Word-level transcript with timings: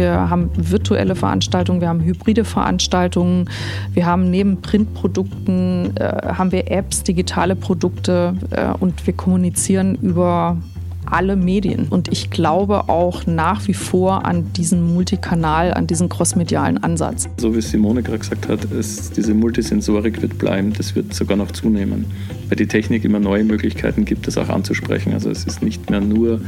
Wir 0.00 0.30
haben 0.30 0.48
virtuelle 0.56 1.14
Veranstaltungen, 1.14 1.82
wir 1.82 1.88
haben 1.90 2.02
hybride 2.02 2.46
Veranstaltungen, 2.46 3.50
wir 3.92 4.06
haben 4.06 4.30
neben 4.30 4.62
Printprodukten 4.62 5.94
äh, 5.96 6.32
haben 6.32 6.52
wir 6.52 6.70
Apps, 6.70 7.02
digitale 7.02 7.54
Produkte 7.54 8.34
äh, 8.48 8.72
und 8.80 9.06
wir 9.06 9.12
kommunizieren 9.12 9.96
über 9.96 10.56
alle 11.04 11.36
Medien. 11.36 11.88
Und 11.90 12.10
ich 12.10 12.30
glaube 12.30 12.88
auch 12.88 13.26
nach 13.26 13.68
wie 13.68 13.74
vor 13.74 14.24
an 14.24 14.50
diesen 14.54 14.94
Multikanal, 14.94 15.74
an 15.74 15.86
diesen 15.86 16.08
crossmedialen 16.08 16.82
Ansatz. 16.82 17.28
So 17.36 17.54
wie 17.54 17.60
Simone 17.60 18.02
gerade 18.02 18.20
gesagt 18.20 18.48
hat, 18.48 18.72
es, 18.72 19.10
diese 19.10 19.34
Multisensorik 19.34 20.22
wird 20.22 20.38
bleiben, 20.38 20.72
das 20.72 20.94
wird 20.94 21.12
sogar 21.12 21.36
noch 21.36 21.50
zunehmen, 21.50 22.06
weil 22.48 22.56
die 22.56 22.66
Technik 22.66 23.04
immer 23.04 23.20
neue 23.20 23.44
Möglichkeiten 23.44 24.06
gibt, 24.06 24.26
das 24.26 24.38
auch 24.38 24.48
anzusprechen. 24.48 25.12
Also 25.12 25.28
es 25.28 25.44
ist 25.44 25.62
nicht 25.62 25.90
mehr 25.90 26.00
nur 26.00 26.40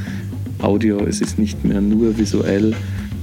Audio, 0.63 1.05
es 1.05 1.21
ist 1.21 1.39
nicht 1.39 1.65
mehr 1.67 1.83
nur 1.83 2.17
visuell, 2.17 2.75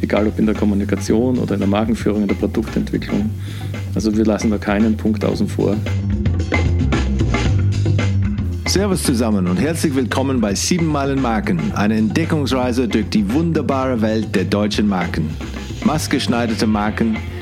egal 0.01 0.27
ob 0.27 0.39
in 0.39 0.45
der 0.45 0.55
Kommunikation 0.55 1.37
oder 1.37 1.53
in 1.55 1.59
der 1.59 1.69
Markenführung, 1.69 2.23
in 2.23 2.27
der 2.27 2.35
Produktentwicklung. 2.35 3.29
Also 3.95 4.15
wir 4.15 4.25
lassen 4.25 4.51
da 4.51 4.57
keinen 4.57 4.95
Punkt 4.97 5.23
außen 5.25 5.47
vor. 5.47 5.75
Servus 8.67 9.01
zusammen 9.01 9.47
und 9.47 9.59
herzlich 9.59 9.95
willkommen 9.95 10.41
bei 10.41 10.53
7 10.53 10.85
Meilen 10.85 11.21
Marken, 11.21 11.59
eine 11.73 11.97
Entdeckungsreise 11.97 12.87
durch 12.87 13.09
die 13.09 13.33
wunderbare 13.33 14.01
Welt 14.01 14.35
der 14.35 14.45
deutschen 14.45 14.87
Marken. 14.87 15.27
Maßgeschneiderte 15.85 16.67
Marken, 16.67 17.17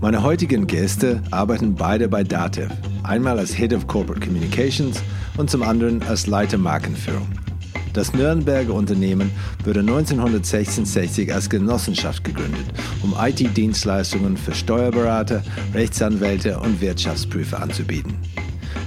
Meine 0.00 0.22
heutigen 0.22 0.68
Gäste 0.68 1.20
arbeiten 1.32 1.74
beide 1.74 2.08
bei 2.08 2.22
Datev, 2.22 2.72
einmal 3.02 3.36
als 3.36 3.52
Head 3.52 3.74
of 3.74 3.88
Corporate 3.88 4.24
Communications 4.24 5.02
und 5.36 5.50
zum 5.50 5.64
anderen 5.64 6.04
als 6.04 6.28
Leiter 6.28 6.56
Markenführung. 6.56 7.26
Das 7.94 8.14
Nürnberger 8.14 8.74
Unternehmen 8.74 9.32
wurde 9.64 9.80
1966 9.80 11.34
als 11.34 11.50
Genossenschaft 11.50 12.22
gegründet, 12.22 12.66
um 13.02 13.16
IT-Dienstleistungen 13.18 14.36
für 14.36 14.54
Steuerberater, 14.54 15.42
Rechtsanwälte 15.74 16.60
und 16.60 16.80
Wirtschaftsprüfer 16.80 17.60
anzubieten. 17.60 18.14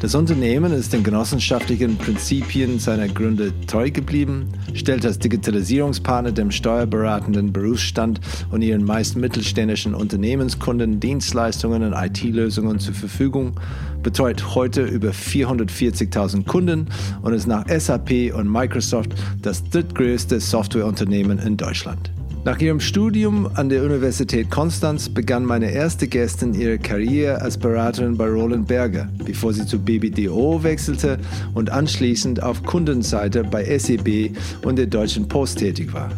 Das 0.01 0.15
Unternehmen 0.15 0.73
ist 0.73 0.93
den 0.93 1.03
genossenschaftlichen 1.03 1.95
Prinzipien 1.95 2.79
seiner 2.79 3.07
Gründer 3.07 3.49
treu 3.67 3.91
geblieben, 3.91 4.47
stellt 4.73 5.05
als 5.05 5.19
Digitalisierungspartner 5.19 6.31
dem 6.31 6.49
steuerberatenden 6.49 7.53
Berufsstand 7.53 8.19
und 8.49 8.63
ihren 8.63 8.83
meist 8.83 9.15
mittelständischen 9.15 9.93
Unternehmenskunden 9.93 10.99
Dienstleistungen 10.99 11.83
und 11.83 11.93
IT-Lösungen 11.93 12.79
zur 12.79 12.95
Verfügung, 12.95 13.59
betreut 14.01 14.55
heute 14.55 14.81
über 14.81 15.11
440.000 15.11 16.47
Kunden 16.47 16.87
und 17.21 17.33
ist 17.33 17.45
nach 17.45 17.67
SAP 17.69 18.33
und 18.33 18.51
Microsoft 18.51 19.11
das 19.43 19.63
drittgrößte 19.69 20.39
Softwareunternehmen 20.39 21.37
in 21.37 21.57
Deutschland. 21.57 22.11
Nach 22.43 22.59
ihrem 22.59 22.79
Studium 22.79 23.47
an 23.53 23.69
der 23.69 23.83
Universität 23.83 24.49
Konstanz 24.49 25.07
begann 25.07 25.45
meine 25.45 25.69
erste 25.69 26.07
Gästin 26.07 26.55
ihre 26.55 26.79
Karriere 26.79 27.39
als 27.39 27.55
Beraterin 27.55 28.17
bei 28.17 28.27
Roland 28.27 28.67
Berger, 28.67 29.09
bevor 29.23 29.53
sie 29.53 29.67
zu 29.67 29.77
BBDO 29.77 30.63
wechselte 30.63 31.19
und 31.53 31.69
anschließend 31.69 32.41
auf 32.41 32.63
Kundenseite 32.63 33.43
bei 33.43 33.77
SEB 33.77 34.35
und 34.65 34.77
der 34.77 34.87
Deutschen 34.87 35.27
Post 35.27 35.59
tätig 35.59 35.93
war. 35.93 36.09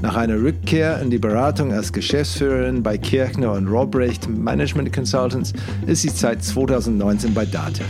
Nach 0.00 0.16
einer 0.16 0.42
Rückkehr 0.42 1.00
in 1.00 1.10
die 1.10 1.18
Beratung 1.18 1.72
als 1.72 1.92
Geschäftsführerin 1.92 2.82
bei 2.82 2.98
Kirchner 2.98 3.52
und 3.52 3.68
Robrecht 3.68 4.28
Management 4.28 4.92
Consultants 4.92 5.52
ist 5.86 6.02
sie 6.02 6.08
seit 6.08 6.42
2019 6.42 7.34
bei 7.34 7.46
DATEV. 7.46 7.86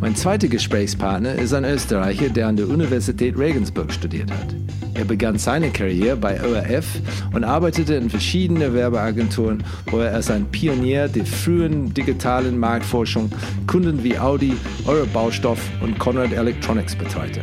Mein 0.00 0.16
zweiter 0.16 0.48
Gesprächspartner 0.48 1.34
ist 1.34 1.52
ein 1.52 1.64
Österreicher, 1.64 2.30
der 2.30 2.46
an 2.46 2.56
der 2.56 2.68
Universität 2.68 3.36
Regensburg 3.36 3.92
studiert 3.92 4.30
hat. 4.30 4.54
Er 4.94 5.04
begann 5.04 5.36
seine 5.36 5.70
Karriere 5.70 6.16
bei 6.16 6.40
ORF 6.42 6.86
und 7.34 7.44
arbeitete 7.44 7.96
in 7.96 8.08
verschiedenen 8.08 8.72
Werbeagenturen, 8.72 9.62
wo 9.90 9.98
er 9.98 10.14
als 10.14 10.30
ein 10.30 10.46
Pionier 10.46 11.06
der 11.06 11.26
frühen 11.26 11.92
digitalen 11.92 12.58
Marktforschung 12.58 13.30
Kunden 13.66 14.02
wie 14.02 14.18
Audi, 14.18 14.54
Euro 14.86 15.04
Baustoff 15.12 15.60
und 15.82 15.98
Conrad 15.98 16.32
Electronics 16.32 16.96
betreute. 16.96 17.42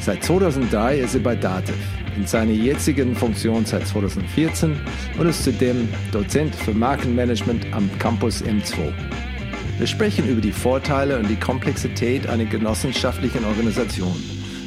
Seit 0.00 0.24
2003 0.24 0.98
ist 0.98 1.14
er 1.14 1.20
bei 1.20 1.36
Dativ, 1.36 1.76
in 2.16 2.26
seiner 2.26 2.52
jetzigen 2.52 3.14
Funktion 3.14 3.64
seit 3.64 3.86
2014 3.86 4.74
und 5.18 5.26
ist 5.28 5.44
zudem 5.44 5.88
Dozent 6.10 6.52
für 6.52 6.74
Markenmanagement 6.74 7.64
am 7.72 7.88
Campus 8.00 8.42
M2. 8.42 8.92
Wir 9.78 9.86
sprechen 9.86 10.26
über 10.26 10.40
die 10.40 10.52
Vorteile 10.52 11.18
und 11.18 11.28
die 11.28 11.36
Komplexität 11.36 12.26
einer 12.28 12.46
genossenschaftlichen 12.46 13.44
Organisation, 13.44 14.16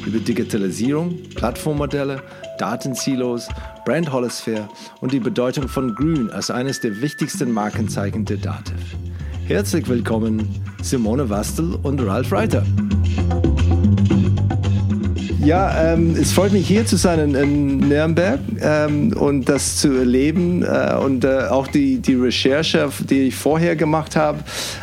über 0.06 0.20
Digitalisierung, 0.20 1.18
Plattformmodelle, 1.34 2.22
Datensilos, 2.58 3.48
Brand 3.84 4.12
Holosphere 4.12 4.68
und 5.00 5.12
die 5.12 5.18
Bedeutung 5.18 5.66
von 5.66 5.96
Grün 5.96 6.30
als 6.30 6.52
eines 6.52 6.78
der 6.78 7.02
wichtigsten 7.02 7.50
Markenzeichen 7.50 8.24
der 8.24 8.36
Dativ. 8.36 8.96
Herzlich 9.46 9.88
willkommen 9.88 10.48
Simone 10.80 11.28
Wastel 11.28 11.74
und 11.82 12.00
Ralf 12.02 12.30
Reiter. 12.30 12.64
Ja, 15.42 15.94
ähm, 15.94 16.16
es 16.20 16.32
freut 16.32 16.52
mich 16.52 16.68
hier 16.68 16.84
zu 16.84 16.96
sein 16.96 17.18
in, 17.18 17.34
in 17.34 17.78
Nürnberg 17.88 18.40
ähm, 18.60 19.14
und 19.16 19.48
das 19.48 19.78
zu 19.78 19.90
erleben 19.90 20.62
äh, 20.62 20.94
und 21.02 21.24
äh, 21.24 21.46
auch 21.48 21.66
die, 21.66 21.98
die 21.98 22.14
Recherche, 22.14 22.90
die 23.08 23.28
ich 23.28 23.36
vorher 23.36 23.74
gemacht 23.74 24.16
habe, 24.16 24.40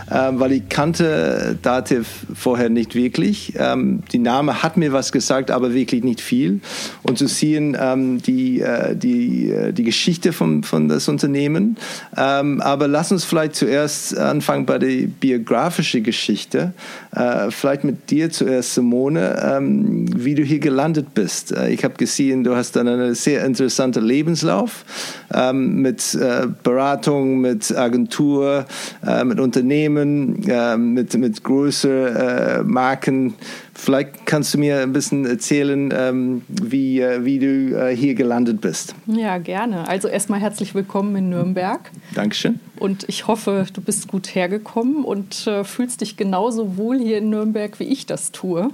äh, 0.10 0.32
weil 0.32 0.54
ich 0.54 0.68
kannte 0.68 1.60
Dativ 1.62 2.26
vorher 2.34 2.70
nicht 2.70 2.96
wirklich. 2.96 3.54
Ähm, 3.56 4.02
die 4.12 4.18
Name 4.18 4.64
hat 4.64 4.78
mir 4.78 4.92
was 4.94 5.12
gesagt, 5.12 5.52
aber 5.52 5.76
wirklich 5.76 6.04
nicht 6.04 6.22
viel. 6.22 6.62
Und 7.04 7.20
zu 7.20 7.28
sehen 7.28 7.78
ähm, 7.80 8.20
die, 8.24 8.62
äh, 8.62 8.96
die, 8.96 9.52
äh, 9.52 9.72
die 9.74 9.84
Geschichte 9.84 10.34
von, 10.34 10.64
von 10.64 10.90
das 10.90 11.08
Unternehmen. 11.08 11.78
Ähm, 12.18 12.62
aber 12.62 12.88
lass 12.88 13.12
uns 13.12 13.26
vielleicht 13.26 13.56
zuerst 13.56 14.18
anfangen 14.18 14.66
bei 14.66 14.80
der 14.80 15.06
biografischen 15.06 16.04
Geschichte. 16.04 16.74
Äh, 17.18 17.50
vielleicht 17.50 17.84
mit 17.84 18.12
dir 18.12 18.30
zuerst, 18.30 18.76
Simone, 18.76 19.42
ähm, 19.44 20.06
wie 20.16 20.36
du 20.36 20.44
hier 20.44 20.60
gelandet 20.60 21.16
bist. 21.16 21.52
Äh, 21.52 21.70
ich 21.70 21.84
habe 21.84 21.96
gesehen, 21.96 22.44
du 22.44 22.56
hast 22.56 22.76
dann 22.76 22.88
einen 22.88 23.16
sehr 23.16 23.44
interessanten 23.44 24.06
Lebenslauf 24.06 24.86
ähm, 25.34 25.82
mit 25.82 26.14
äh, 26.14 26.46
Beratung, 26.62 27.42
mit 27.42 27.76
Agentur, 27.76 28.66
äh, 29.04 29.24
mit 29.24 29.40
Unternehmen, 29.40 30.48
äh, 30.48 30.78
mit, 30.78 31.16
mit 31.16 31.44
größeren 31.44 32.16
äh, 32.16 32.64
Marken. 32.64 33.34
Vielleicht 33.80 34.26
kannst 34.26 34.54
du 34.54 34.58
mir 34.58 34.82
ein 34.82 34.92
bisschen 34.92 35.26
erzählen, 35.26 35.94
ähm, 35.96 36.42
wie, 36.48 37.00
äh, 37.00 37.24
wie 37.24 37.38
du 37.38 37.94
hier 37.94 38.16
gelandet 38.16 38.60
bist. 38.60 38.96
Ja, 39.06 39.38
gerne. 39.38 39.88
Also 39.88 40.08
erstmal 40.08 40.40
herzlich 40.40 40.74
willkommen 40.74 41.16
in 41.16 41.30
Nürnberg. 41.30 41.92
Dankeschön. 42.16 42.60
Und 42.80 43.06
ich 43.08 43.28
hoffe, 43.28 43.68
du 43.72 43.82
bist 43.82 44.08
gut 44.08 44.34
hergekommen 44.34 45.04
und 45.04 45.50
fühlst 45.64 46.02
dich 46.02 46.18
genauso 46.18 46.78
wohl 46.78 46.98
hier 46.98 47.20
in 47.20 47.30
Nürnberg, 47.30 47.80
wie 47.80 47.86
ich 47.86 48.06
das 48.06 48.32
tue. 48.32 48.70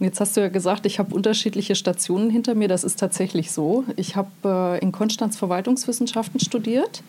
Und 0.00 0.06
jetzt 0.06 0.18
hast 0.18 0.34
du 0.34 0.40
ja 0.40 0.48
gesagt, 0.48 0.86
ich 0.86 0.98
habe 0.98 1.14
unterschiedliche 1.14 1.74
Stationen 1.74 2.30
hinter 2.30 2.54
mir. 2.54 2.68
Das 2.68 2.84
ist 2.84 2.98
tatsächlich 2.98 3.52
so. 3.52 3.84
Ich 3.96 4.16
habe 4.16 4.30
äh, 4.46 4.78
in 4.80 4.92
Konstanz 4.92 5.36
Verwaltungswissenschaften 5.36 6.40
studiert, 6.40 7.02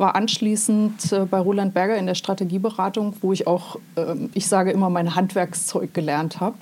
war 0.00 0.16
anschließend 0.16 1.12
äh, 1.12 1.26
bei 1.26 1.38
Roland 1.38 1.74
Berger 1.74 1.96
in 1.96 2.06
der 2.06 2.14
Strategieberatung, 2.14 3.14
wo 3.20 3.32
ich 3.32 3.46
auch, 3.46 3.76
äh, 3.96 4.14
ich 4.32 4.48
sage 4.48 4.72
immer, 4.72 4.88
mein 4.90 5.14
Handwerkszeug 5.14 5.92
gelernt 5.92 6.40
habe 6.40 6.56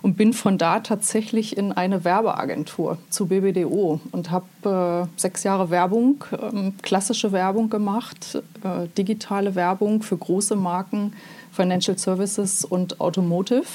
und 0.00 0.16
bin 0.16 0.32
von 0.32 0.58
da 0.58 0.80
tatsächlich 0.80 1.56
in 1.56 1.72
eine 1.72 2.04
Werbeagentur 2.04 2.96
zu 3.10 3.26
BBDO 3.26 4.00
und 4.10 4.30
habe 4.30 5.06
äh, 5.06 5.20
sechs 5.20 5.44
Jahre 5.44 5.70
Werbung, 5.70 6.24
ähm, 6.32 6.72
klassische 6.82 7.30
Werbung 7.30 7.68
gemacht, 7.68 8.42
äh, 8.64 8.88
digitale 8.96 9.54
Werbung 9.54 10.02
für 10.02 10.16
große 10.16 10.56
Marken, 10.56 11.12
Financial 11.52 11.98
Services 11.98 12.64
und 12.64 13.00
Automotive 13.00 13.66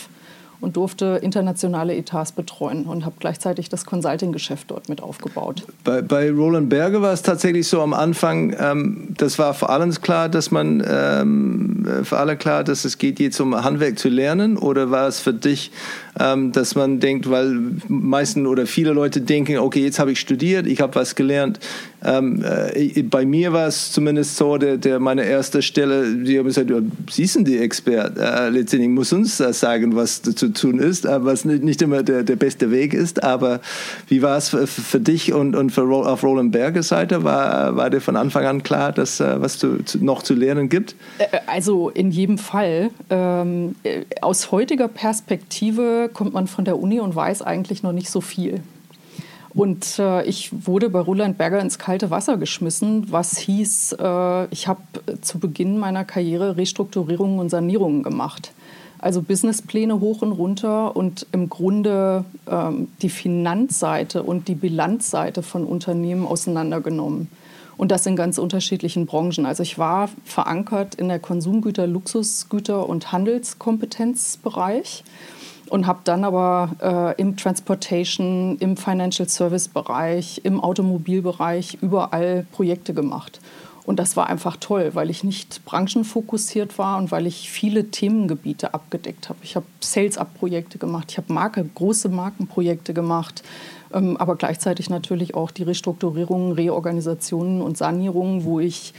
und 0.63 0.77
durfte 0.77 1.19
internationale 1.21 1.93
Etats 1.95 2.31
betreuen 2.31 2.85
und 2.85 3.03
habe 3.05 3.15
gleichzeitig 3.19 3.67
das 3.67 3.85
Consulting-Geschäft 3.85 4.71
dort 4.71 4.87
mit 4.87 5.03
aufgebaut. 5.03 5.63
Bei, 5.83 6.01
bei, 6.01 6.31
Roland 6.31 6.69
Berger 6.69 7.01
war 7.01 7.11
es 7.11 7.21
tatsächlich 7.21 7.67
so 7.67 7.81
am 7.81 7.93
Anfang, 7.93 8.55
ähm, 8.57 9.09
das 9.17 9.37
war 9.37 9.53
für 9.53 9.67
alle 9.67 9.83
klar, 9.89 10.29
dass 10.29 10.51
man 10.51 10.81
ähm, 10.87 11.85
für 12.03 12.17
alle 12.17 12.37
klar, 12.37 12.63
dass 12.63 12.85
es 12.85 12.97
geht 12.97 13.19
jetzt 13.19 13.41
um 13.41 13.61
Handwerk 13.61 13.99
zu 13.99 14.07
lernen 14.07 14.57
oder 14.57 14.89
war 14.89 15.07
es 15.09 15.19
für 15.19 15.33
dich, 15.33 15.71
ähm, 16.17 16.53
dass 16.53 16.75
man 16.75 17.01
denkt, 17.01 17.29
weil 17.29 17.59
meisten 17.89 18.47
oder 18.47 18.65
viele 18.65 18.93
Leute 18.93 19.19
denken, 19.19 19.57
okay, 19.57 19.83
jetzt 19.83 19.99
habe 19.99 20.13
ich 20.13 20.19
studiert, 20.19 20.65
ich 20.65 20.79
habe 20.79 20.95
was 20.95 21.15
gelernt, 21.15 21.59
Ähm, 22.03 22.43
äh, 22.43 23.01
bei 23.03 23.25
mir 23.25 23.53
war 23.53 23.67
es 23.67 23.91
zumindest 23.91 24.35
so, 24.35 24.57
der, 24.57 24.77
der 24.77 24.99
meine 24.99 25.23
erste 25.23 25.61
Stelle, 25.61 26.15
die 26.15 26.37
haben 26.37 26.45
gesagt, 26.45 26.71
Sie 27.09 27.25
sind 27.25 27.47
die 27.47 27.57
Expert, 27.57 28.17
äh, 28.17 28.49
letztendlich 28.49 28.89
muss 28.89 29.13
uns 29.13 29.37
das 29.37 29.59
sagen, 29.59 29.95
was 29.95 30.21
zu 30.21 30.49
tun 30.49 30.79
ist, 30.79 31.05
äh, 31.05 31.23
was 31.23 31.45
nicht, 31.45 31.63
nicht 31.63 31.81
immer 31.81 32.03
der, 32.03 32.23
der 32.23 32.35
beste 32.35 32.71
Weg 32.71 32.93
ist, 32.93 33.23
aber 33.23 33.61
wie 34.07 34.21
war 34.21 34.37
es 34.37 34.49
für, 34.49 34.67
für 34.67 34.99
dich 34.99 35.33
und, 35.33 35.55
und 35.55 35.71
für, 35.71 35.83
auf 35.83 36.23
Roland 36.23 36.51
Berger 36.51 36.83
Seite? 36.83 37.23
War, 37.23 37.75
war 37.75 37.89
dir 37.89 38.01
von 38.01 38.15
Anfang 38.15 38.45
an 38.45 38.63
klar, 38.63 38.91
dass 38.91 39.19
äh, 39.19 39.41
was 39.41 39.57
zu, 39.57 39.77
noch 39.99 40.23
zu 40.23 40.33
lernen 40.33 40.69
gibt? 40.69 40.95
Äh, 41.19 41.39
also 41.47 41.89
in 41.89 42.11
jedem 42.11 42.37
Fall. 42.37 42.89
Ähm, 43.09 43.75
aus 44.21 44.51
heutiger 44.51 44.87
Perspektive 44.87 46.09
kommt 46.13 46.33
man 46.33 46.47
von 46.47 46.65
der 46.65 46.79
Uni 46.79 46.99
und 46.99 47.15
weiß 47.15 47.41
eigentlich 47.41 47.83
noch 47.83 47.93
nicht 47.93 48.09
so 48.09 48.21
viel. 48.21 48.61
Und 49.53 49.99
äh, 49.99 50.23
ich 50.23 50.51
wurde 50.65 50.89
bei 50.89 50.99
Roland 50.99 51.37
Berger 51.37 51.59
ins 51.59 51.77
kalte 51.77 52.09
Wasser 52.09 52.37
geschmissen, 52.37 53.11
was 53.11 53.37
hieß, 53.37 53.97
äh, 53.99 54.45
ich 54.45 54.67
habe 54.67 54.81
zu 55.21 55.37
Beginn 55.39 55.77
meiner 55.77 56.05
Karriere 56.05 56.57
Restrukturierungen 56.57 57.39
und 57.39 57.49
Sanierungen 57.49 58.01
gemacht. 58.01 58.51
Also 58.97 59.21
Businesspläne 59.21 59.99
hoch 59.99 60.21
und 60.21 60.31
runter 60.31 60.95
und 60.95 61.27
im 61.33 61.49
Grunde 61.49 62.23
ähm, 62.49 62.87
die 63.01 63.09
Finanzseite 63.09 64.23
und 64.23 64.47
die 64.47 64.55
Bilanzseite 64.55 65.43
von 65.43 65.65
Unternehmen 65.65 66.25
auseinandergenommen. 66.25 67.27
Und 67.75 67.91
das 67.91 68.05
in 68.05 68.15
ganz 68.15 68.37
unterschiedlichen 68.37 69.05
Branchen. 69.05 69.45
Also 69.45 69.61
ich 69.61 69.77
war 69.77 70.09
verankert 70.23 70.95
in 70.95 71.09
der 71.09 71.19
Konsumgüter-, 71.19 71.85
Luxusgüter- 71.85 72.87
und 72.87 73.11
Handelskompetenzbereich 73.11 75.03
und 75.69 75.87
habe 75.87 75.99
dann 76.03 76.23
aber 76.23 77.15
äh, 77.17 77.21
im 77.21 77.37
Transportation, 77.37 78.57
im 78.59 78.77
Financial 78.77 79.27
Service 79.27 79.67
Bereich, 79.67 80.41
im 80.43 80.59
Automobilbereich 80.59 81.77
überall 81.81 82.45
Projekte 82.51 82.93
gemacht. 82.93 83.39
Und 83.85 83.99
das 83.99 84.15
war 84.15 84.27
einfach 84.27 84.55
toll, 84.57 84.91
weil 84.93 85.09
ich 85.09 85.23
nicht 85.23 85.65
branchenfokussiert 85.65 86.77
war 86.77 86.97
und 86.97 87.11
weil 87.11 87.27
ich 87.27 87.49
viele 87.49 87.91
Themengebiete 87.91 88.73
abgedeckt 88.73 89.27
habe. 89.27 89.39
Ich 89.43 89.55
habe 89.57 89.65
Sales-Up-Projekte 89.81 90.77
gemacht, 90.77 91.11
ich 91.11 91.17
habe 91.17 91.33
Marke, 91.33 91.65
große 91.75 92.07
Markenprojekte 92.07 92.93
gemacht, 92.93 93.43
ähm, 93.93 94.15
aber 94.17 94.37
gleichzeitig 94.37 94.89
natürlich 94.89 95.35
auch 95.35 95.51
die 95.51 95.63
Restrukturierungen, 95.63 96.53
Reorganisationen 96.53 97.61
und 97.61 97.77
Sanierungen, 97.77 98.45
wo 98.45 98.61
ich 98.61 98.93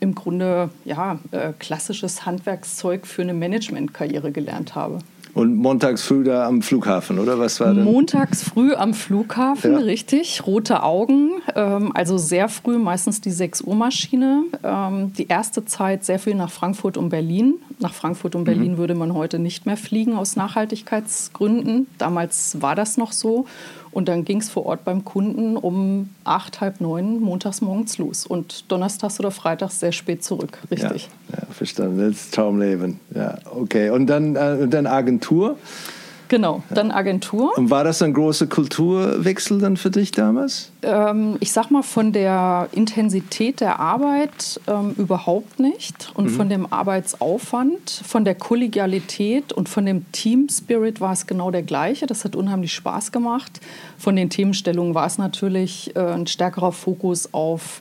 im 0.00 0.14
Grunde 0.14 0.70
ja, 0.84 1.18
äh, 1.32 1.52
klassisches 1.58 2.24
Handwerkszeug 2.24 3.08
für 3.08 3.22
eine 3.22 3.34
Managementkarriere 3.34 4.30
gelernt 4.30 4.76
habe. 4.76 5.00
Und 5.34 5.56
montags 5.56 6.02
früh 6.02 6.24
da 6.24 6.46
am 6.46 6.62
Flughafen, 6.62 7.18
oder 7.18 7.38
was 7.38 7.60
war 7.60 7.74
das? 7.74 7.84
Montags 7.84 8.42
früh 8.42 8.74
am 8.74 8.94
Flughafen, 8.94 9.72
ja. 9.72 9.78
richtig. 9.78 10.46
Rote 10.46 10.82
Augen, 10.82 11.30
ähm, 11.54 11.92
also 11.94 12.18
sehr 12.18 12.48
früh, 12.48 12.78
meistens 12.78 13.20
die 13.20 13.30
6 13.30 13.62
Uhr 13.62 13.74
Maschine. 13.74 14.44
Ähm, 14.62 15.12
die 15.12 15.28
erste 15.28 15.64
Zeit 15.64 16.04
sehr 16.04 16.18
viel 16.18 16.34
nach 16.34 16.50
Frankfurt 16.50 16.96
und 16.96 17.10
Berlin. 17.10 17.54
Nach 17.78 17.94
Frankfurt 17.94 18.34
und 18.34 18.44
Berlin 18.44 18.72
mhm. 18.72 18.78
würde 18.78 18.94
man 18.94 19.14
heute 19.14 19.38
nicht 19.38 19.66
mehr 19.66 19.76
fliegen 19.76 20.14
aus 20.14 20.36
Nachhaltigkeitsgründen. 20.36 21.86
Damals 21.98 22.60
war 22.60 22.74
das 22.74 22.96
noch 22.96 23.12
so. 23.12 23.46
Und 23.98 24.06
dann 24.06 24.24
ging 24.24 24.38
es 24.38 24.48
vor 24.48 24.64
Ort 24.64 24.84
beim 24.84 25.04
Kunden 25.04 25.56
um 25.56 26.10
acht, 26.22 26.60
halb 26.60 26.80
neun 26.80 27.18
montags 27.18 27.60
morgens 27.60 27.98
los 27.98 28.26
und 28.26 28.70
donnerstags 28.70 29.18
oder 29.18 29.32
freitags 29.32 29.80
sehr 29.80 29.90
spät 29.90 30.22
zurück. 30.22 30.60
Richtig. 30.70 31.10
Ja, 31.32 31.38
ja 31.40 31.46
verstanden. 31.52 31.98
Das 31.98 32.10
ist 32.10 32.32
Traumleben. 32.32 33.00
Ja, 33.12 33.38
okay. 33.50 33.90
Und 33.90 34.06
dann, 34.06 34.36
äh, 34.36 34.68
dann 34.68 34.86
Agentur? 34.86 35.58
Genau, 36.28 36.62
dann 36.68 36.90
Agentur. 36.90 37.56
Und 37.56 37.70
war 37.70 37.84
das 37.84 38.02
ein 38.02 38.12
großer 38.12 38.46
Kulturwechsel 38.46 39.60
dann 39.60 39.76
für 39.76 39.90
dich 39.90 40.10
damals? 40.10 40.70
Ähm, 40.82 41.36
ich 41.40 41.52
sag 41.52 41.70
mal, 41.70 41.82
von 41.82 42.12
der 42.12 42.68
Intensität 42.72 43.60
der 43.60 43.80
Arbeit 43.80 44.60
ähm, 44.66 44.94
überhaupt 44.98 45.58
nicht. 45.58 46.10
Und 46.14 46.26
mhm. 46.26 46.30
von 46.30 46.48
dem 46.48 46.72
Arbeitsaufwand, 46.72 48.02
von 48.04 48.24
der 48.24 48.34
Kollegialität 48.34 49.52
und 49.52 49.68
von 49.68 49.86
dem 49.86 50.10
Team 50.12 50.48
Spirit 50.50 51.00
war 51.00 51.12
es 51.12 51.26
genau 51.26 51.50
der 51.50 51.62
gleiche. 51.62 52.06
Das 52.06 52.24
hat 52.24 52.36
unheimlich 52.36 52.74
Spaß 52.74 53.10
gemacht. 53.10 53.60
Von 53.96 54.14
den 54.14 54.28
Themenstellungen 54.28 54.94
war 54.94 55.06
es 55.06 55.16
natürlich 55.16 55.96
äh, 55.96 56.00
ein 56.00 56.26
stärkerer 56.26 56.72
Fokus 56.72 57.32
auf 57.32 57.80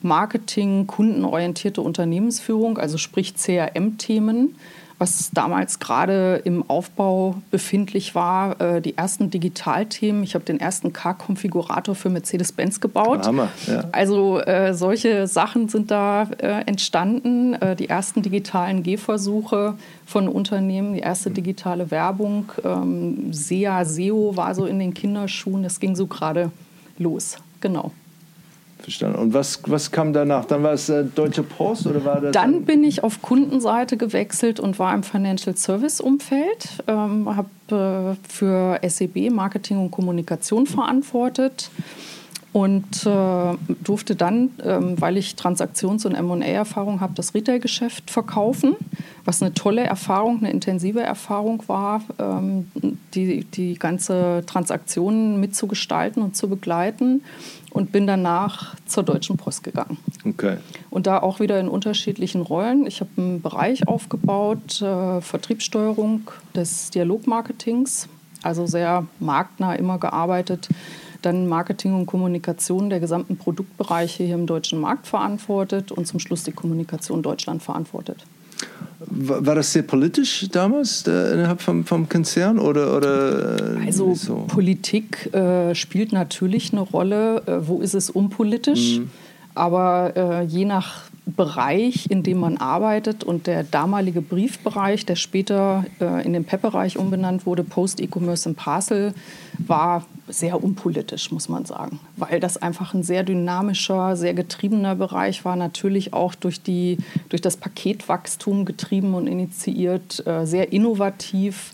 Marketing, 0.00 0.86
kundenorientierte 0.86 1.80
Unternehmensführung, 1.80 2.78
also 2.78 2.98
sprich 2.98 3.34
CRM-Themen 3.36 4.56
was 5.02 5.32
damals 5.32 5.80
gerade 5.80 6.40
im 6.44 6.70
Aufbau 6.70 7.34
befindlich 7.50 8.14
war, 8.14 8.60
äh, 8.60 8.80
die 8.80 8.96
ersten 8.96 9.30
Digitalthemen. 9.30 10.22
Ich 10.22 10.36
habe 10.36 10.44
den 10.44 10.60
ersten 10.60 10.92
Car-Konfigurator 10.92 11.96
für 11.96 12.08
Mercedes-Benz 12.08 12.78
gebaut. 12.80 13.26
Hammer, 13.26 13.48
ja. 13.66 13.82
Also 13.90 14.38
äh, 14.38 14.74
solche 14.74 15.26
Sachen 15.26 15.68
sind 15.68 15.90
da 15.90 16.28
äh, 16.38 16.62
entstanden. 16.66 17.54
Äh, 17.54 17.74
die 17.74 17.88
ersten 17.88 18.22
digitalen 18.22 18.84
Gehversuche 18.84 19.74
von 20.06 20.28
Unternehmen, 20.28 20.94
die 20.94 21.00
erste 21.00 21.32
digitale 21.32 21.90
Werbung. 21.90 22.52
Ähm, 22.64 23.32
SEA, 23.32 23.84
SEO 23.84 24.36
war 24.36 24.54
so 24.54 24.66
in 24.66 24.78
den 24.78 24.94
Kinderschuhen. 24.94 25.64
Das 25.64 25.80
ging 25.80 25.96
so 25.96 26.06
gerade 26.06 26.52
los. 26.98 27.38
Genau. 27.60 27.90
Verstanden. 28.82 29.18
Und 29.18 29.34
was, 29.34 29.60
was 29.66 29.90
kam 29.90 30.12
danach? 30.12 30.44
Dann 30.44 30.62
war 30.62 30.72
es 30.72 30.88
äh, 30.88 31.04
Deutsche 31.04 31.42
Post 31.42 31.86
oder 31.86 32.04
war 32.04 32.20
das? 32.20 32.32
Dann, 32.32 32.64
bin 32.64 32.84
ich 32.84 33.04
auf 33.04 33.22
Kundenseite 33.22 33.96
gewechselt 33.96 34.60
und 34.60 34.78
war 34.78 34.94
im 34.94 35.02
Financial 35.02 35.56
Service 35.56 36.00
Umfeld. 36.00 36.82
Ähm, 36.86 37.28
habe 37.36 38.16
äh, 38.16 38.28
für 38.28 38.80
SEB 38.86 39.30
Marketing 39.30 39.78
und 39.78 39.90
Kommunikation 39.90 40.66
verantwortet 40.66 41.70
und 42.52 43.06
äh, 43.06 43.56
durfte 43.82 44.14
dann, 44.14 44.50
ähm, 44.62 45.00
weil 45.00 45.16
ich 45.16 45.36
Transaktions- 45.36 46.04
und 46.06 46.14
M&A-Erfahrung 46.14 47.00
habe, 47.00 47.14
das 47.14 47.34
Retail-Geschäft 47.34 48.10
verkaufen, 48.10 48.76
was 49.24 49.42
eine 49.42 49.54
tolle 49.54 49.82
Erfahrung, 49.82 50.38
eine 50.38 50.50
intensive 50.50 51.00
Erfahrung 51.00 51.62
war, 51.66 52.02
ähm, 52.18 52.70
die, 53.14 53.44
die 53.44 53.78
ganze 53.78 54.44
Transaktion 54.46 55.40
mitzugestalten 55.40 56.22
und 56.22 56.36
zu 56.36 56.48
begleiten 56.48 57.22
und 57.70 57.90
bin 57.90 58.06
danach 58.06 58.74
zur 58.84 59.02
Deutschen 59.02 59.38
Post 59.38 59.62
gegangen. 59.62 59.96
Okay. 60.26 60.58
Und 60.90 61.06
da 61.06 61.20
auch 61.20 61.40
wieder 61.40 61.58
in 61.58 61.68
unterschiedlichen 61.68 62.42
Rollen. 62.42 62.86
Ich 62.86 63.00
habe 63.00 63.10
einen 63.16 63.40
Bereich 63.40 63.88
aufgebaut, 63.88 64.82
äh, 64.82 65.22
Vertriebssteuerung 65.22 66.30
des 66.54 66.90
Dialogmarketings, 66.90 68.08
also 68.42 68.66
sehr 68.66 69.06
marktnah 69.20 69.74
immer 69.74 69.98
gearbeitet 69.98 70.68
dann 71.22 71.46
Marketing 71.48 71.94
und 71.94 72.06
Kommunikation 72.06 72.90
der 72.90 73.00
gesamten 73.00 73.36
Produktbereiche 73.36 74.24
hier 74.24 74.34
im 74.34 74.46
deutschen 74.46 74.80
Markt 74.80 75.06
verantwortet 75.06 75.92
und 75.92 76.06
zum 76.06 76.20
Schluss 76.20 76.42
die 76.42 76.52
Kommunikation 76.52 77.22
Deutschland 77.22 77.62
verantwortet. 77.62 78.24
War 79.06 79.54
das 79.54 79.72
sehr 79.72 79.82
politisch 79.82 80.46
damals 80.50 81.06
innerhalb 81.06 81.60
vom, 81.60 81.84
vom 81.84 82.08
Konzern 82.08 82.58
oder, 82.58 82.96
oder 82.96 83.76
äh, 83.80 83.86
also 83.86 84.14
so? 84.14 84.44
Politik 84.46 85.34
äh, 85.34 85.74
spielt 85.74 86.12
natürlich 86.12 86.72
eine 86.72 86.82
Rolle. 86.82 87.42
Äh, 87.46 87.66
wo 87.66 87.80
ist 87.80 87.94
es 87.94 88.10
unpolitisch? 88.10 88.98
Mhm. 88.98 89.10
Aber 89.54 90.12
äh, 90.16 90.44
je 90.44 90.64
nach 90.64 91.10
Bereich, 91.24 92.10
in 92.10 92.24
dem 92.24 92.40
man 92.40 92.56
arbeitet 92.56 93.22
und 93.22 93.46
der 93.46 93.62
damalige 93.62 94.20
Briefbereich, 94.20 95.06
der 95.06 95.14
später 95.14 95.84
äh, 96.00 96.24
in 96.24 96.32
den 96.32 96.44
PEP-Bereich 96.44 96.98
umbenannt 96.98 97.46
wurde, 97.46 97.62
Post-E-Commerce 97.62 98.48
and 98.48 98.58
Parcel, 98.58 99.14
war 99.58 100.04
sehr 100.26 100.62
unpolitisch, 100.62 101.30
muss 101.30 101.48
man 101.48 101.64
sagen, 101.64 102.00
weil 102.16 102.40
das 102.40 102.56
einfach 102.56 102.92
ein 102.92 103.04
sehr 103.04 103.22
dynamischer, 103.22 104.16
sehr 104.16 104.34
getriebener 104.34 104.96
Bereich 104.96 105.44
war, 105.44 105.54
natürlich 105.54 106.12
auch 106.12 106.34
durch, 106.34 106.60
die, 106.60 106.98
durch 107.28 107.40
das 107.40 107.56
Paketwachstum 107.56 108.64
getrieben 108.64 109.14
und 109.14 109.28
initiiert, 109.28 110.26
äh, 110.26 110.44
sehr 110.44 110.72
innovativ 110.72 111.72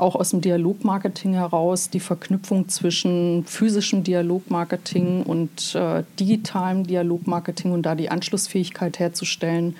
auch 0.00 0.16
aus 0.16 0.30
dem 0.30 0.40
Dialogmarketing 0.40 1.34
heraus 1.34 1.90
die 1.90 2.00
Verknüpfung 2.00 2.68
zwischen 2.68 3.44
physischem 3.44 4.02
Dialogmarketing 4.02 5.22
und 5.22 5.74
äh, 5.74 6.02
digitalem 6.18 6.86
Dialogmarketing 6.86 7.72
und 7.72 7.82
da 7.82 7.94
die 7.94 8.10
Anschlussfähigkeit 8.10 8.98
herzustellen, 8.98 9.76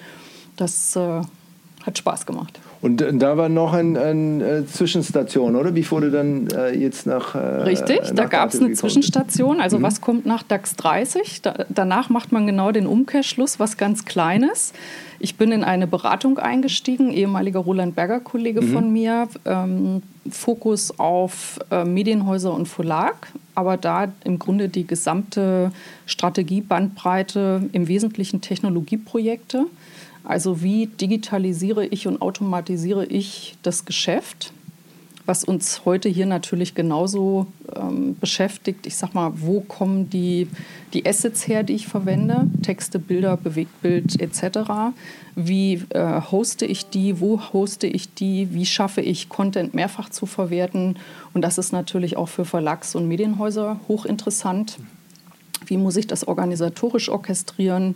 das 0.57 0.95
äh, 0.97 1.23
hat 1.83 1.99
Spaß 1.99 2.27
gemacht. 2.27 2.61
Und 2.83 3.05
da 3.13 3.37
war 3.37 3.51
noch 3.51 3.75
eine 3.75 4.01
ein, 4.01 4.41
äh, 4.41 4.67
Zwischenstation, 4.67 5.55
oder? 5.55 5.75
Wie 5.75 5.89
wurde 5.91 6.11
dann 6.11 6.49
äh, 6.49 6.75
jetzt 6.75 7.07
nach. 7.07 7.35
Äh, 7.35 7.39
Richtig, 7.39 8.01
nach 8.01 8.11
da 8.15 8.25
gab 8.25 8.55
es 8.55 8.61
eine 8.61 8.73
Zwischenstation. 8.73 9.61
Also, 9.61 9.79
mhm. 9.79 9.83
was 9.83 10.01
kommt 10.01 10.25
nach 10.25 10.43
DAX 10.43 10.77
30? 10.77 11.43
Da, 11.43 11.67
danach 11.69 12.09
macht 12.09 12.33
man 12.33 12.47
genau 12.47 12.73
den 12.73 12.87
Umkehrschluss, 12.87 13.61
was 13.61 13.77
ganz 13.77 14.07
Kleines. 14.07 14.73
Ich 15.19 15.37
bin 15.37 15.53
in 15.53 15.63
eine 15.63 15.87
Beratung 15.87 16.39
eingestiegen, 16.39 17.11
ehemaliger 17.11 17.61
Roland 17.61 17.95
Berger 17.95 18.21
Kollege 18.21 18.63
mhm. 18.63 18.73
von 18.73 18.93
mir. 18.93 19.29
Ähm, 19.45 20.03
Fokus 20.31 20.99
auf 20.99 21.59
äh, 21.71 21.85
Medienhäuser 21.85 22.55
und 22.55 22.67
Verlag, 22.67 23.29
aber 23.55 23.77
da 23.77 24.13
im 24.25 24.39
Grunde 24.39 24.69
die 24.69 24.87
gesamte 24.87 25.73
Strategiebandbreite, 26.07 27.69
im 27.73 27.89
Wesentlichen 27.89 28.41
Technologieprojekte. 28.41 29.67
Also 30.25 30.63
wie 30.63 30.87
digitalisiere 30.87 31.87
ich 31.87 32.07
und 32.07 32.21
automatisiere 32.21 33.07
ich 33.07 33.57
das 33.63 33.85
Geschäft? 33.85 34.53
was 35.31 35.45
uns 35.45 35.83
heute 35.85 36.09
hier 36.09 36.27
natürlich 36.27 36.75
genauso 36.75 37.47
ähm, 37.77 38.17
beschäftigt, 38.19 38.85
ich 38.85 38.97
sag 38.97 39.15
mal, 39.15 39.31
wo 39.37 39.61
kommen 39.61 40.11
die, 40.11 40.49
die 40.93 41.07
Assets 41.07 41.47
her, 41.47 41.63
die 41.63 41.75
ich 41.75 41.87
verwende, 41.87 42.49
Texte, 42.63 42.99
Bilder, 42.99 43.37
Bewegtbild 43.37 44.21
etc. 44.21 44.93
Wie 45.37 45.85
äh, 45.91 46.21
hoste 46.33 46.67
ich 46.67 46.91
die, 46.91 47.21
wo 47.21 47.41
hoste 47.53 47.87
ich 47.87 48.13
die, 48.13 48.53
wie 48.53 48.67
schaffe 48.67 49.03
ich 49.03 49.29
Content 49.29 49.73
mehrfach 49.73 50.09
zu 50.09 50.27
verwerten 50.27 50.97
und 51.33 51.43
das 51.43 51.59
ist 51.59 51.73
natürlich 51.73 52.17
auch 52.17 52.29
für 52.29 52.45
Verlags- 52.45 52.97
und 52.97 53.07
Medienhäuser 53.07 53.79
hochinteressant. 53.87 54.79
Wie 55.65 55.77
muss 55.77 55.97
ich 55.97 56.09
das 56.09 56.27
organisatorisch 56.27 57.09
orchestrieren? 57.09 57.95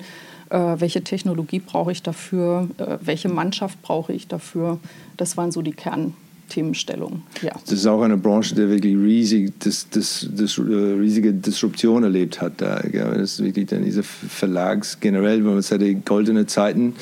Äh, 0.50 0.76
welche 0.78 1.02
Technologie 1.02 1.60
brauche 1.60 1.92
ich 1.92 2.02
dafür? 2.02 2.68
Äh, 2.78 2.98
welche 3.00 3.28
Mannschaft 3.28 3.80
brauche 3.82 4.12
ich 4.12 4.28
dafür? 4.28 4.78
Das 5.16 5.36
waren 5.36 5.52
so 5.52 5.62
die 5.62 5.72
Kern, 5.72 6.14
Themenstellung. 6.48 7.22
Ja. 7.42 7.52
Das 7.52 7.72
ist 7.72 7.86
auch 7.86 8.02
eine 8.02 8.16
Branche, 8.16 8.54
die 8.54 8.68
wirklich 8.68 8.96
riesig, 8.96 9.52
das, 9.60 9.88
das, 9.90 10.28
das, 10.30 10.58
äh, 10.58 10.62
riesige 10.62 11.32
Disruption 11.32 12.04
erlebt 12.04 12.40
hat. 12.40 12.54
Da, 12.58 12.82
das 12.82 13.32
ist 13.32 13.44
wirklich 13.44 13.66
dann 13.66 13.84
diese 13.84 14.02
Verlags 14.02 15.00
generell, 15.00 15.44
wenn 15.44 15.54
man 15.54 15.62
sagt, 15.62 15.82
die 15.82 15.94
goldene 15.94 16.46
Zeiten 16.46 16.94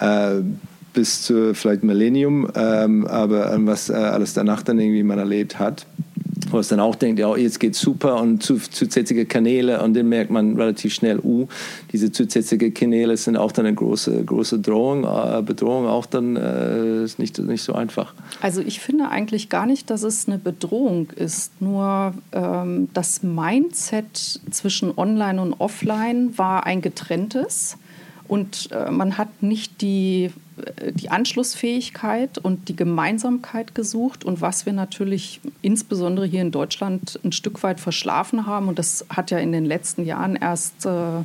äh, 0.00 0.40
bis 0.94 1.22
zu 1.22 1.54
vielleicht 1.54 1.84
Millennium, 1.84 2.50
ähm, 2.54 3.06
aber 3.06 3.54
was 3.66 3.90
äh, 3.90 3.92
alles 3.92 4.32
danach 4.32 4.62
dann 4.62 4.78
irgendwie 4.78 5.02
man 5.02 5.18
erlebt 5.18 5.58
hat 5.58 5.86
wo 6.56 6.60
es 6.60 6.68
dann 6.68 6.80
auch 6.80 6.94
denkt, 6.94 7.20
ja, 7.20 7.36
jetzt 7.36 7.60
geht 7.60 7.76
super 7.76 8.20
und 8.20 8.42
zusätzliche 8.42 9.26
Kanäle 9.26 9.82
und 9.82 9.94
dann 9.94 10.08
merkt 10.08 10.30
man 10.30 10.56
relativ 10.56 10.94
schnell, 10.94 11.20
uh, 11.22 11.46
diese 11.92 12.10
zusätzlichen 12.10 12.72
Kanäle 12.72 13.16
sind 13.16 13.36
auch 13.36 13.52
dann 13.52 13.66
eine 13.66 13.74
große, 13.74 14.24
große 14.24 14.58
Drohung, 14.60 15.04
äh, 15.04 15.42
Bedrohung 15.42 15.86
auch 15.86 16.06
dann 16.06 16.36
äh, 16.36 17.04
ist 17.04 17.18
nicht, 17.18 17.38
nicht 17.38 17.62
so 17.62 17.74
einfach. 17.74 18.14
Also 18.40 18.62
ich 18.62 18.80
finde 18.80 19.10
eigentlich 19.10 19.50
gar 19.50 19.66
nicht, 19.66 19.90
dass 19.90 20.02
es 20.02 20.26
eine 20.26 20.38
Bedrohung 20.38 21.10
ist, 21.14 21.60
nur 21.60 22.14
ähm, 22.32 22.88
das 22.94 23.22
Mindset 23.22 24.40
zwischen 24.50 24.96
Online 24.96 25.42
und 25.42 25.52
Offline 25.60 26.38
war 26.38 26.64
ein 26.64 26.80
getrenntes 26.80 27.76
und 28.28 28.70
äh, 28.72 28.90
man 28.90 29.18
hat 29.18 29.42
nicht 29.42 29.80
die 29.80 30.30
die 30.94 31.10
Anschlussfähigkeit 31.10 32.38
und 32.38 32.68
die 32.68 32.76
Gemeinsamkeit 32.76 33.74
gesucht 33.74 34.24
und 34.24 34.40
was 34.40 34.64
wir 34.64 34.72
natürlich 34.72 35.40
insbesondere 35.60 36.24
hier 36.24 36.40
in 36.40 36.50
Deutschland 36.50 37.20
ein 37.24 37.32
Stück 37.32 37.62
weit 37.62 37.78
verschlafen 37.78 38.46
haben 38.46 38.68
und 38.68 38.78
das 38.78 39.04
hat 39.10 39.30
ja 39.30 39.38
in 39.38 39.52
den 39.52 39.66
letzten 39.66 40.04
Jahren 40.04 40.34
erst 40.34 40.86
äh, 40.86 41.18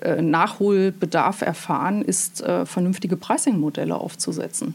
äh 0.00 0.22
Nachholbedarf 0.22 1.42
erfahren, 1.42 2.02
ist 2.02 2.42
äh, 2.42 2.64
vernünftige 2.64 3.18
Pricing-Modelle 3.18 3.94
aufzusetzen. 3.94 4.74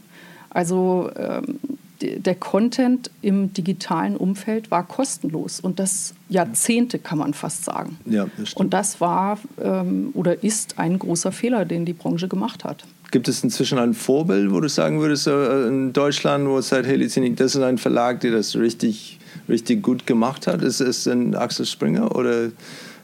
Also 0.50 1.10
ähm, 1.16 1.58
der 2.00 2.34
Content 2.34 3.10
im 3.22 3.52
digitalen 3.52 4.16
Umfeld 4.16 4.70
war 4.70 4.86
kostenlos 4.86 5.60
und 5.60 5.78
das 5.78 6.14
Jahrzehnte 6.28 6.98
kann 6.98 7.18
man 7.18 7.34
fast 7.34 7.64
sagen. 7.64 7.98
Ja, 8.06 8.26
das 8.36 8.54
und 8.54 8.72
das 8.72 9.00
war 9.00 9.38
ähm, 9.60 10.10
oder 10.14 10.42
ist 10.42 10.78
ein 10.78 10.98
großer 10.98 11.32
Fehler, 11.32 11.64
den 11.64 11.84
die 11.84 11.92
Branche 11.92 12.28
gemacht 12.28 12.64
hat. 12.64 12.84
Gibt 13.10 13.28
es 13.28 13.42
inzwischen 13.42 13.78
ein 13.78 13.94
Vorbild, 13.94 14.52
wo 14.52 14.60
du 14.60 14.68
sagen 14.68 15.00
würdest, 15.00 15.26
äh, 15.26 15.66
in 15.66 15.92
Deutschland, 15.92 16.46
wo 16.46 16.58
es 16.58 16.68
sagt, 16.68 16.86
hey, 16.86 16.98
das 16.98 17.16
ist 17.16 17.62
ein 17.62 17.78
Verlag, 17.78 18.20
der 18.20 18.32
das 18.32 18.54
richtig, 18.56 19.18
richtig 19.48 19.82
gut 19.82 20.06
gemacht 20.06 20.46
hat? 20.46 20.62
Ist 20.62 20.80
es 20.80 21.06
ein 21.06 21.34
Axel 21.34 21.66
Springer 21.66 22.14
oder 22.14 22.50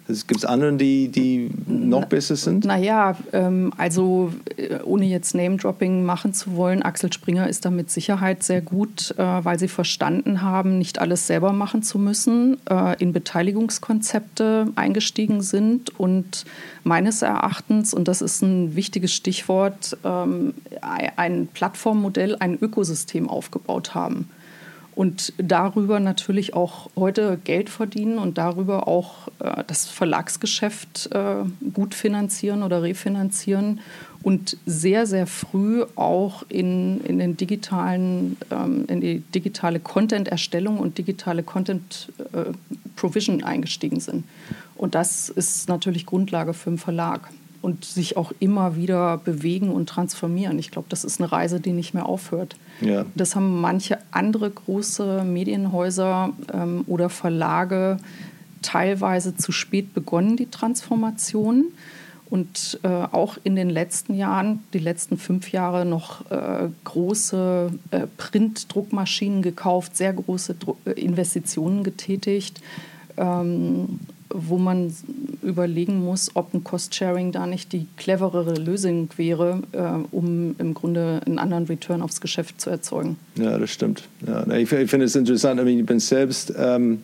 Gibt 0.08 0.36
es 0.36 0.44
andere, 0.44 0.74
die, 0.74 1.08
die 1.08 1.50
noch 1.66 2.04
besser 2.04 2.36
sind? 2.36 2.64
Naja, 2.64 3.16
ähm, 3.32 3.72
also 3.76 4.32
äh, 4.56 4.78
ohne 4.84 5.04
jetzt 5.06 5.34
Name-Dropping 5.34 6.04
machen 6.04 6.32
zu 6.32 6.54
wollen, 6.54 6.82
Axel 6.82 7.12
Springer 7.12 7.48
ist 7.48 7.64
da 7.64 7.70
mit 7.70 7.90
Sicherheit 7.90 8.44
sehr 8.44 8.60
gut, 8.60 9.14
äh, 9.18 9.22
weil 9.22 9.58
sie 9.58 9.66
verstanden 9.66 10.42
haben, 10.42 10.78
nicht 10.78 11.00
alles 11.00 11.26
selber 11.26 11.52
machen 11.52 11.82
zu 11.82 11.98
müssen, 11.98 12.58
äh, 12.70 12.96
in 13.02 13.12
Beteiligungskonzepte 13.12 14.68
eingestiegen 14.76 15.42
sind 15.42 15.98
und 15.98 16.44
meines 16.84 17.22
Erachtens, 17.22 17.92
und 17.92 18.06
das 18.06 18.22
ist 18.22 18.42
ein 18.42 18.76
wichtiges 18.76 19.12
Stichwort, 19.12 19.98
ähm, 20.04 20.54
ein 21.16 21.48
Plattformmodell, 21.48 22.36
ein 22.38 22.56
Ökosystem 22.60 23.28
aufgebaut 23.28 23.96
haben 23.96 24.28
und 24.96 25.34
darüber 25.36 26.00
natürlich 26.00 26.54
auch 26.54 26.88
heute 26.96 27.38
Geld 27.44 27.68
verdienen 27.68 28.18
und 28.18 28.38
darüber 28.38 28.88
auch 28.88 29.28
äh, 29.40 29.62
das 29.66 29.86
Verlagsgeschäft 29.86 31.10
äh, 31.12 31.44
gut 31.74 31.94
finanzieren 31.94 32.62
oder 32.62 32.82
refinanzieren 32.82 33.80
und 34.22 34.56
sehr, 34.64 35.06
sehr 35.06 35.26
früh 35.26 35.84
auch 35.96 36.44
in, 36.48 37.02
in, 37.04 37.18
den 37.18 37.36
digitalen, 37.36 38.38
ähm, 38.50 38.86
in 38.88 39.02
die 39.02 39.20
digitale 39.20 39.80
Content-Erstellung 39.80 40.78
und 40.78 40.96
digitale 40.96 41.42
Content-Provision 41.42 43.40
äh, 43.40 43.44
eingestiegen 43.44 44.00
sind. 44.00 44.24
Und 44.76 44.94
das 44.94 45.28
ist 45.28 45.68
natürlich 45.68 46.06
Grundlage 46.06 46.54
für 46.54 46.70
einen 46.70 46.78
Verlag 46.78 47.28
und 47.62 47.84
sich 47.84 48.16
auch 48.16 48.32
immer 48.38 48.76
wieder 48.76 49.18
bewegen 49.18 49.70
und 49.70 49.88
transformieren. 49.88 50.58
Ich 50.58 50.70
glaube, 50.70 50.88
das 50.88 51.04
ist 51.04 51.20
eine 51.20 51.30
Reise, 51.30 51.60
die 51.60 51.72
nicht 51.72 51.94
mehr 51.94 52.06
aufhört. 52.06 52.56
Ja. 52.80 53.04
Das 53.14 53.36
haben 53.36 53.60
manche 53.60 53.98
andere 54.10 54.50
große 54.50 55.24
Medienhäuser 55.24 56.30
ähm, 56.52 56.84
oder 56.86 57.08
Verlage 57.08 57.98
teilweise 58.62 59.36
zu 59.36 59.52
spät 59.52 59.94
begonnen, 59.94 60.36
die 60.36 60.50
Transformation. 60.50 61.66
Und 62.28 62.80
äh, 62.82 62.88
auch 62.88 63.38
in 63.44 63.54
den 63.54 63.70
letzten 63.70 64.14
Jahren, 64.14 64.64
die 64.72 64.80
letzten 64.80 65.16
fünf 65.16 65.52
Jahre, 65.52 65.84
noch 65.84 66.28
äh, 66.30 66.68
große 66.82 67.70
äh, 67.92 68.06
Printdruckmaschinen 68.16 69.42
gekauft, 69.42 69.96
sehr 69.96 70.12
große 70.12 70.54
Dru 70.54 70.74
äh, 70.86 70.90
Investitionen 70.92 71.84
getätigt. 71.84 72.60
Ähm, 73.16 74.00
wo 74.30 74.58
man 74.58 74.92
überlegen 75.42 76.04
muss, 76.04 76.30
ob 76.34 76.52
ein 76.54 76.64
Cost-Sharing 76.64 77.32
da 77.32 77.46
nicht 77.46 77.72
die 77.72 77.86
cleverere 77.96 78.54
Lösung 78.54 79.08
wäre, 79.16 79.62
äh, 79.72 79.82
um 80.10 80.54
im 80.58 80.74
Grunde 80.74 81.20
einen 81.26 81.38
anderen 81.38 81.64
Return 81.66 82.02
aufs 82.02 82.20
Geschäft 82.20 82.60
zu 82.60 82.70
erzeugen. 82.70 83.16
Ja, 83.36 83.58
das 83.58 83.70
stimmt. 83.70 84.08
Ja, 84.26 84.46
ich, 84.48 84.70
ich 84.72 84.90
finde 84.90 85.06
es 85.06 85.16
interessant. 85.16 85.60
Ich 85.60 85.86
bin 85.86 86.00
selbst 86.00 86.52
ähm, 86.58 87.00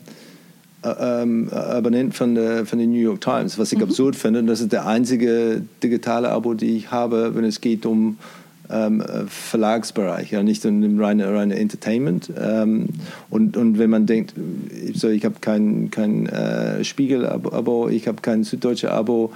äh, 0.82 1.22
ähm, 1.22 1.48
Abonnent 1.50 2.14
von 2.14 2.34
der, 2.34 2.66
von 2.66 2.78
der 2.78 2.88
New 2.88 2.98
York 2.98 3.20
Times, 3.20 3.58
was 3.58 3.72
ich 3.72 3.78
mhm. 3.78 3.84
absurd 3.84 4.16
finde. 4.16 4.42
Das 4.42 4.60
ist 4.60 4.72
der 4.72 4.86
einzige 4.86 5.62
digitale 5.82 6.30
Abo, 6.30 6.54
die 6.54 6.76
ich 6.76 6.90
habe, 6.90 7.34
wenn 7.34 7.44
es 7.44 7.60
geht 7.60 7.86
um 7.86 8.18
ähm, 8.72 9.04
Verlagsbereich, 9.28 10.32
ja, 10.32 10.42
nicht 10.42 10.64
in 10.64 10.80
dem 10.80 11.00
reinen 11.00 11.34
reine 11.34 11.58
Entertainment. 11.58 12.30
Ähm, 12.40 12.88
und, 13.30 13.56
und 13.56 13.78
wenn 13.78 13.90
man 13.90 14.06
denkt, 14.06 14.34
so, 14.94 15.08
ich 15.08 15.24
habe 15.24 15.36
kein, 15.40 15.90
kein 15.90 16.26
äh, 16.26 16.82
Spiegel-Abo, 16.82 17.88
ich 17.88 18.08
habe 18.08 18.22
kein 18.22 18.44
Süddeutsche 18.44 18.90
Abo, 18.90 19.32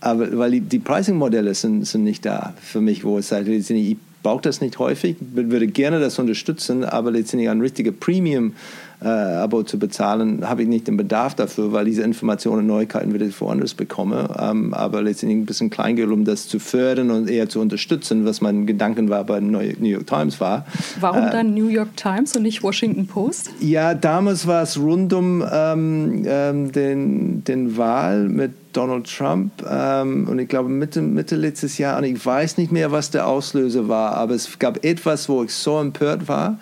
aber 0.00 0.36
weil 0.38 0.50
die, 0.52 0.60
die 0.60 0.78
Pricing-Modelle 0.78 1.54
sind, 1.54 1.86
sind 1.86 2.04
nicht 2.04 2.24
da 2.24 2.54
für 2.60 2.80
mich, 2.80 3.04
wo 3.04 3.18
es 3.18 3.28
sagt, 3.28 3.48
ich 3.48 3.96
brauche 4.22 4.42
das 4.42 4.60
nicht 4.60 4.78
häufig, 4.78 5.16
würde 5.20 5.66
gerne 5.66 6.00
das 6.00 6.18
unterstützen, 6.18 6.84
aber 6.84 7.10
letztendlich 7.10 7.50
ein 7.50 7.60
richtiger 7.60 7.92
Premium 7.92 8.54
äh, 9.02 9.08
Abo 9.08 9.62
zu 9.62 9.78
bezahlen, 9.78 10.48
habe 10.48 10.62
ich 10.62 10.68
nicht 10.68 10.88
den 10.88 10.96
Bedarf 10.96 11.34
dafür, 11.34 11.72
weil 11.72 11.84
diese 11.84 12.02
Informationen 12.02 12.60
und 12.60 12.66
Neuigkeiten 12.66 13.14
wieder 13.14 13.26
woanders 13.38 13.74
bekomme. 13.74 14.28
Ähm, 14.38 14.74
aber 14.74 15.02
letztendlich 15.02 15.38
ein 15.38 15.46
bisschen 15.46 15.70
Kleingeld, 15.70 16.10
um 16.10 16.24
das 16.24 16.48
zu 16.48 16.58
fördern 16.58 17.10
und 17.10 17.28
eher 17.28 17.48
zu 17.48 17.60
unterstützen, 17.60 18.24
was 18.24 18.40
mein 18.40 18.66
Gedanken 18.66 19.08
war 19.08 19.24
bei 19.24 19.40
New 19.40 19.58
York 19.58 20.06
Times 20.06 20.40
war. 20.40 20.66
Warum 21.00 21.24
äh, 21.24 21.30
dann 21.30 21.54
New 21.54 21.68
York 21.68 21.96
Times 21.96 22.36
und 22.36 22.42
nicht 22.42 22.62
Washington 22.62 23.06
Post? 23.06 23.50
Ja, 23.60 23.94
damals 23.94 24.46
war 24.46 24.62
es 24.62 24.78
rund 24.78 25.12
um 25.12 25.44
ähm, 25.50 26.24
ähm, 26.26 26.72
den, 26.72 27.44
den 27.44 27.76
Wahl 27.76 28.28
mit 28.28 28.52
Donald 28.76 29.06
Trump 29.06 29.52
ähm, 29.68 30.28
und 30.28 30.38
ich 30.38 30.48
glaube 30.48 30.68
Mitte, 30.68 31.00
Mitte 31.00 31.36
letztes 31.36 31.78
Jahr, 31.78 31.98
und 31.98 32.04
ich 32.04 32.24
weiß 32.24 32.58
nicht 32.58 32.72
mehr, 32.72 32.92
was 32.92 33.10
der 33.10 33.26
Auslöser 33.26 33.88
war, 33.88 34.14
aber 34.14 34.34
es 34.34 34.58
gab 34.58 34.84
etwas, 34.84 35.28
wo 35.28 35.42
ich 35.42 35.52
so 35.52 35.80
empört 35.80 36.28
war 36.28 36.58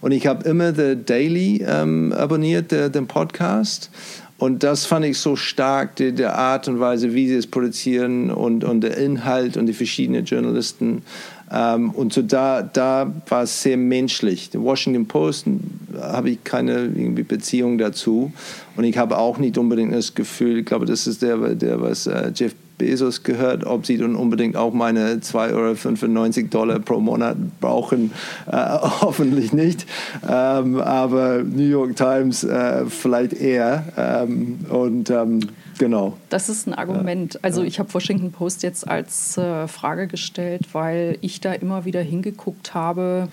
und 0.00 0.12
ich 0.12 0.26
habe 0.26 0.48
immer 0.48 0.74
The 0.74 0.96
Daily 0.96 1.64
ähm, 1.66 2.12
abonniert, 2.12 2.70
der, 2.72 2.88
den 2.88 3.06
Podcast 3.06 3.90
und 4.38 4.62
das 4.62 4.84
fand 4.84 5.06
ich 5.06 5.18
so 5.18 5.34
stark, 5.34 5.96
die, 5.96 6.12
die, 6.12 6.26
Art 6.26 6.68
und 6.68 6.78
Weise, 6.78 7.14
wie 7.14 7.26
sie 7.28 7.36
es 7.36 7.46
produzieren 7.46 8.30
und, 8.30 8.64
und 8.64 8.82
der 8.82 8.96
Inhalt 8.98 9.56
und 9.56 9.66
die 9.66 9.72
verschiedenen 9.72 10.26
Journalisten. 10.26 11.02
Ähm, 11.52 11.90
und 11.90 12.12
so 12.12 12.22
da, 12.22 12.62
da 12.62 13.12
war 13.28 13.42
es 13.42 13.62
sehr 13.62 13.76
menschlich. 13.76 14.50
Die 14.50 14.60
Washington 14.60 15.06
Post 15.06 15.46
habe 16.00 16.30
ich 16.30 16.44
keine 16.44 16.84
irgendwie 16.84 17.22
Beziehung 17.22 17.78
dazu. 17.78 18.32
Und 18.76 18.84
ich 18.84 18.98
habe 18.98 19.18
auch 19.18 19.38
nicht 19.38 19.56
unbedingt 19.58 19.94
das 19.94 20.14
Gefühl, 20.14 20.58
ich 20.58 20.66
glaube, 20.66 20.86
das 20.86 21.06
ist 21.06 21.22
der, 21.22 21.36
der 21.54 21.80
was 21.80 22.06
äh, 22.06 22.32
Jeff 22.34 22.54
Bezos 22.78 23.22
gehört, 23.22 23.64
ob 23.64 23.86
sie 23.86 23.96
dann 23.96 24.16
unbedingt 24.16 24.56
auch 24.56 24.72
meine 24.72 25.16
2,95 25.16 26.36
Euro 26.36 26.48
Dollar 26.48 26.78
pro 26.78 27.00
Monat 27.00 27.36
brauchen. 27.60 28.12
Äh, 28.46 28.56
hoffentlich 29.00 29.52
nicht. 29.52 29.86
Ähm, 30.28 30.80
aber 30.80 31.42
New 31.42 31.62
York 31.62 31.96
Times 31.96 32.44
äh, 32.44 32.84
vielleicht 32.86 33.32
eher. 33.32 33.84
Ähm, 33.96 34.58
und 34.68 35.10
ähm, 35.10 35.40
genau. 35.78 36.16
Das 36.28 36.48
ist 36.48 36.66
ein 36.66 36.74
Argument. 36.74 37.42
Also 37.42 37.62
ich 37.62 37.78
habe 37.78 37.92
Washington 37.92 38.32
Post 38.32 38.62
jetzt 38.62 38.88
als 38.88 39.36
äh, 39.36 39.68
Frage 39.68 40.06
gestellt, 40.06 40.62
weil 40.72 41.18
ich 41.20 41.40
da 41.40 41.52
immer 41.52 41.84
wieder 41.84 42.00
hingeguckt 42.00 42.74
habe, 42.74 43.28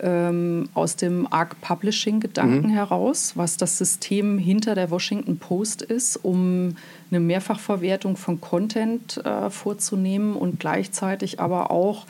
ähm, 0.00 0.68
aus 0.74 0.96
dem 0.96 1.26
Arc 1.30 1.60
Publishing-Gedanken 1.60 2.68
mhm. 2.68 2.74
heraus, 2.74 3.32
was 3.36 3.56
das 3.56 3.78
System 3.78 4.38
hinter 4.38 4.74
der 4.74 4.90
Washington 4.90 5.38
Post 5.38 5.82
ist, 5.82 6.16
um 6.16 6.76
eine 7.10 7.20
Mehrfachverwertung 7.20 8.16
von 8.16 8.40
Content 8.40 9.24
äh, 9.24 9.50
vorzunehmen 9.50 10.34
und 10.34 10.58
gleichzeitig 10.58 11.40
aber 11.40 11.70
auch 11.70 12.06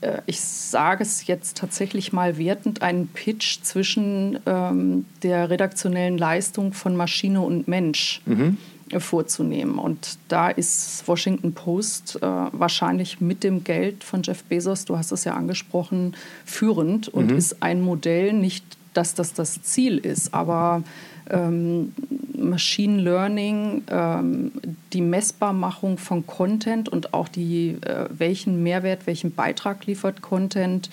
äh, 0.00 0.20
ich 0.26 0.40
sage 0.40 1.02
es 1.02 1.26
jetzt 1.26 1.56
tatsächlich 1.56 2.12
mal 2.12 2.38
wertend, 2.38 2.82
einen 2.82 3.08
Pitch 3.08 3.62
zwischen 3.62 4.38
ähm, 4.46 5.06
der 5.22 5.50
redaktionellen 5.50 6.18
Leistung 6.18 6.72
von 6.72 6.96
Maschine 6.96 7.40
und 7.40 7.68
Mensch 7.68 8.20
mhm. 8.26 8.58
Vorzunehmen. 9.00 9.78
Und 9.78 10.18
da 10.28 10.48
ist 10.48 11.06
Washington 11.06 11.52
Post 11.52 12.16
äh, 12.16 12.26
wahrscheinlich 12.26 13.20
mit 13.20 13.44
dem 13.44 13.64
Geld 13.64 14.04
von 14.04 14.22
Jeff 14.22 14.44
Bezos, 14.44 14.84
du 14.84 14.96
hast 14.96 15.12
es 15.12 15.24
ja 15.24 15.34
angesprochen, 15.34 16.14
führend 16.44 17.08
und 17.08 17.30
mhm. 17.30 17.36
ist 17.36 17.62
ein 17.62 17.80
Modell, 17.80 18.32
nicht, 18.32 18.64
dass 18.94 19.14
das 19.14 19.32
das 19.32 19.62
Ziel 19.62 19.98
ist, 19.98 20.34
aber 20.34 20.82
ähm, 21.30 21.92
Machine 22.36 23.00
Learning, 23.00 23.84
ähm, 23.88 24.52
die 24.92 25.00
Messbarmachung 25.00 25.98
von 25.98 26.26
Content 26.26 26.88
und 26.88 27.14
auch 27.14 27.28
die, 27.28 27.76
äh, 27.82 28.06
welchen 28.10 28.62
Mehrwert, 28.62 29.06
welchen 29.06 29.32
Beitrag 29.32 29.86
liefert 29.86 30.22
Content 30.22 30.90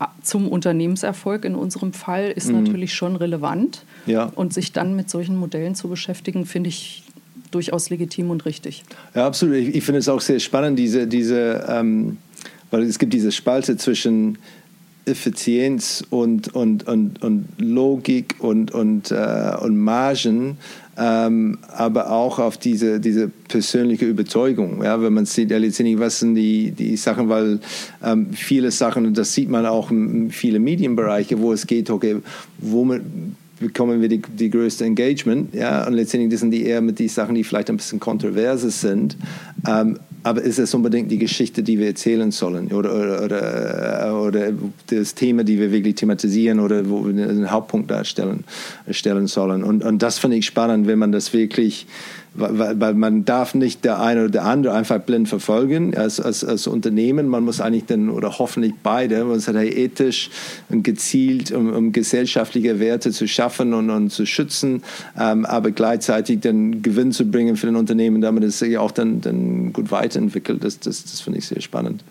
äh, 0.00 0.04
zum 0.22 0.48
Unternehmenserfolg 0.48 1.44
in 1.44 1.54
unserem 1.54 1.92
Fall, 1.92 2.30
ist 2.30 2.48
mhm. 2.48 2.64
natürlich 2.64 2.94
schon 2.94 3.16
relevant. 3.16 3.84
Ja. 4.06 4.32
Und 4.34 4.54
sich 4.54 4.72
dann 4.72 4.96
mit 4.96 5.10
solchen 5.10 5.36
Modellen 5.36 5.74
zu 5.74 5.88
beschäftigen, 5.88 6.46
finde 6.46 6.68
ich 6.68 7.04
durchaus 7.50 7.90
legitim 7.90 8.30
und 8.30 8.44
richtig. 8.44 8.84
Ja, 9.14 9.26
absolut. 9.26 9.56
Ich, 9.56 9.74
ich 9.76 9.84
finde 9.84 10.00
es 10.00 10.08
auch 10.08 10.20
sehr 10.20 10.40
spannend, 10.40 10.78
diese, 10.78 11.06
diese 11.06 11.64
ähm, 11.68 12.18
weil 12.70 12.82
es 12.82 12.98
gibt 12.98 13.12
diese 13.12 13.32
Spalte 13.32 13.76
zwischen 13.76 14.38
Effizienz 15.06 16.04
und, 16.10 16.54
und, 16.54 16.86
und, 16.86 17.22
und 17.22 17.48
Logik 17.58 18.36
und, 18.40 18.72
und, 18.72 19.10
äh, 19.10 19.54
und 19.58 19.78
Margen, 19.78 20.58
ähm, 20.98 21.58
aber 21.68 22.10
auch 22.10 22.38
auf 22.38 22.58
diese, 22.58 23.00
diese 23.00 23.28
persönliche 23.28 24.04
Überzeugung. 24.04 24.82
Ja, 24.84 25.00
wenn 25.00 25.14
man 25.14 25.24
sieht, 25.24 25.50
ja, 25.50 25.58
was 25.98 26.18
sind 26.18 26.34
die, 26.34 26.72
die 26.72 26.96
Sachen, 26.96 27.28
weil 27.30 27.60
ähm, 28.04 28.28
viele 28.32 28.70
Sachen, 28.70 29.06
und 29.06 29.16
das 29.16 29.32
sieht 29.32 29.48
man 29.48 29.64
auch 29.64 29.90
in 29.90 30.30
vielen 30.30 30.62
Medienbereiche, 30.62 31.40
wo 31.40 31.52
es 31.52 31.66
geht, 31.66 31.88
okay, 31.88 32.16
womit 32.58 33.02
bekommen 33.60 34.00
wir 34.00 34.08
die, 34.08 34.20
die 34.20 34.50
größte 34.50 34.84
Engagement, 34.84 35.54
ja, 35.54 35.86
und 35.86 35.94
letztendlich 35.94 36.30
das 36.30 36.40
sind 36.40 36.50
die 36.50 36.64
eher 36.64 36.80
mit 36.80 36.98
die 36.98 37.08
Sachen, 37.08 37.34
die 37.34 37.44
vielleicht 37.44 37.70
ein 37.70 37.76
bisschen 37.76 38.00
kontroverse 38.00 38.70
sind, 38.70 39.16
ähm, 39.66 39.98
aber 40.24 40.42
ist 40.42 40.58
es 40.58 40.74
unbedingt 40.74 41.10
die 41.10 41.18
Geschichte, 41.18 41.62
die 41.62 41.78
wir 41.78 41.86
erzählen 41.86 42.30
sollen? 42.32 42.72
Oder, 42.72 42.92
oder, 42.92 43.24
oder, 43.24 44.22
oder 44.22 44.52
das 44.88 45.14
Thema, 45.14 45.44
die 45.44 45.58
wir 45.58 45.70
wirklich 45.70 45.94
thematisieren 45.94 46.60
oder 46.60 46.88
wo 46.90 47.06
wir 47.06 47.28
einen 47.28 47.50
Hauptpunkt 47.50 47.90
darstellen 47.90 48.44
stellen 48.90 49.26
sollen. 49.26 49.62
Und, 49.62 49.84
und 49.84 50.02
das 50.02 50.18
finde 50.18 50.36
ich 50.36 50.46
spannend, 50.46 50.86
wenn 50.86 50.98
man 50.98 51.12
das 51.12 51.32
wirklich 51.32 51.86
weil, 52.38 52.80
weil 52.80 52.94
man 52.94 53.24
darf 53.24 53.54
nicht 53.54 53.84
der 53.84 54.00
eine 54.00 54.22
oder 54.22 54.30
der 54.30 54.44
andere 54.44 54.74
einfach 54.74 54.98
blind 55.00 55.28
verfolgen 55.28 55.96
als, 55.96 56.20
als, 56.20 56.44
als 56.44 56.66
Unternehmen. 56.66 57.28
Man 57.28 57.44
muss 57.44 57.60
eigentlich 57.60 57.86
dann, 57.86 58.08
oder 58.08 58.38
hoffentlich 58.38 58.74
beide, 58.82 59.18
man 59.18 59.34
muss 59.34 59.48
halt 59.48 59.76
ethisch 59.76 60.30
und 60.68 60.82
gezielt, 60.82 61.52
um, 61.52 61.72
um 61.72 61.92
gesellschaftliche 61.92 62.80
Werte 62.80 63.10
zu 63.10 63.26
schaffen 63.26 63.74
und, 63.74 63.90
und 63.90 64.10
zu 64.10 64.26
schützen, 64.26 64.82
ähm, 65.18 65.44
aber 65.46 65.70
gleichzeitig 65.70 66.40
den 66.40 66.82
Gewinn 66.82 67.12
zu 67.12 67.30
bringen 67.30 67.56
für 67.56 67.66
den 67.66 67.76
Unternehmen, 67.76 68.20
damit 68.20 68.44
es 68.44 68.58
sich 68.58 68.78
auch 68.78 68.90
dann, 68.90 69.20
dann 69.20 69.72
gut 69.72 69.90
weiterentwickelt. 69.90 70.62
Das, 70.64 70.78
das, 70.80 71.04
das 71.04 71.20
finde 71.20 71.38
ich 71.38 71.46
sehr 71.46 71.60
spannend. 71.60 72.02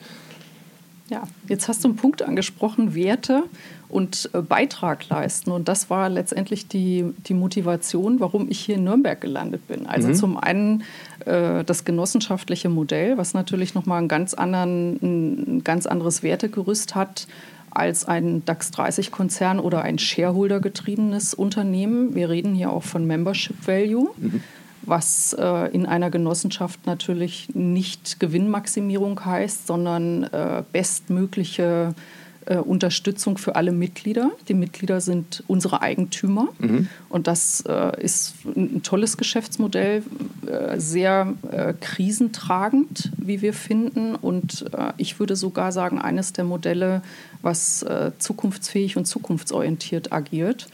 Ja, 1.09 1.23
jetzt 1.47 1.67
hast 1.69 1.83
du 1.83 1.87
einen 1.87 1.97
Punkt 1.97 2.21
angesprochen, 2.21 2.93
Werte 2.93 3.43
und 3.89 4.29
äh, 4.33 4.41
Beitrag 4.41 5.07
leisten. 5.09 5.51
Und 5.51 5.67
das 5.67 5.89
war 5.89 6.09
letztendlich 6.09 6.67
die, 6.67 7.05
die 7.27 7.33
Motivation, 7.33 8.19
warum 8.19 8.49
ich 8.49 8.59
hier 8.59 8.75
in 8.75 8.83
Nürnberg 8.83 9.19
gelandet 9.19 9.67
bin. 9.67 9.85
Also 9.85 10.09
mhm. 10.09 10.15
zum 10.15 10.37
einen 10.37 10.83
äh, 11.25 11.63
das 11.63 11.85
genossenschaftliche 11.85 12.69
Modell, 12.69 13.17
was 13.17 13.33
natürlich 13.33 13.75
nochmal 13.75 14.01
ein 14.01 14.07
ganz, 14.07 14.33
anderen, 14.33 15.57
ein 15.57 15.63
ganz 15.63 15.85
anderes 15.85 16.23
Wertegerüst 16.23 16.95
hat 16.95 17.27
als 17.69 18.05
ein 18.05 18.43
DAX 18.45 18.73
30-Konzern 18.73 19.59
oder 19.59 19.83
ein 19.83 19.99
Shareholder-getriebenes 19.99 21.33
Unternehmen. 21.33 22.15
Wir 22.15 22.29
reden 22.29 22.55
hier 22.55 22.71
auch 22.71 22.83
von 22.83 23.05
Membership 23.05 23.67
Value. 23.67 24.09
Mhm 24.17 24.41
was 24.87 25.33
äh, 25.37 25.69
in 25.73 25.85
einer 25.85 26.09
Genossenschaft 26.09 26.85
natürlich 26.85 27.49
nicht 27.53 28.21
Gewinnmaximierung 28.21 29.23
heißt, 29.23 29.67
sondern 29.67 30.23
äh, 30.23 30.63
bestmögliche 30.71 31.93
äh, 32.47 32.57
Unterstützung 32.57 33.37
für 33.37 33.55
alle 33.55 33.71
Mitglieder. 33.71 34.31
Die 34.47 34.53
Mitglieder 34.53 35.01
sind 35.01 35.43
unsere 35.47 35.81
Eigentümer 35.81 36.47
mhm. 36.59 36.87
und 37.09 37.27
das 37.27 37.61
äh, 37.67 38.01
ist 38.01 38.35
ein 38.45 38.81
tolles 38.83 39.17
Geschäftsmodell, 39.17 40.03
äh, 40.45 40.79
sehr 40.79 41.33
äh, 41.51 41.73
krisentragend, 41.79 43.11
wie 43.17 43.41
wir 43.41 43.53
finden 43.53 44.15
und 44.15 44.65
äh, 44.73 44.93
ich 44.97 45.19
würde 45.19 45.35
sogar 45.35 45.71
sagen, 45.71 45.99
eines 45.99 46.33
der 46.33 46.45
Modelle, 46.45 47.01
was 47.41 47.83
äh, 47.83 48.11
zukunftsfähig 48.17 48.97
und 48.97 49.05
zukunftsorientiert 49.05 50.11
agiert 50.11 50.67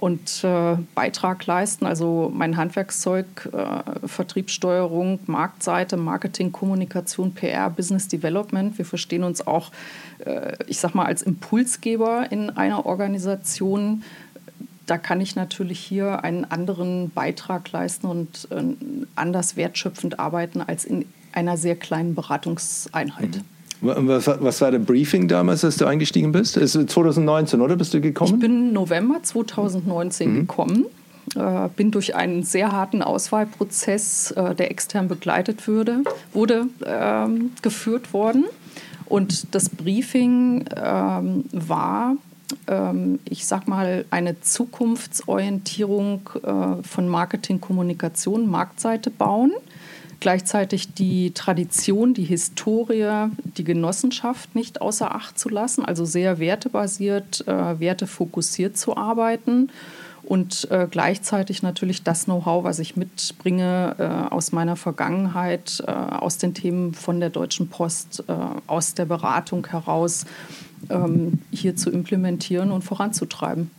und 0.00 0.42
äh, 0.44 0.76
Beitrag 0.94 1.44
leisten. 1.44 1.84
Also 1.84 2.30
mein 2.34 2.56
Handwerkszeug, 2.56 3.26
äh, 3.52 4.06
Vertriebssteuerung, 4.08 5.20
Marktseite, 5.26 5.98
Marketing, 5.98 6.52
Kommunikation, 6.52 7.34
PR, 7.34 7.68
Business 7.68 8.08
Development. 8.08 8.78
Wir 8.78 8.86
verstehen 8.86 9.22
uns 9.22 9.46
auch, 9.46 9.70
äh, 10.24 10.56
ich 10.66 10.80
sag 10.80 10.94
mal, 10.94 11.04
als 11.04 11.20
Impulsgeber 11.20 12.32
in 12.32 12.48
einer 12.48 12.86
Organisation. 12.86 14.02
Da 14.86 14.96
kann 14.96 15.20
ich 15.20 15.36
natürlich 15.36 15.78
hier 15.78 16.24
einen 16.24 16.46
anderen 16.46 17.10
Beitrag 17.10 17.70
leisten 17.70 18.06
und 18.06 18.48
äh, 18.50 18.62
anders 19.16 19.56
wertschöpfend 19.56 20.18
arbeiten 20.18 20.62
als 20.62 20.86
in 20.86 21.04
einer 21.32 21.58
sehr 21.58 21.76
kleinen 21.76 22.14
Beratungseinheit. 22.14 23.36
Mhm. 23.36 23.59
Was, 23.82 24.26
was, 24.26 24.60
war 24.60 24.70
der 24.70 24.78
Briefing 24.78 25.26
damals, 25.26 25.64
als 25.64 25.76
du 25.78 25.86
eingestiegen 25.86 26.32
bist? 26.32 26.56
Ist 26.56 26.72
2019, 26.72 27.60
oder? 27.60 27.76
Bist 27.76 27.94
du 27.94 28.00
gekommen? 28.00 28.34
Ich 28.34 28.40
bin 28.40 28.72
November 28.72 29.22
2019 29.22 30.30
mhm. 30.30 30.40
gekommen. 30.40 30.86
Äh, 31.34 31.68
bin 31.76 31.90
durch 31.90 32.14
einen 32.14 32.42
sehr 32.42 32.72
harten 32.72 33.02
Auswahlprozess, 33.02 34.32
äh, 34.32 34.54
der 34.54 34.70
extern 34.70 35.08
begleitet 35.08 35.66
würde, 35.66 36.02
wurde, 36.32 36.66
äh, 36.84 37.26
geführt 37.62 38.12
worden. 38.12 38.44
Und 39.06 39.54
das 39.54 39.68
Briefing 39.68 40.64
ähm, 40.76 41.44
war, 41.52 42.16
ähm, 42.66 43.18
ich 43.24 43.46
sag 43.46 43.66
mal, 43.66 44.04
eine 44.10 44.40
Zukunftsorientierung 44.40 46.30
äh, 46.42 46.82
von 46.86 47.08
Marketing, 47.08 47.60
Kommunikation, 47.60 48.50
Marktseite 48.50 49.10
bauen 49.10 49.52
gleichzeitig 50.20 50.94
die 50.94 51.32
Tradition, 51.32 52.14
die 52.14 52.24
Historie, 52.24 53.28
die 53.56 53.64
Genossenschaft 53.64 54.54
nicht 54.54 54.80
außer 54.80 55.14
Acht 55.14 55.38
zu 55.38 55.48
lassen, 55.48 55.84
also 55.84 56.04
sehr 56.04 56.38
wertebasiert, 56.38 57.46
äh, 57.48 57.80
wertefokussiert 57.80 58.76
zu 58.76 58.96
arbeiten 58.96 59.70
und 60.22 60.70
äh, 60.70 60.86
gleichzeitig 60.88 61.62
natürlich 61.62 62.04
das 62.04 62.26
Know-how, 62.26 62.62
was 62.62 62.78
ich 62.78 62.96
mitbringe 62.96 63.96
äh, 63.98 64.32
aus 64.32 64.52
meiner 64.52 64.76
Vergangenheit, 64.76 65.82
äh, 65.86 65.90
aus 65.90 66.38
den 66.38 66.54
Themen 66.54 66.94
von 66.94 67.18
der 67.18 67.30
Deutschen 67.30 67.68
Post, 67.68 68.22
äh, 68.28 68.32
aus 68.68 68.94
der 68.94 69.06
Beratung 69.06 69.66
heraus, 69.66 70.26
ähm, 70.88 71.40
hier 71.50 71.74
zu 71.74 71.90
implementieren 71.90 72.70
und 72.70 72.82
voranzutreiben. 72.82 73.70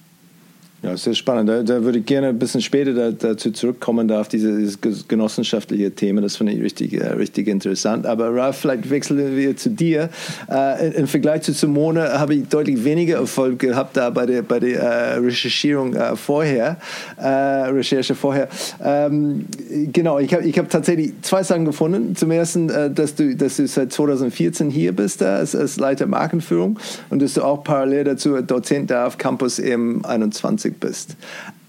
Ja, 0.83 0.97
sehr 0.97 1.13
spannend. 1.13 1.47
Da, 1.47 1.61
da, 1.61 1.83
würde 1.83 1.99
ich 1.99 2.07
gerne 2.07 2.29
ein 2.29 2.39
bisschen 2.39 2.59
später 2.59 2.93
da, 2.93 3.11
dazu 3.11 3.51
zurückkommen, 3.51 4.07
da 4.07 4.19
auf 4.19 4.29
dieses 4.29 4.79
genossenschaftliche 5.07 5.91
Thema. 5.91 6.21
Das 6.21 6.37
finde 6.37 6.53
ich 6.53 6.61
richtig, 6.63 6.93
äh, 6.93 7.05
richtig 7.09 7.47
interessant. 7.47 8.07
Aber 8.07 8.33
Ralf, 8.33 8.57
vielleicht 8.57 8.89
wechseln 8.89 9.37
wir 9.37 9.55
zu 9.55 9.69
dir. 9.69 10.09
Äh, 10.49 10.95
Im 10.95 11.05
Vergleich 11.05 11.43
zu 11.43 11.53
Simone 11.53 12.17
habe 12.19 12.33
ich 12.33 12.47
deutlich 12.47 12.83
weniger 12.83 13.17
Erfolg 13.17 13.59
gehabt 13.59 13.95
da 13.95 14.09
bei 14.09 14.25
der, 14.25 14.41
bei 14.41 14.59
der 14.59 14.81
äh, 14.81 15.17
Recherchierung 15.17 15.93
äh, 15.93 16.15
vorher, 16.15 16.77
äh, 17.17 17.27
Recherche 17.27 18.15
vorher. 18.15 18.47
Ähm, 18.83 19.45
genau, 19.93 20.17
ich 20.17 20.33
habe 20.33 20.43
ich 20.45 20.57
hab 20.57 20.67
tatsächlich 20.67 21.13
zwei 21.21 21.43
Sachen 21.43 21.65
gefunden. 21.65 22.15
Zum 22.15 22.31
ersten, 22.31 22.71
äh, 22.71 22.89
dass, 22.89 23.13
du, 23.13 23.35
dass 23.35 23.57
du 23.57 23.67
seit 23.67 23.93
2014 23.93 24.71
hier 24.71 24.95
bist, 24.95 25.21
da 25.21 25.35
als, 25.35 25.55
als 25.55 25.77
Leiter 25.77 26.07
Markenführung 26.07 26.79
und 27.11 27.21
dass 27.21 27.35
du 27.35 27.43
auch 27.43 27.63
parallel 27.63 28.05
dazu 28.05 28.41
Dozent 28.41 28.89
da 28.89 29.05
auf 29.05 29.19
Campus 29.19 29.59
M21 29.59 30.70
geistig 30.71 30.79
bist. 30.79 31.17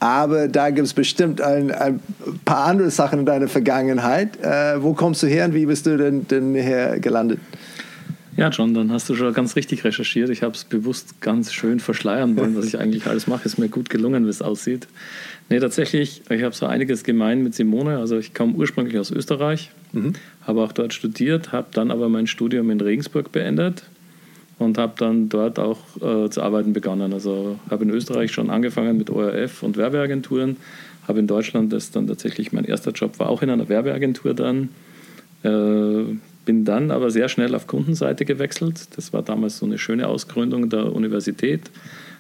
Aber 0.01 0.49
da 0.49 0.71
gibt 0.71 0.87
es 0.87 0.95
bestimmt 0.95 1.41
ein, 1.41 1.71
ein, 1.71 2.01
paar 2.45 2.65
andere 2.65 2.91
Sachen 2.91 3.21
in 3.21 3.27
deiner 3.27 3.49
Vergangenheit. 3.49 4.37
Äh, 4.43 4.83
wo 4.83 4.95
kommst 4.95 5.23
du 5.23 5.27
her 5.27 5.45
und 5.45 5.55
wie 5.55 5.67
bist 5.67 5.87
du 5.87 5.97
denn, 5.97 6.27
denn 6.29 6.55
her 6.55 6.99
gelandet? 6.99 7.39
Ja, 8.35 8.49
John, 8.49 8.73
dann 8.73 8.91
hast 8.91 9.11
du 9.11 9.15
schon 9.15 9.33
ganz 9.35 9.57
richtig 9.57 9.85
recherchiert. 9.85 10.31
Ich 10.31 10.43
habe 10.43 10.55
es 10.55 10.65
bewusst 10.65 11.21
ganz 11.21 11.53
schön 11.53 11.81
verschleiern 11.81 12.35
wollen, 12.37 12.57
was 12.57 12.65
ich 12.65 12.79
eigentlich 12.79 13.07
alles 13.07 13.27
mache. 13.27 13.45
Ist 13.45 13.59
mir 13.59 13.69
gut 13.69 13.91
gelungen, 13.91 14.25
wie 14.25 14.31
es 14.31 14.41
aussieht. 14.41 14.89
Nee, 15.51 15.61
tatsächlich, 15.61 16.23
ich 16.31 16.43
habe 16.43 16.55
so 16.55 16.65
einiges 16.65 17.05
gemein 17.05 17.43
mit 17.43 17.55
Simone. 17.55 17.99
Also 17.99 18.17
ich 18.17 18.33
komme 18.33 18.55
ursprünglich 18.55 18.99
aus 18.99 19.11
Österreich, 19.11 19.71
mhm. 19.93 20.15
habe 20.47 20.63
auch 20.63 20.73
dort 20.73 20.95
studiert, 20.95 21.53
habe 21.53 21.69
dann 21.73 21.91
aber 21.91 22.09
mein 22.09 22.27
Studium 22.27 22.71
in 22.71 22.81
Regensburg 22.81 23.33
beendet 23.33 23.85
und 24.63 24.79
habe 24.79 24.95
dann 24.97 25.29
dort 25.29 25.59
auch 25.59 25.79
äh, 26.01 26.31
zu 26.31 26.43
arbeiten 26.43 26.73
begonnen. 26.73 27.13
Also 27.13 27.59
habe 27.71 27.85
in 27.85 27.91
Österreich 27.91 28.33
schon 28.33 28.51
angefangen 28.51 28.97
mit 28.97 29.11
ORF 29.11 29.63
und 29.63 29.77
Werbeagenturen, 29.77 30.57
habe 31.07 31.19
in 31.19 31.27
Deutschland, 31.27 31.73
das 31.73 31.91
dann 31.91 32.07
tatsächlich 32.07 32.53
mein 32.53 32.65
erster 32.65 32.93
Job 32.93 33.19
war, 33.19 33.29
auch 33.29 33.43
in 33.43 33.51
einer 33.51 33.69
Werbeagentur 33.69 34.35
dann. 34.35 34.71
Äh, 35.43 36.17
bin 36.45 36.65
dann 36.65 36.91
aber 36.91 37.11
sehr 37.11 37.29
schnell 37.29 37.55
auf 37.55 37.67
Kundenseite 37.67 38.25
gewechselt. 38.25 38.89
Das 38.97 39.13
war 39.13 39.23
damals 39.23 39.59
so 39.59 39.67
eine 39.67 39.79
schöne 39.79 40.09
Ausgründung 40.09 40.71
der 40.71 40.93
Universität. 40.93 41.71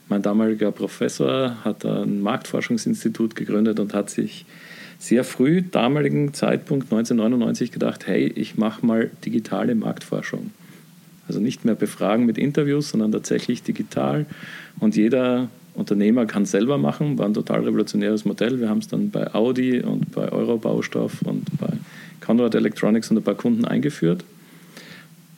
Mein 0.08 0.22
damaliger 0.22 0.70
Professor 0.70 1.56
hat 1.64 1.84
ein 1.84 2.20
Marktforschungsinstitut 2.20 3.34
gegründet 3.34 3.80
und 3.80 3.94
hat 3.94 4.10
sich 4.10 4.44
sehr 4.98 5.24
früh, 5.24 5.62
damaligen 5.62 6.32
Zeitpunkt 6.32 6.84
1999, 6.92 7.72
gedacht, 7.72 8.06
hey, 8.06 8.26
ich 8.26 8.56
mache 8.56 8.86
mal 8.86 9.10
digitale 9.24 9.74
Marktforschung. 9.74 10.52
Also 11.28 11.40
nicht 11.40 11.64
mehr 11.64 11.74
befragen 11.74 12.26
mit 12.26 12.38
Interviews, 12.38 12.90
sondern 12.90 13.12
tatsächlich 13.12 13.62
digital. 13.62 14.26
Und 14.80 14.96
jeder 14.96 15.48
Unternehmer 15.74 16.26
kann 16.26 16.42
es 16.42 16.50
selber 16.50 16.78
machen, 16.78 17.18
war 17.18 17.26
ein 17.26 17.34
total 17.34 17.60
revolutionäres 17.60 18.24
Modell. 18.24 18.60
Wir 18.60 18.68
haben 18.68 18.78
es 18.78 18.88
dann 18.88 19.10
bei 19.10 19.32
Audi 19.34 19.80
und 19.80 20.12
bei 20.12 20.30
Eurobaustoff 20.30 21.22
und 21.22 21.44
bei 21.58 21.72
Conrad 22.20 22.54
Electronics 22.54 23.10
und 23.10 23.18
ein 23.18 23.22
paar 23.22 23.34
Kunden 23.34 23.64
eingeführt. 23.64 24.24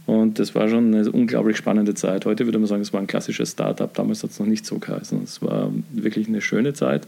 Und 0.07 0.38
das 0.38 0.55
war 0.55 0.68
schon 0.68 0.94
eine 0.94 1.11
unglaublich 1.11 1.57
spannende 1.57 1.94
Zeit. 1.94 2.27
Heute 2.27 2.44
würde 2.47 2.59
man 2.59 2.66
sagen, 2.66 2.83
es 2.83 2.92
war 2.92 3.01
ein 3.01 3.07
klassisches 3.07 3.53
Startup. 3.53 3.92
Damals 3.94 4.23
hat 4.23 4.31
es 4.31 4.38
noch 4.38 4.47
nicht 4.47 4.66
so 4.66 4.79
geheißen. 4.79 5.23
Es 5.23 5.40
war 5.40 5.70
wirklich 5.92 6.29
eine 6.29 6.42
schöne 6.42 6.75
Zeit. 6.75 7.07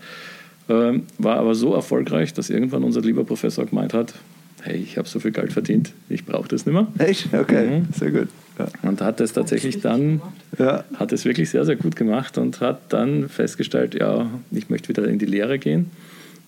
Ähm, 0.69 1.05
war 1.19 1.37
aber 1.37 1.55
so 1.55 1.75
erfolgreich, 1.75 2.33
dass 2.33 2.49
irgendwann 2.51 2.85
unser 2.85 3.01
lieber 3.03 3.25
Professor 3.25 3.67
gemeint 3.67 3.93
hat, 3.93 4.15
hey, 4.62 4.77
ich 4.77 4.99
habe 4.99 5.07
so 5.07 5.21
viel 5.21 5.31
Geld 5.31 5.53
verdient, 5.53 5.93
ich 6.09 6.25
brauche 6.25 6.49
das 6.49 6.67
nicht 6.67 6.75
mehr. 6.75 6.89
Echt? 6.99 7.33
Okay, 7.33 7.81
mhm. 7.81 7.87
sehr 7.93 8.11
gut. 8.11 8.29
Ja. 8.59 8.69
Und 8.83 9.03
hat 9.03 9.21
es 9.21 9.33
tatsächlich 9.33 9.81
dann, 9.81 10.23
ja. 10.59 10.85
hat 10.95 11.12
es 11.12 11.25
wirklich 11.25 11.51
sehr, 11.51 11.64
sehr 11.64 11.77
gut 11.77 11.97
gemacht 11.97 12.38
und 12.38 12.61
hat 12.61 12.92
dann 12.92 13.29
festgestellt, 13.29 13.95
ja, 13.95 14.31
ich 14.51 14.71
möchte 14.71 14.88
wieder 14.88 15.07
in 15.07 15.19
die 15.19 15.27
Lehre 15.27 15.59
gehen. 15.59 15.90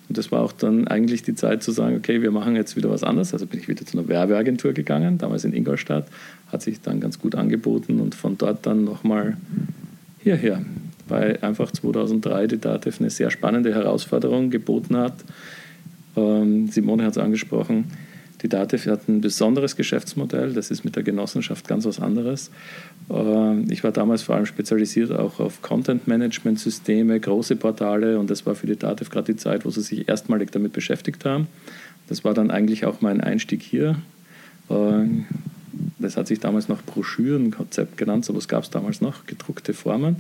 Und 0.09 0.16
das 0.16 0.33
war 0.33 0.40
auch 0.40 0.53
dann 0.53 0.88
eigentlich 0.88 1.23
die 1.23 1.35
Zeit 1.35 1.62
zu 1.62 1.71
sagen, 1.71 1.97
okay, 1.97 2.23
wir 2.23 2.31
machen 2.31 2.57
jetzt 2.57 2.77
wieder 2.77 2.88
was 2.88 3.05
anderes. 3.05 3.35
Also 3.35 3.47
bin 3.47 3.61
ich 3.61 3.68
wieder 3.68 3.85
zu 3.85 3.99
einer 3.99 4.09
Werbeagentur 4.09 4.73
gegangen, 4.73 5.18
damals 5.18 5.44
in 5.44 5.53
Ingolstadt, 5.53 6.07
hat 6.51 6.62
sich 6.62 6.81
dann 6.81 7.01
ganz 7.01 7.18
gut 7.18 7.35
angeboten 7.35 8.01
und 8.01 8.14
von 8.14 8.38
dort 8.38 8.64
dann 8.64 8.85
nochmal 8.85 9.37
hierher, 10.18 10.62
weil 11.09 11.38
einfach 11.42 11.71
2003 11.71 12.47
die 12.47 12.59
DATEV 12.59 13.01
eine 13.01 13.11
sehr 13.11 13.31
spannende 13.31 13.75
Herausforderung 13.75 14.49
geboten 14.49 14.97
hat. 14.97 15.14
Ähm, 16.16 16.68
Simone 16.68 17.05
hat 17.05 17.12
es 17.12 17.18
angesprochen, 17.18 17.85
die 18.42 18.48
DATEV 18.48 18.87
hat 18.87 19.09
ein 19.09 19.20
besonderes 19.20 19.74
Geschäftsmodell, 19.74 20.53
das 20.53 20.70
ist 20.70 20.85
mit 20.85 20.94
der 20.94 21.03
Genossenschaft 21.03 21.66
ganz 21.66 21.85
was 21.85 21.98
anderes. 21.98 22.51
Ähm, 23.11 23.66
ich 23.70 23.83
war 23.83 23.90
damals 23.90 24.22
vor 24.22 24.37
allem 24.37 24.46
spezialisiert 24.46 25.11
auch 25.12 25.40
auf 25.40 25.61
Content-Management-Systeme, 25.62 27.18
große 27.18 27.57
Portale 27.57 28.18
und 28.18 28.31
das 28.31 28.46
war 28.46 28.55
für 28.55 28.66
die 28.66 28.77
DATEV 28.77 29.11
gerade 29.11 29.33
die 29.33 29.38
Zeit, 29.38 29.64
wo 29.64 29.70
sie 29.70 29.83
sich 29.83 30.09
erstmalig 30.09 30.53
damit 30.53 30.72
beschäftigt 30.72 31.24
haben. 31.24 31.48
Das 32.09 32.24
war 32.24 32.33
dann 32.33 32.51
eigentlich 32.51 32.87
auch 32.87 33.01
mein 33.01 33.20
Einstieg 33.20 33.62
hier. 33.62 33.96
Ähm, 34.70 35.27
das 35.98 36.16
hat 36.16 36.29
sich 36.29 36.40
damals 36.40 36.68
noch 36.68 36.83
Broschürenkonzept 36.83 37.96
genannt, 37.96 38.24
so 38.24 38.35
was 38.37 38.48
gab 38.48 38.62
es 38.64 38.70
damals 38.70 39.01
noch, 39.01 39.27
gedruckte 39.27 39.74
Formen 39.74 40.16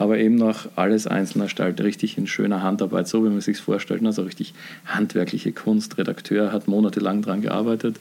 aber 0.00 0.18
eben 0.18 0.36
noch 0.36 0.66
alles 0.76 1.06
einzeln 1.06 1.42
erstellt, 1.42 1.78
richtig 1.82 2.16
in 2.16 2.26
schöner 2.26 2.62
Handarbeit, 2.62 3.06
so 3.06 3.22
wie 3.22 3.28
man 3.28 3.42
sich 3.42 3.58
vorstellt, 3.58 4.02
also 4.06 4.22
richtig 4.22 4.54
handwerkliche 4.86 5.52
Kunst. 5.52 5.98
Redakteur 5.98 6.52
hat 6.52 6.68
monatelang 6.68 7.20
daran 7.20 7.42
gearbeitet 7.42 8.00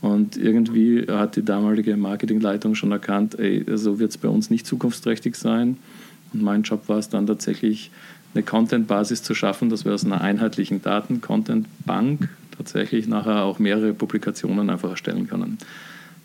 und 0.00 0.38
irgendwie 0.38 1.04
hat 1.06 1.36
die 1.36 1.44
damalige 1.44 1.98
Marketingleitung 1.98 2.74
schon 2.74 2.92
erkannt, 2.92 3.38
ey, 3.38 3.62
so 3.74 3.98
wird 3.98 4.12
es 4.12 4.16
bei 4.16 4.28
uns 4.28 4.48
nicht 4.48 4.66
zukunftsträchtig 4.66 5.36
sein. 5.36 5.76
Und 6.32 6.42
mein 6.42 6.62
Job 6.62 6.88
war 6.88 6.96
es 6.96 7.10
dann 7.10 7.26
tatsächlich, 7.26 7.90
eine 8.32 8.42
Content-Basis 8.42 9.22
zu 9.22 9.34
schaffen, 9.34 9.68
dass 9.68 9.84
wir 9.84 9.92
aus 9.92 10.04
einer 10.04 10.22
einheitlichen 10.22 10.80
Daten-Content-Bank 10.80 12.30
tatsächlich 12.56 13.06
nachher 13.06 13.42
auch 13.42 13.58
mehrere 13.58 13.92
Publikationen 13.92 14.70
einfach 14.70 14.90
erstellen 14.90 15.28
können. 15.28 15.58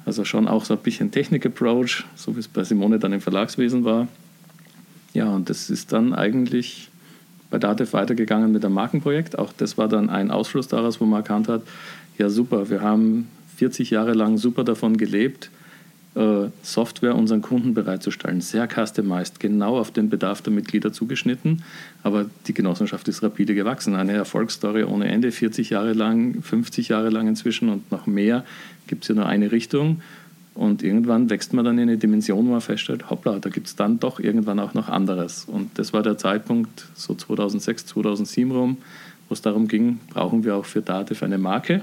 Also 0.05 0.23
schon 0.23 0.47
auch 0.47 0.63
so 0.63 0.75
ein 0.75 0.79
bisschen 0.79 1.11
Technik-Approach, 1.11 2.05
so 2.15 2.35
wie 2.37 2.39
es 2.39 2.47
bei 2.47 2.63
Simone 2.63 2.99
dann 2.99 3.11
im 3.11 3.21
Verlagswesen 3.21 3.83
war. 3.83 4.07
Ja, 5.13 5.29
und 5.29 5.49
das 5.49 5.69
ist 5.69 5.91
dann 5.91 6.13
eigentlich 6.13 6.89
bei 7.49 7.57
Datev 7.57 7.93
weitergegangen 7.93 8.51
mit 8.51 8.63
einem 8.63 8.75
Markenprojekt. 8.75 9.37
Auch 9.39 9.51
das 9.53 9.77
war 9.77 9.87
dann 9.87 10.09
ein 10.09 10.31
Ausfluss 10.31 10.67
daraus, 10.67 11.01
wo 11.01 11.05
man 11.05 11.21
erkannt 11.21 11.47
hat, 11.47 11.63
ja 12.17 12.29
super, 12.29 12.69
wir 12.69 12.81
haben 12.81 13.27
40 13.57 13.89
Jahre 13.89 14.13
lang 14.13 14.37
super 14.37 14.63
davon 14.63 14.97
gelebt, 14.97 15.49
äh, 16.15 16.47
Software 16.63 17.15
unseren 17.15 17.41
Kunden 17.41 17.73
bereitzustellen. 17.73 18.41
Sehr 18.41 18.67
customized, 18.67 19.39
genau 19.39 19.77
auf 19.77 19.91
den 19.91 20.09
Bedarf 20.09 20.41
der 20.41 20.53
Mitglieder 20.53 20.91
zugeschnitten. 20.91 21.63
Aber 22.03 22.25
die 22.47 22.53
Genossenschaft 22.53 23.07
ist 23.07 23.23
rapide 23.23 23.55
gewachsen. 23.55 23.95
Eine 23.95 24.13
Erfolgsstory 24.13 24.83
ohne 24.83 25.07
Ende, 25.07 25.31
40 25.31 25.69
Jahre 25.69 25.93
lang, 25.93 26.41
50 26.41 26.89
Jahre 26.89 27.09
lang 27.09 27.27
inzwischen 27.27 27.69
und 27.69 27.91
noch 27.91 28.05
mehr 28.05 28.43
gibt 28.87 29.03
es 29.03 29.09
ja 29.09 29.15
nur 29.15 29.27
eine 29.27 29.51
Richtung. 29.51 30.01
Und 30.59 30.83
irgendwann 30.83 31.29
wächst 31.29 31.53
man 31.53 31.63
dann 31.63 31.77
in 31.77 31.83
eine 31.83 31.97
Dimension, 31.97 32.45
wo 32.45 32.51
man 32.51 32.59
feststellt, 32.59 33.09
hoppla, 33.09 33.39
da 33.39 33.49
gibt 33.49 33.67
es 33.67 33.77
dann 33.77 33.97
doch 34.01 34.19
irgendwann 34.19 34.59
auch 34.59 34.73
noch 34.73 34.89
anderes. 34.89 35.45
Und 35.45 35.79
das 35.79 35.93
war 35.93 36.03
der 36.03 36.17
Zeitpunkt, 36.17 36.85
so 36.95 37.15
2006, 37.15 37.85
2007 37.85 38.51
rum, 38.51 38.77
wo 39.29 39.33
es 39.33 39.41
darum 39.41 39.69
ging, 39.69 39.99
brauchen 40.09 40.43
wir 40.43 40.57
auch 40.57 40.65
für 40.65 40.81
Dativ 40.81 41.23
eine 41.23 41.37
Marke. 41.37 41.81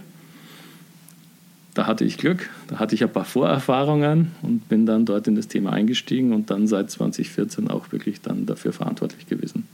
Da 1.72 1.86
hatte 1.86 2.04
ich 2.04 2.18
Glück, 2.18 2.50
da 2.68 2.78
hatte 2.78 2.94
ich 2.94 3.02
ein 3.02 3.10
paar 3.10 3.24
Vorerfahrungen 3.24 4.32
und 4.42 4.68
bin 4.68 4.84
dann 4.84 5.06
dort 5.06 5.26
in 5.26 5.36
das 5.36 5.48
Thema 5.48 5.72
eingestiegen 5.72 6.34
und 6.34 6.50
dann 6.50 6.66
seit 6.66 6.90
2014 6.90 7.70
auch 7.70 7.92
wirklich 7.92 8.20
dann 8.20 8.44
dafür 8.44 8.74
verantwortlich 8.74 9.26
gewesen. 9.26 9.66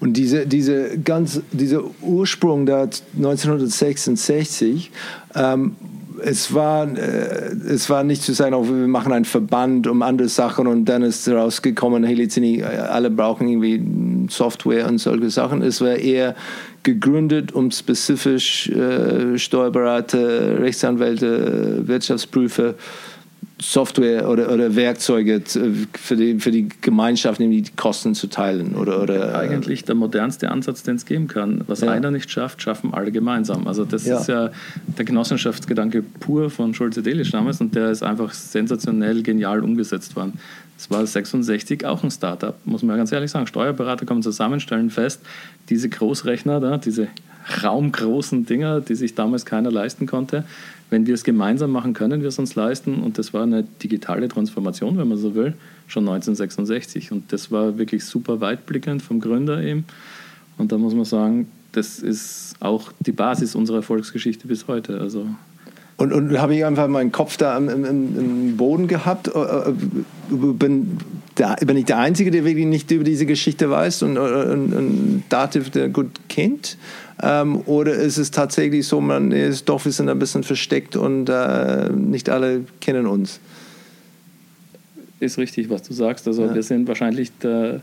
Und 0.00 0.16
diese, 0.16 0.48
diese 0.48 0.98
ganz, 0.98 1.42
dieser 1.52 1.84
Ursprung 2.02 2.66
da 2.66 2.88
1966, 3.14 4.90
ähm, 5.36 5.76
es 6.22 6.54
war, 6.54 6.86
äh, 6.96 7.52
es 7.68 7.88
war 7.90 8.04
nicht 8.04 8.22
zu 8.22 8.32
sagen, 8.32 8.54
oh, 8.54 8.66
wir 8.66 8.88
machen 8.88 9.12
einen 9.12 9.24
Verband 9.24 9.86
um 9.86 10.02
andere 10.02 10.28
Sachen 10.28 10.66
und 10.66 10.84
dann 10.86 11.02
ist 11.02 11.28
rausgekommen, 11.28 12.04
hey, 12.04 12.14
Lizini, 12.14 12.62
alle 12.62 13.10
brauchen 13.10 13.48
irgendwie 13.48 14.28
Software 14.30 14.88
und 14.88 14.98
solche 14.98 15.30
Sachen. 15.30 15.62
Es 15.62 15.80
war 15.80 15.96
eher 15.96 16.34
gegründet, 16.82 17.52
um 17.52 17.70
spezifisch 17.70 18.68
äh, 18.68 19.38
Steuerberater, 19.38 20.60
Rechtsanwälte, 20.60 21.86
Wirtschaftsprüfer 21.86 22.74
Software 23.60 24.28
oder, 24.28 24.52
oder 24.52 24.76
Werkzeuge 24.76 25.42
für 25.94 26.16
die, 26.16 26.38
für 26.38 26.52
die 26.52 26.68
Gemeinschaft, 26.80 27.40
nämlich 27.40 27.64
die 27.64 27.76
Kosten 27.76 28.14
zu 28.14 28.28
teilen? 28.28 28.76
Oder, 28.76 29.02
oder, 29.02 29.36
Eigentlich 29.36 29.84
der 29.84 29.96
modernste 29.96 30.50
Ansatz, 30.50 30.84
den 30.84 30.96
es 30.96 31.06
geben 31.06 31.26
kann. 31.26 31.62
Was 31.66 31.80
ja. 31.80 31.90
einer 31.90 32.10
nicht 32.12 32.30
schafft, 32.30 32.62
schaffen 32.62 32.94
alle 32.94 33.10
gemeinsam. 33.10 33.66
Also 33.66 33.84
das 33.84 34.06
ja. 34.06 34.20
ist 34.20 34.28
ja 34.28 34.50
der 34.96 35.04
Genossenschaftsgedanke 35.04 36.02
pur 36.02 36.50
von 36.50 36.72
Schulze 36.72 37.02
Delisch 37.02 37.32
damals 37.32 37.60
und 37.60 37.74
der 37.74 37.90
ist 37.90 38.02
einfach 38.02 38.32
sensationell 38.32 39.22
genial 39.22 39.64
umgesetzt 39.64 40.14
worden. 40.14 40.34
Es 40.78 40.88
war 40.90 41.04
66 41.04 41.84
auch 41.84 42.04
ein 42.04 42.10
Startup, 42.12 42.54
muss 42.64 42.84
man 42.84 42.96
ganz 42.96 43.10
ehrlich 43.10 43.32
sagen. 43.32 43.48
Steuerberater 43.48 44.06
kommen 44.06 44.22
zusammen, 44.22 44.60
stellen 44.60 44.90
fest, 44.90 45.20
diese 45.68 45.88
Großrechner 45.88 46.60
da, 46.60 46.78
diese 46.78 47.08
raumgroßen 47.64 48.46
Dinger, 48.46 48.80
die 48.80 48.94
sich 48.94 49.16
damals 49.16 49.44
keiner 49.44 49.72
leisten 49.72 50.06
konnte, 50.06 50.44
wenn 50.90 51.06
wir 51.06 51.14
es 51.14 51.24
gemeinsam 51.24 51.70
machen, 51.70 51.92
können 51.92 52.22
wir 52.22 52.28
es 52.28 52.38
uns 52.38 52.54
leisten. 52.54 53.02
Und 53.02 53.18
das 53.18 53.34
war 53.34 53.42
eine 53.42 53.64
digitale 53.82 54.28
Transformation, 54.28 54.96
wenn 54.98 55.08
man 55.08 55.18
so 55.18 55.34
will, 55.34 55.54
schon 55.86 56.08
1966. 56.08 57.12
Und 57.12 57.32
das 57.32 57.50
war 57.50 57.78
wirklich 57.78 58.04
super 58.04 58.40
weitblickend 58.40 59.02
vom 59.02 59.20
Gründer 59.20 59.62
eben. 59.62 59.84
Und 60.56 60.72
da 60.72 60.78
muss 60.78 60.94
man 60.94 61.04
sagen, 61.04 61.48
das 61.72 61.98
ist 61.98 62.56
auch 62.60 62.92
die 63.00 63.12
Basis 63.12 63.54
unserer 63.54 63.78
Erfolgsgeschichte 63.78 64.48
bis 64.48 64.66
heute. 64.66 65.00
Also 65.00 65.26
und, 65.98 66.12
und 66.12 66.38
habe 66.38 66.54
ich 66.54 66.64
einfach 66.64 66.86
meinen 66.86 67.10
Kopf 67.10 67.36
da 67.36 67.56
im, 67.56 67.68
im, 67.68 67.84
im 67.84 68.56
Boden 68.56 68.86
gehabt. 68.86 69.26
Äh, 69.26 69.30
äh, 69.40 69.72
bin, 70.30 70.96
der, 71.36 71.56
bin 71.66 71.76
ich 71.76 71.86
der 71.86 71.98
Einzige, 71.98 72.30
der 72.30 72.44
wirklich 72.44 72.66
nicht 72.66 72.88
über 72.92 73.02
diese 73.02 73.26
Geschichte 73.26 73.68
weiß 73.68 74.04
und, 74.04 74.16
und, 74.16 74.74
und 74.74 75.24
Dativ 75.28 75.70
der 75.70 75.88
gut 75.88 76.12
kennt? 76.28 76.78
Ähm, 77.22 77.62
oder 77.66 77.94
ist 77.94 78.16
es 78.16 78.30
tatsächlich 78.30 78.86
so, 78.86 79.00
man 79.00 79.32
ist 79.32 79.68
doch, 79.68 79.84
wir 79.84 79.92
sind 79.92 80.08
ein 80.08 80.18
bisschen 80.18 80.44
versteckt 80.44 80.96
und 80.96 81.28
äh, 81.28 81.90
nicht 81.90 82.28
alle 82.28 82.64
kennen 82.80 83.06
uns? 83.06 83.40
Ist 85.20 85.38
richtig, 85.38 85.68
was 85.68 85.82
du 85.82 85.92
sagst. 85.92 86.28
Also 86.28 86.44
ja. 86.44 86.54
wir 86.54 86.62
sind 86.62 86.86
wahrscheinlich 86.86 87.32
der 87.42 87.82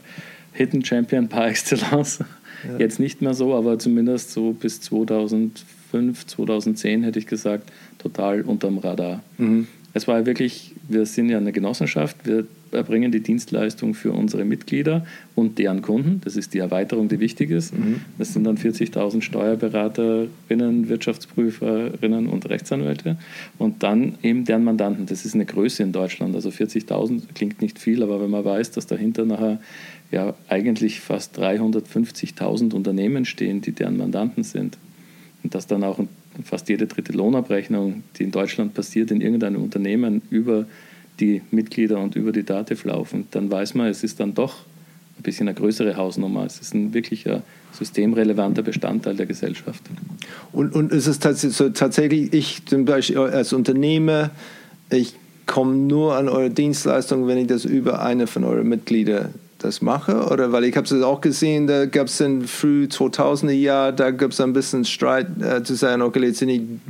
Hidden 0.53 0.85
Champion 0.85 1.27
par 1.27 1.47
excellence. 1.47 2.19
Ja. 2.63 2.77
Jetzt 2.79 2.99
nicht 2.99 3.21
mehr 3.21 3.33
so, 3.33 3.53
aber 3.53 3.77
zumindest 3.77 4.31
so 4.31 4.53
bis 4.53 4.79
2005, 4.81 6.25
2010 6.25 7.03
hätte 7.03 7.19
ich 7.19 7.27
gesagt, 7.27 7.69
total 7.99 8.41
unterm 8.41 8.77
Radar. 8.77 9.21
Mhm. 9.37 9.67
Es 9.93 10.07
war 10.07 10.25
wirklich, 10.25 10.73
wir 10.87 11.05
sind 11.05 11.29
ja 11.29 11.37
eine 11.37 11.51
Genossenschaft, 11.51 12.17
wir 12.23 12.45
erbringen 12.71 13.11
die 13.11 13.21
Dienstleistung 13.21 13.93
für 13.93 14.11
unsere 14.11 14.45
Mitglieder 14.45 15.05
und 15.35 15.59
deren 15.59 15.81
Kunden. 15.81 16.21
Das 16.23 16.35
ist 16.35 16.53
die 16.53 16.59
Erweiterung, 16.59 17.07
die 17.07 17.19
wichtig 17.19 17.51
ist. 17.51 17.73
Mhm. 17.73 18.01
Das 18.17 18.33
sind 18.33 18.43
dann 18.43 18.57
40.000 18.57 19.21
Steuerberaterinnen, 19.21 20.89
Wirtschaftsprüferinnen 20.89 22.27
und 22.27 22.49
Rechtsanwälte 22.49 23.17
und 23.57 23.83
dann 23.83 24.15
eben 24.23 24.45
deren 24.45 24.63
Mandanten. 24.63 25.05
Das 25.05 25.25
ist 25.25 25.35
eine 25.35 25.45
Größe 25.45 25.83
in 25.83 25.91
Deutschland. 25.91 26.35
Also 26.35 26.49
40.000 26.49 27.33
klingt 27.33 27.61
nicht 27.61 27.79
viel, 27.79 28.03
aber 28.03 28.21
wenn 28.21 28.29
man 28.29 28.45
weiß, 28.45 28.71
dass 28.71 28.87
dahinter 28.87 29.25
nachher 29.25 29.59
ja 30.11 30.33
eigentlich 30.47 30.99
fast 30.99 31.39
350.000 31.39 32.73
Unternehmen 32.73 33.25
stehen, 33.25 33.61
die 33.61 33.71
deren 33.71 33.97
Mandanten 33.97 34.43
sind 34.43 34.77
und 35.43 35.53
dass 35.53 35.67
dann 35.67 35.83
auch 35.83 35.99
fast 36.43 36.69
jede 36.69 36.87
dritte 36.87 37.13
Lohnabrechnung, 37.13 38.03
die 38.17 38.23
in 38.23 38.31
Deutschland 38.31 38.73
passiert, 38.73 39.11
in 39.11 39.21
irgendeinem 39.21 39.61
Unternehmen 39.61 40.21
über 40.29 40.65
die 41.19 41.41
Mitglieder 41.51 41.99
und 41.99 42.15
über 42.15 42.31
die 42.31 42.43
Dativ 42.43 42.83
laufen, 42.83 43.27
dann 43.31 43.49
weiß 43.49 43.73
man, 43.75 43.87
es 43.87 44.03
ist 44.03 44.19
dann 44.19 44.33
doch 44.33 44.55
ein 45.17 45.23
bisschen 45.23 45.47
eine 45.47 45.55
größere 45.55 45.95
Hausnummer. 45.95 46.45
Es 46.45 46.59
ist 46.59 46.73
ein 46.73 46.93
wirklicher 46.93 47.43
systemrelevanter 47.71 48.63
Bestandteil 48.63 49.15
der 49.15 49.25
Gesellschaft. 49.25 49.81
Und, 50.51 50.73
und 50.73 50.91
ist 50.91 51.07
es 51.07 51.19
tatsächlich, 51.19 51.57
so, 51.57 51.69
tatsächlich, 51.69 52.33
ich 52.33 52.65
zum 52.65 52.85
Beispiel 52.85 53.17
als 53.17 53.53
Unternehmer, 53.53 54.31
ich 54.89 55.15
komme 55.45 55.75
nur 55.75 56.15
an 56.15 56.27
eure 56.27 56.49
Dienstleistung, 56.49 57.27
wenn 57.27 57.37
ich 57.37 57.47
das 57.47 57.65
über 57.65 58.01
eine 58.01 58.27
von 58.27 58.43
euren 58.43 58.67
Mitgliedern 58.67 59.33
das 59.65 59.81
mache? 59.81 60.27
Oder 60.31 60.51
weil 60.51 60.63
ich 60.63 60.77
habe 60.77 60.85
es 60.85 61.01
auch 61.01 61.21
gesehen, 61.21 61.67
da 61.67 61.85
gab 61.85 62.07
es 62.07 62.19
in 62.19 62.47
früh 62.47 62.87
2000er 62.89 63.51
Jahr, 63.51 63.91
da 63.91 64.11
gab 64.11 64.31
es 64.31 64.39
ein 64.39 64.53
bisschen 64.53 64.85
Streit 64.85 65.27
äh, 65.41 65.63
zu 65.63 65.75
sagen, 65.75 66.01
okay, 66.01 66.33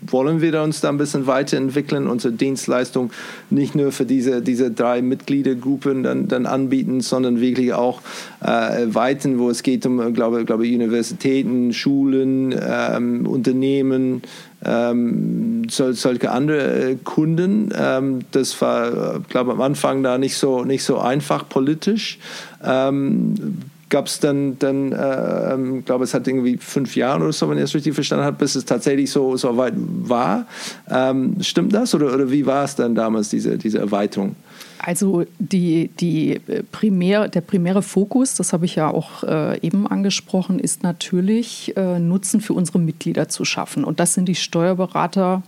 wollen 0.07 0.41
wir 0.41 0.61
uns 0.61 0.81
da 0.81 0.89
ein 0.89 0.97
bisschen 0.97 1.27
weiterentwickeln, 1.27 2.07
unsere 2.07 2.33
Dienstleistung 2.33 3.11
nicht 3.49 3.75
nur 3.75 3.91
für 3.91 4.05
diese, 4.05 4.41
diese 4.41 4.71
drei 4.71 5.01
Mitgliedergruppen 5.01 6.03
dann, 6.03 6.27
dann 6.27 6.45
anbieten, 6.45 7.01
sondern 7.01 7.41
wirklich 7.41 7.73
auch 7.73 8.01
äh, 8.43 8.83
erweitern, 8.83 9.39
wo 9.39 9.49
es 9.49 9.63
geht 9.63 9.85
um, 9.85 10.13
glaube, 10.13 10.45
glaube 10.45 10.63
Universitäten, 10.63 11.73
Schulen, 11.73 12.53
ähm, 12.61 13.25
Unternehmen, 13.25 14.21
ähm, 14.65 15.67
solche 15.69 16.31
andere 16.31 16.91
äh, 16.91 16.95
Kunden. 17.03 17.71
Ähm, 17.77 18.19
das 18.31 18.59
war, 18.61 19.19
glaube 19.29 19.51
am 19.51 19.61
Anfang 19.61 20.03
da 20.03 20.17
nicht 20.17 20.37
so, 20.37 20.63
nicht 20.63 20.83
so 20.83 20.99
einfach 20.99 21.47
politisch. 21.47 22.19
Ähm, 22.63 23.61
gab 23.95 24.07
es 24.07 24.19
dann, 24.19 24.59
dann 24.59 24.91
äh, 24.91 25.53
ähm, 25.53 25.85
glaube 25.85 26.03
es 26.03 26.13
hat 26.13 26.27
irgendwie 26.27 26.57
fünf 26.57 26.97
Jahre 26.97 27.23
oder 27.23 27.31
so, 27.31 27.49
wenn 27.49 27.57
ich 27.57 27.63
das 27.63 27.75
richtig 27.75 27.93
verstanden 27.93 28.25
habe, 28.25 28.35
bis 28.35 28.55
es 28.55 28.65
tatsächlich 28.65 29.09
so, 29.09 29.37
so 29.37 29.55
weit 29.55 29.73
war. 29.77 30.47
Ähm, 30.89 31.37
stimmt 31.39 31.73
das 31.73 31.95
oder, 31.95 32.13
oder 32.13 32.29
wie 32.29 32.45
war 32.45 32.65
es 32.65 32.75
dann 32.75 32.93
damals, 32.93 33.29
diese, 33.29 33.57
diese 33.57 33.79
Erweiterung? 33.79 34.35
Also 34.79 35.23
die, 35.39 35.91
die 35.97 36.41
äh, 36.47 36.63
primär, 36.69 37.29
der 37.29 37.39
primäre 37.39 37.81
Fokus, 37.81 38.35
das 38.35 38.51
habe 38.51 38.65
ich 38.65 38.75
ja 38.75 38.89
auch 38.89 39.23
äh, 39.23 39.61
eben 39.61 39.87
angesprochen, 39.87 40.59
ist 40.59 40.83
natürlich 40.83 41.71
äh, 41.77 41.97
Nutzen 41.97 42.41
für 42.41 42.51
unsere 42.51 42.79
Mitglieder 42.79 43.29
zu 43.29 43.45
schaffen. 43.45 43.85
Und 43.85 44.01
das 44.01 44.13
sind 44.13 44.25
die 44.25 44.35
Steuerberater, 44.35 45.41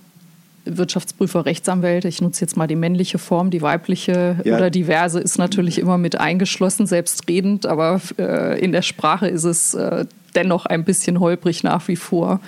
Wirtschaftsprüfer, 0.69 1.45
Rechtsanwälte. 1.45 2.07
Ich 2.07 2.21
nutze 2.21 2.41
jetzt 2.41 2.57
mal 2.57 2.67
die 2.67 2.75
männliche 2.75 3.17
Form, 3.17 3.49
die 3.49 3.61
weibliche 3.61 4.37
ja. 4.43 4.55
oder 4.55 4.69
diverse 4.69 5.19
ist 5.19 5.37
natürlich 5.37 5.79
immer 5.79 5.97
mit 5.97 6.19
eingeschlossen, 6.19 6.87
selbstredend, 6.87 7.65
aber 7.65 8.01
äh, 8.17 8.59
in 8.59 8.71
der 8.71 8.81
Sprache 8.81 9.27
ist 9.27 9.43
es 9.43 9.73
äh, 9.73 10.05
dennoch 10.35 10.65
ein 10.65 10.83
bisschen 10.83 11.19
holprig 11.19 11.63
nach 11.63 11.87
wie 11.87 11.95
vor. 11.95 12.39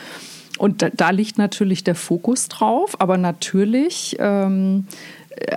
Und 0.57 0.81
da, 0.81 0.89
da 0.89 1.11
liegt 1.11 1.37
natürlich 1.37 1.85
der 1.85 1.95
Fokus 1.95 2.49
drauf, 2.49 2.99
aber 2.99 3.17
natürlich 3.17 4.17
ähm, 4.19 4.85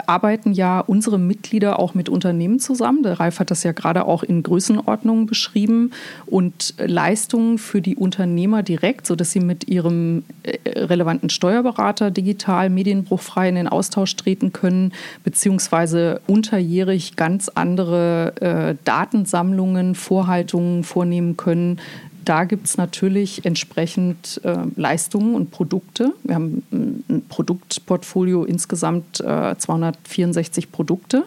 arbeiten 0.07 0.53
ja 0.53 0.81
unsere 0.81 1.19
Mitglieder 1.19 1.79
auch 1.79 1.95
mit 1.95 2.09
Unternehmen 2.09 2.59
zusammen. 2.61 3.03
Der 3.03 3.19
Ralf 3.19 3.41
hat 3.41 3.51
das 3.51 3.63
ja 3.63 3.73
gerade 3.73 4.05
auch 4.07 4.23
in 4.23 4.43
Größenordnungen 4.43 5.27
beschrieben 5.27 5.93
und 6.27 6.75
Leistungen 6.79 7.59
für 7.59 7.81
die 7.81 7.97
Unternehmer 7.97 8.63
direkt, 8.63 9.07
sodass 9.07 9.33
sie 9.33 9.41
mit 9.41 9.69
ihrem 9.69 10.25
äh, 10.43 10.59
relevanten 10.79 11.31
Steuerberater 11.31 12.11
digital 12.11 12.71
medienbruchfrei 12.71 13.49
in 13.49 13.55
den 13.55 13.69
Austausch 13.69 14.15
treten 14.17 14.53
können, 14.53 14.93
beziehungsweise 15.25 16.21
unterjährig 16.27 17.17
ganz 17.17 17.49
andere 17.49 18.35
äh, 18.41 18.75
Datensammlungen, 18.85 19.95
Vorhaltungen 19.95 20.85
vornehmen 20.85 21.37
können, 21.37 21.79
da 22.25 22.45
gibt 22.45 22.67
es 22.67 22.77
natürlich 22.77 23.45
entsprechend 23.45 24.41
äh, 24.45 24.57
Leistungen 24.77 25.35
und 25.35 25.51
Produkte. 25.51 26.13
Wir 26.23 26.35
haben 26.35 26.63
ein 26.73 27.25
Produktportfolio 27.29 28.45
insgesamt 28.45 29.21
äh, 29.21 29.57
264 29.57 30.73
Produkte, 30.73 31.25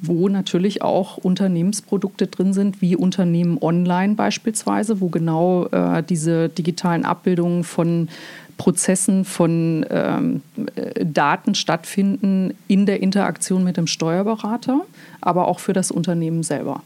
wo 0.00 0.28
natürlich 0.28 0.82
auch 0.82 1.16
Unternehmensprodukte 1.16 2.26
drin 2.26 2.52
sind, 2.52 2.80
wie 2.80 2.96
Unternehmen 2.96 3.58
online 3.60 4.14
beispielsweise, 4.14 5.00
wo 5.00 5.08
genau 5.08 5.66
äh, 5.66 6.02
diese 6.02 6.48
digitalen 6.48 7.04
Abbildungen 7.04 7.64
von 7.64 8.08
Prozessen 8.58 9.24
von 9.24 9.84
ähm, 9.90 10.42
äh, 10.74 11.04
Daten 11.04 11.54
stattfinden 11.54 12.54
in 12.68 12.86
der 12.86 13.02
Interaktion 13.02 13.64
mit 13.64 13.76
dem 13.76 13.86
Steuerberater, 13.86 14.82
aber 15.20 15.48
auch 15.48 15.58
für 15.58 15.72
das 15.72 15.90
Unternehmen 15.90 16.42
selber. 16.42 16.82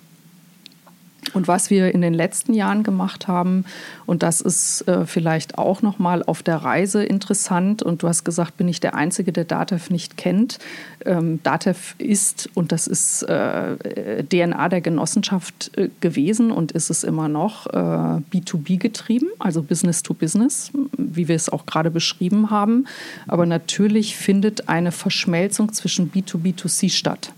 Und 1.37 1.49
was 1.49 1.69
wir 1.69 1.95
in 1.95 2.01
den 2.01 2.15
letzten 2.15 2.55
Jahren 2.55 2.83
gemacht 2.83 3.29
haben, 3.29 3.67
und 4.07 4.23
das 4.23 4.41
ist 4.41 4.89
äh, 4.89 5.05
vielleicht 5.05 5.59
auch 5.59 5.83
noch 5.83 5.99
mal 5.99 6.23
auf 6.23 6.43
der 6.43 6.57
Reise 6.57 7.05
interessant, 7.05 7.83
und 7.83 8.03
du 8.03 8.09
hast 8.09 8.25
gesagt, 8.25 8.57
bin 8.57 8.69
ich 8.69 8.81
der 8.81 8.95
Einzige, 8.95 9.33
der 9.33 9.45
DATEV 9.45 9.91
nicht 9.91 10.17
kennt. 10.17 10.59
Ähm, 11.05 11.41
DATEV 11.43 11.95
ist, 11.99 12.49
und 12.55 12.73
das 12.73 12.87
ist 12.87 13.23
äh, 13.25 14.25
DNA 14.25 14.71
der 14.71 14.81
Genossenschaft 14.81 15.77
äh, 15.77 15.91
gewesen 16.01 16.51
und 16.51 16.73
ist 16.73 16.89
es 16.89 17.05
immer 17.05 17.29
noch, 17.29 17.67
äh, 17.67 18.23
B2B 18.33 18.79
getrieben, 18.79 19.29
also 19.39 19.63
Business 19.63 20.03
to 20.03 20.15
Business, 20.15 20.71
wie 20.97 21.29
wir 21.29 21.37
es 21.37 21.51
auch 21.51 21.67
gerade 21.67 21.91
beschrieben 21.91 22.49
haben. 22.49 22.87
Aber 23.27 23.45
natürlich 23.45 24.17
findet 24.17 24.71
eine 24.71 24.91
Verschmelzung 24.91 25.71
zwischen 25.75 26.11
B2B2C 26.11 26.89
statt 26.89 27.35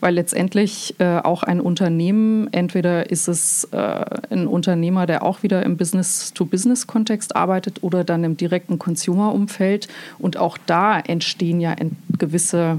weil 0.00 0.14
letztendlich 0.14 0.94
äh, 0.98 1.18
auch 1.18 1.42
ein 1.42 1.60
Unternehmen, 1.60 2.52
entweder 2.52 3.10
ist 3.10 3.28
es 3.28 3.64
äh, 3.72 4.04
ein 4.30 4.46
Unternehmer, 4.46 5.06
der 5.06 5.22
auch 5.22 5.42
wieder 5.42 5.62
im 5.64 5.76
Business-to-Business-Kontext 5.76 7.34
arbeitet 7.36 7.82
oder 7.82 8.04
dann 8.04 8.24
im 8.24 8.36
direkten 8.36 8.78
Consumer-Umfeld. 8.78 9.88
Und 10.18 10.36
auch 10.36 10.58
da 10.66 11.00
entstehen 11.00 11.60
ja 11.60 11.74
gewisse 12.16 12.78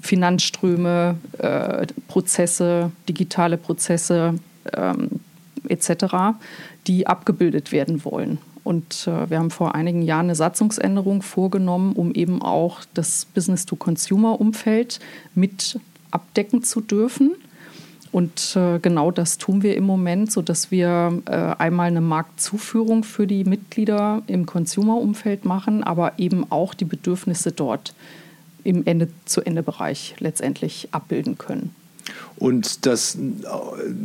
Finanzströme, 0.00 1.16
äh, 1.38 1.86
Prozesse, 2.08 2.92
digitale 3.08 3.56
Prozesse 3.56 4.34
ähm, 4.72 5.10
etc., 5.68 6.36
die 6.86 7.06
abgebildet 7.06 7.72
werden 7.72 8.04
wollen. 8.04 8.38
Und 8.64 9.06
äh, 9.06 9.28
wir 9.28 9.38
haben 9.38 9.50
vor 9.50 9.74
einigen 9.74 10.02
Jahren 10.02 10.26
eine 10.26 10.34
Satzungsänderung 10.34 11.22
vorgenommen, 11.22 11.92
um 11.92 12.12
eben 12.12 12.40
auch 12.40 12.80
das 12.94 13.26
Business-to-Consumer-Umfeld 13.26 15.00
mit 15.34 15.78
abdecken 16.14 16.62
zu 16.62 16.80
dürfen. 16.80 17.32
Und 18.12 18.54
äh, 18.54 18.78
genau 18.78 19.10
das 19.10 19.38
tun 19.38 19.62
wir 19.62 19.76
im 19.76 19.84
Moment, 19.84 20.30
sodass 20.30 20.70
wir 20.70 21.20
äh, 21.26 21.32
einmal 21.32 21.88
eine 21.88 22.00
Marktzuführung 22.00 23.02
für 23.02 23.26
die 23.26 23.42
Mitglieder 23.42 24.22
im 24.28 24.46
Consumer-Umfeld 24.46 25.44
machen, 25.44 25.82
aber 25.82 26.12
eben 26.18 26.50
auch 26.50 26.74
die 26.74 26.84
Bedürfnisse 26.84 27.50
dort 27.50 27.92
im 28.62 28.86
Ende-zu-Ende-Bereich 28.86 30.14
letztendlich 30.20 30.88
abbilden 30.92 31.38
können. 31.38 31.74
Und 32.36 32.84
das 32.84 33.16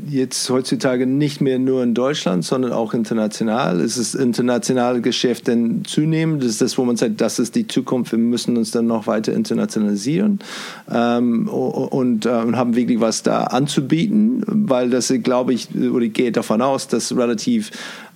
jetzt 0.07 0.49
heutzutage 0.51 1.07
nicht 1.07 1.41
mehr 1.41 1.57
nur 1.57 1.81
in 1.81 1.95
Deutschland, 1.95 2.45
sondern 2.45 2.71
auch 2.71 2.93
international. 2.93 3.79
Es 3.79 3.97
ist 3.97 4.13
internationale 4.13 5.01
Geschäft 5.01 5.47
denn 5.47 5.83
zunehmend. 5.83 6.43
Das 6.43 6.51
ist 6.51 6.61
das, 6.61 6.77
wo 6.77 6.85
man 6.85 6.95
sagt, 6.95 7.19
das 7.21 7.39
ist 7.39 7.55
die 7.55 7.65
Zukunft. 7.65 8.11
Wir 8.11 8.19
müssen 8.19 8.55
uns 8.55 8.69
dann 8.69 8.85
noch 8.85 9.07
weiter 9.07 9.33
internationalisieren 9.33 10.39
ähm, 10.91 11.47
und, 11.47 12.27
äh, 12.27 12.29
und, 12.29 12.55
haben 12.55 12.75
wirklich 12.75 12.99
was 12.99 13.23
da 13.23 13.45
anzubieten, 13.45 14.43
weil 14.45 14.91
das, 14.91 15.11
glaube 15.23 15.53
ich, 15.53 15.69
oder 15.75 16.05
ich 16.05 16.13
gehe 16.13 16.31
davon 16.31 16.61
aus, 16.61 16.87
dass 16.87 17.15
relativ 17.17 17.71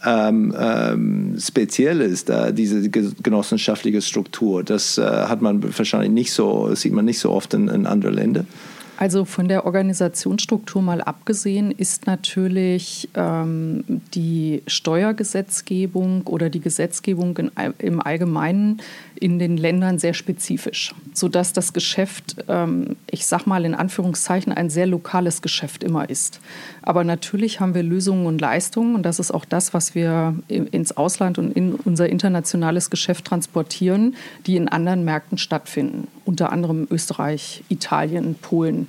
ähm, 0.05 0.53
ähm, 0.57 1.37
speziell 1.39 2.01
ist, 2.01 2.29
da 2.29 2.51
diese 2.51 2.89
genossenschaftliche 2.89 4.01
Struktur. 4.01 4.63
Das 4.63 4.97
äh, 4.97 5.01
hat 5.01 5.41
man 5.41 5.63
wahrscheinlich 5.77 6.11
nicht 6.11 6.33
so, 6.33 6.75
sieht 6.75 6.93
man 6.93 7.05
nicht 7.05 7.19
so 7.19 7.31
oft 7.31 7.53
in, 7.53 7.67
in 7.67 7.87
anderen 7.87 8.15
Ländern. 8.15 8.47
Also 8.95 9.25
von 9.25 9.47
der 9.47 9.65
Organisationsstruktur 9.65 10.81
mal 10.81 11.01
abgesehen 11.01 11.71
ist 11.71 12.05
natürlich 12.05 13.09
ähm, 13.15 13.83
die 14.13 14.61
Steuergesetzgebung 14.67 16.27
oder 16.27 16.49
die 16.49 16.59
Gesetzgebung 16.59 17.35
in, 17.37 17.51
im 17.79 18.01
Allgemeinen 18.01 18.81
in 19.15 19.39
den 19.39 19.57
Ländern 19.57 19.99
sehr 19.99 20.13
spezifisch, 20.13 20.93
sodass 21.13 21.53
das 21.53 21.73
Geschäft, 21.73 22.35
ähm, 22.47 22.95
ich 23.09 23.25
sage 23.25 23.43
mal 23.47 23.65
in 23.65 23.73
Anführungszeichen, 23.73 24.53
ein 24.53 24.69
sehr 24.69 24.85
lokales 24.85 25.41
Geschäft 25.41 25.83
immer 25.83 26.09
ist. 26.09 26.39
Aber 26.81 27.03
natürlich 27.03 27.59
haben 27.59 27.73
wir 27.73 27.83
Lösungen 27.83 28.27
und 28.27 28.41
Leistungen 28.41 28.95
und 28.95 29.03
das 29.03 29.19
ist 29.19 29.31
auch 29.31 29.45
das, 29.45 29.73
was 29.73 29.95
wir 29.95 30.35
ins 30.47 30.95
Ausland 30.95 31.39
und 31.39 31.51
in 31.51 31.73
unser 31.73 32.09
internationales 32.09 32.89
Geschäft 32.89 33.25
transportieren, 33.25 34.15
die 34.45 34.55
in 34.55 34.67
anderen 34.67 35.03
Märkten 35.03 35.37
stattfinden, 35.37 36.07
unter 36.25 36.51
anderem 36.51 36.87
Österreich, 36.91 37.63
Italien, 37.69 38.35
Polen 38.35 38.82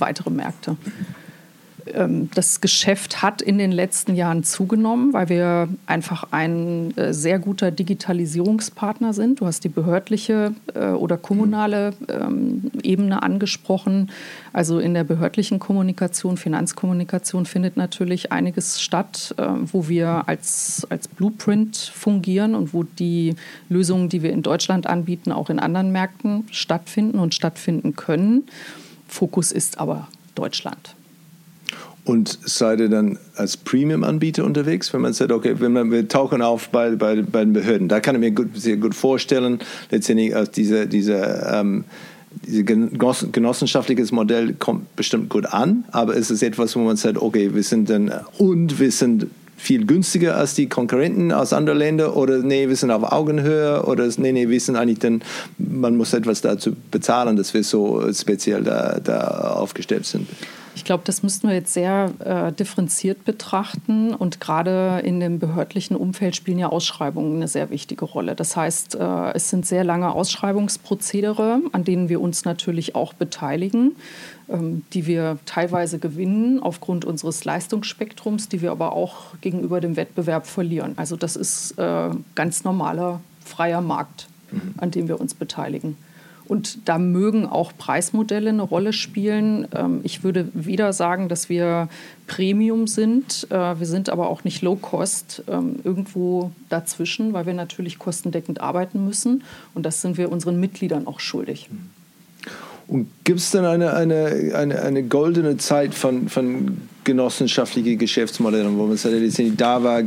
weitere 0.00 0.30
Märkte. 0.30 0.76
Ähm, 1.94 2.30
das 2.34 2.60
Geschäft 2.60 3.22
hat 3.22 3.42
in 3.42 3.58
den 3.58 3.72
letzten 3.72 4.14
Jahren 4.14 4.44
zugenommen, 4.44 5.12
weil 5.12 5.28
wir 5.28 5.68
einfach 5.86 6.28
ein 6.30 6.96
äh, 6.96 7.12
sehr 7.12 7.38
guter 7.38 7.70
Digitalisierungspartner 7.70 9.12
sind. 9.12 9.40
Du 9.40 9.46
hast 9.46 9.64
die 9.64 9.68
behördliche 9.68 10.54
äh, 10.74 10.88
oder 10.88 11.16
kommunale 11.16 11.92
ähm, 12.08 12.70
Ebene 12.82 13.22
angesprochen. 13.22 14.10
Also 14.52 14.78
in 14.78 14.94
der 14.94 15.04
behördlichen 15.04 15.58
Kommunikation, 15.58 16.36
Finanzkommunikation 16.36 17.46
findet 17.46 17.76
natürlich 17.76 18.32
einiges 18.32 18.80
statt, 18.80 19.34
äh, 19.36 19.46
wo 19.72 19.88
wir 19.88 20.24
als, 20.26 20.86
als 20.90 21.08
Blueprint 21.08 21.76
fungieren 21.76 22.54
und 22.54 22.74
wo 22.74 22.82
die 22.82 23.34
Lösungen, 23.68 24.08
die 24.08 24.22
wir 24.22 24.32
in 24.32 24.42
Deutschland 24.42 24.86
anbieten, 24.86 25.32
auch 25.32 25.50
in 25.50 25.58
anderen 25.58 25.92
Märkten 25.92 26.44
stattfinden 26.50 27.18
und 27.18 27.34
stattfinden 27.34 27.96
können. 27.96 28.44
Fokus 29.08 29.52
ist 29.52 29.78
aber 29.78 30.08
Deutschland. 30.34 30.94
Und 32.04 32.38
seid 32.44 32.80
ihr 32.80 32.88
dann 32.88 33.18
als 33.36 33.58
Premium-Anbieter 33.58 34.44
unterwegs, 34.44 34.94
wenn 34.94 35.02
man 35.02 35.12
sagt, 35.12 35.30
okay, 35.30 35.56
wenn 35.58 35.72
man, 35.72 35.90
wir 35.90 36.08
tauchen 36.08 36.40
auf 36.40 36.70
bei, 36.70 36.92
bei, 36.92 37.20
bei 37.20 37.44
den 37.44 37.52
Behörden. 37.52 37.88
Da 37.88 38.00
kann 38.00 38.14
ich 38.14 38.20
mir 38.20 38.30
gut, 38.30 38.56
sehr 38.58 38.78
gut 38.78 38.94
vorstellen, 38.94 39.58
letztendlich 39.90 40.34
aus 40.34 40.50
dieser, 40.50 40.86
dieser 40.86 41.60
ähm, 41.60 41.84
dieses 42.46 43.32
genossenschaftliches 43.32 44.12
Modell 44.12 44.54
kommt 44.54 44.94
bestimmt 44.96 45.28
gut 45.28 45.46
an, 45.46 45.84
aber 45.90 46.16
es 46.16 46.30
ist 46.30 46.42
etwas, 46.42 46.76
wo 46.76 46.80
man 46.80 46.96
sagt, 46.96 47.20
okay, 47.20 47.54
wir 47.54 47.62
sind 47.62 47.90
dann 47.90 48.12
und 48.38 48.78
wir 48.78 48.92
sind 48.92 49.26
viel 49.58 49.84
günstiger 49.84 50.36
als 50.36 50.54
die 50.54 50.68
Konkurrenten 50.68 51.32
aus 51.32 51.52
anderen 51.52 51.78
Ländern 51.78 52.12
oder 52.12 52.38
nee, 52.38 52.68
wir 52.68 52.76
sind 52.76 52.90
auf 52.90 53.02
Augenhöhe 53.02 53.82
oder 53.84 54.08
nee, 54.16 54.32
nee, 54.32 54.48
wir 54.48 54.60
sind 54.60 54.76
eigentlich 54.76 55.00
dann, 55.00 55.20
man 55.58 55.96
muss 55.96 56.14
etwas 56.14 56.40
dazu 56.40 56.74
bezahlen, 56.90 57.36
dass 57.36 57.52
wir 57.52 57.64
so 57.64 58.10
speziell 58.12 58.62
da, 58.62 58.98
da 59.02 59.54
aufgestellt 59.56 60.06
sind. 60.06 60.28
Ich 60.78 60.84
glaube, 60.84 61.02
das 61.04 61.24
müssten 61.24 61.48
wir 61.48 61.56
jetzt 61.56 61.72
sehr 61.72 62.12
äh, 62.24 62.52
differenziert 62.52 63.24
betrachten. 63.24 64.14
Und 64.14 64.40
gerade 64.40 65.00
in 65.04 65.18
dem 65.18 65.40
behördlichen 65.40 65.96
Umfeld 65.96 66.36
spielen 66.36 66.56
ja 66.56 66.68
Ausschreibungen 66.68 67.34
eine 67.34 67.48
sehr 67.48 67.70
wichtige 67.70 68.04
Rolle. 68.04 68.36
Das 68.36 68.56
heißt, 68.56 68.94
äh, 68.94 69.32
es 69.34 69.50
sind 69.50 69.66
sehr 69.66 69.82
lange 69.82 70.12
Ausschreibungsprozedere, 70.12 71.62
an 71.72 71.82
denen 71.82 72.08
wir 72.08 72.20
uns 72.20 72.44
natürlich 72.44 72.94
auch 72.94 73.12
beteiligen, 73.12 73.96
die 74.50 75.06
wir 75.06 75.38
teilweise 75.44 75.98
gewinnen 75.98 76.58
aufgrund 76.60 77.04
unseres 77.04 77.44
Leistungsspektrums, 77.44 78.48
die 78.48 78.62
wir 78.62 78.70
aber 78.70 78.92
auch 78.92 79.38
gegenüber 79.42 79.80
dem 79.80 79.96
Wettbewerb 79.96 80.46
verlieren. 80.46 80.94
Also 80.96 81.16
das 81.16 81.36
ist 81.36 81.78
äh, 81.78 82.10
ganz 82.34 82.64
normaler 82.64 83.20
freier 83.44 83.82
Markt, 83.82 84.26
mhm. 84.50 84.74
an 84.78 84.90
dem 84.90 85.08
wir 85.08 85.20
uns 85.20 85.34
beteiligen. 85.34 85.96
Und 86.48 86.88
da 86.88 86.98
mögen 86.98 87.46
auch 87.46 87.72
Preismodelle 87.76 88.48
eine 88.48 88.62
Rolle 88.62 88.94
spielen. 88.94 89.68
Ähm, 89.74 90.00
ich 90.02 90.24
würde 90.24 90.48
weder 90.54 90.94
sagen, 90.94 91.28
dass 91.28 91.50
wir 91.50 91.88
Premium 92.26 92.86
sind, 92.86 93.46
äh, 93.50 93.78
wir 93.78 93.86
sind 93.86 94.08
aber 94.08 94.30
auch 94.30 94.44
nicht 94.44 94.62
Low 94.62 94.76
Cost, 94.76 95.44
ähm, 95.46 95.76
irgendwo 95.84 96.50
dazwischen, 96.70 97.34
weil 97.34 97.44
wir 97.44 97.52
natürlich 97.52 97.98
kostendeckend 97.98 98.62
arbeiten 98.62 99.04
müssen. 99.04 99.44
Und 99.74 99.84
das 99.84 100.00
sind 100.00 100.16
wir 100.16 100.32
unseren 100.32 100.58
Mitgliedern 100.58 101.06
auch 101.06 101.20
schuldig. 101.20 101.68
Und 102.88 103.06
gibt 103.24 103.38
es 103.38 103.50
dann 103.50 103.66
eine, 103.66 103.92
eine, 103.92 104.52
eine, 104.54 104.82
eine 104.82 105.02
goldene 105.02 105.58
Zeit 105.58 105.94
von, 105.94 106.28
von 106.28 106.78
genossenschaftlichen 107.04 107.98
Geschäftsmodellen, 107.98 108.78
wo 108.78 108.86
man 108.86 108.96
sagt, 108.96 109.14
da 109.56 109.82
war 109.84 110.02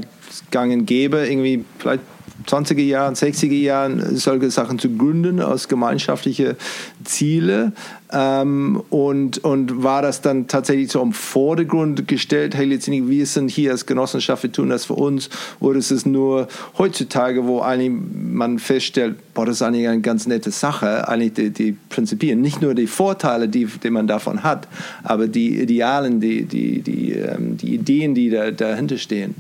gang 0.50 0.74
und 0.74 0.86
gäbe, 0.88 1.28
irgendwie 1.28 1.64
vielleicht 1.78 2.02
20er 2.48 2.82
Jahren, 2.82 3.16
60er 3.16 3.54
Jahren 3.54 4.16
solche 4.16 4.52
Sachen 4.52 4.80
zu 4.80 4.90
gründen 4.90 5.40
aus 5.40 5.68
gemeinschaftlichen 5.68 6.56
Zielen. 7.04 7.74
Ähm, 8.14 8.84
und, 8.90 9.38
und 9.44 9.84
war 9.84 10.02
das 10.02 10.20
dann 10.22 10.48
tatsächlich 10.48 10.92
so 10.92 11.02
im 11.02 11.14
Vordergrund 11.14 12.10
gestellt, 12.10 12.56
hey, 12.56 12.66
letztendlich, 12.66 13.08
wir 13.08 13.26
sind 13.26 13.50
hier 13.50 13.72
als 13.72 13.86
Genossenschaft, 13.86 14.44
wir 14.44 14.52
tun 14.52 14.70
das 14.70 14.86
für 14.86 14.96
uns, 14.96 15.30
oder 15.62 15.80
ist 15.80 15.92
es 15.92 16.06
nur 16.06 16.50
heutzutage, 16.78 17.46
wo 17.46 17.62
eigentlich 17.62 17.92
man 18.14 18.60
feststellt, 18.60 19.16
boah, 19.34 19.46
das 19.46 19.58
ist 19.58 19.62
eigentlich 19.62 19.88
eine 19.88 20.02
ganz 20.02 20.28
nette 20.28 20.52
Sache, 20.52 21.08
eigentlich 21.08 21.34
die, 21.34 21.50
die 21.52 21.78
Prinzipien, 21.88 22.42
nicht 22.42 22.62
nur 22.62 22.76
die 22.76 22.88
Vorteile, 22.88 23.48
die, 23.48 23.66
die 23.66 23.90
man 23.90 24.08
davon 24.08 24.44
hat, 24.44 24.68
aber 25.04 25.28
die 25.28 25.62
Idealen, 25.62 26.20
die, 26.20 26.44
die, 26.44 26.82
die, 26.82 27.14
ähm, 27.14 27.56
die 27.56 27.76
Ideen, 27.76 28.14
die 28.14 28.30
da, 28.30 28.52
dahinter 28.52 28.98
stehen. 28.98 29.36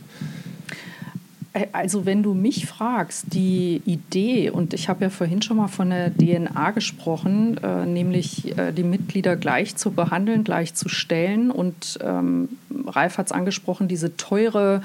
Äh, 1.54 1.68
also 1.72 2.06
wenn 2.06 2.24
du 2.24 2.34
mich 2.34 2.66
fragst, 2.66 3.34
die 3.34 3.82
Idee, 3.86 4.50
und 4.50 4.74
ich 4.74 4.90
habe 4.90 5.06
ja 5.06 5.10
vorhin 5.10 5.42
schon 5.42 5.58
mal 5.58 5.68
von 5.68 5.90
der 5.90 6.16
DNA 6.16 6.72
gesprochen, 6.72 7.58
äh, 7.64 7.86
nämlich 7.86 8.58
äh, 8.58 8.72
die 8.72 8.84
Mitglieder 8.84 9.36
gleich 9.36 9.76
zu 9.76 9.92
behandeln, 9.92 10.44
gleich 10.44 10.74
zu 10.74 10.90
stellen. 10.90 11.52
Und 11.52 12.00
ähm, 12.02 12.50
Ralf 12.86 13.18
hat 13.18 13.28
es 13.28 13.32
angesprochen, 13.32 13.88
diese 13.88 14.16
teure 14.18 14.82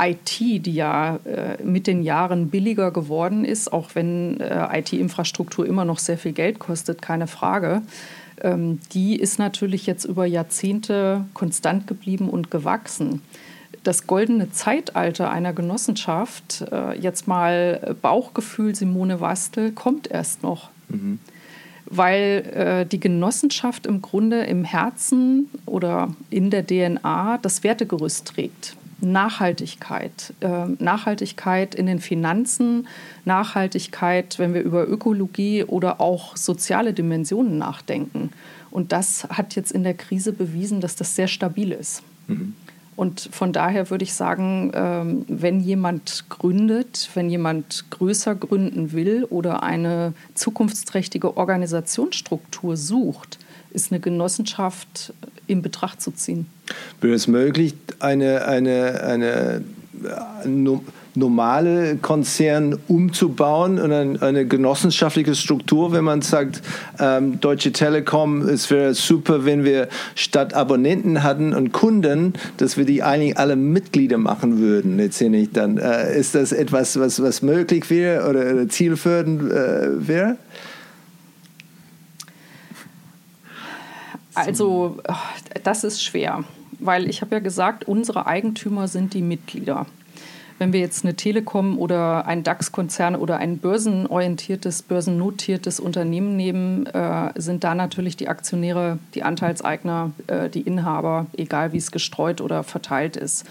IT, 0.00 0.38
die 0.38 0.74
ja 0.74 1.16
äh, 1.24 1.62
mit 1.62 1.86
den 1.86 2.02
Jahren 2.02 2.50
billiger 2.50 2.92
geworden 2.92 3.44
ist, 3.44 3.72
auch 3.72 3.94
wenn 3.94 4.38
äh, 4.40 4.78
IT-Infrastruktur 4.78 5.66
immer 5.66 5.84
noch 5.84 5.98
sehr 5.98 6.18
viel 6.18 6.32
Geld 6.32 6.58
kostet, 6.58 7.02
keine 7.02 7.26
Frage. 7.26 7.82
Ähm, 8.40 8.78
die 8.92 9.16
ist 9.16 9.40
natürlich 9.40 9.86
jetzt 9.86 10.04
über 10.04 10.24
Jahrzehnte 10.24 11.24
konstant 11.34 11.88
geblieben 11.88 12.30
und 12.30 12.50
gewachsen 12.50 13.22
das 13.82 14.06
goldene 14.06 14.50
Zeitalter 14.50 15.30
einer 15.30 15.52
Genossenschaft, 15.52 16.64
äh, 16.70 16.98
jetzt 16.98 17.28
mal 17.28 17.96
Bauchgefühl 18.02 18.74
Simone 18.74 19.20
Wastel, 19.20 19.72
kommt 19.72 20.10
erst 20.10 20.42
noch. 20.42 20.70
Mhm. 20.88 21.18
Weil 21.86 22.44
äh, 22.54 22.86
die 22.86 23.00
Genossenschaft 23.00 23.86
im 23.86 24.02
Grunde 24.02 24.42
im 24.42 24.64
Herzen 24.64 25.48
oder 25.64 26.14
in 26.30 26.50
der 26.50 26.66
DNA 26.66 27.38
das 27.40 27.64
Wertegerüst 27.64 28.26
trägt. 28.28 28.76
Nachhaltigkeit. 29.00 30.34
Äh, 30.40 30.66
Nachhaltigkeit 30.78 31.74
in 31.74 31.86
den 31.86 32.00
Finanzen, 32.00 32.88
Nachhaltigkeit, 33.24 34.38
wenn 34.38 34.54
wir 34.54 34.62
über 34.62 34.88
Ökologie 34.88 35.64
oder 35.64 36.00
auch 36.00 36.36
soziale 36.36 36.92
Dimensionen 36.92 37.58
nachdenken. 37.58 38.30
Und 38.70 38.92
das 38.92 39.24
hat 39.30 39.54
jetzt 39.54 39.72
in 39.72 39.84
der 39.84 39.94
Krise 39.94 40.32
bewiesen, 40.32 40.80
dass 40.80 40.96
das 40.96 41.14
sehr 41.14 41.28
stabil 41.28 41.72
ist. 41.72 42.02
Mhm. 42.26 42.54
Und 42.98 43.28
von 43.30 43.52
daher 43.52 43.90
würde 43.90 44.02
ich 44.02 44.12
sagen, 44.12 44.72
ähm, 44.74 45.24
wenn 45.28 45.60
jemand 45.60 46.24
gründet, 46.30 47.08
wenn 47.14 47.30
jemand 47.30 47.84
größer 47.90 48.34
gründen 48.34 48.90
will 48.90 49.22
oder 49.30 49.62
eine 49.62 50.14
zukunftsträchtige 50.34 51.36
Organisationsstruktur 51.36 52.76
sucht, 52.76 53.38
ist 53.70 53.92
eine 53.92 54.00
Genossenschaft 54.00 55.12
in 55.46 55.62
Betracht 55.62 56.02
zu 56.02 56.10
ziehen. 56.10 56.46
Wäre 57.00 57.14
es 57.14 57.28
möglich, 57.28 57.74
eine, 58.00 58.46
eine, 58.46 59.00
eine 59.04 59.62
normale 61.18 61.96
Konzern 61.96 62.78
umzubauen 62.88 63.78
und 63.78 63.92
eine, 63.92 64.22
eine 64.22 64.46
genossenschaftliche 64.46 65.34
Struktur, 65.34 65.92
wenn 65.92 66.04
man 66.04 66.22
sagt, 66.22 66.62
ähm, 66.98 67.40
Deutsche 67.40 67.72
Telekom, 67.72 68.42
es 68.42 68.70
wäre 68.70 68.94
super, 68.94 69.44
wenn 69.44 69.64
wir 69.64 69.88
statt 70.14 70.54
Abonnenten 70.54 71.22
hatten 71.22 71.54
und 71.54 71.72
Kunden, 71.72 72.34
dass 72.56 72.76
wir 72.76 72.84
die 72.84 73.02
eigentlich 73.02 73.36
alle 73.36 73.56
Mitglieder 73.56 74.18
machen 74.18 74.58
würden 74.58 74.96
letztendlich 74.96 75.50
dann. 75.52 75.78
Äh, 75.78 76.18
ist 76.18 76.34
das 76.34 76.52
etwas, 76.52 76.98
was, 76.98 77.22
was 77.22 77.42
möglich 77.42 77.90
wäre 77.90 78.28
oder, 78.28 78.54
oder 78.54 78.68
zielführend 78.68 79.50
äh, 79.50 80.08
wäre? 80.08 80.36
Also, 84.34 84.98
das 85.64 85.82
ist 85.82 86.02
schwer, 86.02 86.44
weil 86.78 87.08
ich 87.10 87.22
habe 87.22 87.34
ja 87.34 87.40
gesagt, 87.40 87.88
unsere 87.88 88.26
Eigentümer 88.26 88.86
sind 88.86 89.14
die 89.14 89.22
Mitglieder. 89.22 89.86
Wenn 90.58 90.72
wir 90.72 90.80
jetzt 90.80 91.04
eine 91.04 91.14
Telekom 91.14 91.78
oder 91.78 92.26
ein 92.26 92.42
DAX-Konzern 92.42 93.14
oder 93.14 93.36
ein 93.36 93.58
börsenorientiertes, 93.58 94.82
börsennotiertes 94.82 95.78
Unternehmen 95.78 96.36
nehmen, 96.36 96.86
äh, 96.86 97.30
sind 97.36 97.62
da 97.62 97.76
natürlich 97.76 98.16
die 98.16 98.28
Aktionäre, 98.28 98.98
die 99.14 99.22
Anteilseigner, 99.22 100.10
äh, 100.26 100.48
die 100.48 100.62
Inhaber, 100.62 101.26
egal 101.36 101.72
wie 101.72 101.76
es 101.76 101.92
gestreut 101.92 102.40
oder 102.40 102.64
verteilt 102.64 103.16
ist. 103.16 103.46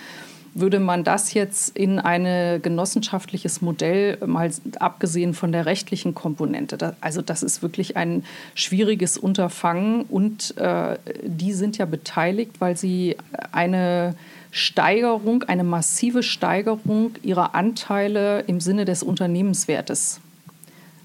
Würde 0.54 0.80
man 0.80 1.04
das 1.04 1.34
jetzt 1.34 1.78
in 1.78 2.00
ein 2.00 2.62
genossenschaftliches 2.62 3.62
Modell, 3.62 4.18
mal 4.26 4.50
abgesehen 4.80 5.36
von 5.36 5.52
der 5.52 5.68
rechtlichen 5.68 6.16
Komponente, 6.16 6.78
da, 6.78 6.96
also 7.00 7.22
das 7.22 7.44
ist 7.44 7.62
wirklich 7.62 7.96
ein 7.96 8.26
schwieriges 8.56 9.20
Unterfangen 9.20 10.02
und 10.10 10.58
äh, 10.58 10.98
die 11.24 11.54
sind 11.54 11.78
ja 11.78 11.86
beteiligt, 11.86 12.60
weil 12.60 12.76
sie 12.76 13.18
eine 13.52 14.16
Steigerung, 14.58 15.44
eine 15.44 15.64
massive 15.64 16.24
Steigerung 16.24 17.12
ihrer 17.22 17.56
Anteile 17.56 18.42
im 18.42 18.60
Sinne 18.60 18.86
des 18.86 19.04
Unternehmenswertes 19.04 20.20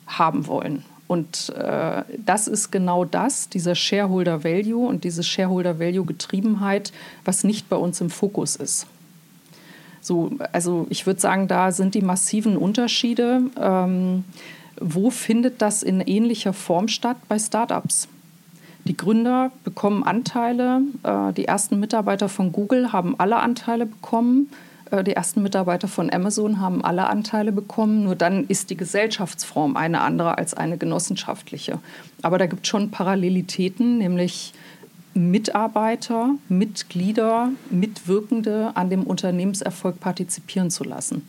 haben 0.07 0.47
wollen. 0.47 0.85
Und 1.07 1.51
äh, 1.51 2.03
das 2.17 2.49
ist 2.49 2.71
genau 2.71 3.05
das, 3.05 3.51
dieser 3.51 3.75
Shareholder 3.75 4.45
Value 4.45 4.87
und 4.87 5.05
diese 5.05 5.23
Shareholder 5.23 5.79
Value 5.79 6.07
Getriebenheit, 6.07 6.93
was 7.25 7.45
nicht 7.45 7.69
bei 7.69 7.77
uns 7.77 8.01
im 8.01 8.09
Fokus 8.09 8.57
ist. 8.57 8.87
So, 10.01 10.33
also 10.53 10.87
ich 10.89 11.07
würde 11.07 11.21
sagen, 11.21 11.49
da 11.49 11.71
sind 11.71 11.95
die 11.95 12.01
massiven 12.01 12.57
Unterschiede. 12.57 13.43
Ähm, 13.61 14.25
wo 14.81 15.11
findet 15.11 15.61
das 15.61 15.83
in 15.83 16.01
ähnlicher 16.01 16.55
Form 16.55 16.89
statt 16.89 17.19
bei 17.29 17.39
Startups? 17.39 18.09
Die 18.85 18.97
Gründer 18.97 19.53
bekommen 19.65 20.03
Anteile. 20.03 20.83
Äh, 21.03 21.33
die 21.35 21.45
ersten 21.45 21.79
Mitarbeiter 21.79 22.29
von 22.29 22.53
Google 22.53 22.93
haben 22.93 23.15
alle 23.19 23.37
Anteile 23.37 23.87
bekommen. 23.87 24.51
Äh, 24.91 25.05
die 25.05 25.13
ersten 25.13 25.43
Mitarbeiter 25.43 25.89
von 25.89 26.13
Amazon 26.13 26.61
haben 26.61 26.85
alle 26.85 27.07
Anteile 27.07 27.53
bekommen. 27.53 28.05
Nur 28.05 28.17
dann 28.17 28.47
ist 28.47 28.71
die 28.71 28.77
Gesellschaftsform 28.77 29.77
eine 29.77 30.01
andere 30.01 30.39
als 30.39 30.55
eine 30.55 30.79
genossenschaftliche. 30.79 31.79
Aber 32.23 32.39
da 32.39 32.47
gibt 32.47 32.63
es 32.63 32.69
schon 32.69 32.91
Parallelitäten, 32.91 33.99
nämlich 33.99 34.53
Mitarbeiter, 35.15 36.31
Mitglieder, 36.49 37.51
Mitwirkende 37.71 38.73
an 38.75 38.91
dem 38.91 39.05
Unternehmenserfolg 39.05 40.01
partizipieren 40.01 40.71
zu 40.71 40.85
lassen. 40.85 41.29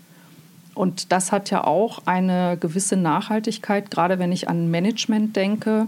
Und 0.75 1.11
das 1.11 1.31
hat 1.31 1.51
ja 1.51 1.63
auch 1.63 1.99
eine 2.05 2.57
gewisse 2.59 2.95
Nachhaltigkeit. 2.95 3.91
Gerade 3.91 4.19
wenn 4.19 4.31
ich 4.31 4.49
an 4.49 4.71
Management 4.71 5.35
denke, 5.35 5.87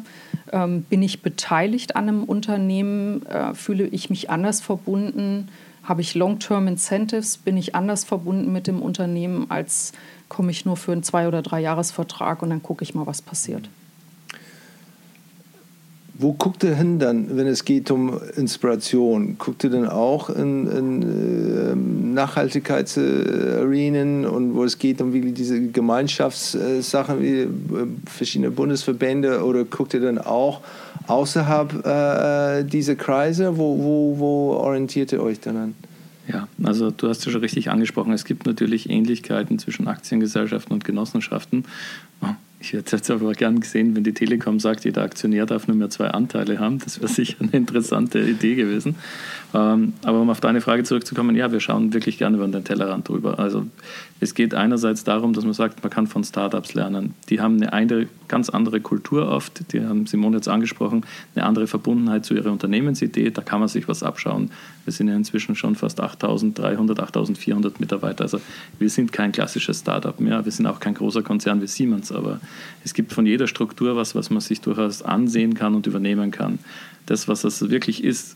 ähm, 0.51 0.83
bin 0.83 1.01
ich 1.01 1.21
beteiligt 1.21 1.95
an 1.95 2.07
einem 2.07 2.23
Unternehmen, 2.23 3.25
äh, 3.25 3.53
fühle 3.55 3.85
ich 3.87 4.09
mich 4.09 4.29
anders 4.29 4.61
verbunden, 4.61 5.49
habe 5.83 6.01
ich 6.01 6.15
Long-Term 6.15 6.67
Incentives, 6.67 7.37
bin 7.37 7.57
ich 7.57 7.75
anders 7.75 8.03
verbunden 8.03 8.51
mit 8.51 8.67
dem 8.67 8.81
Unternehmen, 8.81 9.49
als 9.49 9.93
komme 10.29 10.51
ich 10.51 10.65
nur 10.65 10.77
für 10.77 10.91
einen 10.91 11.03
Zwei- 11.03 11.27
oder 11.27 11.41
Drei-Jahres-Vertrag 11.41 12.41
und 12.41 12.49
dann 12.49 12.63
gucke 12.63 12.83
ich 12.83 12.95
mal, 12.95 13.05
was 13.05 13.21
passiert. 13.21 13.69
Wo 16.17 16.31
guckt 16.31 16.63
ihr 16.63 16.75
hin 16.75 16.97
dann, 16.97 17.35
wenn 17.35 17.45
es 17.45 17.65
geht 17.65 17.91
um 17.91 18.17
Inspiration? 18.37 19.37
Guckt 19.37 19.65
ihr 19.65 19.69
dann 19.69 19.89
auch 19.89 20.29
in, 20.29 20.65
in 20.67 21.01
äh, 21.01 21.75
Nachhaltigkeitsarenen 22.13 24.25
und 24.25 24.55
wo 24.55 24.63
es 24.63 24.79
geht 24.79 25.01
um 25.01 25.11
diese 25.33 25.67
Gemeinschaftssachen 25.67 27.21
wie 27.21 27.39
äh, 27.39 27.49
verschiedene 28.05 28.51
Bundesverbände 28.51 29.43
oder 29.43 29.65
guckt 29.65 29.93
ihr 29.93 29.99
dann 29.99 30.17
auch 30.17 30.61
außerhalb 31.07 31.85
äh, 31.85 32.63
dieser 32.63 32.95
Kreise? 32.95 33.57
Wo, 33.57 33.77
wo, 33.77 34.17
wo 34.17 34.53
orientiert 34.53 35.11
ihr 35.11 35.21
euch 35.21 35.41
dann 35.41 35.57
an? 35.57 35.75
Ja, 36.29 36.47
also 36.63 36.91
du 36.91 37.09
hast 37.09 37.25
ja 37.25 37.31
schon 37.33 37.41
richtig 37.41 37.69
angesprochen, 37.69 38.13
es 38.13 38.23
gibt 38.23 38.45
natürlich 38.45 38.89
Ähnlichkeiten 38.89 39.59
zwischen 39.59 39.89
Aktiengesellschaften 39.89 40.73
und 40.73 40.85
Genossenschaften. 40.85 41.65
Ich 42.65 42.73
hätte 42.73 42.95
es 42.95 43.11
aber 43.11 43.33
gern 43.33 43.59
gesehen, 43.59 43.95
wenn 43.95 44.03
die 44.03 44.15
Telekom 44.15 44.59
sagt, 44.59 44.85
jeder 44.85 45.03
Aktionär 45.03 45.45
darf 45.45 45.67
nur 45.67 45.77
mehr 45.77 45.91
zwei 45.91 46.07
Anteile 46.07 46.57
haben. 46.57 46.79
Das 46.79 46.99
wäre 46.99 47.07
sicher 47.07 47.35
eine 47.39 47.51
interessante 47.51 48.19
Idee 48.19 48.55
gewesen. 48.55 48.95
Ähm, 49.55 49.93
aber 50.03 50.19
um 50.19 50.29
auf 50.29 50.41
deine 50.41 50.59
Frage 50.59 50.83
zurückzukommen, 50.83 51.33
ja, 51.33 51.49
wir 51.49 51.61
schauen 51.61 51.93
wirklich 51.93 52.17
gerne 52.17 52.35
über 52.35 52.45
den 52.45 52.65
Tellerrand 52.65 53.07
drüber. 53.07 53.39
Also 53.39 53.65
es 54.19 54.33
geht 54.33 54.53
einerseits 54.53 55.05
darum, 55.05 55.31
dass 55.31 55.45
man 55.45 55.53
sagt, 55.53 55.81
man 55.81 55.89
kann 55.89 56.07
von 56.07 56.25
Startups 56.25 56.73
lernen. 56.73 57.13
Die 57.29 57.39
haben 57.39 57.63
eine 57.63 58.07
ganz 58.27 58.49
andere 58.49 58.81
Kultur 58.81 59.29
oft, 59.29 59.71
die 59.71 59.81
haben 59.81 60.07
Simone 60.07 60.37
jetzt 60.37 60.49
angesprochen, 60.49 61.05
eine 61.35 61.45
andere 61.45 61.67
Verbundenheit 61.67 62.25
zu 62.25 62.33
ihrer 62.33 62.51
Unternehmensidee. 62.51 63.29
Da 63.31 63.43
kann 63.43 63.61
man 63.61 63.69
sich 63.69 63.87
was 63.87 64.03
abschauen. 64.03 64.51
Wir 64.83 64.91
sind 64.91 65.07
ja 65.07 65.15
inzwischen 65.15 65.55
schon 65.55 65.75
fast 65.75 66.03
8.300, 66.03 66.99
8.400 66.99 67.75
Mitarbeiter. 67.79 68.25
Also 68.25 68.41
wir 68.77 68.89
sind 68.89 69.13
kein 69.13 69.31
klassisches 69.31 69.79
Startup 69.79 70.19
mehr. 70.19 70.43
Wir 70.43 70.51
sind 70.51 70.67
auch 70.67 70.81
kein 70.81 70.95
großer 70.95 71.21
Konzern 71.21 71.61
wie 71.61 71.67
Siemens, 71.67 72.11
aber 72.11 72.41
es 72.83 72.93
gibt 72.93 73.13
von 73.13 73.25
jeder 73.25 73.47
Struktur 73.47 73.95
was, 73.95 74.15
was 74.15 74.29
man 74.29 74.41
sich 74.41 74.59
durchaus 74.59 75.01
ansehen 75.01 75.53
kann 75.53 75.75
und 75.75 75.87
übernehmen 75.87 76.31
kann. 76.31 76.59
Das, 77.05 77.29
was 77.29 77.45
es 77.45 77.69
wirklich 77.69 78.03
ist, 78.03 78.35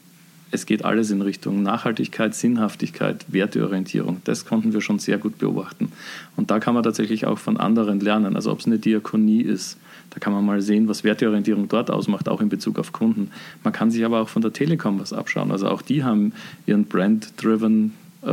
es 0.52 0.66
geht 0.66 0.84
alles 0.86 1.12
in 1.12 1.22
Richtung 1.22 1.62
Nachhaltigkeit, 1.62 2.34
Sinnhaftigkeit, 2.34 3.26
Werteorientierung. 3.28 4.22
Das 4.24 4.45
konnten 4.45 4.74
wir 4.74 4.82
schon 4.82 5.00
sehr 5.00 5.18
gut 5.18 5.38
beobachten. 5.38 5.91
Und 6.36 6.52
da 6.52 6.60
kann 6.60 6.74
man 6.74 6.84
tatsächlich 6.84 7.26
auch 7.28 7.38
von 7.38 7.58
anderen 7.58 8.00
lernen. 8.00 8.36
Also 8.36 8.52
ob 8.52 8.60
es 8.60 8.66
eine 8.66 8.80
Diakonie 8.80 9.41
ist, 9.41 9.78
da 10.10 10.20
kann 10.20 10.34
man 10.34 10.45
mal 10.45 10.62
sehen, 10.62 10.88
was 10.88 11.04
Werteorientierung 11.04 11.68
dort 11.68 11.91
ausmacht, 11.91 12.30
auch 12.30 12.41
in 12.41 12.50
Bezug 12.50 12.80
auf 12.80 12.93
Kunden. 12.93 13.32
Man 13.64 13.74
kann 13.74 13.91
sich 13.91 14.04
aber 14.04 14.22
auch 14.22 14.30
von 14.30 14.41
der 14.41 14.54
Telekom 14.54 15.00
was 15.00 15.14
abschauen. 15.14 15.52
Also 15.52 15.68
auch 15.68 15.82
die 15.82 16.04
haben 16.04 16.34
ihren 16.66 16.86
Brand-driven 16.86 17.93
äh, 18.24 18.28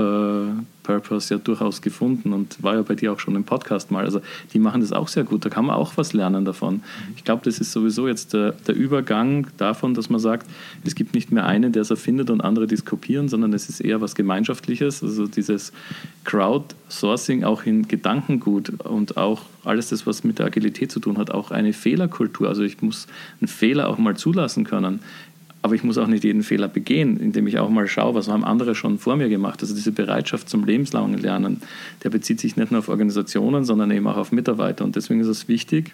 Purpose 0.87 1.35
ja 1.35 1.39
durchaus 1.39 1.83
gefunden 1.83 2.33
und 2.33 2.63
war 2.63 2.77
ja 2.77 2.83
bei 2.83 2.95
dir 2.95 3.13
auch 3.13 3.19
schon 3.19 3.35
im 3.35 3.45
Podcast 3.45 3.91
mal. 3.91 4.05
Also 4.05 4.21
die 4.53 4.61
machen 4.61 4.81
das 4.81 4.93
auch 4.93 5.09
sehr 5.09 5.25
gut, 5.25 5.45
da 5.45 5.49
kann 5.49 5.67
man 5.67 5.75
auch 5.75 5.97
was 5.97 6.13
lernen 6.13 6.45
davon. 6.45 6.83
Ich 7.17 7.25
glaube, 7.25 7.43
das 7.45 7.59
ist 7.59 7.73
sowieso 7.73 8.07
jetzt 8.07 8.33
der, 8.33 8.53
der, 8.53 8.77
Übergang 8.77 9.49
davon, 9.57 9.95
dass 9.95 10.11
man 10.11 10.21
sagt, 10.21 10.47
es 10.85 10.95
gibt 10.95 11.15
nicht 11.15 11.33
mehr 11.33 11.47
einen, 11.47 11.73
der 11.73 11.83
es 11.83 11.91
erfindet 11.91 12.31
und 12.31 12.41
andere, 12.41 12.67
die 12.67 12.75
es 12.75 12.85
kopieren, 12.85 13.29
sondern 13.29 13.53
es 13.53 13.69
ist 13.69 13.81
eher 13.81 14.01
was 14.01 14.15
Gemeinschaftliches. 14.15 15.03
Also 15.03 15.27
dieses 15.27 15.73
Crowdsourcing 16.25 17.43
auch 17.43 17.65
in 17.65 17.89
Gedankengut 17.89 18.81
und 18.85 19.17
auch 19.17 19.43
alles 19.65 19.89
das, 19.89 20.07
was 20.07 20.23
mit 20.23 20.39
der 20.39 20.47
Agilität 20.47 20.93
zu 20.93 21.01
tun 21.01 21.19
hat, 21.19 21.33
auch 21.33 21.51
eine 21.51 21.73
Fehlerkultur. 21.73 22.49
Also 22.49 22.63
ich 22.63 22.81
muss 22.83 23.09
einen 23.41 23.49
Fehler 23.49 23.89
auch 23.89 23.99
mal 23.99 24.17
zulassen 24.17 24.65
können. 24.65 25.01
Aber 25.67 25.75
ich 25.75 25.83
muss 25.83 25.99
auch 25.99 26.07
nicht 26.07 26.23
jeden 26.23 26.45
Fehler 26.45 26.69
begehen, 26.69 27.19
indem 27.19 27.49
ich 27.49 27.59
auch 27.59 27.69
mal 27.69 27.89
schaue, 27.89 28.15
was 28.15 28.29
haben 28.29 28.45
andere 28.45 28.77
schon 28.77 29.01
vor 29.01 29.17
mir 29.17 29.29
gemacht. 29.29 29.63
Also 29.63 29.75
diese 29.75 29.91
Bereitschaft 29.91 30.49
zum 30.49 30.63
lebenslangen 30.65 31.19
Lernen, 31.19 31.61
der 32.05 32.11
bezieht 32.11 32.39
sich 32.39 32.57
nicht 32.57 32.71
nur 32.71 32.79
auf 32.79 32.89
Organisationen, 32.89 33.65
sondern 33.65 33.91
eben 33.91 34.07
auch 34.07 34.17
auf 34.17 34.31
Mitarbeiter. 34.31 34.85
Und 34.85 34.95
deswegen 34.95 35.19
ist 35.19 35.27
es 35.27 35.49
wichtig, 35.49 35.93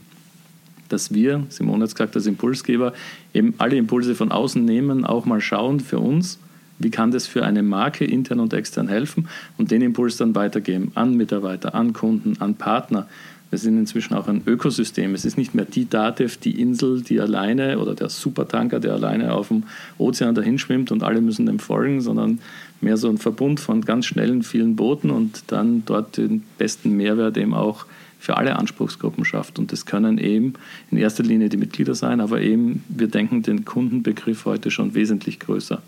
dass 0.91 1.15
wir, 1.15 1.47
Simone 1.49 1.85
hat 1.85 1.89
es 1.89 1.95
gesagt, 1.95 2.17
als 2.17 2.27
Impulsgeber, 2.27 2.93
eben 3.33 3.55
alle 3.57 3.77
Impulse 3.77 4.15
von 4.15 4.31
außen 4.31 4.63
nehmen, 4.63 5.07
auch 5.07 5.25
mal 5.25 5.41
schauen 5.41 5.81
für 5.81 6.01
uns, 6.01 6.39
wie 6.79 6.91
kann 6.91 7.11
das 7.11 7.27
für 7.27 7.43
eine 7.43 7.63
Marke 7.63 8.05
intern 8.05 8.41
und 8.41 8.53
extern 8.53 8.89
helfen 8.89 9.27
und 9.57 9.71
den 9.71 9.81
Impuls 9.81 10.19
dann 10.19 10.35
weitergeben 10.35 10.93
an 10.97 11.17
Mitarbeiter, 11.17 11.75
an 11.75 11.95
Kunden, 11.95 12.39
an 12.43 12.57
Partner. 12.57 13.09
Wir 13.53 13.59
sind 13.59 13.77
inzwischen 13.77 14.15
auch 14.15 14.29
ein 14.29 14.41
Ökosystem. 14.47 15.15
Es 15.15 15.27
ist 15.27 15.37
nicht 15.37 15.55
mehr 15.55 15.67
die 15.67 15.87
Datev, 15.87 16.39
die 16.39 16.59
Insel, 16.59 17.03
die 17.03 17.21
alleine 17.21 17.81
oder 17.81 17.95
der 17.95 18.09
Supertanker, 18.09 18.81
der 18.81 18.95
alleine 18.95 19.35
auf 19.35 19.49
dem 19.49 19.65
Ozean 19.99 20.35
dahin 20.35 20.59
schwimmt 20.59 20.91
und 20.91 21.03
alle 21.03 21.21
müssen 21.21 21.45
dem 21.45 21.59
folgen, 21.59 22.01
sondern 22.01 22.39
mehr 22.81 22.97
so 22.97 23.11
ein 23.11 23.19
Verbund 23.19 23.61
von 23.61 23.83
ganz 23.83 24.07
schnellen, 24.07 24.43
vielen 24.43 24.75
Booten 24.75 25.11
und 25.11 25.45
dann 25.49 25.83
dort 25.85 26.17
den 26.17 26.45
besten 26.57 26.97
Mehrwert 26.97 27.37
eben 27.37 27.53
auch 27.53 27.85
für 28.19 28.39
alle 28.39 28.57
Anspruchsgruppen 28.57 29.27
schafft. 29.27 29.59
Und 29.59 29.71
das 29.71 29.85
können 29.85 30.17
eben 30.17 30.55
in 30.91 30.97
erster 30.97 31.23
Linie 31.23 31.51
die 31.51 31.59
Mitglieder 31.59 31.95
sein, 31.95 32.23
aber 32.23 32.41
eben 32.41 32.83
wir 32.89 33.09
denken 33.09 33.43
den 33.43 33.67
Kundenbegriff 33.67 34.47
heute 34.47 34.71
schon 34.71 34.95
wesentlich 34.95 35.39
größer. 35.39 35.83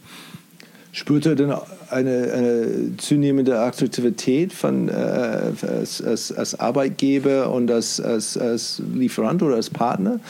Spürt 0.97 1.26
er 1.26 1.34
denn 1.34 1.53
eine, 1.90 2.32
eine 2.32 2.97
zunehmende 2.99 3.59
Attraktivität 3.59 4.53
von, 4.53 4.88
äh, 4.88 4.92
als, 4.92 6.01
als, 6.01 6.30
als, 6.30 6.55
Arbeitgeber 6.61 7.51
und 7.51 7.68
als, 7.68 8.01
als, 8.01 8.38
als, 8.38 8.80
Lieferant 8.95 9.42
oder 9.42 9.57
als 9.57 9.70
Partner 9.70 10.20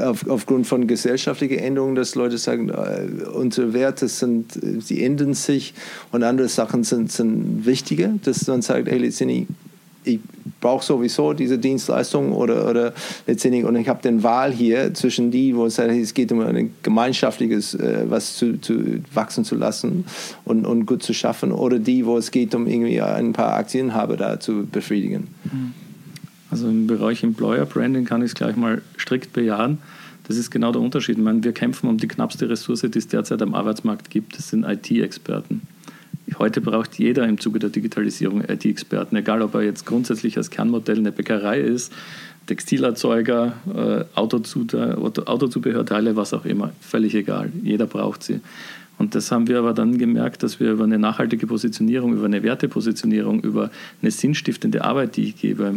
auf, 0.00 0.26
aufgrund 0.26 0.66
von 0.66 0.86
gesellschaftlichen 0.86 1.58
Änderungen, 1.58 1.94
dass 1.94 2.14
Leute 2.14 2.38
sagen, 2.38 2.70
äh, 2.70 3.28
unsere 3.34 3.74
Werte 3.74 4.08
sind, 4.08 4.58
sie 4.80 5.04
ändern 5.04 5.34
sich 5.34 5.74
und 6.10 6.22
andere 6.22 6.48
Sachen 6.48 6.84
sind, 6.84 7.12
sind 7.12 7.66
wichtiger, 7.66 8.14
dass 8.24 8.46
man 8.46 8.62
sagt, 8.62 8.88
hey, 8.88 8.96
letztendlich 8.96 9.46
ich 10.04 10.20
brauche 10.60 10.84
sowieso 10.84 11.32
diese 11.32 11.58
Dienstleistung 11.58 12.32
oder, 12.32 12.68
oder 12.68 12.92
letztendlich, 13.26 13.64
und 13.64 13.76
ich 13.76 13.88
habe 13.88 14.02
den 14.02 14.22
Wahl 14.22 14.52
hier 14.52 14.94
zwischen 14.94 15.30
die, 15.30 15.54
wo 15.54 15.66
es, 15.66 15.78
es 15.78 16.14
geht 16.14 16.32
um 16.32 16.40
ein 16.40 16.72
gemeinschaftliches, 16.82 17.74
äh, 17.74 18.04
was 18.08 18.36
zu, 18.36 18.60
zu, 18.60 19.00
wachsen 19.12 19.44
zu 19.44 19.56
lassen 19.56 20.04
und, 20.44 20.66
und 20.66 20.86
gut 20.86 21.02
zu 21.02 21.12
schaffen, 21.12 21.52
oder 21.52 21.78
die, 21.78 22.06
wo 22.06 22.16
es 22.16 22.30
geht 22.30 22.54
um 22.54 22.66
irgendwie 22.66 23.00
ein 23.00 23.32
paar 23.32 23.54
Aktienhaber 23.54 24.16
da 24.16 24.40
zu 24.40 24.66
befriedigen. 24.66 25.28
Also 26.50 26.68
im 26.68 26.86
Bereich 26.86 27.22
Employer 27.22 27.66
Branding 27.66 28.04
kann 28.04 28.22
ich 28.22 28.28
es 28.28 28.34
gleich 28.34 28.56
mal 28.56 28.80
strikt 28.96 29.32
bejahen. 29.32 29.78
Das 30.26 30.36
ist 30.36 30.50
genau 30.50 30.72
der 30.72 30.80
Unterschied. 30.80 31.18
Ich 31.18 31.24
meine, 31.24 31.42
wir 31.44 31.52
kämpfen 31.52 31.88
um 31.88 31.98
die 31.98 32.08
knappste 32.08 32.48
Ressource, 32.48 32.82
die 32.82 32.98
es 32.98 33.08
derzeit 33.08 33.42
am 33.42 33.54
Arbeitsmarkt 33.54 34.08
gibt. 34.08 34.38
Das 34.38 34.48
sind 34.48 34.64
IT-Experten. 34.64 35.62
Heute 36.38 36.60
braucht 36.60 36.98
jeder 36.98 37.26
im 37.26 37.38
Zuge 37.38 37.58
der 37.58 37.70
Digitalisierung 37.70 38.42
IT-Experten, 38.42 39.16
egal 39.16 39.42
ob 39.42 39.54
er 39.54 39.62
jetzt 39.62 39.86
grundsätzlich 39.86 40.36
als 40.36 40.50
Kernmodell 40.50 40.98
eine 40.98 41.12
Bäckerei 41.12 41.60
ist, 41.60 41.92
Textilerzeuger, 42.46 43.54
äh, 43.74 44.04
Autozubehörteile, 44.14 46.16
was 46.16 46.34
auch 46.34 46.44
immer. 46.44 46.72
Völlig 46.80 47.14
egal. 47.14 47.50
Jeder 47.62 47.86
braucht 47.86 48.22
sie. 48.22 48.40
Und 48.98 49.14
das 49.14 49.32
haben 49.32 49.48
wir 49.48 49.58
aber 49.58 49.72
dann 49.72 49.98
gemerkt, 49.98 50.42
dass 50.42 50.60
wir 50.60 50.72
über 50.72 50.84
eine 50.84 50.98
nachhaltige 50.98 51.46
Positionierung, 51.46 52.14
über 52.14 52.26
eine 52.26 52.42
Wertepositionierung, 52.42 53.40
über 53.40 53.70
eine 54.02 54.10
sinnstiftende 54.10 54.84
Arbeit, 54.84 55.16
die 55.16 55.24
ich 55.24 55.36
gebe, 55.36 55.74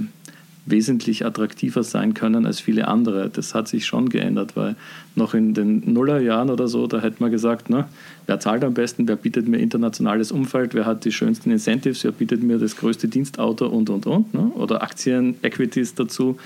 wesentlich 0.67 1.25
attraktiver 1.25 1.81
sein 1.81 2.13
können 2.13 2.45
als 2.45 2.59
viele 2.59 2.87
andere. 2.87 3.29
Das 3.29 3.55
hat 3.55 3.67
sich 3.67 3.85
schon 3.85 4.09
geändert, 4.09 4.55
weil 4.55 4.75
noch 5.15 5.33
in 5.33 5.53
den 5.53 5.93
Nullerjahren 5.93 6.49
oder 6.49 6.67
so, 6.67 6.87
da 6.87 6.99
hätte 6.99 7.17
man 7.19 7.31
gesagt, 7.31 7.69
ne, 7.69 7.85
wer 8.27 8.39
zahlt 8.39 8.63
am 8.63 8.73
besten, 8.73 9.07
wer 9.07 9.15
bietet 9.15 9.47
mir 9.47 9.57
internationales 9.57 10.31
Umfeld, 10.31 10.73
wer 10.73 10.85
hat 10.85 11.05
die 11.05 11.11
schönsten 11.11 11.51
Incentives, 11.51 12.03
wer 12.03 12.11
bietet 12.11 12.43
mir 12.43 12.59
das 12.59 12.75
größte 12.75 13.07
Dienstauto 13.07 13.65
und, 13.67 13.89
und, 13.89 14.05
und. 14.05 14.33
Ne? 14.33 14.51
Oder 14.55 14.83
Aktien, 14.83 15.35
Equities 15.41 15.95
dazu. 15.95 16.37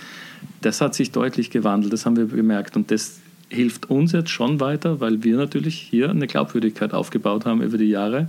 Das 0.62 0.82
hat 0.82 0.96
sich 0.96 1.12
deutlich 1.12 1.50
gewandelt, 1.50 1.92
das 1.92 2.06
haben 2.06 2.16
wir 2.16 2.26
bemerkt. 2.26 2.76
Und 2.76 2.92
das 2.92 3.20
hilft 3.50 3.90
uns 3.90 4.12
jetzt 4.12 4.30
schon 4.30 4.60
weiter, 4.60 5.00
weil 5.02 5.24
wir 5.24 5.36
natürlich 5.36 5.76
hier 5.76 6.10
eine 6.10 6.28
Glaubwürdigkeit 6.28 6.94
aufgebaut 6.94 7.46
haben 7.46 7.62
über 7.62 7.78
die 7.78 7.90
Jahre. 7.90 8.28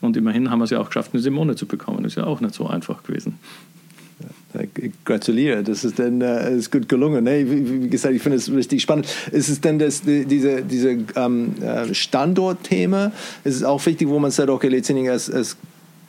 Und 0.00 0.16
immerhin 0.16 0.50
haben 0.50 0.60
wir 0.60 0.64
es 0.64 0.70
ja 0.70 0.80
auch 0.80 0.86
geschafft, 0.86 1.10
eine 1.12 1.22
Simone 1.22 1.54
zu 1.56 1.66
bekommen. 1.66 2.04
Ist 2.04 2.16
ja 2.16 2.24
auch 2.24 2.40
nicht 2.40 2.54
so 2.54 2.66
einfach 2.66 3.02
gewesen. 3.02 3.38
Gratuliere, 5.04 5.62
das 5.62 5.84
ist 5.84 5.98
dann 5.98 6.22
äh, 6.22 6.56
ist 6.56 6.72
gut 6.72 6.88
gelungen. 6.88 7.24
Nee, 7.24 7.44
wie, 7.48 7.82
wie, 7.82 7.88
gesagt, 7.88 8.14
ich 8.14 8.22
finde 8.22 8.38
es 8.38 8.50
richtig 8.50 8.80
spannend. 8.80 9.06
Ist 9.30 9.50
es 9.50 9.60
denn 9.60 9.78
das, 9.78 10.00
diese, 10.02 10.62
diese 10.62 10.98
ähm, 11.16 11.54
äh, 11.60 11.92
Standortthema? 11.92 13.12
Ist 13.44 13.56
es 13.56 13.62
auch 13.62 13.84
wichtig, 13.84 14.08
wo 14.08 14.18
man 14.18 14.30
sagt, 14.30 14.48
okay, 14.48 14.68
letztendlich 14.68 15.10
als, 15.10 15.30
als 15.30 15.56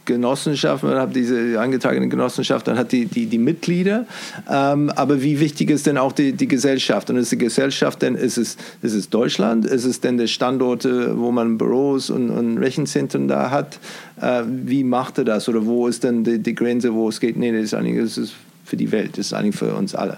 Genossenschaft, 0.10 0.84
man 0.84 0.98
hat 0.98 1.16
diese 1.16 1.60
eingetragene 1.60 2.10
Genossenschaft, 2.10 2.68
dann 2.68 2.78
hat 2.78 2.92
die, 2.92 3.06
die, 3.06 3.28
die 3.28 3.38
Mitglieder. 3.38 4.08
Ähm, 4.50 4.90
aber 4.96 5.22
wie 5.22 5.40
wichtig 5.40 5.70
ist 5.70 5.86
denn 5.86 6.00
auch 6.00 6.12
die, 6.12 6.34
die 6.34 6.48
Gesellschaft? 6.48 7.12
Und 7.12 7.18
ist 7.18 7.32
die 7.32 7.38
Gesellschaft 7.38 8.02
denn, 8.02 8.16
ist 8.16 8.38
es, 8.38 8.58
ist 8.82 8.94
es 8.94 9.10
Deutschland? 9.10 9.66
Ist 9.66 9.86
es 9.86 10.02
denn 10.02 10.18
der 10.18 10.26
Standort, 10.28 10.86
wo 10.86 11.32
man 11.32 11.60
Büros 11.60 12.10
und, 12.10 12.32
und 12.32 12.58
Rechenzentren 12.58 13.28
da 13.28 13.52
hat? 13.52 13.80
Äh, 14.20 14.42
wie 14.48 14.84
macht 14.84 15.20
er 15.20 15.26
das? 15.26 15.48
Oder 15.48 15.66
wo 15.66 15.88
ist 15.88 16.04
denn 16.04 16.24
die, 16.24 16.40
die 16.40 16.56
Grenze, 16.56 16.94
wo 16.94 17.08
es 17.08 17.20
geht? 17.20 17.38
Nee, 17.38 17.52
das 17.52 17.66
ist 17.66 17.74
eigentlich 17.76 18.04
das 18.04 18.18
ist 18.18 18.34
für 18.66 18.78
die 18.78 18.92
Welt, 18.92 19.12
das 19.18 19.28
ist 19.28 19.34
eigentlich 19.34 19.56
für 19.56 19.76
uns 19.76 19.94
alle. 19.94 20.18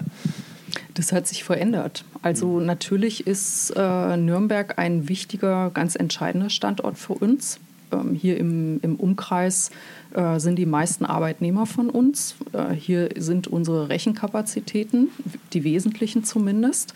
Das 0.94 1.12
hat 1.12 1.26
sich 1.26 1.44
verändert. 1.44 2.04
Also 2.22 2.60
natürlich 2.60 3.26
ist 3.26 3.74
äh, 3.76 4.16
Nürnberg 4.16 4.78
ein 4.78 5.08
wichtiger, 5.08 5.70
ganz 5.72 5.96
entscheidender 5.96 6.50
Standort 6.50 6.98
für 6.98 7.14
uns. 7.14 7.60
Ähm, 7.92 8.14
hier 8.14 8.36
im, 8.38 8.80
im 8.82 8.96
Umkreis 8.96 9.70
äh, 10.14 10.38
sind 10.38 10.56
die 10.56 10.66
meisten 10.66 11.04
Arbeitnehmer 11.04 11.66
von 11.66 11.90
uns. 11.90 12.36
Äh, 12.52 12.74
hier 12.74 13.10
sind 13.16 13.46
unsere 13.46 13.88
Rechenkapazitäten, 13.88 15.08
die 15.52 15.64
wesentlichen 15.64 16.24
zumindest. 16.24 16.94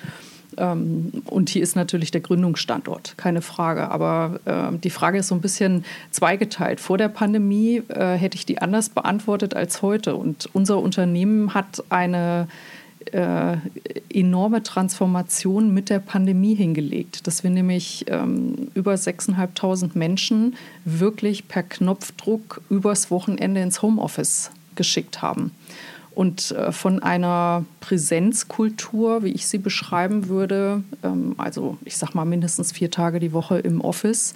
Ähm, 0.57 1.12
und 1.26 1.51
hier 1.51 1.62
ist 1.62 1.76
natürlich 1.76 2.11
der 2.11 2.20
Gründungsstandort, 2.20 3.14
keine 3.16 3.42
Frage. 3.42 3.90
Aber 3.90 4.40
äh, 4.44 4.76
die 4.78 4.90
Frage 4.90 5.18
ist 5.18 5.28
so 5.28 5.34
ein 5.34 5.40
bisschen 5.40 5.84
zweigeteilt. 6.11 6.80
Vor 6.80 6.99
der 6.99 7.09
Pandemie 7.09 7.82
äh, 7.88 8.14
hätte 8.14 8.36
ich 8.36 8.47
die 8.47 8.59
anders 8.61 8.88
beantwortet 8.88 9.55
als 9.55 9.82
heute. 9.82 10.16
Und 10.16 10.49
unser 10.53 10.78
Unternehmen 10.80 11.55
hat 11.55 11.84
eine 11.90 12.49
äh, 13.12 13.57
enorme 14.12 14.62
Transformation 14.62 15.72
mit 15.72 15.90
der 15.90 15.98
Pandemie 15.98 16.54
hingelegt, 16.54 17.26
dass 17.26 17.42
wir 17.42 17.50
nämlich 17.50 18.04
ähm, 18.09 18.68
über 18.74 18.94
6.500 18.94 19.90
Menschen 19.94 20.57
wirklich 20.84 21.48
per 21.48 21.62
Knopfdruck 21.62 22.61
übers 22.70 23.11
Wochenende 23.11 23.61
ins 23.61 23.82
Homeoffice 23.82 24.50
geschickt 24.74 25.22
haben. 25.22 25.52
Und 26.14 26.52
äh, 26.52 26.72
von 26.72 27.02
einer 27.02 27.66
Präsenzkultur, 27.80 29.22
wie 29.22 29.32
ich 29.32 29.46
sie 29.46 29.59
beschreiben 29.59 30.28
würde, 30.28 30.82
ähm, 31.02 31.34
also 31.36 31.76
ich 31.84 31.98
sag 31.98 32.14
mal 32.14 32.24
mindestens 32.24 32.72
vier 32.72 32.90
Tage 32.90 33.20
die 33.20 33.34
Woche 33.34 33.59
im 33.59 33.82
Office, 33.82 34.34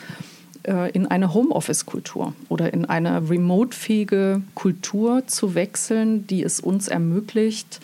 äh, 0.65 0.91
in 0.91 1.07
eine 1.07 1.33
Homeoffice-Kultur 1.33 2.35
oder 2.51 2.75
in 2.75 2.85
eine 2.85 3.31
remote-fähige 3.31 4.43
Kultur 4.55 5.27
zu 5.27 5.55
wechseln, 5.55 6.27
die 6.27 6.43
es 6.43 6.61
uns 6.61 6.89
ermöglicht, 6.89 7.81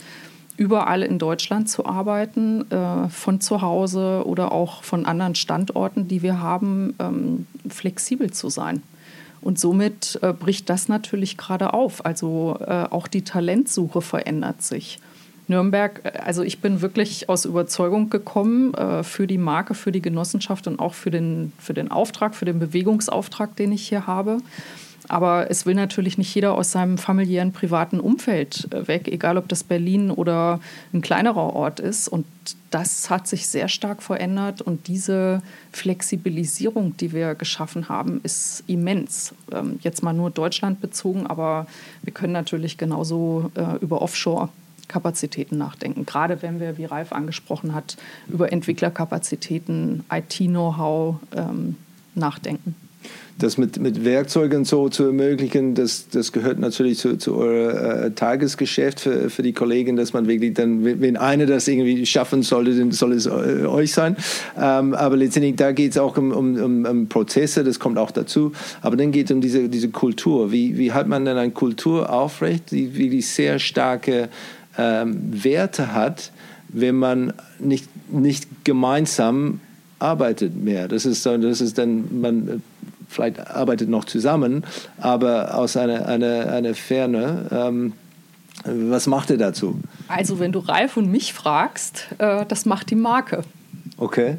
überall 0.57 1.03
in 1.03 1.19
Deutschland 1.19 1.69
zu 1.69 1.87
arbeiten, 1.87 2.71
äh, 2.71 3.09
von 3.09 3.41
zu 3.41 3.63
Hause 3.63 4.23
oder 4.25 4.53
auch 4.53 4.83
von 4.83 5.07
anderen 5.07 5.35
Standorten, 5.35 6.09
die 6.09 6.23
wir 6.23 6.41
haben, 6.41 6.95
ähm, 6.99 7.47
flexibel 7.69 8.31
zu 8.31 8.49
sein. 8.49 8.83
Und 9.41 9.59
somit 9.59 10.19
äh, 10.23 10.33
bricht 10.33 10.69
das 10.71 10.89
natürlich 10.89 11.37
gerade 11.37 11.73
auf. 11.75 12.05
Also 12.05 12.59
äh, 12.61 12.87
auch 12.91 13.07
die 13.07 13.23
Talentsuche 13.23 14.01
verändert 14.01 14.63
sich. 14.63 14.99
Nürnberg, 15.49 16.01
äh, 16.05 16.19
also 16.19 16.43
ich 16.43 16.61
bin 16.61 16.81
wirklich 16.81 17.29
aus 17.29 17.45
Überzeugung 17.45 18.11
gekommen 18.11 18.75
äh, 18.75 19.03
für 19.03 19.27
die 19.27 19.39
Marke, 19.39 19.75
für 19.75 19.93
die 19.93 20.03
Genossenschaft 20.03 20.67
und 20.67 20.81
auch 20.81 20.95
für 20.95 21.11
den, 21.11 21.53
für 21.59 21.75
den 21.75 21.91
Auftrag, 21.91 22.35
für 22.35 22.45
den 22.45 22.59
Bewegungsauftrag, 22.59 23.55
den 23.57 23.73
ich 23.73 23.89
hier 23.89 24.07
habe. 24.07 24.39
Aber 25.09 25.51
es 25.51 25.67
will 25.67 25.75
natürlich 25.75 26.19
nicht 26.19 26.35
jeder 26.35 26.55
aus 26.55 26.73
seinem 26.73 26.99
familiären, 26.99 27.53
privaten 27.53 28.01
Umfeld 28.01 28.73
äh, 28.73 28.89
weg, 28.89 29.09
egal 29.09 29.37
ob 29.39 29.49
das 29.49 29.65
Berlin 29.65 30.11
oder 30.11 30.61
ein 30.93 31.03
kleinerer 31.03 31.55
Ort 31.55 31.81
ist. 31.81 32.09
Und 32.09 32.27
das 32.71 33.11
hat 33.11 33.29
sich 33.29 33.47
sehr 33.47 33.69
stark 33.69 34.03
verändert. 34.03 34.63
Und 34.63 34.89
diese 34.89 35.43
Flexibilisierung, 35.73 36.97
die 36.97 37.13
wir 37.13 37.35
geschaffen 37.35 37.89
haben, 37.89 38.21
ist 38.23 38.65
immens. 38.67 39.35
Ähm, 39.53 39.79
jetzt 39.83 40.03
mal 40.03 40.13
nur 40.13 40.31
Deutschland 40.31 40.81
bezogen, 40.81 41.27
aber 41.27 41.67
wir 42.03 42.13
können 42.13 42.33
natürlich 42.33 42.79
genauso 42.79 43.51
äh, 43.55 43.77
über 43.81 44.03
Offshore 44.03 44.49
Kapazitäten 44.89 45.59
nachdenken. 45.59 46.07
Gerade 46.07 46.43
wenn 46.43 46.61
wir, 46.61 46.79
wie 46.79 46.85
Ralf 46.85 47.13
angesprochen 47.13 47.75
hat, 47.75 47.97
über 48.29 48.53
Entwicklerkapazitäten, 48.53 50.05
IT-Know-how 50.11 51.17
ähm, 51.35 51.75
nachdenken 52.15 52.77
das 53.39 53.59
mit, 53.59 53.79
mit 53.79 54.05
Werkzeugen 54.05 54.65
so 54.65 54.89
zu 54.89 55.05
ermöglichen, 55.05 55.75
das, 55.75 56.09
das 56.09 56.33
gehört 56.33 56.59
natürlich 56.59 56.99
zu, 56.99 57.19
zu 57.19 57.37
eurem 57.37 58.07
äh, 58.07 58.11
Tagesgeschäft 58.13 59.01
für, 59.01 59.29
für 59.29 59.43
die 59.43 59.53
Kollegen, 59.53 59.97
dass 59.97 60.15
man 60.15 60.27
wirklich 60.27 60.55
dann, 60.55 60.85
wenn 60.85 61.17
einer 61.19 61.45
das 61.45 61.69
irgendwie 61.69 62.07
schaffen 62.07 62.43
sollte, 62.43 62.75
dann 62.75 62.93
soll 62.93 63.13
es 63.13 63.27
äh, 63.27 63.67
euch 63.67 63.93
sein. 63.93 64.17
Ähm, 64.59 64.95
aber 64.95 65.17
letztendlich, 65.19 65.57
da 65.57 65.73
geht 65.73 65.91
es 65.93 65.99
auch 65.99 66.17
um, 66.17 66.33
um, 66.33 66.87
um, 66.87 67.09
Prozesse, 67.09 67.63
das 67.63 67.79
kommt 67.79 67.99
auch 67.99 68.11
dazu. 68.11 68.53
Aber 68.81 68.97
dann 68.97 69.13
geht 69.13 69.27
es 69.27 69.35
um 69.35 69.43
diese, 69.43 69.69
diese 69.69 69.91
Kultur. 69.91 70.51
Wie, 70.51 70.79
wie 70.79 70.93
hat 70.93 71.07
man 71.07 71.27
denn 71.27 71.37
eine 71.37 71.53
Kultur 71.53 72.11
aufrecht, 72.11 72.71
die 72.71 72.97
wirklich 72.97 73.29
sehr 73.29 73.59
starke 73.59 74.31
ähm, 74.79 75.19
Werte 75.31 75.93
hat, 75.93 76.33
wenn 76.69 76.97
man 76.97 77.35
nicht, 77.59 77.89
nicht 78.11 78.65
gemeinsam 78.65 79.61
arbeitet 79.99 80.57
mehr. 80.57 80.89
Das 80.89 81.07
ist, 81.07 81.25
das 81.25 81.61
ist 81.61 81.79
dann, 81.79 82.21
man 82.21 82.63
vielleicht 83.09 83.39
arbeitet 83.51 83.89
noch 83.89 84.05
zusammen, 84.05 84.65
aber 84.99 85.57
aus 85.57 85.77
einer, 85.77 86.07
einer, 86.07 86.53
einer 86.53 86.75
Ferne. 86.75 87.47
Ähm, 87.51 87.93
was 88.65 89.07
macht 89.07 89.31
er 89.31 89.37
dazu? 89.37 89.79
Also 90.09 90.39
wenn 90.39 90.53
du 90.53 90.61
Ralf 90.61 90.97
und 90.97 91.11
mich 91.11 91.33
fragst, 91.33 92.09
äh, 92.19 92.45
das 92.47 92.67
macht 92.67 92.91
die 92.91 92.97
Marke. 92.97 93.43
Okay. 93.99 94.39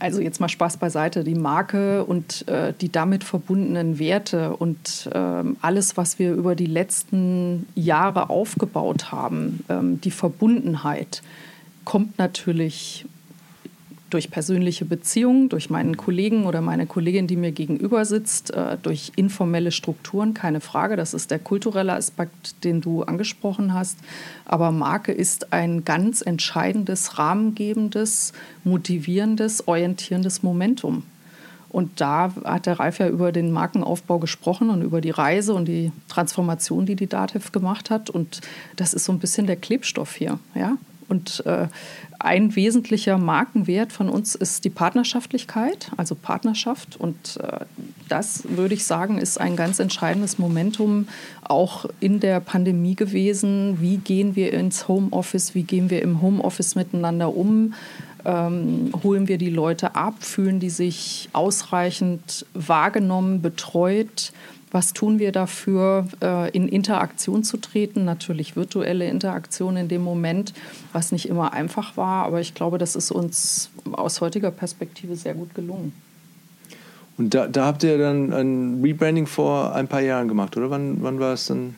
Also 0.00 0.20
jetzt 0.20 0.40
mal 0.40 0.48
Spaß 0.48 0.76
beiseite, 0.78 1.24
die 1.24 1.34
Marke 1.34 2.04
und 2.04 2.46
äh, 2.48 2.72
die 2.80 2.90
damit 2.90 3.24
verbundenen 3.24 3.98
Werte 3.98 4.56
und 4.56 5.08
äh, 5.12 5.44
alles, 5.60 5.96
was 5.96 6.18
wir 6.18 6.32
über 6.32 6.54
die 6.54 6.66
letzten 6.66 7.66
Jahre 7.74 8.30
aufgebaut 8.30 9.12
haben, 9.12 9.64
ähm, 9.68 10.00
die 10.00 10.10
Verbundenheit, 10.10 11.22
kommt 11.84 12.18
natürlich 12.18 13.06
durch 14.10 14.30
persönliche 14.30 14.84
Beziehungen, 14.84 15.48
durch 15.48 15.70
meinen 15.70 15.96
Kollegen 15.96 16.46
oder 16.46 16.60
meine 16.60 16.86
Kollegin, 16.86 17.26
die 17.26 17.36
mir 17.36 17.52
gegenüber 17.52 18.04
sitzt, 18.04 18.50
äh, 18.50 18.76
durch 18.82 19.12
informelle 19.16 19.70
Strukturen, 19.70 20.34
keine 20.34 20.60
Frage. 20.60 20.96
Das 20.96 21.14
ist 21.14 21.30
der 21.30 21.38
kulturelle 21.38 21.92
Aspekt, 21.92 22.64
den 22.64 22.80
du 22.80 23.02
angesprochen 23.02 23.74
hast. 23.74 23.98
Aber 24.44 24.70
Marke 24.70 25.12
ist 25.12 25.52
ein 25.52 25.84
ganz 25.84 26.22
entscheidendes, 26.22 27.18
rahmengebendes, 27.18 28.32
motivierendes, 28.64 29.68
orientierendes 29.68 30.42
Momentum. 30.42 31.02
Und 31.70 32.00
da 32.00 32.32
hat 32.44 32.66
der 32.66 32.80
Ralf 32.80 32.98
ja 32.98 33.08
über 33.08 33.30
den 33.30 33.52
Markenaufbau 33.52 34.18
gesprochen 34.18 34.70
und 34.70 34.82
über 34.82 35.00
die 35.02 35.10
Reise 35.10 35.52
und 35.52 35.66
die 35.66 35.92
Transformation, 36.08 36.86
die 36.86 36.96
die 36.96 37.06
DATEV 37.06 37.52
gemacht 37.52 37.90
hat. 37.90 38.08
Und 38.08 38.40
das 38.76 38.94
ist 38.94 39.04
so 39.04 39.12
ein 39.12 39.18
bisschen 39.18 39.46
der 39.46 39.56
Klebstoff 39.56 40.14
hier. 40.14 40.38
Ja? 40.54 40.78
Und 41.08 41.42
äh, 41.46 41.68
ein 42.18 42.54
wesentlicher 42.54 43.16
Markenwert 43.16 43.92
von 43.92 44.08
uns 44.08 44.34
ist 44.34 44.64
die 44.64 44.70
Partnerschaftlichkeit, 44.70 45.90
also 45.96 46.14
Partnerschaft. 46.14 46.96
Und 46.98 47.38
äh, 47.42 47.64
das, 48.08 48.44
würde 48.48 48.74
ich 48.74 48.84
sagen, 48.84 49.18
ist 49.18 49.40
ein 49.40 49.56
ganz 49.56 49.78
entscheidendes 49.78 50.38
Momentum 50.38 51.08
auch 51.42 51.86
in 52.00 52.20
der 52.20 52.40
Pandemie 52.40 52.94
gewesen. 52.94 53.80
Wie 53.80 53.96
gehen 53.96 54.36
wir 54.36 54.52
ins 54.52 54.88
Homeoffice? 54.88 55.54
Wie 55.54 55.62
gehen 55.62 55.90
wir 55.90 56.02
im 56.02 56.20
Homeoffice 56.20 56.74
miteinander 56.74 57.34
um? 57.34 57.74
Ähm, 58.24 58.92
holen 59.02 59.28
wir 59.28 59.38
die 59.38 59.50
Leute 59.50 59.94
ab? 59.94 60.14
Fühlen 60.20 60.60
die 60.60 60.70
sich 60.70 61.28
ausreichend 61.32 62.44
wahrgenommen, 62.52 63.40
betreut? 63.40 64.32
Was 64.70 64.92
tun 64.92 65.18
wir 65.18 65.32
dafür, 65.32 66.06
äh, 66.22 66.50
in 66.50 66.68
Interaktion 66.68 67.42
zu 67.42 67.56
treten? 67.56 68.04
Natürlich 68.04 68.56
virtuelle 68.56 69.08
Interaktion 69.08 69.76
in 69.76 69.88
dem 69.88 70.02
Moment, 70.02 70.52
was 70.92 71.12
nicht 71.12 71.28
immer 71.28 71.52
einfach 71.52 71.96
war, 71.96 72.26
aber 72.26 72.40
ich 72.40 72.54
glaube, 72.54 72.78
das 72.78 72.96
ist 72.96 73.10
uns 73.10 73.70
aus 73.92 74.20
heutiger 74.20 74.50
Perspektive 74.50 75.16
sehr 75.16 75.34
gut 75.34 75.54
gelungen. 75.54 75.92
Und 77.18 77.34
da, 77.34 77.48
da 77.48 77.66
habt 77.66 77.82
ihr 77.82 77.98
dann 77.98 78.32
ein 78.32 78.80
Rebranding 78.82 79.26
vor 79.26 79.74
ein 79.74 79.88
paar 79.88 80.00
Jahren 80.00 80.28
gemacht, 80.28 80.56
oder? 80.56 80.70
Wann, 80.70 81.02
wann 81.02 81.18
war 81.18 81.34
es 81.34 81.46
dann? 81.46 81.74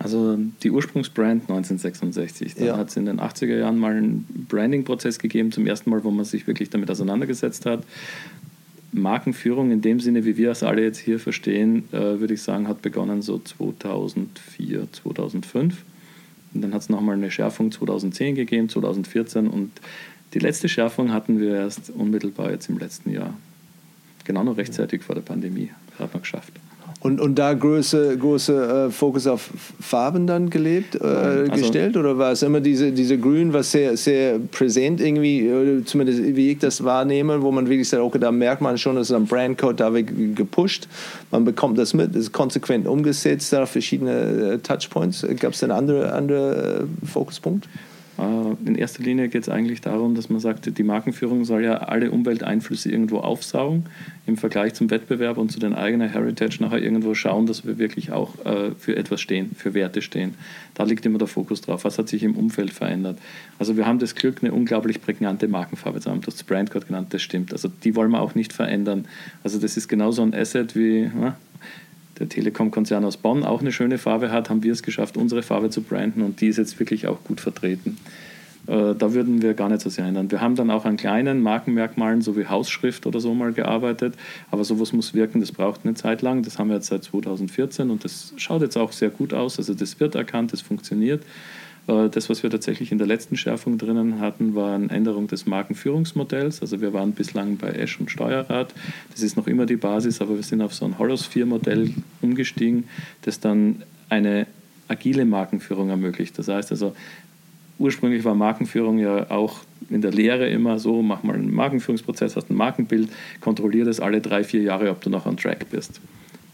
Also 0.00 0.38
die 0.62 0.70
Ursprungsbrand 0.70 1.50
1966. 1.50 2.54
Dann 2.54 2.66
ja. 2.66 2.76
hat 2.76 2.88
es 2.88 2.96
in 2.96 3.06
den 3.06 3.18
80er 3.20 3.58
Jahren 3.58 3.78
mal 3.78 3.96
einen 3.96 4.46
Branding-Prozess 4.48 5.18
gegeben, 5.18 5.50
zum 5.50 5.66
ersten 5.66 5.90
Mal, 5.90 6.04
wo 6.04 6.10
man 6.10 6.24
sich 6.24 6.46
wirklich 6.46 6.70
damit 6.70 6.88
auseinandergesetzt 6.90 7.66
hat. 7.66 7.82
Markenführung 8.92 9.70
in 9.70 9.82
dem 9.82 10.00
Sinne, 10.00 10.24
wie 10.24 10.36
wir 10.36 10.50
es 10.50 10.62
alle 10.62 10.82
jetzt 10.82 10.98
hier 10.98 11.18
verstehen, 11.18 11.84
äh, 11.92 12.20
würde 12.20 12.34
ich 12.34 12.42
sagen, 12.42 12.68
hat 12.68 12.82
begonnen 12.82 13.22
so 13.22 13.38
2004, 13.38 14.88
2005. 14.92 15.84
Und 16.54 16.62
dann 16.62 16.72
hat 16.72 16.82
es 16.82 16.88
nochmal 16.88 17.16
eine 17.16 17.30
Schärfung 17.30 17.70
2010 17.70 18.34
gegeben, 18.34 18.68
2014 18.68 19.48
und 19.48 19.70
die 20.34 20.38
letzte 20.38 20.68
Schärfung 20.68 21.12
hatten 21.12 21.40
wir 21.40 21.54
erst 21.54 21.90
unmittelbar 21.90 22.50
jetzt 22.50 22.68
im 22.68 22.78
letzten 22.78 23.12
Jahr. 23.12 23.34
Genau 24.24 24.44
noch 24.44 24.56
rechtzeitig 24.56 25.02
vor 25.02 25.14
der 25.14 25.22
Pandemie. 25.22 25.70
Hat 25.98 26.12
man 26.12 26.22
geschafft. 26.22 26.52
Und, 27.00 27.20
und 27.20 27.36
da 27.36 27.54
große, 27.54 28.18
große 28.18 28.86
äh, 28.88 28.90
Fokus 28.90 29.28
auf 29.28 29.50
Farben 29.80 30.26
dann 30.26 30.50
gelebt, 30.50 30.96
äh, 30.96 31.04
also, 31.04 31.52
gestellt? 31.52 31.96
Oder 31.96 32.18
war 32.18 32.32
es 32.32 32.42
immer 32.42 32.60
diese, 32.60 32.90
diese 32.90 33.16
Grün, 33.16 33.52
was 33.52 33.70
sehr, 33.70 33.96
sehr 33.96 34.40
präsent 34.40 35.00
irgendwie, 35.00 35.82
zumindest 35.84 36.20
wie 36.34 36.50
ich 36.50 36.58
das 36.58 36.82
wahrnehme, 36.82 37.40
wo 37.42 37.52
man 37.52 37.68
wirklich 37.68 37.88
sagt, 37.88 38.02
okay, 38.02 38.18
da 38.18 38.32
merkt 38.32 38.62
man 38.62 38.76
schon, 38.78 38.96
dass 38.96 39.12
ein 39.12 39.26
Brandcode 39.26 39.78
da 39.78 39.94
wird 39.94 40.08
gepusht. 40.34 40.88
Man 41.30 41.44
bekommt 41.44 41.78
das 41.78 41.94
mit, 41.94 42.16
ist 42.16 42.32
konsequent 42.32 42.88
umgesetzt, 42.88 43.52
da 43.52 43.64
verschiedene 43.66 44.54
äh, 44.54 44.58
Touchpoints. 44.58 45.24
Gab 45.38 45.52
es 45.52 45.60
denn 45.60 45.70
andere, 45.70 46.12
andere 46.12 46.80
äh, 46.82 47.06
Fokuspunkt? 47.06 47.68
Äh, 48.18 48.66
in 48.66 48.74
erster 48.74 49.02
Linie 49.02 49.28
geht 49.28 49.42
es 49.42 49.48
eigentlich 49.48 49.80
darum, 49.80 50.14
dass 50.14 50.28
man 50.28 50.40
sagt, 50.40 50.76
die 50.76 50.82
Markenführung 50.82 51.44
soll 51.44 51.64
ja 51.64 51.78
alle 51.78 52.10
Umwelteinflüsse 52.10 52.90
irgendwo 52.90 53.18
aufsaugen, 53.18 53.86
im 54.26 54.36
Vergleich 54.36 54.74
zum 54.74 54.90
Wettbewerb 54.90 55.38
und 55.38 55.50
zu 55.52 55.60
den 55.60 55.74
eigenen 55.74 56.10
Heritage 56.10 56.58
nachher 56.60 56.82
irgendwo 56.82 57.14
schauen, 57.14 57.46
dass 57.46 57.64
wir 57.64 57.78
wirklich 57.78 58.12
auch 58.12 58.34
äh, 58.44 58.72
für 58.78 58.96
etwas 58.96 59.20
stehen, 59.20 59.52
für 59.56 59.72
Werte 59.74 60.02
stehen. 60.02 60.34
Da 60.74 60.84
liegt 60.84 61.06
immer 61.06 61.18
der 61.18 61.28
Fokus 61.28 61.60
drauf. 61.60 61.84
Was 61.84 61.98
hat 61.98 62.08
sich 62.08 62.22
im 62.22 62.36
Umfeld 62.36 62.70
verändert? 62.72 63.18
Also 63.58 63.76
wir 63.76 63.86
haben 63.86 63.98
das 63.98 64.14
Glück, 64.14 64.38
eine 64.42 64.52
unglaublich 64.52 65.00
prägnante 65.00 65.48
Markenfarbe 65.48 66.00
zu 66.00 66.10
haben. 66.10 66.20
Du 66.20 66.26
hast 66.26 66.46
Brandcode 66.46 66.86
genannt, 66.86 67.14
das 67.14 67.22
stimmt. 67.22 67.52
Also 67.52 67.68
die 67.68 67.94
wollen 67.94 68.10
wir 68.10 68.20
auch 68.20 68.34
nicht 68.34 68.52
verändern. 68.52 69.06
Also 69.44 69.58
das 69.58 69.76
ist 69.76 69.88
genauso 69.88 70.22
ein 70.22 70.34
Asset 70.34 70.76
wie 70.76 71.10
na, 71.18 71.36
der 72.18 72.28
Telekom-Konzern 72.28 73.04
aus 73.04 73.16
Bonn 73.16 73.44
auch 73.44 73.60
eine 73.60 73.72
schöne 73.72 73.98
Farbe 73.98 74.30
hat, 74.30 74.50
haben 74.50 74.62
wir 74.62 74.72
es 74.72 74.82
geschafft, 74.82 75.16
unsere 75.16 75.42
Farbe 75.42 75.70
zu 75.70 75.82
branden 75.82 76.22
und 76.22 76.40
die 76.40 76.48
ist 76.48 76.56
jetzt 76.56 76.78
wirklich 76.78 77.06
auch 77.06 77.22
gut 77.24 77.40
vertreten. 77.40 77.96
Äh, 78.66 78.94
da 78.94 79.14
würden 79.14 79.40
wir 79.40 79.54
gar 79.54 79.68
nicht 79.68 79.80
so 79.80 79.88
sehr 79.88 80.04
ändern. 80.04 80.30
Wir 80.30 80.40
haben 80.40 80.54
dann 80.54 80.70
auch 80.70 80.84
an 80.84 80.96
kleinen 80.96 81.40
Markenmerkmalen, 81.40 82.20
so 82.20 82.36
wie 82.36 82.46
Hausschrift 82.46 83.06
oder 83.06 83.18
so 83.18 83.34
mal 83.34 83.52
gearbeitet, 83.52 84.14
aber 84.50 84.64
sowas 84.64 84.92
muss 84.92 85.14
wirken, 85.14 85.40
das 85.40 85.52
braucht 85.52 85.80
eine 85.84 85.94
Zeit 85.94 86.22
lang. 86.22 86.42
Das 86.42 86.58
haben 86.58 86.68
wir 86.68 86.76
jetzt 86.76 86.88
seit 86.88 87.04
2014 87.04 87.90
und 87.90 88.04
das 88.04 88.34
schaut 88.36 88.62
jetzt 88.62 88.76
auch 88.76 88.92
sehr 88.92 89.10
gut 89.10 89.32
aus. 89.32 89.58
Also 89.58 89.74
das 89.74 89.98
wird 90.00 90.14
erkannt, 90.14 90.52
das 90.52 90.60
funktioniert. 90.60 91.22
Äh, 91.88 92.08
das, 92.10 92.28
was 92.30 92.42
wir 92.42 92.50
tatsächlich 92.50 92.92
in 92.92 92.98
der 92.98 93.06
letzten 93.06 93.36
Schärfung 93.36 93.78
drinnen 93.78 94.20
hatten, 94.20 94.54
war 94.54 94.74
eine 94.74 94.90
Änderung 94.90 95.26
des 95.26 95.46
Markenführungsmodells. 95.46 96.60
Also 96.60 96.80
wir 96.80 96.92
waren 96.92 97.12
bislang 97.12 97.56
bei 97.56 97.70
Esch 97.70 97.98
und 97.98 98.10
Steuerrad. 98.10 98.72
Das 99.10 99.22
ist 99.22 99.36
noch 99.36 99.46
immer 99.46 99.66
die 99.66 99.76
Basis, 99.76 100.20
aber 100.20 100.36
wir 100.36 100.42
sind 100.42 100.62
auf 100.62 100.74
so 100.74 100.84
ein 100.84 100.98
Holosphere-Modell 100.98 101.94
umgestiegen, 102.20 102.84
das 103.22 103.40
dann 103.40 103.82
eine 104.08 104.46
agile 104.86 105.24
Markenführung 105.24 105.90
ermöglicht. 105.90 106.38
Das 106.38 106.48
heißt 106.48 106.70
also, 106.70 106.94
ursprünglich 107.78 108.24
war 108.24 108.34
Markenführung 108.34 108.98
ja 108.98 109.30
auch 109.30 109.60
in 109.90 110.02
der 110.02 110.12
Lehre 110.12 110.48
immer 110.48 110.78
so, 110.78 111.02
mach 111.02 111.22
mal 111.22 111.34
einen 111.34 111.52
Markenführungsprozess, 111.52 112.36
hast 112.36 112.50
ein 112.50 112.56
Markenbild, 112.56 113.08
kontrolliere 113.40 113.86
das 113.86 114.00
alle 114.00 114.20
drei, 114.20 114.44
vier 114.44 114.62
Jahre, 114.62 114.90
ob 114.90 115.00
du 115.00 115.10
noch 115.10 115.26
on 115.26 115.36
track 115.36 115.70
bist. 115.70 116.00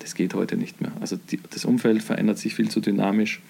Das 0.01 0.15
geht 0.15 0.35
heute 0.35 0.57
nicht 0.57 0.81
mehr. 0.81 0.93
Also 1.01 1.17
die, 1.31 1.41
das 1.51 1.65
Umfeld 1.65 2.03
verändert 2.03 2.39
sich 2.39 2.55
viel 2.55 2.69
zu 2.69 2.81
dynamisch. 2.81 3.41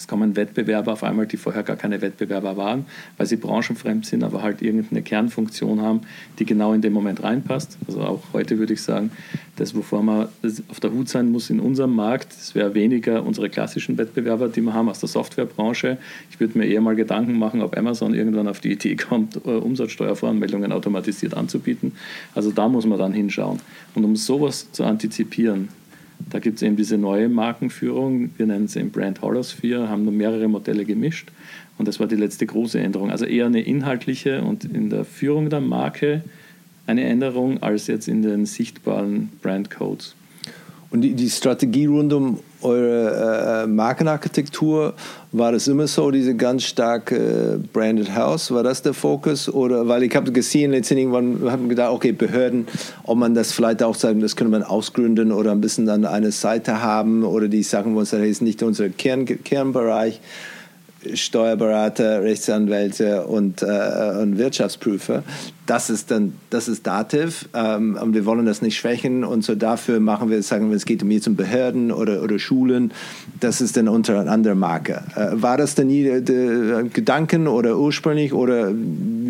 Es 0.00 0.08
kommen 0.08 0.34
Wettbewerber 0.34 0.94
auf 0.94 1.04
einmal, 1.04 1.26
die 1.26 1.36
vorher 1.36 1.62
gar 1.62 1.76
keine 1.76 2.00
Wettbewerber 2.00 2.56
waren, 2.56 2.86
weil 3.18 3.26
sie 3.26 3.36
branchenfremd 3.36 4.06
sind, 4.06 4.24
aber 4.24 4.40
halt 4.40 4.62
irgendeine 4.62 5.02
Kernfunktion 5.02 5.82
haben, 5.82 6.00
die 6.38 6.46
genau 6.46 6.72
in 6.72 6.80
dem 6.80 6.94
Moment 6.94 7.22
reinpasst. 7.22 7.76
Also 7.86 8.00
auch 8.00 8.22
heute 8.32 8.58
würde 8.58 8.72
ich 8.72 8.80
sagen, 8.80 9.10
das, 9.56 9.74
wovor 9.74 10.02
man 10.02 10.28
auf 10.68 10.80
der 10.80 10.90
Hut 10.92 11.10
sein 11.10 11.30
muss 11.30 11.50
in 11.50 11.60
unserem 11.60 11.94
Markt, 11.94 12.32
das 12.32 12.54
wäre 12.54 12.72
weniger 12.72 13.26
unsere 13.26 13.50
klassischen 13.50 13.98
Wettbewerber, 13.98 14.48
die 14.48 14.62
wir 14.62 14.72
haben 14.72 14.88
aus 14.88 15.00
der 15.00 15.10
Softwarebranche. 15.10 15.98
Ich 16.30 16.40
würde 16.40 16.56
mir 16.56 16.64
eher 16.64 16.80
mal 16.80 16.96
Gedanken 16.96 17.38
machen, 17.38 17.60
ob 17.60 17.76
Amazon 17.76 18.14
irgendwann 18.14 18.48
auf 18.48 18.60
die 18.60 18.72
Idee 18.72 18.96
kommt, 18.96 19.36
äh, 19.44 19.50
Umsatzsteuervoranmeldungen 19.50 20.72
automatisiert 20.72 21.34
anzubieten. 21.34 21.92
Also 22.34 22.52
da 22.52 22.70
muss 22.70 22.86
man 22.86 22.98
dann 22.98 23.12
hinschauen. 23.12 23.60
Und 23.94 24.06
um 24.06 24.16
sowas 24.16 24.72
zu 24.72 24.82
antizipieren, 24.84 25.68
da 26.28 26.38
gibt 26.38 26.56
es 26.56 26.62
eben 26.62 26.76
diese 26.76 26.98
neue 26.98 27.28
Markenführung, 27.28 28.30
wir 28.36 28.46
nennen 28.46 28.68
sie 28.68 28.80
eben 28.80 28.90
Brand 28.90 29.22
Holosphere, 29.22 29.88
haben 29.88 30.04
nur 30.04 30.12
mehrere 30.12 30.48
Modelle 30.48 30.84
gemischt 30.84 31.30
und 31.78 31.88
das 31.88 31.98
war 31.98 32.06
die 32.06 32.16
letzte 32.16 32.44
große 32.44 32.78
Änderung. 32.78 33.10
Also 33.10 33.24
eher 33.24 33.46
eine 33.46 33.62
inhaltliche 33.62 34.42
und 34.42 34.64
in 34.64 34.90
der 34.90 35.04
Führung 35.04 35.48
der 35.48 35.60
Marke 35.60 36.22
eine 36.86 37.04
Änderung 37.04 37.62
als 37.62 37.86
jetzt 37.86 38.08
in 38.08 38.22
den 38.22 38.44
sichtbaren 38.46 39.30
Brandcodes. 39.40 40.14
Und 40.90 41.02
die, 41.02 41.14
die 41.14 41.30
Strategie 41.30 41.86
rund 41.86 42.12
um 42.12 42.40
eure 42.62 43.62
äh, 43.62 43.66
Markenarchitektur, 43.68 44.94
war 45.30 45.52
das 45.52 45.68
immer 45.68 45.86
so, 45.86 46.10
diese 46.10 46.34
ganz 46.34 46.64
starke 46.64 47.16
äh, 47.16 47.58
Branded 47.72 48.16
House? 48.16 48.50
War 48.50 48.64
das 48.64 48.82
der 48.82 48.92
Fokus? 48.92 49.48
Oder 49.48 49.86
weil 49.86 50.02
ich 50.02 50.16
habe 50.16 50.32
gesehen, 50.32 50.72
letztendlich 50.72 51.06
irgendwann 51.06 51.50
haben 51.50 51.68
gedacht, 51.68 51.92
okay, 51.92 52.10
Behörden, 52.10 52.66
ob 53.04 53.18
man 53.18 53.34
das 53.34 53.52
vielleicht 53.52 53.84
auch 53.84 53.94
sagen, 53.94 54.20
das 54.20 54.34
könnte 54.34 54.50
man 54.50 54.64
ausgründen 54.64 55.30
oder 55.30 55.52
ein 55.52 55.60
bisschen 55.60 55.86
dann 55.86 56.04
eine 56.04 56.32
Seite 56.32 56.82
haben 56.82 57.22
oder 57.22 57.46
die 57.46 57.62
sagen, 57.62 57.94
wo 57.94 58.00
es 58.00 58.12
ist 58.12 58.42
nicht 58.42 58.62
unser 58.64 58.88
Kern, 58.88 59.26
Kernbereich. 59.26 60.20
Steuerberater, 61.14 62.22
Rechtsanwälte 62.22 63.26
und, 63.26 63.62
äh, 63.62 63.66
und 64.20 64.38
Wirtschaftsprüfer. 64.38 65.22
Das 65.66 65.88
ist 65.88 66.10
dann, 66.10 66.34
das 66.50 66.68
ist 66.68 66.86
Dativ 66.86 67.48
ähm, 67.54 67.96
und 68.00 68.12
wir 68.14 68.26
wollen 68.26 68.44
das 68.44 68.60
nicht 68.60 68.76
schwächen 68.76 69.24
und 69.24 69.44
so 69.44 69.54
dafür 69.54 70.00
machen 70.00 70.30
wir, 70.30 70.42
sagen 70.42 70.68
wir, 70.70 70.76
es 70.76 70.84
geht 70.84 71.02
um 71.02 71.10
jetzt 71.10 71.34
Behörden 71.36 71.92
oder, 71.92 72.22
oder 72.22 72.38
Schulen, 72.38 72.92
das 73.38 73.60
ist 73.60 73.76
dann 73.76 73.88
unter 73.88 74.20
einer 74.20 74.30
anderen 74.30 74.58
Marke. 74.58 75.02
Äh, 75.14 75.28
war 75.32 75.56
das 75.56 75.74
denn 75.74 75.86
nie 75.86 76.02
der, 76.02 76.20
der 76.20 76.82
Gedanken 76.84 77.46
oder 77.46 77.78
ursprünglich 77.78 78.32
oder 78.32 78.72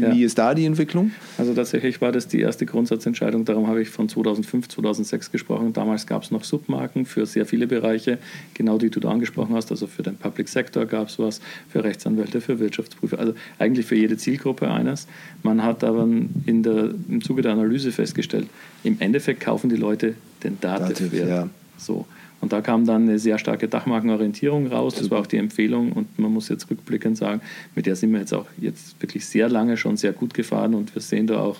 wie 0.00 0.20
ja. 0.20 0.26
ist 0.26 0.38
da 0.38 0.54
die 0.54 0.64
Entwicklung? 0.64 1.12
Also 1.38 1.54
tatsächlich 1.54 2.00
war 2.00 2.12
das 2.12 2.28
die 2.28 2.40
erste 2.40 2.66
Grundsatzentscheidung, 2.66 3.44
darum 3.44 3.66
habe 3.66 3.82
ich 3.82 3.88
von 3.88 4.08
2005, 4.08 4.68
2006 4.68 5.30
gesprochen. 5.30 5.72
Damals 5.72 6.06
gab 6.06 6.22
es 6.22 6.30
noch 6.30 6.44
Submarken 6.44 7.06
für 7.06 7.26
sehr 7.26 7.46
viele 7.46 7.66
Bereiche, 7.66 8.18
genau 8.54 8.78
die 8.78 8.90
du 8.90 9.00
da 9.00 9.10
angesprochen 9.10 9.54
hast, 9.54 9.70
also 9.70 9.86
für 9.86 10.02
den 10.02 10.16
Public 10.16 10.48
Sector 10.48 10.86
gab 10.86 11.08
es 11.08 11.18
was, 11.18 11.40
für 11.68 11.84
Rechtsanwälte, 11.84 12.40
für 12.40 12.58
Wirtschaftsprüfer, 12.58 13.18
also 13.18 13.34
eigentlich 13.58 13.86
für 13.86 13.96
jede 13.96 14.16
Zielgruppe 14.16 14.70
eines. 14.70 15.06
Man 15.42 15.62
hat 15.62 15.84
aber 15.84 16.08
in 16.46 16.62
der, 16.62 16.90
im 17.08 17.22
Zuge 17.22 17.42
der 17.42 17.52
Analyse 17.52 17.92
festgestellt, 17.92 18.48
im 18.84 18.96
Endeffekt 19.00 19.40
kaufen 19.40 19.70
die 19.70 19.76
Leute 19.76 20.14
den 20.42 20.58
Dativ-Wert. 20.60 21.28
Ja. 21.28 21.48
So. 21.76 22.06
Und 22.40 22.52
da 22.52 22.62
kam 22.62 22.86
dann 22.86 23.02
eine 23.02 23.18
sehr 23.18 23.38
starke 23.38 23.68
Dachmarkenorientierung 23.68 24.66
raus. 24.68 24.94
Das 24.94 25.10
war 25.10 25.20
auch 25.20 25.26
die 25.26 25.36
Empfehlung 25.36 25.92
und 25.92 26.18
man 26.18 26.32
muss 26.32 26.48
jetzt 26.48 26.70
rückblickend 26.70 27.16
sagen, 27.16 27.42
mit 27.74 27.86
der 27.86 27.96
sind 27.96 28.12
wir 28.12 28.20
jetzt 28.20 28.32
auch 28.32 28.46
jetzt 28.58 29.00
wirklich 29.00 29.26
sehr 29.26 29.48
lange 29.48 29.76
schon 29.76 29.96
sehr 29.96 30.12
gut 30.12 30.32
gefahren 30.32 30.74
und 30.74 30.94
wir 30.94 31.02
sehen 31.02 31.26
da 31.26 31.40
auch 31.40 31.58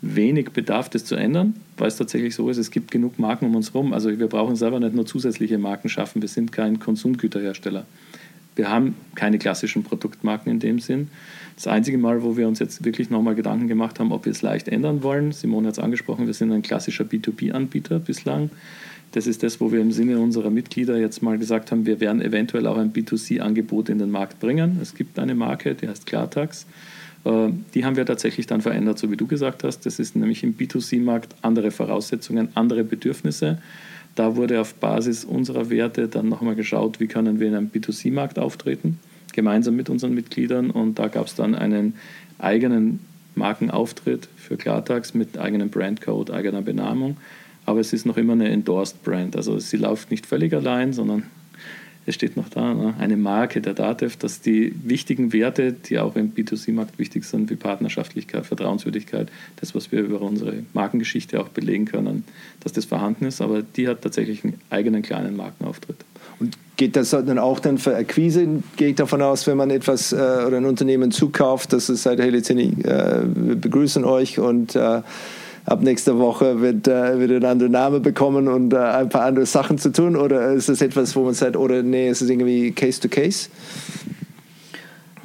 wenig 0.00 0.50
Bedarf, 0.50 0.88
das 0.90 1.04
zu 1.04 1.14
ändern, 1.14 1.54
weil 1.76 1.88
es 1.88 1.96
tatsächlich 1.96 2.34
so 2.34 2.48
ist, 2.50 2.58
es 2.58 2.70
gibt 2.70 2.90
genug 2.90 3.18
Marken 3.18 3.46
um 3.46 3.56
uns 3.56 3.72
herum. 3.72 3.92
Also 3.92 4.16
wir 4.18 4.26
brauchen 4.26 4.56
selber 4.56 4.80
nicht 4.80 4.94
nur 4.94 5.06
zusätzliche 5.06 5.58
Marken 5.58 5.88
schaffen, 5.88 6.20
wir 6.22 6.28
sind 6.28 6.52
kein 6.52 6.80
Konsumgüterhersteller. 6.80 7.86
Wir 8.54 8.68
haben 8.68 8.94
keine 9.14 9.38
klassischen 9.38 9.82
Produktmarken 9.82 10.52
in 10.52 10.58
dem 10.58 10.78
Sinn. 10.78 11.08
Das 11.56 11.66
einzige 11.66 11.98
Mal, 11.98 12.22
wo 12.22 12.36
wir 12.36 12.48
uns 12.48 12.58
jetzt 12.58 12.84
wirklich 12.84 13.10
nochmal 13.10 13.34
Gedanken 13.34 13.68
gemacht 13.68 13.98
haben, 13.98 14.12
ob 14.12 14.24
wir 14.24 14.32
es 14.32 14.42
leicht 14.42 14.68
ändern 14.68 15.02
wollen, 15.02 15.32
Simone 15.32 15.68
hat 15.68 15.74
es 15.74 15.78
angesprochen, 15.78 16.26
wir 16.26 16.34
sind 16.34 16.52
ein 16.52 16.62
klassischer 16.62 17.04
B2B-Anbieter 17.04 17.98
bislang. 17.98 18.50
Das 19.12 19.26
ist 19.26 19.42
das, 19.42 19.60
wo 19.60 19.70
wir 19.70 19.80
im 19.80 19.92
Sinne 19.92 20.18
unserer 20.18 20.50
Mitglieder 20.50 20.98
jetzt 20.98 21.22
mal 21.22 21.38
gesagt 21.38 21.70
haben, 21.70 21.84
wir 21.84 22.00
werden 22.00 22.22
eventuell 22.22 22.66
auch 22.66 22.78
ein 22.78 22.92
B2C-Angebot 22.92 23.90
in 23.90 23.98
den 23.98 24.10
Markt 24.10 24.40
bringen. 24.40 24.78
Es 24.80 24.94
gibt 24.94 25.18
eine 25.18 25.34
Marke, 25.34 25.74
die 25.74 25.86
heißt 25.86 26.06
Klartax. 26.06 26.66
Äh, 27.24 27.48
die 27.74 27.84
haben 27.84 27.96
wir 27.96 28.06
tatsächlich 28.06 28.46
dann 28.46 28.62
verändert, 28.62 28.98
so 28.98 29.10
wie 29.10 29.16
du 29.16 29.26
gesagt 29.26 29.64
hast. 29.64 29.84
Das 29.84 29.98
ist 29.98 30.16
nämlich 30.16 30.42
im 30.42 30.56
B2C-Markt 30.56 31.34
andere 31.42 31.70
Voraussetzungen, 31.70 32.48
andere 32.54 32.84
Bedürfnisse. 32.84 33.58
Da 34.14 34.36
wurde 34.36 34.60
auf 34.60 34.74
Basis 34.74 35.24
unserer 35.24 35.68
Werte 35.68 36.08
dann 36.08 36.28
nochmal 36.28 36.54
geschaut, 36.54 36.98
wie 36.98 37.06
können 37.06 37.38
wir 37.38 37.48
in 37.48 37.54
einem 37.54 37.68
B2C-Markt 37.68 38.38
auftreten, 38.38 38.98
gemeinsam 39.32 39.76
mit 39.76 39.90
unseren 39.90 40.14
Mitgliedern. 40.14 40.70
Und 40.70 40.98
da 40.98 41.08
gab 41.08 41.26
es 41.26 41.34
dann 41.34 41.54
einen 41.54 41.94
eigenen 42.38 43.00
Markenauftritt 43.34 44.28
für 44.36 44.56
Klartax 44.56 45.14
mit 45.14 45.38
eigenem 45.38 45.70
Brandcode, 45.70 46.30
eigener 46.30 46.62
Benamung. 46.62 47.16
Aber 47.64 47.80
es 47.80 47.92
ist 47.92 48.06
noch 48.06 48.16
immer 48.16 48.32
eine 48.32 48.48
Endorsed 48.48 49.02
Brand. 49.02 49.36
Also 49.36 49.58
sie 49.58 49.76
läuft 49.76 50.10
nicht 50.10 50.26
völlig 50.26 50.52
allein, 50.52 50.92
sondern 50.92 51.24
es 52.04 52.16
steht 52.16 52.36
noch 52.36 52.48
da, 52.48 52.74
ne? 52.74 52.94
eine 52.98 53.16
Marke 53.16 53.60
der 53.60 53.74
DATEV, 53.74 54.16
dass 54.16 54.40
die 54.40 54.74
wichtigen 54.82 55.32
Werte, 55.32 55.72
die 55.72 56.00
auch 56.00 56.16
im 56.16 56.32
B2C-Markt 56.34 56.98
wichtig 56.98 57.24
sind, 57.24 57.48
wie 57.48 57.54
Partnerschaftlichkeit, 57.54 58.44
Vertrauenswürdigkeit, 58.44 59.30
das, 59.56 59.74
was 59.74 59.92
wir 59.92 60.00
über 60.00 60.20
unsere 60.20 60.64
Markengeschichte 60.72 61.40
auch 61.40 61.48
belegen 61.48 61.84
können, 61.84 62.24
dass 62.60 62.72
das 62.72 62.86
vorhanden 62.86 63.26
ist, 63.26 63.40
aber 63.40 63.62
die 63.62 63.86
hat 63.86 64.02
tatsächlich 64.02 64.42
einen 64.42 64.60
eigenen 64.70 65.02
kleinen 65.02 65.36
Markenauftritt. 65.36 65.98
Und 66.40 66.58
geht 66.76 66.96
das 66.96 67.10
dann 67.10 67.38
auch 67.38 67.60
dann 67.60 67.78
für 67.78 67.94
Akquise? 67.94 68.48
Gehe 68.76 68.88
ich 68.88 68.96
davon 68.96 69.22
aus, 69.22 69.46
wenn 69.46 69.56
man 69.56 69.70
etwas 69.70 70.12
äh, 70.12 70.16
oder 70.16 70.56
ein 70.56 70.64
Unternehmen 70.64 71.12
zukauft, 71.12 71.72
dass 71.72 71.88
es 71.88 72.02
sagt, 72.02 72.20
hey, 72.20 72.30
Lizini, 72.30 72.82
äh, 72.82 73.22
wir 73.22 73.54
begrüßen 73.54 74.04
euch 74.04 74.40
und 74.40 74.74
äh, 74.74 75.02
ab 75.64 75.82
nächster 75.82 76.18
Woche 76.18 76.60
wird, 76.60 76.88
äh, 76.88 77.18
wird 77.18 77.30
ein 77.30 77.44
anderer 77.44 77.68
Name 77.68 78.00
bekommen 78.00 78.48
und 78.48 78.72
äh, 78.72 78.78
ein 78.78 79.08
paar 79.08 79.22
andere 79.22 79.46
Sachen 79.46 79.78
zu 79.78 79.92
tun? 79.92 80.16
Oder 80.16 80.52
ist 80.52 80.68
das 80.68 80.82
etwas, 80.82 81.14
wo 81.16 81.24
man 81.24 81.34
sagt, 81.34 81.56
oder 81.56 81.82
nee, 81.82 82.08
ist 82.08 82.20
es 82.22 82.30
irgendwie 82.30 82.72
Case 82.72 83.00
to 83.00 83.08
Case? 83.08 83.48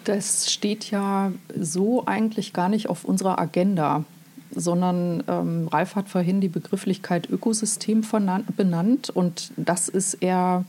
Das 0.04 0.52
steht 0.52 0.90
ja 0.90 1.32
so 1.60 2.06
eigentlich 2.06 2.54
gar 2.54 2.70
nicht 2.70 2.90
auf 2.90 3.04
unserer 3.04 3.40
Agenda. 3.40 4.06
sondern 4.56 5.24
ähm, 5.28 5.68
Ralf 5.68 5.96
hat 5.96 6.08
vorhin 6.08 6.40
die 6.40 6.48
Begrifflichkeit 6.48 7.30
Ökosystem 7.30 8.04
benannt 8.56 9.10
und 9.10 9.52
das 9.58 9.90
ist 9.90 10.16
eher 10.16 10.64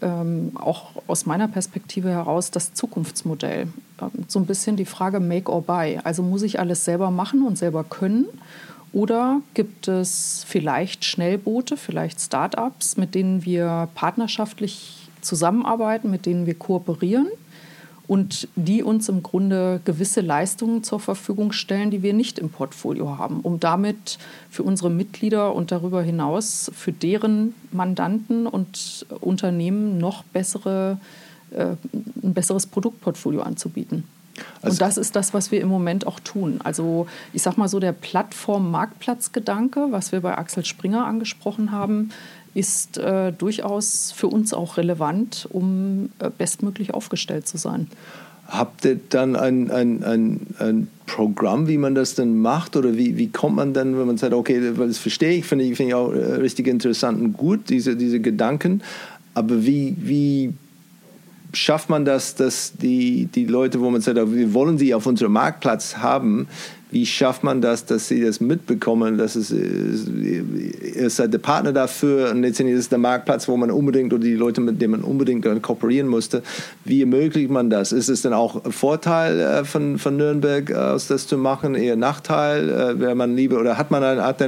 ähm, 0.00 0.52
auch 0.54 1.02
aus 1.06 1.26
meiner 1.26 1.48
Perspektive 1.48 2.10
heraus 2.10 2.50
das 2.50 2.74
Zukunftsmodell. 2.74 3.66
Ähm, 4.00 4.10
so 4.28 4.38
ein 4.38 4.46
bisschen 4.46 4.76
die 4.76 4.84
Frage 4.84 5.20
Make 5.20 5.50
or 5.50 5.62
Buy. 5.62 5.98
Also 6.04 6.22
muss 6.22 6.42
ich 6.42 6.60
alles 6.60 6.84
selber 6.84 7.10
machen 7.10 7.42
und 7.42 7.58
selber 7.58 7.84
können? 7.84 8.26
Oder 8.92 9.42
gibt 9.54 9.88
es 9.88 10.44
vielleicht 10.46 11.04
Schnellboote, 11.04 11.76
vielleicht 11.76 12.20
Start-ups, 12.20 12.96
mit 12.96 13.14
denen 13.14 13.44
wir 13.44 13.88
partnerschaftlich 13.94 15.08
zusammenarbeiten, 15.20 16.10
mit 16.10 16.26
denen 16.26 16.46
wir 16.46 16.54
kooperieren? 16.54 17.28
und 18.08 18.48
die 18.56 18.82
uns 18.82 19.08
im 19.10 19.22
Grunde 19.22 19.80
gewisse 19.84 20.22
Leistungen 20.22 20.82
zur 20.82 20.98
Verfügung 20.98 21.52
stellen, 21.52 21.90
die 21.90 22.02
wir 22.02 22.14
nicht 22.14 22.38
im 22.38 22.48
Portfolio 22.48 23.18
haben, 23.18 23.40
um 23.40 23.60
damit 23.60 24.18
für 24.50 24.62
unsere 24.62 24.90
Mitglieder 24.90 25.54
und 25.54 25.70
darüber 25.70 26.02
hinaus 26.02 26.70
für 26.74 26.90
deren 26.90 27.54
Mandanten 27.70 28.46
und 28.46 29.06
Unternehmen 29.20 29.98
noch 29.98 30.24
bessere, 30.24 30.98
äh, 31.50 31.76
ein 32.22 32.32
besseres 32.32 32.66
Produktportfolio 32.66 33.42
anzubieten. 33.42 34.04
Also 34.62 34.74
und 34.74 34.80
das 34.80 34.96
ist 34.96 35.16
das, 35.16 35.34
was 35.34 35.50
wir 35.50 35.60
im 35.60 35.68
Moment 35.68 36.06
auch 36.06 36.20
tun. 36.20 36.60
Also 36.64 37.06
ich 37.32 37.42
sage 37.42 37.58
mal 37.58 37.68
so, 37.68 37.80
der 37.80 37.92
Plattform-Marktplatz-Gedanke, 37.92 39.88
was 39.90 40.12
wir 40.12 40.20
bei 40.20 40.36
Axel 40.36 40.64
Springer 40.64 41.06
angesprochen 41.06 41.72
haben, 41.72 42.10
ist 42.54 42.98
äh, 42.98 43.32
durchaus 43.32 44.12
für 44.12 44.26
uns 44.26 44.52
auch 44.52 44.76
relevant, 44.76 45.48
um 45.50 46.10
äh, 46.18 46.30
bestmöglich 46.36 46.94
aufgestellt 46.94 47.46
zu 47.46 47.56
sein. 47.56 47.88
Habt 48.48 48.86
ihr 48.86 48.98
dann 49.10 49.36
ein, 49.36 49.70
ein, 49.70 50.02
ein, 50.02 50.46
ein 50.58 50.88
Programm, 51.06 51.68
wie 51.68 51.76
man 51.76 51.94
das 51.94 52.14
dann 52.14 52.38
macht? 52.38 52.76
Oder 52.76 52.96
wie, 52.96 53.18
wie 53.18 53.28
kommt 53.28 53.56
man 53.56 53.74
dann, 53.74 53.98
wenn 53.98 54.06
man 54.06 54.16
sagt, 54.16 54.32
okay, 54.32 54.72
das 54.74 54.96
verstehe 54.96 55.32
ich, 55.32 55.44
finde 55.44 55.66
ich, 55.66 55.76
find 55.76 55.90
ich 55.90 55.94
auch 55.94 56.12
äh, 56.12 56.36
richtig 56.36 56.66
interessant 56.66 57.20
und 57.20 57.34
gut, 57.34 57.68
diese, 57.68 57.94
diese 57.94 58.20
Gedanken. 58.20 58.82
Aber 59.34 59.64
wie, 59.66 59.94
wie 59.98 60.54
schafft 61.52 61.88
man 61.88 62.04
das, 62.04 62.34
dass 62.34 62.72
die, 62.74 63.26
die 63.26 63.46
Leute, 63.46 63.80
wo 63.80 63.90
man 63.90 64.00
sagt, 64.00 64.16
wir 64.16 64.54
wollen 64.54 64.78
sie 64.78 64.94
auf 64.94 65.06
unserem 65.06 65.32
Marktplatz 65.32 65.96
haben, 65.96 66.48
wie 66.90 67.04
schafft 67.04 67.44
man 67.44 67.60
das, 67.60 67.84
dass 67.84 68.08
sie 68.08 68.22
das 68.22 68.40
mitbekommen, 68.40 69.18
dass 69.18 69.36
es, 69.36 69.50
ihr 69.52 71.10
seid 71.10 71.32
der 71.34 71.38
Partner 71.38 71.72
dafür 71.72 72.30
und 72.30 72.42
letztendlich 72.42 72.78
ist 72.78 72.84
es 72.84 72.88
der 72.88 72.98
Marktplatz, 72.98 73.46
wo 73.46 73.56
man 73.56 73.70
unbedingt 73.70 74.12
oder 74.12 74.22
die 74.22 74.34
Leute, 74.34 74.60
mit 74.60 74.80
denen 74.80 74.92
man 74.92 75.02
unbedingt 75.02 75.46
kooperieren 75.62 76.08
musste. 76.08 76.42
Wie 76.84 77.02
ermöglicht 77.02 77.50
man 77.50 77.68
das? 77.68 77.92
Ist 77.92 78.08
es 78.08 78.22
dann 78.22 78.32
auch 78.32 78.64
ein 78.64 78.72
Vorteil 78.72 79.38
äh, 79.38 79.64
von, 79.64 79.98
von 79.98 80.16
Nürnberg 80.16 80.72
aus, 80.72 81.08
das 81.08 81.26
zu 81.26 81.36
machen, 81.36 81.74
eher 81.74 81.96
Nachteil? 81.96 82.70
Äh, 82.70 83.00
Wäre 83.00 83.14
man 83.14 83.36
lieber 83.36 83.60
oder 83.60 83.76
hat 83.76 83.90
man 83.90 84.02
eine 84.02 84.22
Art 84.22 84.38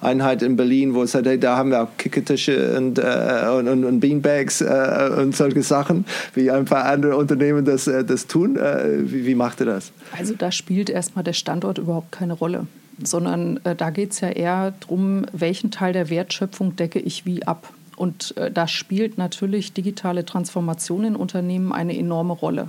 Einheit 0.00 0.42
in 0.42 0.56
Berlin, 0.56 0.94
wo 0.94 1.02
es 1.02 1.12
sagt, 1.12 1.26
hey, 1.26 1.38
da 1.38 1.56
haben 1.56 1.70
wir 1.70 1.82
auch 1.82 1.88
Kickertische 1.98 2.76
und, 2.76 2.98
äh, 2.98 3.48
und, 3.52 3.68
und, 3.68 3.84
und 3.84 4.00
Beanbags 4.00 4.60
äh, 4.60 5.10
und 5.18 5.34
solche 5.34 5.62
Sachen, 5.62 6.04
wie 6.34 6.50
ein 6.50 6.64
paar 6.64 6.84
andere 6.84 7.16
Unternehmen 7.16 7.64
das, 7.64 7.88
äh, 7.88 8.04
das 8.04 8.26
tun? 8.26 8.56
Äh, 8.56 9.10
wie, 9.10 9.26
wie 9.26 9.34
macht 9.34 9.60
ihr 9.60 9.66
das? 9.66 9.92
Also 10.16 10.34
da 10.34 10.50
spielt 10.52 10.88
erstmal 10.88 11.24
der 11.24 11.32
Standort 11.32 11.78
überhaupt 11.78 11.89
überhaupt 11.90 12.12
keine 12.12 12.34
Rolle, 12.34 12.66
sondern 13.02 13.58
äh, 13.64 13.74
da 13.74 13.90
geht 13.90 14.12
es 14.12 14.20
ja 14.20 14.28
eher 14.28 14.72
darum, 14.80 15.26
welchen 15.32 15.70
Teil 15.70 15.92
der 15.92 16.08
Wertschöpfung 16.08 16.76
decke 16.76 17.00
ich 17.00 17.26
wie 17.26 17.44
ab. 17.46 17.72
Und 17.96 18.36
äh, 18.36 18.50
da 18.50 18.68
spielt 18.68 19.18
natürlich 19.18 19.72
digitale 19.72 20.24
Transformation 20.24 21.04
in 21.04 21.16
Unternehmen 21.16 21.72
eine 21.72 21.98
enorme 21.98 22.32
Rolle, 22.32 22.68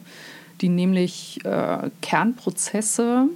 die 0.60 0.70
nämlich 0.70 1.40
äh, 1.46 1.90
Kernprozesse 2.02 3.28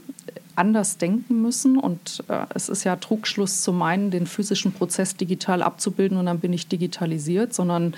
anders 0.56 0.98
denken 0.98 1.42
müssen. 1.42 1.78
Und 1.78 2.24
äh, 2.28 2.46
es 2.54 2.70
ist 2.70 2.84
ja 2.84 2.96
Trugschluss 2.96 3.62
zu 3.62 3.72
meinen, 3.72 4.10
den 4.10 4.26
physischen 4.26 4.72
Prozess 4.72 5.16
digital 5.16 5.62
abzubilden 5.62 6.18
und 6.18 6.26
dann 6.26 6.40
bin 6.40 6.54
ich 6.54 6.68
digitalisiert, 6.68 7.54
sondern 7.54 7.94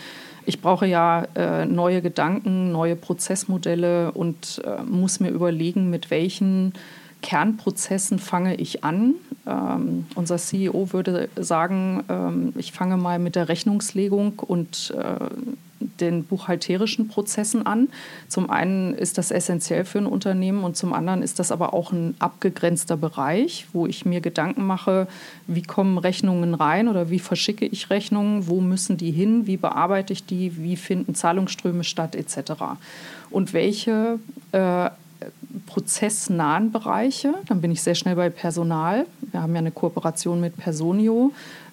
ich 0.45 0.61
brauche 0.61 0.87
ja 0.87 1.25
äh, 1.35 1.65
neue 1.65 2.01
Gedanken, 2.01 2.71
neue 2.71 2.95
Prozessmodelle 2.95 4.11
und 4.11 4.61
äh, 4.65 4.81
muss 4.83 5.19
mir 5.19 5.29
überlegen, 5.29 5.89
mit 5.89 6.09
welchen 6.09 6.73
Kernprozessen 7.21 8.19
fange 8.19 8.55
ich 8.55 8.83
an. 8.83 9.15
Ähm, 9.45 10.05
unser 10.15 10.37
CEO 10.37 10.93
würde 10.93 11.29
sagen, 11.35 12.03
ähm, 12.09 12.53
ich 12.57 12.71
fange 12.71 12.97
mal 12.97 13.19
mit 13.19 13.35
der 13.35 13.49
Rechnungslegung 13.49 14.39
und 14.39 14.93
äh, 14.97 15.29
den 15.79 16.23
buchhalterischen 16.23 17.07
Prozessen 17.07 17.65
an. 17.65 17.89
Zum 18.27 18.49
einen 18.49 18.93
ist 18.93 19.17
das 19.17 19.31
essentiell 19.31 19.85
für 19.85 19.99
ein 19.99 20.05
Unternehmen 20.05 20.63
und 20.63 20.75
zum 20.75 20.93
anderen 20.93 21.21
ist 21.21 21.39
das 21.39 21.51
aber 21.51 21.73
auch 21.73 21.91
ein 21.91 22.15
abgegrenzter 22.19 22.97
Bereich, 22.97 23.67
wo 23.73 23.85
ich 23.85 24.05
mir 24.05 24.21
Gedanken 24.21 24.65
mache, 24.65 25.07
wie 25.45 25.61
kommen 25.61 25.97
Rechnungen 25.97 26.53
rein 26.53 26.87
oder 26.87 27.09
wie 27.09 27.19
verschicke 27.19 27.65
ich 27.65 27.89
Rechnungen, 27.89 28.47
wo 28.47 28.61
müssen 28.61 28.97
die 28.97 29.11
hin, 29.11 29.47
wie 29.47 29.57
bearbeite 29.57 30.13
ich 30.13 30.25
die, 30.25 30.57
wie 30.57 30.75
finden 30.75 31.15
Zahlungsströme 31.15 31.83
statt 31.83 32.15
etc. 32.15 32.53
Und 33.29 33.53
welche 33.53 34.19
äh, 34.51 34.89
prozessnahen 35.65 36.71
Bereiche. 36.71 37.33
Dann 37.47 37.61
bin 37.61 37.71
ich 37.71 37.81
sehr 37.81 37.95
schnell 37.95 38.15
bei 38.15 38.29
Personal. 38.29 39.05
Wir 39.31 39.41
haben 39.41 39.53
ja 39.53 39.59
eine 39.59 39.71
Kooperation 39.71 40.39
mit 40.39 40.57
Personio, 40.57 41.31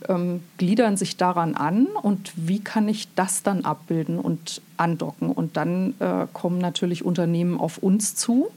ähm, 0.08 0.42
gliedern 0.58 0.96
sich 0.96 1.16
daran 1.16 1.54
an 1.54 1.86
und 1.86 2.32
wie 2.36 2.60
kann 2.60 2.88
ich 2.88 3.08
das 3.14 3.42
dann 3.42 3.64
abbilden 3.64 4.18
und 4.18 4.60
andocken. 4.76 5.30
Und 5.30 5.56
dann 5.56 5.94
äh, 6.00 6.26
kommen 6.32 6.58
natürlich 6.58 7.04
Unternehmen 7.04 7.58
auf 7.58 7.78
uns 7.78 8.14
zu 8.14 8.50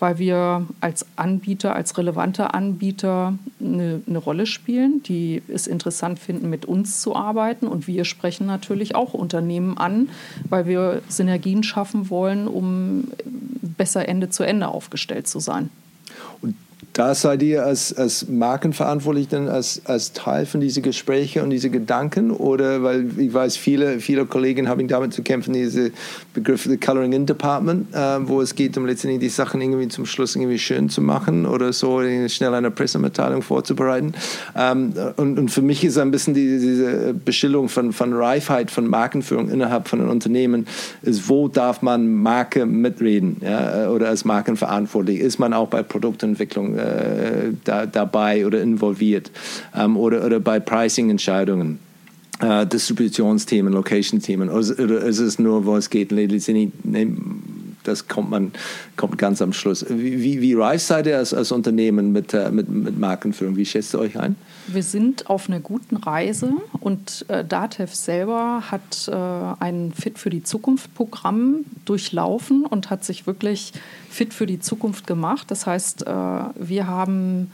weil 0.00 0.18
wir 0.18 0.66
als 0.80 1.06
Anbieter, 1.16 1.74
als 1.74 1.96
relevanter 1.98 2.54
Anbieter 2.54 3.34
eine, 3.60 4.02
eine, 4.06 4.18
Rolle 4.18 4.46
spielen, 4.46 5.02
die 5.02 5.42
es 5.48 5.66
interessant 5.66 6.18
finden, 6.18 6.50
mit 6.50 6.66
uns 6.66 7.00
zu 7.00 7.16
arbeiten. 7.16 7.66
Und 7.66 7.86
wir 7.86 8.04
sprechen 8.04 8.46
natürlich 8.46 8.94
auch 8.94 9.14
Unternehmen 9.14 9.78
an, 9.78 10.08
weil 10.48 10.66
wir 10.66 11.02
Synergien 11.08 11.62
schaffen 11.62 12.10
wollen, 12.10 12.48
um 12.48 13.08
besser 13.76 14.08
Ende 14.08 14.30
zu 14.30 14.42
Ende 14.42 14.68
aufgestellt 14.68 15.26
zu 15.28 15.40
sein. 15.40 15.70
Und 16.40 16.54
da 16.98 17.14
seid 17.14 17.44
ihr 17.44 17.64
als, 17.64 17.96
als 17.96 18.26
Markenverantwortlich 18.28 19.28
dann 19.28 19.48
als, 19.48 19.80
als 19.84 20.12
Teil 20.14 20.46
von 20.46 20.60
diesen 20.60 20.82
Gesprächen 20.82 21.42
und 21.42 21.50
diesen 21.50 21.70
Gedanken? 21.70 22.32
Oder, 22.32 22.82
weil 22.82 23.16
ich 23.16 23.32
weiß, 23.32 23.56
viele, 23.56 24.00
viele 24.00 24.26
Kollegen 24.26 24.68
haben 24.68 24.88
damit 24.88 25.14
zu 25.14 25.22
kämpfen, 25.22 25.52
diese 25.52 25.92
Begriff 26.34 26.64
the 26.64 26.76
Coloring 26.76 27.12
In 27.12 27.24
Department, 27.24 27.94
äh, 27.94 28.28
wo 28.28 28.40
es 28.40 28.52
geht, 28.56 28.76
um 28.76 28.84
letztendlich 28.84 29.20
die 29.20 29.28
Sachen 29.28 29.60
irgendwie 29.60 29.86
zum 29.86 30.06
Schluss 30.06 30.34
irgendwie 30.34 30.58
schön 30.58 30.88
zu 30.88 31.00
machen 31.00 31.46
oder 31.46 31.72
so 31.72 32.02
schnell 32.26 32.52
eine 32.52 32.72
Pressemitteilung 32.72 33.42
vorzubereiten. 33.42 34.12
Ähm, 34.56 34.92
und, 35.14 35.38
und 35.38 35.50
für 35.52 35.62
mich 35.62 35.84
ist 35.84 35.98
ein 35.98 36.10
bisschen 36.10 36.34
die, 36.34 36.58
diese 36.58 37.14
Beschilderung 37.14 37.68
von, 37.68 37.92
von 37.92 38.12
Reifheit, 38.12 38.72
von 38.72 38.88
Markenführung 38.88 39.50
innerhalb 39.50 39.86
von 39.86 40.00
einem 40.00 40.10
Unternehmen, 40.10 40.66
ist, 41.02 41.28
wo 41.28 41.46
darf 41.46 41.80
man 41.80 42.12
Marke 42.12 42.66
mitreden 42.66 43.36
ja, 43.40 43.88
oder 43.88 44.08
als 44.08 44.24
Markenverantwortlich? 44.24 45.20
Ist 45.20 45.38
man 45.38 45.52
auch 45.52 45.68
bei 45.68 45.84
Produktentwicklung? 45.84 46.76
Äh, 46.76 46.87
äh, 46.88 47.52
da, 47.64 47.86
dabei 47.86 48.46
oder 48.46 48.62
involviert 48.62 49.30
ähm, 49.74 49.96
oder, 49.96 50.24
oder 50.24 50.40
bei 50.40 50.60
Pricing-Entscheidungen. 50.60 51.78
Äh, 52.40 52.66
Distributionsthemen, 52.66 53.72
Location-Themen, 53.72 54.48
oder, 54.48 54.78
oder 54.78 55.00
ist 55.00 55.18
es 55.18 55.40
nur, 55.40 55.66
wo 55.66 55.76
es 55.76 55.90
geht, 55.90 56.12
das 57.88 58.06
kommt 58.06 58.30
man 58.30 58.52
kommt 58.96 59.18
ganz 59.18 59.42
am 59.42 59.52
Schluss. 59.52 59.84
Wie, 59.88 60.22
wie, 60.22 60.40
wie 60.40 60.54
reif 60.54 60.82
seid 60.82 61.06
ihr 61.06 61.16
als, 61.16 61.34
als 61.34 61.50
Unternehmen 61.50 62.12
mit, 62.12 62.34
äh, 62.34 62.50
mit, 62.50 62.68
mit 62.68 62.98
Markenführung? 62.98 63.56
Wie 63.56 63.66
schätzt 63.66 63.94
ihr 63.94 63.98
euch 63.98 64.18
ein? 64.18 64.36
Wir 64.66 64.82
sind 64.82 65.28
auf 65.28 65.48
einer 65.48 65.60
guten 65.60 65.96
Reise 65.96 66.52
und 66.80 67.24
äh, 67.28 67.44
DATEV 67.44 67.94
selber 67.94 68.62
hat 68.70 69.08
äh, 69.08 69.64
ein 69.64 69.92
Fit 69.92 70.18
für 70.18 70.30
die 70.30 70.42
Zukunft 70.42 70.94
Programm 70.94 71.64
durchlaufen 71.86 72.66
und 72.66 72.90
hat 72.90 73.04
sich 73.04 73.26
wirklich 73.26 73.72
fit 74.08 74.34
für 74.34 74.46
die 74.46 74.60
Zukunft 74.60 75.06
gemacht. 75.06 75.50
Das 75.50 75.66
heißt, 75.66 76.06
äh, 76.06 76.10
wir 76.10 76.86
haben 76.86 77.50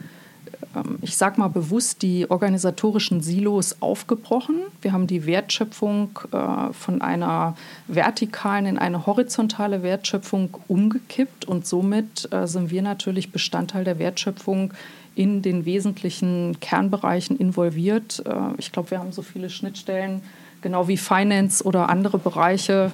ähm, 0.75 0.97
ich 1.01 1.17
sage 1.17 1.39
mal 1.39 1.47
bewusst, 1.47 2.01
die 2.01 2.29
organisatorischen 2.29 3.21
Silos 3.21 3.81
aufgebrochen. 3.81 4.57
Wir 4.81 4.91
haben 4.91 5.07
die 5.07 5.25
Wertschöpfung 5.25 6.19
äh, 6.31 6.73
von 6.73 7.01
einer 7.01 7.55
vertikalen 7.87 8.65
in 8.65 8.77
eine 8.77 9.05
horizontale 9.05 9.83
Wertschöpfung 9.83 10.57
umgekippt 10.67 11.45
und 11.45 11.65
somit 11.65 12.31
äh, 12.31 12.47
sind 12.47 12.71
wir 12.71 12.81
natürlich 12.81 13.31
Bestandteil 13.31 13.83
der 13.83 13.99
Wertschöpfung 13.99 14.73
in 15.15 15.41
den 15.41 15.63
wesentlichen 15.63 16.59
Kernbereichen 16.59 17.37
involviert. 17.37 18.21
Ich 18.57 18.73
glaube, 18.73 18.91
wir 18.91 18.99
haben 18.99 19.13
so 19.13 19.21
viele 19.21 19.49
Schnittstellen 19.49 20.21
Genau 20.61 20.87
wie 20.87 20.97
Finance 20.97 21.63
oder 21.63 21.89
andere 21.89 22.17
Bereiche. 22.17 22.91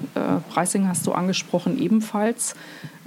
Pricing 0.54 0.90
hast 0.90 1.08
du 1.08 1.14
angesprochen 1.14 1.82
ebenfalls. 1.82 2.54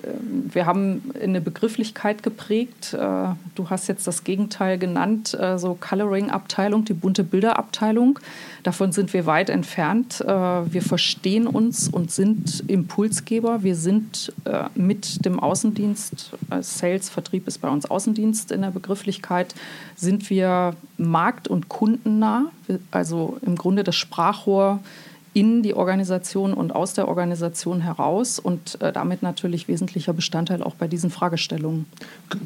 Ähm, 0.05 0.51
wir 0.53 0.67
haben 0.67 1.11
eine 1.21 1.41
Begrifflichkeit 1.41 2.23
geprägt. 2.23 2.95
Äh, 2.95 2.99
du 3.55 3.71
hast 3.71 3.89
jetzt 3.89 4.07
das 4.07 4.25
Gegenteil 4.25 4.79
genannt, 4.79 5.35
äh, 5.35 5.59
so 5.59 5.77
Coloring-Abteilung, 5.79 6.85
die 6.85 6.95
bunte 6.95 7.25
Bilderabteilung. 7.25 8.19
Davon 8.63 8.93
sind 8.93 9.13
wir 9.13 9.27
weit 9.27 9.51
entfernt. 9.51 10.21
Äh, 10.21 10.29
wir 10.29 10.83
verstehen 10.83 11.47
uns 11.47 11.89
und 11.89 12.11
sind 12.11 12.65
Impulsgeber. 12.69 13.63
Wir 13.63 13.77
sind 13.77 14.33
mit 14.75 15.25
dem 15.25 15.41
Außendienst, 15.41 16.33
Sales, 16.61 17.09
Vertrieb 17.09 17.47
ist 17.47 17.59
bei 17.59 17.69
uns 17.69 17.91
Außendienst 17.91 18.53
in 18.53 18.63
der 18.63 18.71
Begrifflichkeit, 18.71 19.55
sind 19.97 20.31
wir 20.31 20.75
markt- 20.97 21.49
und 21.49 21.69
kundennah. 21.69 22.51
Also 22.91 23.39
im 23.43 23.57
Grunde 23.57 23.85
das 23.85 23.97
Sprachrohr 23.97 24.81
in 25.35 25.65
die 25.65 25.75
Organisation 25.75 26.55
und 26.55 26.75
aus 26.75 26.95
der 26.95 27.09
Organisation 27.09 27.81
heraus 27.81 28.39
und 28.39 28.81
äh, 28.81 28.93
damit 28.93 29.23
natürlich 29.23 29.67
wesentlicher 29.67 30.13
Bestandteil 30.13 30.63
auch 30.63 30.77
bei 30.77 30.87
diesen 30.87 31.11
Fragestellungen. 31.11 31.87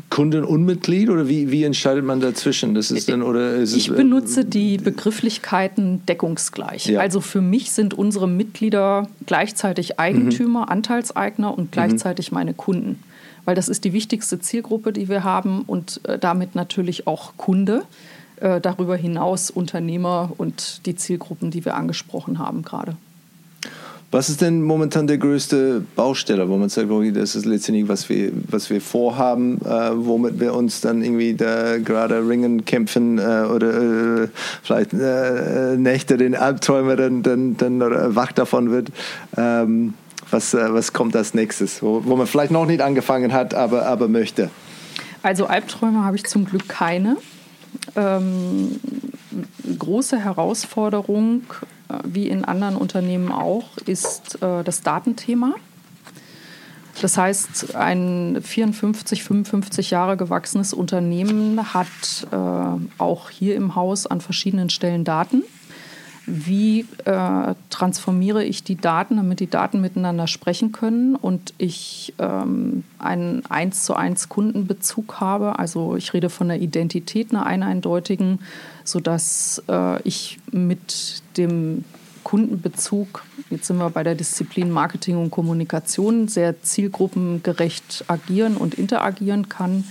Kunden 0.08 0.42
und 0.42 0.64
Mitglied 0.64 1.10
oder 1.10 1.28
wie, 1.28 1.50
wie 1.50 1.64
entscheidet 1.64 2.02
man 2.02 2.18
dazwischen? 2.20 2.74
Das 2.74 2.90
ist 2.90 3.10
dann, 3.10 3.22
oder 3.22 3.56
ist 3.56 3.76
ich 3.76 3.88
es, 3.88 3.92
äh, 3.92 3.96
benutze 3.96 4.46
die 4.46 4.78
Begrifflichkeiten 4.78 6.04
deckungsgleich. 6.06 6.86
Ja. 6.86 7.00
Also 7.00 7.20
für 7.20 7.42
mich 7.42 7.72
sind 7.72 7.92
unsere 7.92 8.26
Mitglieder 8.26 9.06
gleichzeitig 9.26 10.00
Eigentümer, 10.00 10.62
mhm. 10.62 10.70
Anteilseigner 10.70 11.56
und 11.56 11.70
gleichzeitig 11.70 12.32
mhm. 12.32 12.36
meine 12.36 12.54
Kunden. 12.54 13.02
Weil 13.44 13.54
das 13.54 13.68
ist 13.68 13.84
die 13.84 13.92
wichtigste 13.92 14.40
Zielgruppe, 14.40 14.92
die 14.92 15.10
wir 15.10 15.24
haben 15.24 15.62
und 15.66 16.00
äh, 16.04 16.18
damit 16.18 16.54
natürlich 16.54 17.06
auch 17.06 17.36
Kunde. 17.36 17.82
Äh, 18.40 18.60
darüber 18.60 18.96
hinaus 18.96 19.50
Unternehmer 19.50 20.30
und 20.36 20.86
die 20.86 20.94
Zielgruppen, 20.94 21.50
die 21.50 21.64
wir 21.64 21.74
angesprochen 21.74 22.38
haben 22.38 22.62
gerade. 22.62 22.96
Was 24.10 24.30
ist 24.30 24.40
denn 24.40 24.62
momentan 24.62 25.06
der 25.06 25.18
größte 25.18 25.82
Bausteller, 25.94 26.48
wo 26.48 26.56
man 26.56 26.68
sagt, 26.68 26.90
okay, 26.90 27.12
das 27.12 27.34
ist 27.34 27.44
letztendlich, 27.44 27.88
was 27.88 28.08
wir, 28.08 28.30
was 28.48 28.70
wir 28.70 28.80
vorhaben, 28.80 29.60
äh, 29.62 29.90
womit 29.94 30.40
wir 30.40 30.54
uns 30.54 30.80
dann 30.80 31.02
irgendwie 31.02 31.34
da 31.34 31.78
gerade 31.78 32.26
ringen, 32.26 32.64
kämpfen 32.64 33.18
äh, 33.18 33.46
oder 33.52 34.22
äh, 34.22 34.28
vielleicht 34.62 34.94
äh, 34.94 35.76
Nächte 35.76 36.16
den 36.16 36.34
Albträumer 36.34 36.96
dann, 36.96 37.22
dann, 37.22 37.56
dann 37.56 37.82
oder 37.82 38.14
wach 38.14 38.32
davon 38.32 38.70
wird? 38.70 38.88
Ähm, 39.36 39.94
was, 40.30 40.54
äh, 40.54 40.72
was 40.72 40.92
kommt 40.92 41.16
als 41.16 41.34
nächstes, 41.34 41.82
wo, 41.82 42.02
wo 42.04 42.16
man 42.16 42.26
vielleicht 42.26 42.52
noch 42.52 42.66
nicht 42.66 42.80
angefangen 42.80 43.32
hat, 43.32 43.52
aber, 43.52 43.86
aber 43.86 44.08
möchte? 44.08 44.48
Also 45.22 45.46
Albträume 45.46 46.04
habe 46.04 46.16
ich 46.16 46.24
zum 46.24 46.44
Glück 46.44 46.68
keine 46.68 47.16
ähm, 47.96 48.80
große 49.78 50.18
Herausforderung, 50.18 51.42
äh, 51.88 51.98
wie 52.04 52.28
in 52.28 52.44
anderen 52.44 52.76
Unternehmen 52.76 53.32
auch, 53.32 53.76
ist 53.86 54.42
äh, 54.42 54.62
das 54.64 54.82
Datenthema. 54.82 55.54
Das 57.00 57.16
heißt, 57.16 57.76
ein 57.76 58.40
54, 58.42 59.22
55 59.22 59.90
Jahre 59.90 60.16
gewachsenes 60.16 60.74
Unternehmen 60.74 61.72
hat 61.72 61.86
äh, 62.32 62.36
auch 62.98 63.30
hier 63.30 63.54
im 63.54 63.76
Haus 63.76 64.06
an 64.06 64.20
verschiedenen 64.20 64.68
Stellen 64.68 65.04
Daten 65.04 65.44
wie 66.28 66.86
äh, 67.04 67.54
transformiere 67.70 68.44
ich 68.44 68.62
die 68.62 68.76
Daten, 68.76 69.16
damit 69.16 69.40
die 69.40 69.48
Daten 69.48 69.80
miteinander 69.80 70.26
sprechen 70.26 70.72
können 70.72 71.16
und 71.16 71.54
ich 71.58 72.14
ähm, 72.18 72.84
einen 72.98 73.44
eins 73.46 73.84
zu 73.84 73.94
eins 73.94 74.28
Kundenbezug 74.28 75.20
habe. 75.20 75.58
Also 75.58 75.96
ich 75.96 76.12
rede 76.12 76.28
von 76.28 76.48
der 76.48 76.60
Identität 76.60 77.32
einer 77.32 77.46
eindeutigen, 77.46 78.40
sodass 78.84 79.62
äh, 79.68 80.02
ich 80.02 80.38
mit 80.52 81.22
dem 81.36 81.84
Kundenbezug, 82.24 83.24
jetzt 83.48 83.66
sind 83.66 83.78
wir 83.78 83.88
bei 83.88 84.02
der 84.02 84.14
Disziplin 84.14 84.70
Marketing 84.70 85.16
und 85.16 85.30
Kommunikation, 85.30 86.28
sehr 86.28 86.62
zielgruppengerecht 86.62 88.04
agieren 88.08 88.58
und 88.58 88.74
interagieren 88.74 89.48
kann 89.48 89.84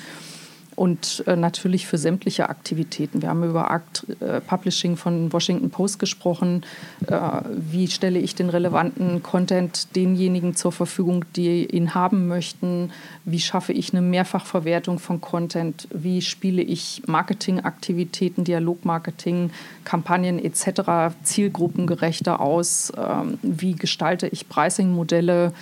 und 0.77 1.23
äh, 1.25 1.35
natürlich 1.35 1.87
für 1.87 1.97
sämtliche 1.97 2.49
Aktivitäten. 2.49 3.23
Wir 3.23 3.29
haben 3.29 3.43
über 3.43 3.71
Art 3.71 4.05
äh, 4.19 4.39
Publishing 4.39 4.95
von 4.95 5.33
Washington 5.33 5.71
Post 5.71 5.97
gesprochen. 5.97 6.63
Äh, 7.07 7.19
wie 7.49 7.87
stelle 7.87 8.19
ich 8.19 8.35
den 8.35 8.49
relevanten 8.49 9.23
Content 9.23 9.95
denjenigen 9.95 10.55
zur 10.55 10.71
Verfügung, 10.71 11.25
die 11.35 11.65
ihn 11.65 11.95
haben 11.95 12.27
möchten? 12.27 12.91
Wie 13.25 13.39
schaffe 13.39 13.73
ich 13.73 13.91
eine 13.91 14.03
Mehrfachverwertung 14.03 14.99
von 14.99 15.19
Content? 15.19 15.87
Wie 15.91 16.21
spiele 16.21 16.61
ich 16.61 17.01
Marketingaktivitäten, 17.07 18.43
Dialogmarketing, 18.43 19.49
Kampagnen 19.83 20.37
etc. 20.37 21.15
zielgruppengerechter 21.23 22.39
aus? 22.39 22.93
Ähm, 22.95 23.39
wie 23.41 23.73
gestalte 23.73 24.27
ich 24.27 24.47
Pricing-Modelle 24.47 25.53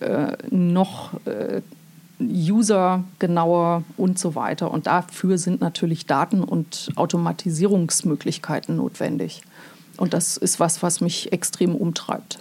äh, 0.00 0.32
noch 0.50 1.12
äh, 2.20 2.50
User 2.50 3.04
genauer 3.18 3.84
und 3.96 4.18
so 4.18 4.34
weiter. 4.34 4.70
Und 4.70 4.86
dafür 4.86 5.38
sind 5.38 5.60
natürlich 5.60 6.06
Daten- 6.06 6.42
und 6.42 6.90
Automatisierungsmöglichkeiten 6.96 8.76
notwendig. 8.76 9.42
Und 9.96 10.12
das 10.12 10.36
ist 10.36 10.60
was, 10.60 10.82
was 10.82 11.00
mich 11.00 11.32
extrem 11.32 11.74
umtreibt. 11.74 12.38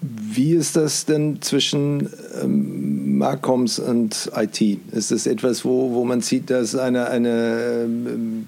Wie 0.00 0.52
ist 0.52 0.76
das 0.76 1.06
denn 1.06 1.40
zwischen 1.40 2.10
ähm, 2.42 3.16
Marcoms 3.16 3.78
und 3.78 4.30
IT? 4.36 4.60
Ist 4.92 5.10
das 5.10 5.26
etwas, 5.26 5.64
wo, 5.64 5.92
wo 5.92 6.04
man 6.04 6.20
sieht, 6.20 6.50
dass 6.50 6.74
eine, 6.76 7.08
eine 7.08 7.84
ähm, 7.84 8.46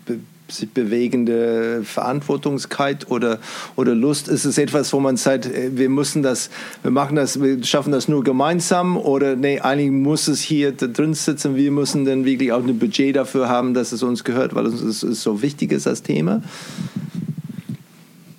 sich 0.49 0.70
bewegende 0.70 1.82
Verantwortungskeit 1.84 3.11
oder, 3.11 3.38
oder 3.76 3.94
Lust? 3.94 4.28
Ist 4.28 4.44
es 4.44 4.59
etwas, 4.59 4.92
wo 4.92 5.01
man 5.01 5.16
sagt, 5.16 5.47
äh, 5.47 5.70
wir 5.74 5.88
müssen 5.88 6.22
das, 6.22 6.51
wir 6.82 6.90
machen 6.90 7.16
das, 7.16 7.40
wir 7.40 7.62
schaffen 7.64 7.92
das 7.92 8.09
nur 8.09 8.24
gemeinsam 8.24 8.97
oder 8.97 9.36
nee, 9.36 9.61
eigentlich 9.61 9.90
muss 9.90 10.28
es 10.28 10.40
hier 10.40 10.72
drin 10.72 11.14
sitzen, 11.14 11.57
wir 11.57 11.70
müssen 11.70 12.05
dann 12.05 12.24
wirklich 12.24 12.53
auch 12.53 12.64
ein 12.64 12.78
Budget 12.78 13.16
dafür 13.16 13.49
haben, 13.49 13.74
dass 13.74 13.92
es 13.92 14.03
uns 14.03 14.24
gehört, 14.24 14.55
weil 14.55 14.66
es 14.66 15.01
so 15.01 15.42
wichtig 15.42 15.72
ist 15.72 15.86
als 15.86 16.03
Thema? 16.03 16.42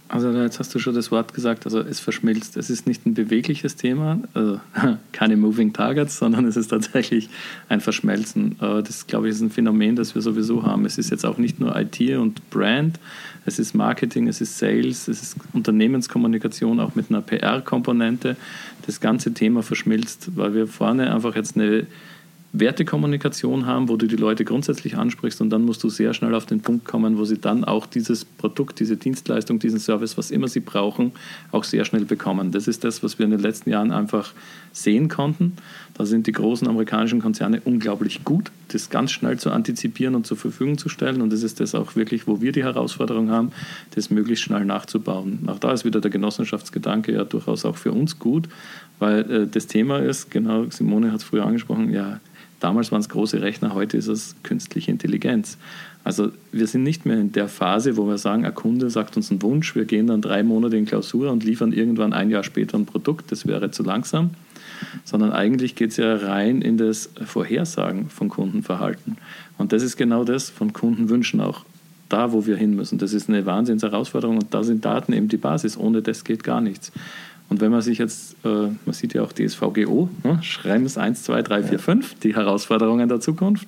Also 0.10 0.32
jetzt 0.32 0.60
hast 0.60 0.74
du 0.74 0.80
schon 0.80 0.96
das 0.96 1.12
Wort 1.12 1.34
gesagt, 1.34 1.66
also 1.66 1.80
es 1.80 2.00
verschmilzt. 2.00 2.56
Es 2.56 2.70
ist 2.70 2.88
nicht 2.88 3.06
ein 3.06 3.14
bewegliches 3.14 3.76
Thema, 3.76 4.22
also 4.34 4.60
keine 5.12 5.36
Moving 5.36 5.74
Targets, 5.74 6.18
sondern 6.18 6.46
es 6.46 6.56
ist 6.56 6.70
tatsächlich 6.70 7.30
ein 7.68 7.82
Verschmelzen. 7.82 8.56
Das, 8.60 9.08
glaube 9.08 9.28
ich, 9.28 9.36
ist 9.36 9.42
ein 9.42 9.50
Phänomen, 9.50 9.98
das 9.98 10.16
wir 10.16 10.22
sowieso 10.22 10.64
haben. 10.64 10.86
Es 10.86 10.98
ist 10.98 11.10
jetzt 11.10 11.26
auch 11.26 11.38
nicht 11.38 11.60
nur 11.60 11.76
IT 11.76 12.00
und 12.18 12.50
Brand, 12.50 13.00
es 13.46 13.60
ist 13.60 13.74
Marketing, 13.74 14.28
es 14.28 14.40
ist 14.40 14.58
Sales, 14.58 15.08
es 15.08 15.22
ist 15.22 15.38
Unternehmenskommunikation, 15.54 16.80
auch 16.80 16.96
mit 16.96 17.10
einer 17.10 17.22
PR-Komponente. 17.22 18.38
Das 18.86 19.02
ganze 19.02 19.34
Thema 19.34 19.64
verschmilzt, 19.64 20.32
weil 20.36 20.54
wir 20.54 20.68
vorne 20.68 21.14
einfach 21.14 21.36
jetzt 21.36 21.56
eine 21.56 21.86
Wertekommunikation 22.54 23.66
haben, 23.66 23.90
wo 23.90 23.98
du 23.98 24.08
die 24.08 24.16
Leute 24.16 24.46
grundsätzlich 24.46 24.98
ansprichst 24.98 25.42
und 25.42 25.50
dann 25.50 25.66
musst 25.66 25.84
du 25.84 25.90
sehr 25.90 26.14
schnell 26.14 26.34
auf 26.34 26.46
den 26.46 26.62
Punkt 26.62 26.86
kommen, 26.86 27.18
wo 27.18 27.26
sie 27.26 27.38
dann 27.38 27.66
auch 27.66 27.86
dieses 27.86 28.24
Produkt, 28.24 28.80
diese 28.80 28.96
Dienstleistung, 28.96 29.60
diesen 29.60 29.80
Service, 29.80 30.18
was 30.18 30.32
immer 30.32 30.48
sie 30.48 30.62
brauchen, 30.62 31.12
auch 31.52 31.66
sehr 31.66 31.84
schnell 31.84 32.06
bekommen. 32.06 32.52
Das 32.52 32.68
ist 32.68 32.84
das, 32.84 33.04
was 33.04 33.20
wir 33.20 33.26
in 33.26 33.32
den 33.32 33.42
letzten 33.42 33.70
Jahren 33.70 33.92
einfach 33.92 34.34
sehen 34.72 35.10
konnten. 35.10 35.54
Da 35.94 36.06
sind 36.06 36.28
die 36.28 36.32
großen 36.32 36.68
amerikanischen 36.68 37.22
Konzerne 37.22 37.62
unglaublich 37.66 38.24
gut, 38.24 38.52
das 38.70 38.90
ganz 38.90 39.12
schnell 39.12 39.38
zu 39.38 39.52
antizipieren 39.52 40.16
und 40.16 40.26
zur 40.26 40.38
Verfügung 40.38 40.78
zu 40.78 40.88
stellen. 40.88 41.22
Und 41.22 41.34
das 41.34 41.44
ist 41.44 41.60
das 41.60 41.76
auch 41.76 41.96
wirklich, 41.96 42.28
wo 42.28 42.40
wir 42.42 42.54
die 42.54 42.64
Herausforderung 42.64 43.30
haben, 43.30 43.52
das 43.96 44.10
möglichst 44.10 44.46
schnell 44.46 44.64
nachzubauen. 44.64 45.40
Auch 45.48 45.60
da 45.60 45.74
ist 45.74 45.84
wieder 45.84 46.00
der 46.00 46.12
Genossenschaftsgedanke 46.12 47.12
ja 47.12 47.26
durchaus 47.26 47.66
auch 47.66 47.76
für 47.76 47.92
uns 47.92 48.20
gut, 48.20 48.48
weil 49.00 49.32
äh, 49.32 49.48
das 49.48 49.68
Thema 49.68 50.00
ist, 50.00 50.32
genau, 50.32 50.66
Simone 50.70 51.12
hat 51.12 51.20
es 51.20 51.24
früher 51.24 51.46
angesprochen, 51.46 51.92
ja, 51.92 52.20
Damals 52.60 52.92
waren 52.92 53.02
es 53.02 53.10
große 53.10 53.42
Rechner, 53.42 53.74
heute 53.74 53.98
ist 53.98 54.08
es 54.08 54.36
künstliche 54.44 54.92
Intelligenz. 54.92 55.58
Also 56.04 56.32
wir 56.52 56.68
sind 56.68 56.84
nicht 56.84 57.06
mehr 57.06 57.20
in 57.20 57.32
der 57.34 57.50
Phase, 57.50 57.98
wo 57.98 58.08
wir 58.08 58.18
sagen, 58.18 58.46
ein 58.46 58.56
Kunde 58.56 58.90
sagt 58.90 59.18
uns 59.18 59.30
einen 59.30 59.42
Wunsch, 59.42 59.76
wir 59.76 59.86
gehen 59.86 60.08
dann 60.08 60.22
drei 60.22 60.42
Monate 60.42 60.78
in 60.78 60.86
Klausur 60.86 61.32
und 61.32 61.44
liefern 61.44 61.74
irgendwann 61.74 62.14
ein 62.14 62.30
Jahr 62.30 62.44
später 62.44 62.78
ein 62.78 62.86
Produkt, 62.86 63.32
das 63.32 63.46
wäre 63.46 63.72
zu 63.72 63.84
langsam, 63.84 64.32
sondern 65.04 65.32
eigentlich 65.32 65.76
geht 65.76 65.92
es 65.92 65.98
ja 65.98 66.16
rein 66.16 66.62
in 66.62 66.78
das 66.78 67.10
Vorhersagen 67.26 68.10
von 68.10 68.30
Kundenverhalten. 68.30 69.18
Und 69.58 69.74
das 69.74 69.84
ist 69.84 69.98
genau 69.98 70.24
das 70.24 70.50
von 70.50 70.74
Kundenwünschen 70.74 71.42
auch 71.42 71.66
da, 72.10 72.32
wo 72.32 72.46
wir 72.46 72.56
hin 72.56 72.76
müssen. 72.76 72.98
Das 72.98 73.14
ist 73.14 73.30
eine 73.30 73.46
Wahnsinnsherausforderung 73.46 74.38
und 74.38 74.54
da 74.54 74.64
sind 74.64 74.86
Daten 74.86 75.14
eben 75.14 75.28
die 75.28 75.38
Basis. 75.38 75.78
Ohne 75.78 76.02
das 76.02 76.24
geht 76.24 76.44
gar 76.44 76.62
nichts. 76.62 76.92
Und 77.50 77.62
wenn 77.62 77.72
man 77.72 77.82
sich 77.82 77.98
jetzt, 77.98 78.36
äh, 78.44 78.48
man 78.48 78.94
sieht 78.94 79.14
ja 79.14 79.22
auch 79.22 79.32
DSVGO, 79.32 80.10
ne? 80.24 80.40
Schrems 80.42 80.98
1, 80.98 81.24
2, 81.24 81.42
3, 81.42 81.64
4, 81.64 81.80
5, 81.80 82.16
die 82.20 82.36
Herausforderungen 82.36 83.08
der 83.08 83.20
Zukunft. 83.20 83.68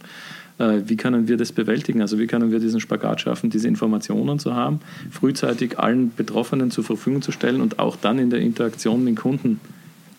Äh, 0.58 0.82
wie 0.86 0.98
können 0.98 1.28
wir 1.28 1.38
das 1.38 1.54
bewältigen? 1.54 2.02
Also 2.02 2.20
wie 2.20 2.28
können 2.28 2.52
wir 2.52 2.60
diesen 2.60 2.82
Spagat 2.82 3.22
schaffen, 3.22 3.50
diese 3.50 3.68
Informationen 3.68 4.38
zu 4.38 4.54
haben, 4.54 4.82
frühzeitig 5.10 5.80
allen 5.80 6.14
Betroffenen 6.14 6.72
zur 6.72 6.84
Verfügung 6.84 7.22
zu 7.22 7.32
stellen 7.32 7.62
und 7.62 7.80
auch 7.80 7.96
dann 7.96 8.20
in 8.20 8.30
der 8.30 8.42
Interaktion 8.42 9.00
mit 9.04 9.10
den 9.10 9.16
Kunden 9.16 9.60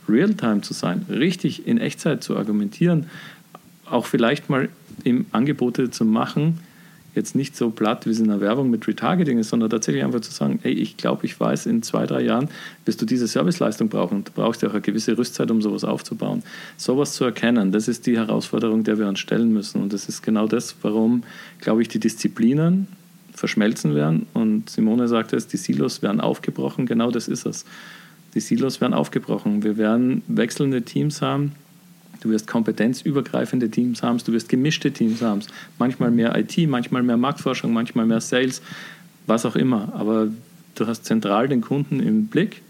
real-time 0.08 0.62
zu 0.62 0.72
sein, 0.72 1.04
richtig 1.08 1.66
in 1.66 1.78
Echtzeit 1.78 2.24
zu 2.24 2.36
argumentieren, 2.36 3.06
auch 3.84 4.06
vielleicht 4.06 4.48
mal 4.48 4.68
im 5.04 5.26
Angebote 5.32 5.90
zu 5.90 6.04
machen, 6.04 6.58
jetzt 7.14 7.34
nicht 7.34 7.56
so 7.56 7.70
platt, 7.70 8.06
wie 8.06 8.10
es 8.10 8.20
in 8.20 8.28
der 8.28 8.40
Werbung 8.40 8.70
mit 8.70 8.86
Retargeting 8.86 9.38
ist, 9.38 9.50
sondern 9.50 9.70
tatsächlich 9.70 10.04
einfach 10.04 10.20
zu 10.20 10.30
sagen, 10.30 10.60
hey, 10.62 10.72
ich 10.72 10.96
glaube, 10.96 11.26
ich 11.26 11.38
weiß, 11.38 11.66
in 11.66 11.82
zwei, 11.82 12.06
drei 12.06 12.22
Jahren 12.22 12.48
wirst 12.84 13.02
du 13.02 13.06
diese 13.06 13.26
Serviceleistung 13.26 13.88
brauchen. 13.88 14.18
Und 14.18 14.28
du 14.28 14.32
brauchst 14.32 14.62
ja 14.62 14.68
auch 14.68 14.72
eine 14.72 14.82
gewisse 14.82 15.16
Rüstzeit, 15.18 15.50
um 15.50 15.60
sowas 15.60 15.84
aufzubauen. 15.84 16.42
Sowas 16.76 17.14
zu 17.14 17.24
erkennen, 17.24 17.72
das 17.72 17.88
ist 17.88 18.06
die 18.06 18.16
Herausforderung, 18.16 18.84
der 18.84 18.98
wir 18.98 19.08
uns 19.08 19.18
stellen 19.18 19.52
müssen. 19.52 19.82
Und 19.82 19.92
das 19.92 20.08
ist 20.08 20.22
genau 20.22 20.46
das, 20.46 20.76
warum, 20.82 21.24
glaube 21.60 21.82
ich, 21.82 21.88
die 21.88 21.98
Disziplinen 22.00 22.86
verschmelzen 23.32 23.94
werden. 23.94 24.26
Und 24.34 24.70
Simone 24.70 25.08
sagte 25.08 25.36
es, 25.36 25.46
die 25.46 25.56
Silos 25.56 26.02
werden 26.02 26.20
aufgebrochen. 26.20 26.86
Genau 26.86 27.10
das 27.10 27.26
ist 27.26 27.46
es. 27.46 27.64
Die 28.34 28.40
Silos 28.40 28.80
werden 28.80 28.94
aufgebrochen. 28.94 29.64
Wir 29.64 29.76
werden 29.76 30.22
wechselnde 30.28 30.82
Teams 30.82 31.22
haben, 31.22 31.52
Du 32.20 32.28
wirst 32.30 32.46
kompetenzübergreifende 32.46 33.70
Teams 33.70 34.02
haben, 34.02 34.18
du 34.18 34.32
wirst 34.32 34.48
gemischte 34.48 34.92
Teams 34.92 35.22
haben. 35.22 35.40
Manchmal 35.78 36.10
mehr 36.10 36.36
IT, 36.36 36.56
manchmal 36.68 37.02
mehr 37.02 37.16
Marktforschung, 37.16 37.72
manchmal 37.72 38.06
mehr 38.06 38.20
Sales, 38.20 38.60
was 39.26 39.46
auch 39.46 39.56
immer. 39.56 39.92
Aber 39.94 40.28
du 40.74 40.86
hast 40.86 41.06
zentral 41.06 41.48
den 41.48 41.62
Kunden 41.62 42.00
im 42.00 42.26
Blick 42.26 42.62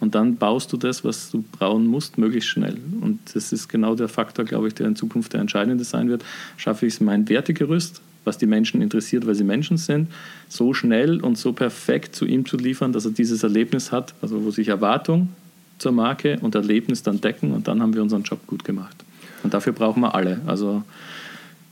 und 0.00 0.14
dann 0.14 0.36
baust 0.36 0.72
du 0.72 0.76
das, 0.76 1.04
was 1.04 1.30
du 1.30 1.44
bauen 1.58 1.86
musst, 1.86 2.18
möglichst 2.18 2.48
schnell. 2.48 2.78
Und 3.00 3.20
das 3.34 3.52
ist 3.52 3.68
genau 3.68 3.94
der 3.94 4.08
Faktor, 4.08 4.44
glaube 4.44 4.68
ich, 4.68 4.74
der 4.74 4.86
in 4.86 4.96
Zukunft 4.96 5.32
der 5.32 5.40
entscheidende 5.40 5.84
sein 5.84 6.08
wird. 6.08 6.24
Schaffe 6.56 6.86
ich 6.86 6.94
es, 6.94 7.00
mein 7.00 7.28
Wertegerüst, 7.28 8.00
was 8.24 8.38
die 8.38 8.46
Menschen 8.46 8.82
interessiert, 8.82 9.26
weil 9.26 9.34
sie 9.34 9.44
Menschen 9.44 9.76
sind, 9.76 10.08
so 10.48 10.74
schnell 10.74 11.20
und 11.20 11.38
so 11.38 11.52
perfekt 11.52 12.14
zu 12.14 12.26
ihm 12.26 12.44
zu 12.44 12.56
liefern, 12.56 12.92
dass 12.92 13.04
er 13.04 13.12
dieses 13.12 13.42
Erlebnis 13.42 13.92
hat, 13.92 14.14
also 14.20 14.44
wo 14.44 14.50
sich 14.50 14.68
Erwartung 14.68 15.28
zur 15.78 15.92
Marke 15.92 16.38
und 16.40 16.54
Erlebnis 16.54 17.02
dann 17.02 17.20
decken 17.20 17.52
und 17.52 17.68
dann 17.68 17.82
haben 17.82 17.94
wir 17.94 18.02
unseren 18.02 18.22
Job 18.22 18.46
gut 18.46 18.64
gemacht. 18.64 18.96
Und 19.42 19.54
dafür 19.54 19.72
brauchen 19.72 20.00
wir 20.00 20.14
alle. 20.14 20.40
Also 20.46 20.82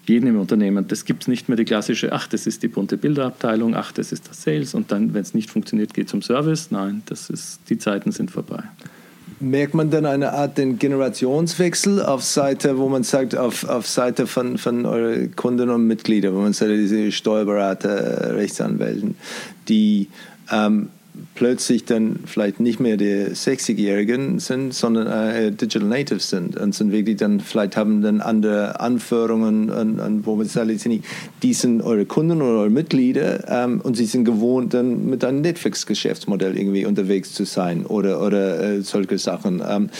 jeden 0.06 0.26
im 0.26 0.38
Unternehmen. 0.38 0.86
Das 0.88 1.04
gibt 1.04 1.22
es 1.22 1.28
nicht 1.28 1.48
mehr 1.48 1.56
die 1.56 1.64
klassische, 1.64 2.12
ach, 2.12 2.26
das 2.26 2.46
ist 2.46 2.62
die 2.62 2.68
bunte 2.68 2.96
Bilderabteilung, 2.96 3.74
ach, 3.74 3.92
das 3.92 4.12
ist 4.12 4.28
das 4.28 4.42
Sales 4.42 4.74
und 4.74 4.92
dann, 4.92 5.14
wenn 5.14 5.22
es 5.22 5.34
nicht 5.34 5.50
funktioniert, 5.50 5.94
geht 5.94 6.08
zum 6.08 6.22
Service. 6.22 6.70
Nein, 6.70 7.02
das 7.06 7.30
ist, 7.30 7.60
die 7.68 7.78
Zeiten 7.78 8.12
sind 8.12 8.30
vorbei. 8.30 8.62
Merkt 9.40 9.74
man 9.74 9.90
dann 9.90 10.06
eine 10.06 10.32
Art 10.32 10.58
den 10.58 10.78
Generationswechsel 10.78 12.02
auf 12.02 12.22
Seite, 12.22 12.78
wo 12.78 12.88
man 12.88 13.02
sagt, 13.02 13.36
auf, 13.36 13.64
auf 13.64 13.86
Seite 13.86 14.26
von, 14.26 14.58
von 14.58 14.86
euren 14.86 15.34
Kunden 15.34 15.70
und 15.70 15.86
Mitgliedern, 15.86 16.34
wo 16.34 16.40
man 16.40 16.52
sagt, 16.52 16.70
diese 16.70 17.10
Steuerberater, 17.10 18.36
Rechtsanwälten, 18.36 19.16
die 19.68 20.08
ähm, 20.52 20.90
plötzlich 21.34 21.84
dann 21.84 22.20
vielleicht 22.26 22.60
nicht 22.60 22.80
mehr 22.80 22.96
die 22.96 23.26
60-Jährigen 23.26 24.40
sind, 24.40 24.74
sondern 24.74 25.06
äh, 25.06 25.52
Digital 25.52 25.88
Natives 25.88 26.28
sind 26.30 26.56
und 26.56 26.74
sind 26.74 26.92
wirklich 26.92 27.16
dann 27.16 27.40
vielleicht 27.40 27.76
haben 27.76 28.02
dann 28.02 28.20
andere 28.20 28.80
Anforderungen 28.80 29.70
an, 29.70 30.00
an 30.00 30.26
wo 30.26 30.34
man 30.34 30.46
sagt, 30.46 30.70
die 31.42 31.54
sind 31.54 31.82
eure 31.82 32.04
Kunden 32.04 32.42
oder 32.42 32.60
eure 32.60 32.70
Mitglieder 32.70 33.48
ähm, 33.48 33.80
und 33.80 33.96
sie 33.96 34.06
sind 34.06 34.24
gewohnt 34.24 34.74
dann 34.74 35.06
mit 35.06 35.24
einem 35.24 35.40
Netflix-Geschäftsmodell 35.40 36.56
irgendwie 36.56 36.84
unterwegs 36.84 37.32
zu 37.32 37.44
sein 37.44 37.86
oder, 37.86 38.20
oder 38.20 38.60
äh, 38.60 38.82
solche 38.82 39.18
Sachen. 39.18 39.62
Ähm, 39.66 39.90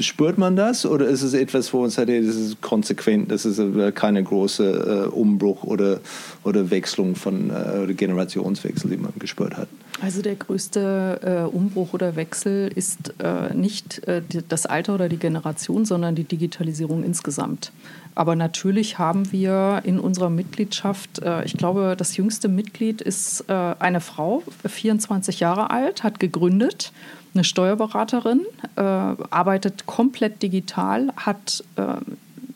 spürt 0.00 0.38
man 0.38 0.56
das 0.56 0.86
oder 0.86 1.06
ist 1.06 1.22
es 1.22 1.34
etwas, 1.34 1.72
wo 1.72 1.82
man 1.82 1.90
sagt, 1.90 2.08
das 2.08 2.36
ist 2.36 2.60
konsequent, 2.62 3.30
das 3.30 3.44
ist 3.44 3.58
äh, 3.58 3.92
keine 3.92 4.22
große 4.22 5.08
äh, 5.08 5.14
Umbruch 5.14 5.64
oder, 5.64 6.00
oder 6.44 6.70
Wechslung 6.70 7.14
von 7.14 7.50
äh, 7.50 7.78
oder 7.82 7.92
Generationswechsel, 7.92 8.90
die 8.90 8.96
man 8.96 9.12
gespürt 9.18 9.56
hat? 9.56 9.68
Also 10.00 10.22
der 10.22 10.34
größte 10.34 10.61
äh, 10.70 11.44
Umbruch 11.50 11.92
oder 11.92 12.16
Wechsel 12.16 12.70
ist 12.74 13.14
äh, 13.22 13.54
nicht 13.54 14.06
äh, 14.06 14.22
das 14.48 14.66
Alter 14.66 14.94
oder 14.94 15.08
die 15.08 15.18
Generation, 15.18 15.84
sondern 15.84 16.14
die 16.14 16.24
Digitalisierung 16.24 17.04
insgesamt. 17.04 17.72
Aber 18.14 18.36
natürlich 18.36 18.98
haben 18.98 19.32
wir 19.32 19.80
in 19.84 19.98
unserer 19.98 20.30
Mitgliedschaft, 20.30 21.20
äh, 21.20 21.44
ich 21.44 21.56
glaube, 21.56 21.94
das 21.96 22.16
jüngste 22.16 22.48
Mitglied 22.48 23.00
ist 23.00 23.44
äh, 23.48 23.52
eine 23.78 24.00
Frau, 24.00 24.42
24 24.64 25.40
Jahre 25.40 25.70
alt, 25.70 26.02
hat 26.02 26.20
gegründet, 26.20 26.92
eine 27.34 27.44
Steuerberaterin, 27.44 28.42
äh, 28.76 28.80
arbeitet 28.80 29.86
komplett 29.86 30.42
digital, 30.42 31.08
hat 31.16 31.64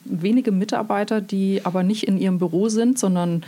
wenige 0.04 0.52
Mitarbeiter, 0.52 1.20
die 1.20 1.62
aber 1.64 1.82
nicht 1.82 2.06
in 2.06 2.18
ihrem 2.18 2.38
Büro 2.38 2.68
sind, 2.68 2.98
sondern 2.98 3.42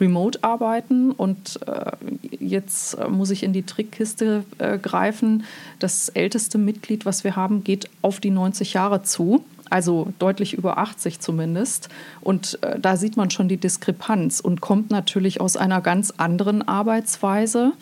remote 0.00 0.42
arbeiten 0.42 1.12
und 1.12 1.60
äh, 1.66 1.92
jetzt 2.38 2.94
äh, 2.94 3.08
muss 3.08 3.30
ich 3.30 3.42
in 3.42 3.52
die 3.52 3.62
Trickkiste 3.62 4.44
äh, 4.58 4.78
greifen. 4.78 5.44
Das 5.78 6.08
älteste 6.10 6.58
Mitglied, 6.58 7.06
was 7.06 7.24
wir 7.24 7.36
haben, 7.36 7.64
geht 7.64 7.88
auf 8.02 8.20
die 8.20 8.30
90 8.30 8.74
Jahre 8.74 9.02
zu, 9.02 9.44
also 9.68 10.12
deutlich 10.18 10.54
über 10.54 10.78
80 10.78 11.20
zumindest. 11.20 11.88
Und 12.20 12.58
äh, 12.62 12.78
da 12.78 12.96
sieht 12.96 13.16
man 13.16 13.30
schon 13.30 13.48
die 13.48 13.56
Diskrepanz 13.56 14.40
und 14.40 14.60
kommt 14.60 14.90
natürlich 14.90 15.40
aus 15.40 15.56
einer 15.56 15.80
ganz 15.80 16.12
anderen 16.16 16.66
Arbeitsweise 16.66 17.72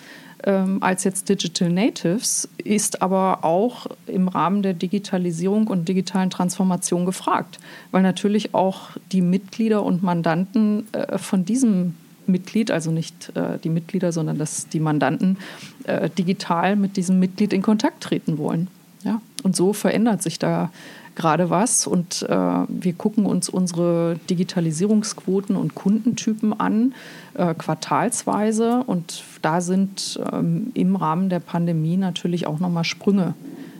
ähm, 0.44 0.82
als 0.82 1.04
jetzt 1.04 1.28
Digital 1.28 1.70
Natives, 1.70 2.48
ist 2.62 3.02
aber 3.02 3.44
auch 3.44 3.86
im 4.06 4.28
Rahmen 4.28 4.62
der 4.62 4.74
Digitalisierung 4.74 5.66
und 5.66 5.88
digitalen 5.88 6.30
Transformation 6.30 7.04
gefragt, 7.06 7.58
weil 7.90 8.02
natürlich 8.02 8.54
auch 8.54 8.90
die 9.10 9.20
Mitglieder 9.20 9.82
und 9.82 10.02
Mandanten 10.02 10.86
äh, 10.92 11.18
von 11.18 11.44
diesem 11.44 11.94
Mitglied, 12.28 12.70
also 12.70 12.90
nicht 12.90 13.32
äh, 13.34 13.58
die 13.62 13.68
Mitglieder, 13.68 14.12
sondern 14.12 14.38
dass 14.38 14.68
die 14.68 14.80
Mandanten 14.80 15.38
äh, 15.84 16.10
digital 16.10 16.76
mit 16.76 16.96
diesem 16.96 17.18
Mitglied 17.18 17.52
in 17.52 17.62
Kontakt 17.62 18.02
treten 18.02 18.38
wollen. 18.38 18.68
Ja? 19.04 19.20
Und 19.42 19.56
so 19.56 19.72
verändert 19.72 20.22
sich 20.22 20.38
da 20.38 20.70
gerade 21.18 21.50
was. 21.50 21.86
Und 21.86 22.22
äh, 22.28 22.36
wir 22.68 22.92
gucken 22.94 23.26
uns 23.26 23.48
unsere 23.48 24.18
Digitalisierungsquoten 24.30 25.56
und 25.56 25.74
Kundentypen 25.74 26.58
an, 26.58 26.94
äh, 27.34 27.54
quartalsweise. 27.54 28.84
Und 28.86 29.24
da 29.42 29.60
sind 29.60 30.18
ähm, 30.32 30.70
im 30.74 30.96
Rahmen 30.96 31.28
der 31.28 31.40
Pandemie 31.40 31.96
natürlich 31.96 32.46
auch 32.46 32.60
nochmal 32.60 32.84
Sprünge 32.84 33.34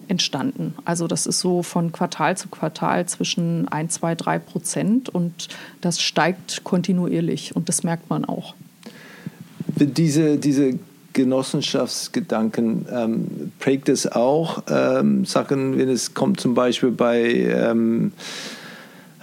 entstanden. 0.09 0.75
Also 0.85 1.07
das 1.07 1.27
ist 1.27 1.41
so 1.41 1.63
von 1.63 1.93
Quartal 1.93 2.37
zu 2.37 2.49
Quartal 2.49 3.07
zwischen 3.07 3.69
1, 3.69 3.95
2, 3.95 4.15
3 4.15 4.39
Prozent 4.39 5.09
und 5.09 5.49
das 5.81 6.01
steigt 6.01 6.65
kontinuierlich 6.65 7.55
und 7.55 7.69
das 7.69 7.83
merkt 7.83 8.11
man 8.11 8.25
auch. 8.25 8.55
Diese, 9.67 10.39
diese 10.39 10.79
Genossenschaftsgedanken 11.13 12.87
ähm, 12.91 13.53
prägt 13.59 13.89
es 13.89 14.11
auch 14.11 14.63
ähm, 14.69 15.25
Sachen, 15.25 15.79
wenn 15.79 15.89
es 15.89 16.15
kommt 16.15 16.41
zum 16.41 16.55
Beispiel 16.55 16.91
bei 16.91 17.23
ähm, 17.23 18.13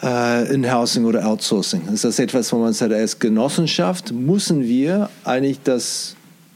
äh, 0.01 0.53
In-Housing 0.53 1.05
oder 1.05 1.25
Outsourcing. 1.25 1.87
Ist 1.93 2.03
das 2.03 2.19
etwas, 2.19 2.51
wo 2.51 2.57
man 2.57 2.73
sagt, 2.73 2.93
als 2.93 3.19
Genossenschaft 3.19 4.11
müssen 4.11 4.63
wir 4.63 5.09
eigentlich 5.23 5.61
das 5.63 6.15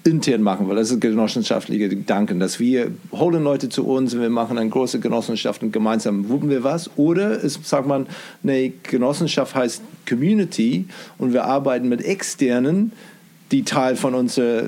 intern 0.10 0.42
machen, 0.42 0.68
weil 0.68 0.76
das 0.76 0.92
ist 0.92 1.00
genossenschaftliche 1.00 1.90
Gedanken, 1.90 2.40
dass 2.40 2.60
wir 2.60 2.92
holen 3.12 3.44
Leute 3.44 3.70
zu 3.70 3.86
uns 3.86 4.14
und 4.14 4.22
wir 4.22 4.30
machen 4.30 4.58
eine 4.58 4.70
große 4.70 5.00
Genossenschaft 5.00 5.64
und 5.64 5.72
gemeinsam 5.72 6.30
wuppen 6.30 6.50
wir 6.50 6.64
was. 6.64 6.90
Oder 6.98 7.44
es 7.44 7.60
sagt 7.64 7.88
man, 7.88 8.08
nee, 8.44 8.74
Genossenschaft 8.84 9.56
heißt 9.56 9.82
Community 10.08 10.86
und 11.18 11.34
wir 11.34 11.46
arbeiten 11.46 11.88
mit 11.88 12.04
externen, 12.04 12.92
die 13.52 13.64
Teil 13.64 13.96
von 13.96 14.16
unserer 14.16 14.64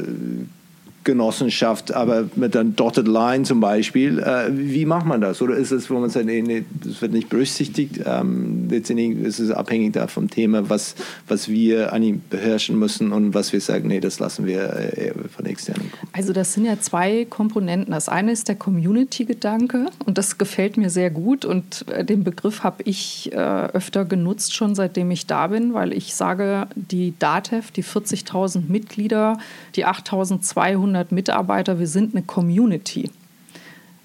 Genossenschaft, 1.03 1.93
aber 1.93 2.25
mit 2.35 2.55
einer 2.55 2.69
Dotted 2.69 3.07
Line 3.07 3.43
zum 3.43 3.59
Beispiel. 3.59 4.19
Äh, 4.19 4.49
wie 4.51 4.85
macht 4.85 5.05
man 5.05 5.21
das? 5.21 5.41
Oder 5.41 5.55
ist 5.55 5.71
es, 5.71 5.89
wo 5.89 5.99
man 5.99 6.09
sagt, 6.09 6.25
nee, 6.25 6.41
nee, 6.41 6.63
das 6.83 7.01
wird 7.01 7.11
nicht 7.11 7.29
berücksichtigt? 7.29 8.01
Ähm, 8.05 8.67
letztendlich 8.69 9.17
ist 9.19 9.39
es 9.39 9.51
abhängig 9.51 9.93
da 9.93 10.07
vom 10.07 10.29
Thema, 10.29 10.69
was, 10.69 10.95
was 11.27 11.49
wir 11.49 11.91
ihm 11.93 12.21
beherrschen 12.29 12.77
müssen 12.77 13.11
und 13.11 13.33
was 13.33 13.51
wir 13.51 13.61
sagen, 13.61 13.87
nee, 13.87 13.99
das 13.99 14.19
lassen 14.19 14.45
wir 14.45 14.61
äh, 14.73 15.13
von 15.35 15.45
externen. 15.45 15.91
Also 16.13 16.33
das 16.33 16.53
sind 16.53 16.65
ja 16.65 16.79
zwei 16.79 17.25
Komponenten. 17.25 17.93
Das 17.93 18.07
eine 18.07 18.31
ist 18.31 18.47
der 18.47 18.55
Community-Gedanke 18.55 19.87
und 20.05 20.17
das 20.17 20.37
gefällt 20.37 20.77
mir 20.77 20.89
sehr 20.89 21.09
gut 21.09 21.45
und 21.45 21.85
äh, 21.89 22.05
den 22.05 22.23
Begriff 22.23 22.63
habe 22.63 22.83
ich 22.83 23.31
äh, 23.31 23.35
öfter 23.37 24.05
genutzt 24.05 24.55
schon 24.55 24.75
seitdem 24.75 25.09
ich 25.11 25.25
da 25.25 25.47
bin, 25.47 25.73
weil 25.73 25.93
ich 25.93 26.13
sage, 26.13 26.67
die 26.75 27.13
DATEV, 27.17 27.71
die 27.71 27.83
40.000 27.83 28.63
Mitglieder, 28.67 29.39
die 29.75 29.85
8.200 29.85 30.41
200 30.41 31.11
Mitarbeiter, 31.11 31.79
wir 31.79 31.87
sind 31.87 32.15
eine 32.15 32.23
Community. 32.23 33.09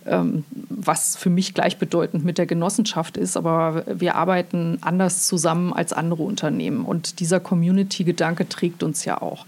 Ähm, 0.05 0.45
was 0.69 1.17
für 1.17 1.31
mich 1.31 1.53
gleichbedeutend 1.53 2.25
mit 2.25 2.39
der 2.39 2.47
Genossenschaft 2.47 3.17
ist, 3.17 3.37
aber 3.37 3.83
wir 3.93 4.14
arbeiten 4.14 4.79
anders 4.83 5.27
zusammen 5.27 5.73
als 5.73 5.93
andere 5.93 6.23
Unternehmen. 6.23 6.85
Und 6.85 7.19
dieser 7.19 7.41
Community-Gedanke 7.41 8.49
trägt 8.49 8.85
uns 8.85 9.05
ja 9.05 9.21
auch. 9.21 9.47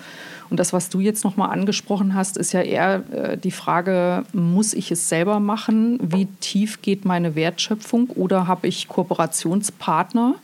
Und 0.50 0.58
das, 0.58 0.72
was 0.72 0.88
du 0.88 0.98
jetzt 0.98 1.22
nochmal 1.22 1.50
angesprochen 1.50 2.14
hast, 2.14 2.36
ist 2.36 2.52
ja 2.52 2.62
eher 2.62 3.04
äh, 3.12 3.36
die 3.38 3.52
Frage, 3.52 4.24
muss 4.32 4.72
ich 4.72 4.90
es 4.90 5.08
selber 5.08 5.38
machen? 5.38 6.00
Wie 6.02 6.26
tief 6.40 6.82
geht 6.82 7.04
meine 7.04 7.36
Wertschöpfung? 7.36 8.10
Oder 8.10 8.48
habe 8.48 8.66
ich 8.66 8.88
Kooperationspartner? 8.88 10.34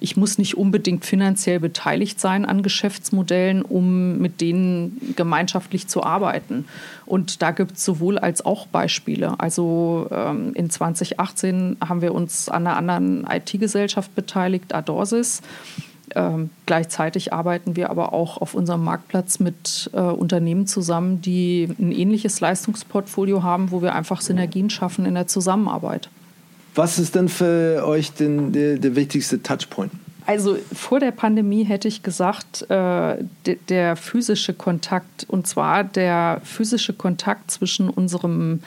Ich 0.00 0.16
muss 0.16 0.38
nicht 0.38 0.56
unbedingt 0.56 1.04
finanziell 1.04 1.60
beteiligt 1.60 2.18
sein 2.18 2.44
an 2.44 2.62
Geschäftsmodellen, 2.62 3.62
um 3.62 4.18
mit 4.18 4.40
denen 4.40 5.14
gemeinschaftlich 5.14 5.88
zu 5.88 6.02
arbeiten. 6.02 6.64
Und 7.06 7.42
da 7.42 7.50
gibt 7.50 7.76
es 7.76 7.84
sowohl 7.84 8.18
als 8.18 8.44
auch 8.44 8.66
Beispiele. 8.66 9.38
Also 9.38 10.08
ähm, 10.10 10.52
in 10.54 10.70
2018 10.70 11.76
haben 11.86 12.02
wir 12.02 12.14
uns 12.14 12.48
an 12.48 12.66
einer 12.66 12.76
anderen 12.76 13.26
IT-Gesellschaft 13.30 14.14
beteiligt, 14.14 14.74
Adorsis. 14.74 15.42
Ähm, 16.14 16.50
gleichzeitig 16.66 17.32
arbeiten 17.32 17.76
wir 17.76 17.90
aber 17.90 18.12
auch 18.12 18.38
auf 18.38 18.54
unserem 18.54 18.82
Marktplatz 18.82 19.38
mit 19.38 19.90
äh, 19.92 20.00
Unternehmen 20.00 20.66
zusammen, 20.66 21.20
die 21.20 21.68
ein 21.78 21.92
ähnliches 21.92 22.40
Leistungsportfolio 22.40 23.42
haben, 23.42 23.70
wo 23.70 23.80
wir 23.82 23.94
einfach 23.94 24.20
Synergien 24.20 24.70
schaffen 24.70 25.06
in 25.06 25.14
der 25.14 25.28
Zusammenarbeit. 25.28 26.08
Was 26.74 26.98
ist 26.98 27.14
denn 27.14 27.28
für 27.28 27.84
euch 27.84 28.12
denn 28.12 28.52
der, 28.52 28.78
der 28.78 28.96
wichtigste 28.96 29.42
Touchpoint? 29.42 29.92
Also 30.26 30.56
vor 30.72 31.00
der 31.00 31.10
Pandemie 31.10 31.64
hätte 31.64 31.88
ich 31.88 32.02
gesagt, 32.02 32.70
äh, 32.70 33.16
de, 33.46 33.58
der 33.68 33.96
physische 33.96 34.54
Kontakt, 34.54 35.26
und 35.28 35.46
zwar 35.46 35.82
der 35.82 36.40
physische 36.44 36.92
Kontakt 36.92 37.50
zwischen 37.50 37.88
unserem 37.88 38.60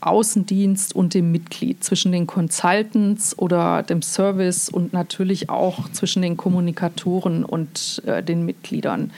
Außendienst 0.00 0.94
und 0.94 1.14
dem 1.14 1.30
Mitglied, 1.30 1.84
zwischen 1.84 2.12
den 2.12 2.26
Consultants 2.26 3.38
oder 3.38 3.82
dem 3.82 4.02
Service 4.02 4.68
und 4.68 4.92
natürlich 4.92 5.50
auch 5.50 5.88
zwischen 5.92 6.22
den 6.22 6.36
Kommunikatoren 6.36 7.44
und 7.44 8.02
äh, 8.06 8.22
den 8.22 8.44
Mitgliedern. 8.44 9.12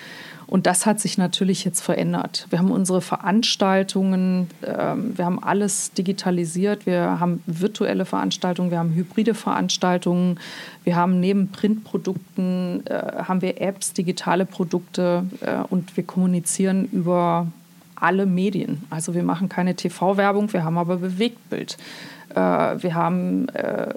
Und 0.47 0.66
das 0.66 0.86
hat 0.86 1.01
sich 1.01 1.18
natürlich 1.18 1.64
jetzt 1.64 1.80
verändert. 1.80 2.47
Wir 2.51 2.61
haben 2.61 2.70
unsere 2.70 3.01
Veranstaltungen, 3.01 4.49
ähm, 4.64 5.16
wir 5.18 5.24
haben 5.24 5.42
alles 5.42 5.92
digitalisiert, 5.92 6.86
wir 6.86 7.18
haben 7.18 7.42
virtuelle 7.47 8.05
Veranstaltungen, 8.05 8.70
wir 8.70 8.78
haben 8.78 8.94
hybride 8.94 9.34
Veranstaltungen, 9.34 10.38
wir 10.84 10.94
haben 10.94 11.18
neben 11.18 11.49
Printprodukten, 11.49 12.86
äh, 12.86 13.24
haben 13.24 13.42
wir 13.42 13.61
Apps, 13.61 13.92
digitale 13.92 14.47
Produkte 14.47 15.24
äh, 15.40 15.57
und 15.68 15.97
wir 15.97 16.05
kommunizieren 16.05 16.88
über 16.92 17.49
alle 17.97 18.26
Medien. 18.26 18.84
Also 18.90 19.14
wir 19.14 19.22
machen 19.22 19.49
keine 19.49 19.74
TV-Werbung, 19.74 20.53
wir 20.53 20.64
haben 20.64 20.78
aber 20.78 20.97
Bewegtbild. 20.97 21.76
Äh, 22.30 22.38
wir 22.38 22.94
haben 22.94 23.49
äh, 23.51 23.92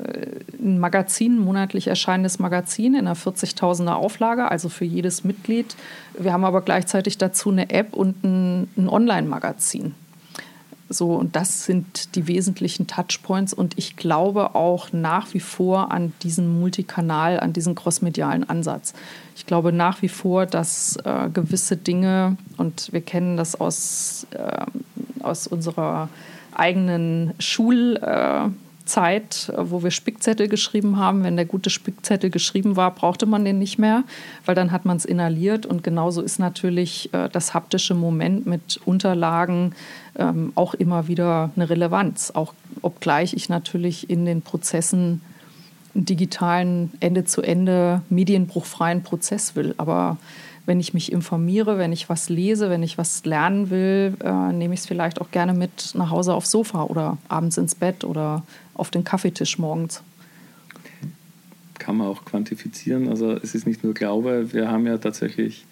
ein 0.59 0.79
Magazin, 0.79 1.35
ein 1.37 1.39
monatlich 1.45 1.87
erscheinendes 1.87 2.39
Magazin 2.39 2.95
in 2.95 3.07
einer 3.07 3.15
40.000er 3.15 3.93
Auflage, 3.93 4.49
also 4.49 4.69
für 4.69 4.85
jedes 4.85 5.23
Mitglied. 5.23 5.75
Wir 6.17 6.33
haben 6.33 6.45
aber 6.45 6.61
gleichzeitig 6.61 7.17
dazu 7.17 7.49
eine 7.51 7.69
App 7.69 7.93
und 7.93 8.23
ein, 8.23 8.69
ein 8.77 8.89
Online-Magazin. 8.89 9.93
So, 10.91 11.13
und 11.13 11.35
das 11.35 11.65
sind 11.65 12.15
die 12.15 12.27
wesentlichen 12.27 12.87
Touchpoints. 12.87 13.53
Und 13.53 13.77
ich 13.77 13.95
glaube 13.95 14.55
auch 14.55 14.91
nach 14.91 15.33
wie 15.35 15.39
vor 15.39 15.91
an 15.91 16.13
diesen 16.23 16.59
Multikanal, 16.59 17.39
an 17.39 17.53
diesen 17.53 17.75
crossmedialen 17.75 18.49
Ansatz. 18.49 18.93
Ich 19.35 19.45
glaube 19.45 19.71
nach 19.71 20.01
wie 20.01 20.09
vor, 20.09 20.47
dass 20.47 20.97
äh, 21.03 21.29
gewisse 21.31 21.77
Dinge, 21.77 22.37
und 22.57 22.91
wir 22.91 23.01
kennen 23.01 23.37
das 23.37 23.59
aus, 23.59 24.25
äh, 24.31 24.65
aus 25.21 25.45
unserer 25.45 26.09
eigenen 26.53 27.33
Schulzeit, 27.37 28.49
äh, 28.49 28.49
wo 29.55 29.83
wir 29.83 29.91
Spickzettel 29.91 30.47
geschrieben 30.47 30.97
haben. 30.97 31.23
Wenn 31.23 31.35
der 31.35 31.45
gute 31.45 31.69
Spickzettel 31.69 32.29
geschrieben 32.29 32.75
war, 32.75 32.93
brauchte 32.93 33.25
man 33.25 33.45
den 33.45 33.59
nicht 33.59 33.77
mehr, 33.77 34.03
weil 34.45 34.55
dann 34.55 34.71
hat 34.71 34.85
man 34.85 34.97
es 34.97 35.05
inhaliert. 35.05 35.65
Und 35.65 35.83
genauso 35.83 36.21
ist 36.21 36.39
natürlich 36.39 37.13
äh, 37.13 37.29
das 37.29 37.53
haptische 37.53 37.93
Moment 37.93 38.45
mit 38.45 38.79
Unterlagen 38.85 39.73
ähm, 40.17 40.51
auch 40.55 40.73
immer 40.73 41.07
wieder 41.07 41.51
eine 41.55 41.69
Relevanz. 41.69 42.31
Auch 42.33 42.53
obgleich 42.81 43.33
ich 43.33 43.49
natürlich 43.49 44.09
in 44.09 44.25
den 44.25 44.41
Prozessen 44.41 45.21
einen 45.95 46.05
digitalen 46.05 46.91
Ende-zu-Ende 46.99 48.01
medienbruchfreien 48.09 49.03
Prozess 49.03 49.55
will. 49.55 49.73
Aber 49.77 50.17
wenn 50.69 50.79
ich 50.79 50.93
mich 50.93 51.11
informiere, 51.11 51.79
wenn 51.79 51.91
ich 51.91 52.09
was 52.09 52.29
lese, 52.29 52.69
wenn 52.69 52.83
ich 52.83 52.97
was 52.97 53.25
lernen 53.25 53.71
will, 53.71 54.15
äh, 54.23 54.53
nehme 54.53 54.75
ich 54.75 54.81
es 54.81 54.85
vielleicht 54.85 55.19
auch 55.19 55.31
gerne 55.31 55.53
mit 55.53 55.95
nach 55.95 56.11
Hause 56.11 56.35
aufs 56.35 56.51
Sofa 56.51 56.83
oder 56.83 57.17
abends 57.27 57.57
ins 57.57 57.73
Bett 57.73 58.03
oder 58.03 58.43
auf 58.79 58.91
den 58.91 59.03
Kaffeetisch 59.03 59.57
morgens. 59.59 60.01
Kann 61.77 61.97
man 61.97 62.07
auch 62.07 62.25
quantifizieren. 62.25 63.07
Also 63.07 63.31
es 63.31 63.55
ist 63.55 63.67
nicht 63.67 63.83
nur 63.83 63.93
Glaube, 63.93 64.53
wir 64.53 64.69
haben 64.69 64.85
ja 64.85 64.97
tatsächlich 64.97 65.65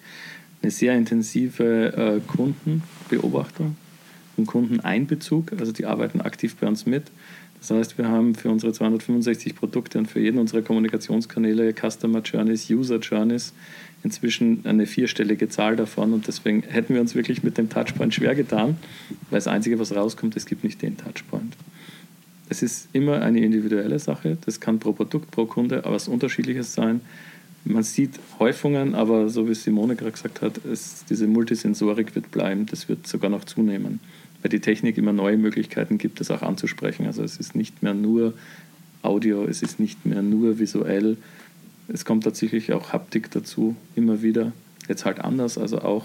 eine 0.62 0.70
sehr 0.70 0.94
intensive 0.96 2.20
äh, 2.20 2.20
Kundenbeobachtung 2.26 3.76
und 4.36 4.46
Kundeneinbezug. 4.46 5.52
Also 5.58 5.72
die 5.72 5.86
arbeiten 5.86 6.20
aktiv 6.20 6.56
bei 6.56 6.66
uns 6.66 6.86
mit. 6.86 7.04
Das 7.60 7.70
heißt, 7.70 7.98
wir 7.98 8.08
haben 8.08 8.34
für 8.34 8.50
unsere 8.50 8.72
265 8.72 9.56
Produkte 9.56 9.98
und 9.98 10.06
für 10.06 10.20
jeden 10.20 10.38
unserer 10.38 10.62
Kommunikationskanäle 10.62 11.74
Customer 11.74 12.20
Journeys, 12.20 12.70
User 12.70 12.98
Journeys 12.98 13.52
inzwischen 14.04 14.64
eine 14.64 14.86
vierstellige 14.86 15.48
Zahl 15.48 15.74
davon 15.74 16.12
und 16.12 16.28
deswegen 16.28 16.62
hätten 16.62 16.94
wir 16.94 17.00
uns 17.00 17.16
wirklich 17.16 17.42
mit 17.42 17.58
dem 17.58 17.68
Touchpoint 17.68 18.14
schwer 18.14 18.36
getan, 18.36 18.76
weil 19.30 19.38
das 19.38 19.48
Einzige, 19.48 19.78
was 19.80 19.94
rauskommt, 19.94 20.36
es 20.36 20.46
gibt 20.46 20.62
nicht 20.62 20.82
den 20.82 20.96
Touchpoint. 20.96 21.56
Es 22.48 22.62
ist 22.62 22.88
immer 22.92 23.20
eine 23.22 23.40
individuelle 23.40 23.98
Sache, 23.98 24.38
das 24.44 24.60
kann 24.60 24.78
pro 24.78 24.92
Produkt, 24.92 25.30
pro 25.30 25.46
Kunde 25.46 25.84
aber 25.84 25.94
was 25.96 26.08
Unterschiedliches 26.08 26.74
sein. 26.74 27.00
Man 27.64 27.82
sieht 27.82 28.12
Häufungen, 28.38 28.94
aber 28.94 29.28
so 29.28 29.48
wie 29.48 29.54
Simone 29.54 29.96
gerade 29.96 30.12
gesagt 30.12 30.40
hat, 30.40 30.64
es, 30.64 31.04
diese 31.10 31.26
Multisensorik 31.26 32.14
wird 32.14 32.30
bleiben, 32.30 32.66
das 32.66 32.88
wird 32.88 33.06
sogar 33.06 33.30
noch 33.30 33.44
zunehmen 33.44 34.00
weil 34.42 34.50
die 34.50 34.60
Technik 34.60 34.98
immer 34.98 35.12
neue 35.12 35.36
Möglichkeiten 35.36 35.98
gibt, 35.98 36.20
das 36.20 36.30
auch 36.30 36.42
anzusprechen. 36.42 37.06
Also 37.06 37.22
es 37.22 37.36
ist 37.36 37.54
nicht 37.54 37.82
mehr 37.82 37.94
nur 37.94 38.34
Audio, 39.02 39.44
es 39.44 39.62
ist 39.62 39.80
nicht 39.80 40.06
mehr 40.06 40.22
nur 40.22 40.58
visuell, 40.58 41.16
es 41.88 42.04
kommt 42.04 42.24
tatsächlich 42.24 42.72
auch 42.72 42.92
Haptik 42.92 43.30
dazu, 43.30 43.74
immer 43.96 44.22
wieder. 44.22 44.52
Jetzt 44.88 45.04
halt 45.04 45.20
anders, 45.20 45.58
also 45.58 45.80
auch 45.80 46.04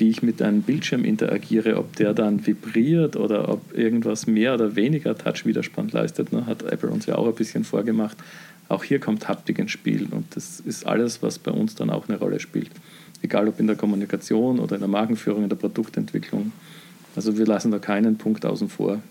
wie 0.00 0.08
ich 0.08 0.22
mit 0.22 0.42
einem 0.42 0.62
Bildschirm 0.62 1.04
interagiere, 1.04 1.76
ob 1.76 1.94
der 1.96 2.14
dann 2.14 2.46
vibriert 2.46 3.16
oder 3.16 3.48
ob 3.48 3.76
irgendwas 3.76 4.26
mehr 4.26 4.54
oder 4.54 4.74
weniger 4.74 5.16
Touch-Widerstand 5.16 5.92
leistet, 5.92 6.32
ne, 6.32 6.46
hat 6.46 6.62
Apple 6.62 6.88
uns 6.88 7.06
ja 7.06 7.16
auch 7.16 7.26
ein 7.26 7.34
bisschen 7.34 7.64
vorgemacht. 7.64 8.16
Auch 8.68 8.82
hier 8.82 8.98
kommt 8.98 9.28
Haptik 9.28 9.58
ins 9.58 9.72
Spiel 9.72 10.06
und 10.10 10.34
das 10.34 10.60
ist 10.60 10.86
alles, 10.86 11.22
was 11.22 11.38
bei 11.38 11.50
uns 11.50 11.74
dann 11.74 11.90
auch 11.90 12.08
eine 12.08 12.18
Rolle 12.18 12.40
spielt. 12.40 12.70
Egal 13.22 13.48
ob 13.48 13.60
in 13.60 13.66
der 13.66 13.76
Kommunikation 13.76 14.58
oder 14.58 14.76
in 14.76 14.80
der 14.80 14.88
Markenführung, 14.88 15.42
in 15.42 15.48
der 15.48 15.56
Produktentwicklung. 15.56 16.52
Also 17.14 17.36
wir 17.36 17.46
lassen 17.46 17.70
da 17.70 17.78
keinen 17.78 18.16
Punkt 18.16 18.46
außen 18.46 18.68
vor. 18.68 19.02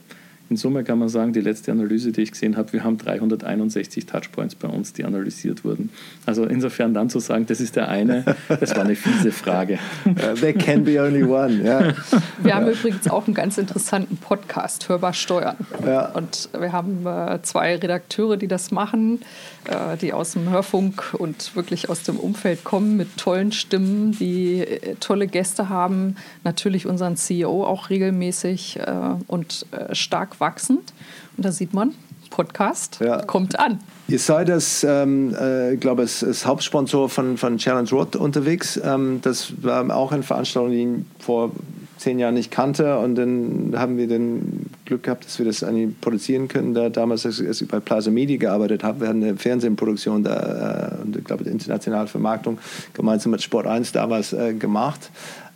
In 0.49 0.57
Summe 0.57 0.83
kann 0.83 0.97
man 0.97 1.09
sagen, 1.09 1.31
die 1.31 1.41
letzte 1.41 1.71
Analyse, 1.71 2.11
die 2.11 2.21
ich 2.21 2.31
gesehen 2.31 2.57
habe, 2.57 2.73
wir 2.73 2.83
haben 2.83 2.97
361 2.97 4.07
Touchpoints 4.07 4.55
bei 4.55 4.67
uns, 4.67 4.93
die 4.93 5.05
analysiert 5.05 5.63
wurden. 5.63 5.91
Also 6.25 6.43
insofern 6.45 6.95
dann 6.95 7.11
zu 7.11 7.19
sagen, 7.19 7.45
das 7.45 7.61
ist 7.61 7.75
der 7.75 7.87
eine, 7.87 8.25
das 8.47 8.75
war 8.75 8.83
eine 8.83 8.95
fiese 8.95 9.31
Frage. 9.31 9.77
Uh, 10.07 10.33
there 10.39 10.53
can 10.53 10.83
be 10.83 10.99
only 10.99 11.23
one. 11.23 11.63
Yeah. 11.63 11.93
Wir 12.41 12.55
haben 12.55 12.65
ja. 12.65 12.71
übrigens 12.71 13.07
auch 13.09 13.27
einen 13.27 13.35
ganz 13.35 13.59
interessanten 13.59 14.17
Podcast, 14.17 14.89
Hörbar 14.89 15.13
Steuern. 15.13 15.55
Ja. 15.85 16.09
Und 16.13 16.49
wir 16.57 16.71
haben 16.71 17.05
äh, 17.05 17.39
zwei 17.43 17.75
Redakteure, 17.75 18.37
die 18.37 18.47
das 18.47 18.71
machen, 18.71 19.21
äh, 19.65 19.97
die 19.97 20.13
aus 20.13 20.31
dem 20.33 20.49
Hörfunk 20.49 21.13
und 21.13 21.55
wirklich 21.55 21.89
aus 21.89 22.01
dem 22.01 22.17
Umfeld 22.17 22.63
kommen 22.63 22.97
mit 22.97 23.17
tollen 23.17 23.51
Stimmen, 23.51 24.13
die 24.13 24.61
äh, 24.61 24.95
tolle 24.99 25.27
Gäste 25.27 25.69
haben. 25.69 26.15
Natürlich 26.43 26.87
unseren 26.87 27.17
CEO 27.17 27.63
auch 27.65 27.91
regelmäßig 27.91 28.79
äh, 28.79 28.91
und 29.27 29.67
äh, 29.71 29.93
stark 30.39 30.55
wachsend. 30.55 30.93
Und 31.37 31.45
da 31.45 31.51
sieht 31.51 31.73
man, 31.73 31.93
Podcast 32.29 32.99
ja. 33.01 33.23
kommt 33.23 33.59
an. 33.59 33.79
Ihr 34.07 34.19
seid 34.19 34.49
das, 34.49 34.83
ähm, 34.83 35.35
äh, 35.35 35.75
glaube 35.77 36.03
ich, 36.03 36.23
als 36.23 36.45
Hauptsponsor 36.45 37.09
von, 37.09 37.37
von 37.37 37.57
Challenge 37.57 37.89
Rod 37.89 38.15
unterwegs. 38.15 38.79
Ähm, 38.83 39.19
das 39.21 39.53
war 39.63 39.95
auch 39.95 40.11
eine 40.11 40.23
Veranstaltung, 40.23 40.71
die 40.71 40.83
ich 40.83 41.25
vor 41.25 41.51
zehn 41.97 42.19
Jahren 42.19 42.35
nicht 42.35 42.51
kannte. 42.51 42.99
Und 42.99 43.15
dann 43.15 43.73
haben 43.75 43.97
wir 43.97 44.07
den 44.07 44.67
Glück 44.85 45.03
gehabt, 45.03 45.25
dass 45.25 45.39
wir 45.39 45.45
das 45.45 45.63
eigentlich 45.63 45.99
produzieren 45.99 46.47
können. 46.47 46.73
Da 46.73 46.89
damals, 46.89 47.25
als 47.25 47.39
ich 47.39 47.67
bei 47.67 47.79
Plaza 47.79 48.11
Media 48.11 48.37
gearbeitet 48.37 48.83
habe, 48.83 49.01
wir 49.01 49.07
hatten 49.09 49.23
eine 49.23 49.35
Fernsehproduktion 49.35 50.23
da 50.23 50.99
äh, 50.99 51.01
und 51.01 51.15
ich 51.17 51.23
glaube, 51.23 51.43
die 51.43 51.49
internationale 51.49 52.07
Vermarktung 52.07 52.59
gemeinsam 52.93 53.31
mit 53.31 53.41
Sport 53.41 53.67
1 53.67 53.91
damals 53.91 54.33
äh, 54.33 54.53
gemacht. 54.53 55.09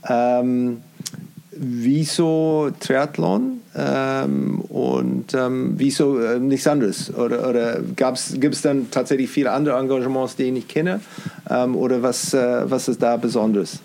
Ähm, 0.09 0.81
wieso 1.57 2.71
Triathlon 2.79 3.61
ähm, 3.75 4.61
und 4.61 5.33
ähm, 5.33 5.73
wieso 5.77 6.19
äh, 6.19 6.39
nichts 6.39 6.67
anderes? 6.67 7.13
Oder, 7.13 7.49
oder 7.49 7.79
gibt 7.81 8.55
es 8.55 8.61
dann 8.61 8.91
tatsächlich 8.91 9.29
viele 9.29 9.51
andere 9.51 9.77
Engagements, 9.77 10.35
die 10.35 10.43
ich 10.43 10.53
nicht 10.53 10.69
kenne? 10.69 11.01
Ähm, 11.49 11.75
oder 11.75 12.01
was, 12.01 12.33
äh, 12.33 12.69
was 12.69 12.87
ist 12.87 13.01
da 13.01 13.17
Besonderes? 13.17 13.79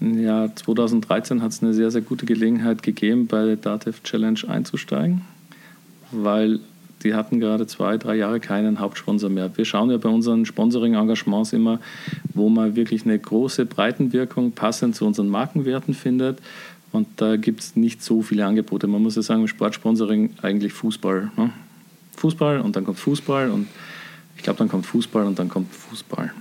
Ja, 0.00 0.48
2013 0.54 1.42
hat 1.42 1.52
es 1.52 1.62
eine 1.62 1.74
sehr, 1.74 1.90
sehr 1.90 2.00
gute 2.00 2.24
Gelegenheit 2.24 2.82
gegeben, 2.82 3.26
bei 3.26 3.44
der 3.44 3.56
Datev 3.56 4.02
Challenge 4.02 4.40
einzusteigen, 4.48 5.22
weil 6.10 6.60
die 7.02 7.14
hatten 7.14 7.40
gerade 7.40 7.66
zwei, 7.66 7.96
drei 7.96 8.16
Jahre 8.16 8.40
keinen 8.40 8.80
Hauptsponsor 8.80 9.30
mehr. 9.30 9.56
Wir 9.56 9.64
schauen 9.64 9.90
ja 9.90 9.96
bei 9.96 10.08
unseren 10.08 10.44
Sponsoring-Engagements 10.44 11.52
immer, 11.52 11.80
wo 12.34 12.48
man 12.48 12.76
wirklich 12.76 13.04
eine 13.04 13.18
große 13.18 13.66
Breitenwirkung 13.66 14.52
passend 14.52 14.96
zu 14.96 15.06
unseren 15.06 15.28
Markenwerten 15.28 15.94
findet. 15.94 16.38
Und 16.92 17.06
da 17.16 17.36
gibt 17.36 17.60
es 17.60 17.76
nicht 17.76 18.02
so 18.02 18.22
viele 18.22 18.44
Angebote. 18.44 18.86
Man 18.86 19.02
muss 19.02 19.16
ja 19.16 19.22
sagen, 19.22 19.46
Sportsponsoring 19.46 20.30
eigentlich 20.42 20.72
Fußball. 20.72 21.30
Ne? 21.36 21.50
Fußball 22.16 22.60
und 22.60 22.76
dann 22.76 22.84
kommt 22.84 22.98
Fußball 22.98 23.50
und 23.50 23.68
ich 24.36 24.42
glaube, 24.42 24.58
dann 24.58 24.68
kommt 24.68 24.86
Fußball 24.86 25.26
und 25.26 25.38
dann 25.38 25.48
kommt 25.48 25.72
Fußball. 25.72 26.32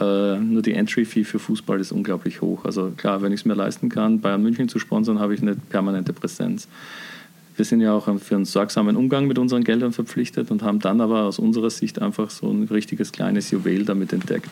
Äh, 0.00 0.38
nur 0.38 0.62
die 0.62 0.72
Entry-Fee 0.72 1.24
für 1.24 1.38
Fußball 1.38 1.80
ist 1.80 1.92
unglaublich 1.92 2.40
hoch. 2.40 2.64
Also 2.64 2.92
klar, 2.96 3.22
wenn 3.22 3.32
ich 3.32 3.40
es 3.40 3.44
mir 3.44 3.54
leisten 3.54 3.88
kann, 3.88 4.20
Bayern 4.20 4.42
München 4.42 4.68
zu 4.68 4.78
sponsern, 4.78 5.18
habe 5.18 5.34
ich 5.34 5.42
eine 5.42 5.54
permanente 5.54 6.12
Präsenz. 6.12 6.68
Wir 7.56 7.64
sind 7.64 7.80
ja 7.80 7.92
auch 7.92 8.08
für 8.20 8.36
einen 8.36 8.44
sorgsamen 8.44 8.96
Umgang 8.96 9.26
mit 9.26 9.38
unseren 9.38 9.64
Geldern 9.64 9.92
verpflichtet 9.92 10.50
und 10.50 10.62
haben 10.62 10.78
dann 10.80 11.00
aber 11.00 11.24
aus 11.24 11.38
unserer 11.38 11.70
Sicht 11.70 12.00
einfach 12.00 12.30
so 12.30 12.50
ein 12.50 12.64
richtiges 12.64 13.12
kleines 13.12 13.50
Juwel 13.50 13.84
damit 13.84 14.12
entdeckt. 14.12 14.50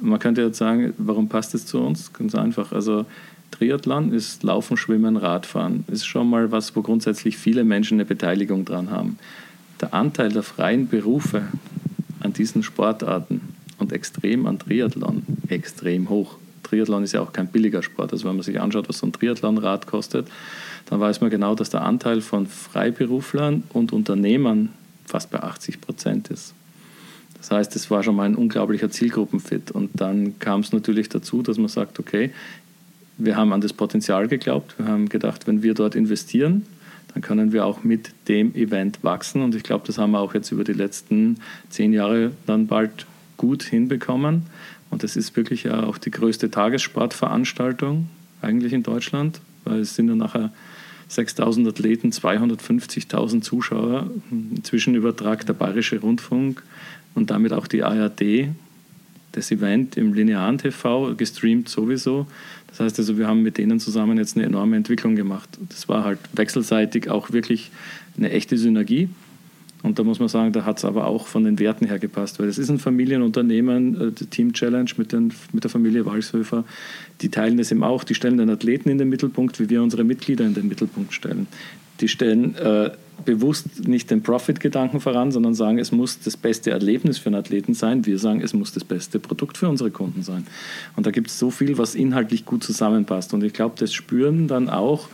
Man 0.00 0.18
könnte 0.18 0.42
jetzt 0.42 0.58
sagen, 0.58 0.92
warum 0.98 1.28
passt 1.28 1.54
es 1.54 1.66
zu 1.66 1.80
uns? 1.80 2.12
Ganz 2.12 2.34
einfach. 2.34 2.72
Also 2.72 3.06
Triathlon 3.50 4.12
ist 4.12 4.42
Laufen, 4.42 4.76
Schwimmen, 4.76 5.16
Radfahren. 5.16 5.84
Ist 5.88 6.06
schon 6.06 6.28
mal 6.28 6.52
was, 6.52 6.76
wo 6.76 6.82
grundsätzlich 6.82 7.38
viele 7.38 7.64
Menschen 7.64 7.94
eine 7.94 8.04
Beteiligung 8.04 8.64
dran 8.64 8.90
haben. 8.90 9.18
Der 9.80 9.94
Anteil 9.94 10.30
der 10.30 10.42
freien 10.42 10.88
Berufe 10.88 11.42
an 12.20 12.32
diesen 12.32 12.62
Sportarten 12.62 13.40
und 13.78 13.92
extrem 13.92 14.46
an 14.46 14.58
Triathlon 14.58 15.22
extrem 15.48 16.08
hoch. 16.08 16.36
Triathlon 16.62 17.04
ist 17.04 17.12
ja 17.12 17.20
auch 17.20 17.32
kein 17.32 17.48
billiger 17.48 17.82
Sport. 17.82 18.12
Also 18.12 18.28
wenn 18.28 18.36
man 18.36 18.42
sich 18.42 18.60
anschaut, 18.60 18.88
was 18.88 18.98
so 18.98 19.06
ein 19.06 19.12
Triathlonrad 19.12 19.86
kostet, 19.86 20.28
dann 20.86 21.00
weiß 21.00 21.20
man 21.20 21.30
genau, 21.30 21.54
dass 21.54 21.70
der 21.70 21.82
Anteil 21.82 22.20
von 22.20 22.46
Freiberuflern 22.46 23.64
und 23.72 23.92
Unternehmern 23.92 24.70
fast 25.04 25.30
bei 25.30 25.40
80 25.40 25.80
Prozent 25.80 26.28
ist. 26.28 26.54
Das 27.38 27.50
heißt, 27.50 27.76
es 27.76 27.90
war 27.90 28.02
schon 28.02 28.16
mal 28.16 28.24
ein 28.24 28.34
unglaublicher 28.34 28.90
Zielgruppenfit. 28.90 29.70
Und 29.70 29.90
dann 29.94 30.38
kam 30.38 30.60
es 30.60 30.72
natürlich 30.72 31.08
dazu, 31.08 31.42
dass 31.42 31.58
man 31.58 31.68
sagt, 31.68 31.98
okay, 31.98 32.30
wir 33.18 33.36
haben 33.36 33.52
an 33.52 33.60
das 33.60 33.72
Potenzial 33.72 34.28
geglaubt. 34.28 34.74
Wir 34.78 34.86
haben 34.86 35.08
gedacht, 35.08 35.46
wenn 35.46 35.62
wir 35.62 35.74
dort 35.74 35.94
investieren, 35.94 36.66
dann 37.12 37.22
können 37.22 37.52
wir 37.52 37.64
auch 37.64 37.82
mit 37.82 38.10
dem 38.28 38.54
Event 38.54 39.02
wachsen. 39.02 39.42
Und 39.42 39.54
ich 39.54 39.62
glaube, 39.62 39.86
das 39.86 39.98
haben 39.98 40.12
wir 40.12 40.20
auch 40.20 40.34
jetzt 40.34 40.50
über 40.50 40.64
die 40.64 40.72
letzten 40.72 41.38
zehn 41.70 41.92
Jahre 41.92 42.32
dann 42.46 42.66
bald 42.66 43.06
gut 43.36 43.62
hinbekommen. 43.62 44.42
Und 44.90 45.02
das 45.02 45.16
ist 45.16 45.36
wirklich 45.36 45.70
auch 45.70 45.98
die 45.98 46.10
größte 46.10 46.50
Tagessportveranstaltung 46.50 48.08
eigentlich 48.42 48.72
in 48.72 48.82
Deutschland, 48.82 49.40
weil 49.66 49.80
es 49.80 49.94
sind 49.94 50.08
ja 50.08 50.14
nachher 50.14 50.52
6000 51.08 51.68
Athleten, 51.68 52.10
250.000 52.10 53.42
Zuschauer. 53.42 54.10
Inzwischen 54.30 54.94
übertragt 54.94 55.48
der 55.48 55.54
Bayerische 55.54 56.00
Rundfunk 56.00 56.62
und 57.14 57.30
damit 57.30 57.52
auch 57.52 57.66
die 57.66 57.82
ARD 57.82 58.48
das 59.32 59.50
Event 59.50 59.98
im 59.98 60.14
linearen 60.14 60.56
TV, 60.56 61.14
gestreamt 61.14 61.68
sowieso. 61.68 62.26
Das 62.68 62.80
heißt 62.80 62.98
also, 62.98 63.18
wir 63.18 63.28
haben 63.28 63.42
mit 63.42 63.58
denen 63.58 63.78
zusammen 63.78 64.16
jetzt 64.16 64.36
eine 64.36 64.46
enorme 64.46 64.76
Entwicklung 64.76 65.14
gemacht. 65.14 65.48
Das 65.68 65.88
war 65.88 66.04
halt 66.04 66.18
wechselseitig 66.32 67.10
auch 67.10 67.32
wirklich 67.32 67.70
eine 68.16 68.30
echte 68.30 68.56
Synergie. 68.56 69.10
Und 69.82 69.98
da 69.98 70.04
muss 70.04 70.18
man 70.18 70.28
sagen, 70.28 70.52
da 70.52 70.64
hat 70.64 70.78
es 70.78 70.84
aber 70.84 71.06
auch 71.06 71.26
von 71.26 71.44
den 71.44 71.58
Werten 71.58 71.86
her 71.86 71.98
gepasst, 71.98 72.40
weil 72.40 72.48
es 72.48 72.58
ist 72.58 72.70
ein 72.70 72.78
Familienunternehmen, 72.78 74.08
äh, 74.08 74.12
Team 74.12 74.52
Challenge 74.52 74.90
mit, 74.96 75.12
den, 75.12 75.32
mit 75.52 75.64
der 75.64 75.70
Familie 75.70 76.06
Walshöfer, 76.06 76.64
die 77.20 77.28
teilen 77.28 77.56
das 77.56 77.70
eben 77.70 77.84
auch, 77.84 78.04
die 78.04 78.14
stellen 78.14 78.38
den 78.38 78.50
Athleten 78.50 78.88
in 78.88 78.98
den 78.98 79.08
Mittelpunkt, 79.08 79.60
wie 79.60 79.68
wir 79.70 79.82
unsere 79.82 80.04
Mitglieder 80.04 80.44
in 80.44 80.54
den 80.54 80.68
Mittelpunkt 80.68 81.12
stellen. 81.12 81.46
Die 82.00 82.08
stellen 82.08 82.54
äh, 82.56 82.90
bewusst 83.24 83.88
nicht 83.88 84.10
den 84.10 84.22
Profit-Gedanken 84.22 85.00
voran, 85.00 85.32
sondern 85.32 85.54
sagen, 85.54 85.78
es 85.78 85.92
muss 85.92 86.20
das 86.20 86.36
beste 86.36 86.70
Erlebnis 86.70 87.18
für 87.18 87.26
einen 87.26 87.36
Athleten 87.36 87.74
sein. 87.74 88.04
Wir 88.04 88.18
sagen, 88.18 88.42
es 88.42 88.52
muss 88.52 88.72
das 88.72 88.84
beste 88.84 89.18
Produkt 89.18 89.56
für 89.56 89.68
unsere 89.68 89.90
Kunden 89.90 90.22
sein. 90.22 90.46
Und 90.96 91.06
da 91.06 91.10
gibt 91.10 91.28
es 91.28 91.38
so 91.38 91.50
viel, 91.50 91.78
was 91.78 91.94
inhaltlich 91.94 92.44
gut 92.44 92.62
zusammenpasst. 92.62 93.32
Und 93.32 93.42
ich 93.42 93.52
glaube, 93.52 93.76
das 93.78 93.94
spüren 93.94 94.48
dann 94.48 94.68
auch 94.68 95.08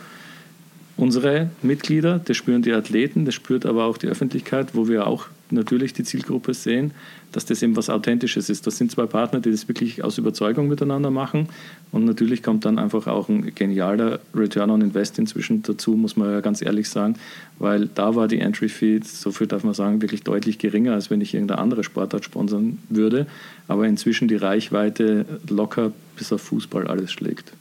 unsere 0.97 1.49
Mitglieder, 1.61 2.19
das 2.23 2.37
spüren 2.37 2.61
die 2.61 2.73
Athleten, 2.73 3.25
das 3.25 3.33
spürt 3.33 3.65
aber 3.65 3.85
auch 3.85 3.97
die 3.97 4.07
Öffentlichkeit, 4.07 4.75
wo 4.75 4.87
wir 4.87 5.07
auch 5.07 5.27
natürlich 5.49 5.93
die 5.93 6.03
Zielgruppe 6.03 6.53
sehen, 6.53 6.91
dass 7.31 7.45
das 7.45 7.61
eben 7.61 7.75
was 7.75 7.89
Authentisches 7.89 8.49
ist. 8.49 8.65
Das 8.67 8.77
sind 8.77 8.91
zwei 8.91 9.05
Partner, 9.05 9.39
die 9.39 9.51
das 9.51 9.67
wirklich 9.67 10.03
aus 10.03 10.17
Überzeugung 10.17 10.67
miteinander 10.67 11.11
machen. 11.11 11.49
Und 11.91 12.05
natürlich 12.05 12.43
kommt 12.43 12.65
dann 12.65 12.79
einfach 12.79 13.07
auch 13.07 13.29
ein 13.29 13.53
genialer 13.55 14.19
Return 14.35 14.69
on 14.69 14.81
Invest 14.81 15.19
inzwischen 15.19 15.63
dazu, 15.63 15.91
muss 15.91 16.15
man 16.15 16.31
ja 16.31 16.41
ganz 16.41 16.61
ehrlich 16.61 16.89
sagen, 16.89 17.15
weil 17.59 17.87
da 17.93 18.15
war 18.15 18.27
die 18.27 18.39
Entry 18.39 18.69
Fee, 18.69 18.99
so 19.03 19.31
viel 19.31 19.47
darf 19.47 19.63
man 19.63 19.73
sagen, 19.73 20.01
wirklich 20.01 20.23
deutlich 20.23 20.57
geringer, 20.57 20.93
als 20.93 21.09
wenn 21.09 21.21
ich 21.21 21.33
irgendeine 21.33 21.61
andere 21.61 21.83
Sportart 21.83 22.25
sponsern 22.25 22.79
würde. 22.89 23.27
Aber 23.67 23.87
inzwischen 23.87 24.27
die 24.27 24.35
Reichweite 24.35 25.25
locker 25.49 25.91
bis 26.17 26.31
auf 26.33 26.41
Fußball 26.41 26.87
alles 26.87 27.11
schlägt. 27.11 27.53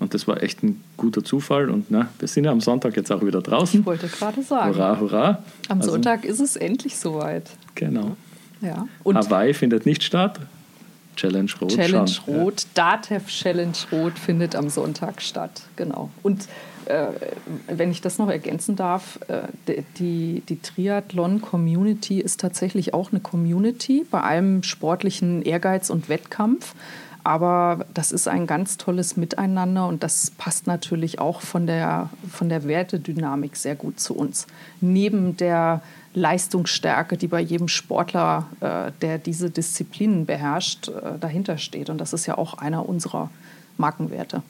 Und 0.00 0.14
das 0.14 0.28
war 0.28 0.42
echt 0.42 0.62
ein 0.62 0.82
guter 0.96 1.24
Zufall. 1.24 1.70
Und 1.70 1.90
na, 1.90 2.08
wir 2.18 2.28
sind 2.28 2.44
ja 2.44 2.50
am 2.50 2.60
Sonntag 2.60 2.96
jetzt 2.96 3.10
auch 3.10 3.24
wieder 3.24 3.40
draußen. 3.40 3.80
Ich 3.80 3.86
wollte 3.86 4.08
gerade 4.08 4.42
sagen. 4.42 4.74
Hurra, 4.74 5.00
hurra. 5.00 5.42
Am 5.68 5.78
also, 5.78 5.92
Sonntag 5.92 6.24
ist 6.24 6.40
es 6.40 6.56
endlich 6.56 6.96
soweit. 6.98 7.50
Genau. 7.74 8.16
Ja. 8.60 8.86
Und 9.02 9.16
Hawaii 9.16 9.54
findet 9.54 9.86
nicht 9.86 10.02
statt. 10.02 10.40
Challenge 11.16 11.50
Rot. 11.60 11.74
Challenge 11.74 12.08
schon. 12.08 12.34
Rot, 12.34 12.62
ja. 12.62 12.68
DATEV 12.74 13.26
Challenge 13.26 13.76
Rot 13.90 14.18
findet 14.18 14.54
am 14.54 14.68
Sonntag 14.68 15.22
statt. 15.22 15.62
Genau. 15.76 16.10
Und 16.22 16.46
äh, 16.86 17.06
wenn 17.68 17.90
ich 17.90 18.00
das 18.00 18.18
noch 18.18 18.28
ergänzen 18.28 18.76
darf, 18.76 19.18
äh, 19.28 19.42
die, 19.98 20.42
die 20.48 20.60
Triathlon-Community 20.60 22.20
ist 22.20 22.40
tatsächlich 22.40 22.94
auch 22.94 23.12
eine 23.12 23.20
Community 23.20 24.06
bei 24.10 24.20
allem 24.20 24.62
sportlichen 24.62 25.42
Ehrgeiz 25.42 25.90
und 25.90 26.08
Wettkampf. 26.08 26.74
Aber 27.26 27.86
das 27.92 28.12
ist 28.12 28.28
ein 28.28 28.46
ganz 28.46 28.76
tolles 28.76 29.16
Miteinander 29.16 29.88
und 29.88 30.04
das 30.04 30.30
passt 30.38 30.68
natürlich 30.68 31.18
auch 31.18 31.40
von 31.40 31.66
der, 31.66 32.08
von 32.30 32.48
der 32.48 32.68
Wertedynamik 32.68 33.56
sehr 33.56 33.74
gut 33.74 33.98
zu 33.98 34.14
uns. 34.14 34.46
Neben 34.80 35.36
der 35.36 35.82
Leistungsstärke, 36.14 37.16
die 37.16 37.26
bei 37.26 37.40
jedem 37.40 37.66
Sportler, 37.66 38.46
äh, 38.60 38.92
der 39.02 39.18
diese 39.18 39.50
Disziplinen 39.50 40.24
beherrscht, 40.24 40.86
äh, 40.86 41.18
dahinter 41.18 41.58
steht. 41.58 41.90
Und 41.90 42.00
das 42.00 42.12
ist 42.12 42.26
ja 42.26 42.38
auch 42.38 42.54
einer 42.54 42.88
unserer 42.88 43.28
Markenwerte. 43.76 44.42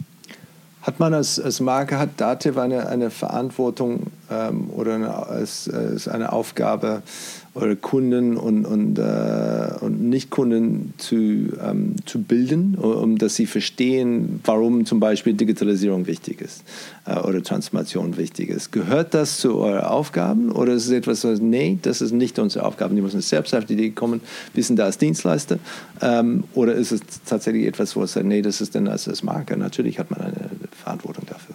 Hat 0.82 1.00
man 1.00 1.14
als, 1.14 1.40
als 1.40 1.60
Marke, 1.60 1.98
hat 1.98 2.10
Dativ 2.18 2.58
eine, 2.58 2.88
eine 2.88 3.08
Verantwortung 3.08 4.08
ähm, 4.30 4.68
oder 4.68 4.96
eine, 4.96 5.14
als, 5.14 5.68
als 5.70 6.08
eine 6.08 6.30
Aufgabe, 6.30 7.02
oder 7.56 7.74
Kunden 7.74 8.36
und, 8.36 8.66
und, 8.66 8.98
äh, 8.98 9.72
und 9.80 10.02
Nicht-Kunden 10.02 10.92
zu, 10.98 11.16
ähm, 11.16 11.96
zu 12.04 12.22
bilden, 12.22 12.74
um 12.74 13.16
dass 13.16 13.34
sie 13.34 13.46
verstehen, 13.46 14.40
warum 14.44 14.84
zum 14.84 15.00
Beispiel 15.00 15.32
Digitalisierung 15.32 16.06
wichtig 16.06 16.42
ist 16.42 16.64
äh, 17.06 17.18
oder 17.18 17.42
Transformation 17.42 18.18
wichtig 18.18 18.50
ist. 18.50 18.72
Gehört 18.72 19.14
das 19.14 19.38
zu 19.38 19.56
euren 19.56 19.84
Aufgaben 19.84 20.52
oder 20.52 20.74
ist 20.74 20.84
es 20.84 20.92
etwas, 20.92 21.24
was, 21.24 21.40
nee, 21.40 21.78
das 21.80 22.02
ist 22.02 22.12
nicht 22.12 22.38
unsere 22.38 22.66
Aufgabe, 22.66 22.94
die 22.94 23.00
müssen 23.00 23.22
selbst 23.22 23.54
auf 23.54 23.64
die 23.64 23.72
Idee 23.72 23.90
kommen, 23.90 24.20
wir 24.52 24.62
sind 24.62 24.78
da 24.78 24.84
als 24.84 24.98
Dienstleister 24.98 25.58
ähm, 26.02 26.44
oder 26.52 26.74
ist 26.74 26.92
es 26.92 27.00
tatsächlich 27.24 27.66
etwas, 27.66 27.96
wo 27.96 28.02
es 28.02 28.12
sagt, 28.12 28.26
nee, 28.26 28.42
das 28.42 28.60
ist 28.60 28.74
dann 28.74 28.86
als, 28.86 29.08
als 29.08 29.22
Marke, 29.22 29.56
natürlich 29.56 29.98
hat 29.98 30.10
man 30.10 30.20
eine 30.20 30.50
Verantwortung 30.72 31.24
dafür. 31.26 31.54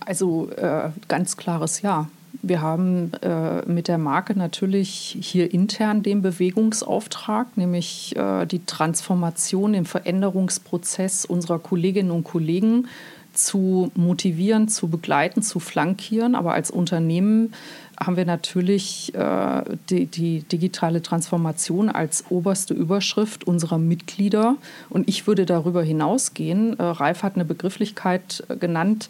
Also 0.00 0.48
äh, 0.56 0.90
ganz 1.08 1.36
klares 1.36 1.82
Ja. 1.82 2.08
Wir 2.46 2.60
haben 2.60 3.12
äh, 3.22 3.62
mit 3.66 3.88
der 3.88 3.98
Marke 3.98 4.38
natürlich 4.38 5.16
hier 5.20 5.52
intern 5.52 6.02
den 6.02 6.20
Bewegungsauftrag, 6.20 7.56
nämlich 7.56 8.14
äh, 8.16 8.44
die 8.44 8.64
Transformation, 8.66 9.72
den 9.72 9.86
Veränderungsprozess 9.86 11.24
unserer 11.24 11.58
Kolleginnen 11.58 12.10
und 12.10 12.24
Kollegen 12.24 12.88
zu 13.32 13.90
motivieren, 13.94 14.68
zu 14.68 14.88
begleiten, 14.88 15.42
zu 15.42 15.58
flankieren. 15.58 16.34
Aber 16.34 16.52
als 16.52 16.70
Unternehmen 16.70 17.54
haben 17.98 18.16
wir 18.16 18.24
natürlich 18.24 19.14
äh, 19.14 19.62
die, 19.90 20.06
die, 20.06 20.40
digitale 20.40 21.02
Transformation 21.02 21.88
als 21.88 22.24
oberste 22.30 22.74
Überschrift 22.74 23.44
unserer 23.44 23.78
Mitglieder. 23.78 24.56
Und 24.90 25.08
ich 25.08 25.26
würde 25.26 25.46
darüber 25.46 25.82
hinausgehen. 25.82 26.78
Äh, 26.78 26.82
Ralf 26.82 27.22
hat 27.22 27.34
eine 27.34 27.44
Begrifflichkeit 27.44 28.44
äh, 28.48 28.56
genannt, 28.56 29.08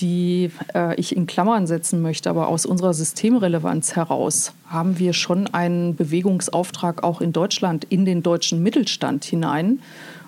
die 0.00 0.50
äh, 0.74 0.94
ich 0.96 1.16
in 1.16 1.26
Klammern 1.26 1.66
setzen 1.66 2.02
möchte. 2.02 2.30
Aber 2.30 2.48
aus 2.48 2.66
unserer 2.66 2.94
Systemrelevanz 2.94 3.96
heraus 3.96 4.52
haben 4.66 4.98
wir 4.98 5.12
schon 5.12 5.46
einen 5.48 5.94
Bewegungsauftrag 5.96 7.02
auch 7.02 7.20
in 7.20 7.32
Deutschland, 7.32 7.84
in 7.84 8.04
den 8.04 8.22
deutschen 8.22 8.62
Mittelstand 8.62 9.24
hinein. 9.24 9.80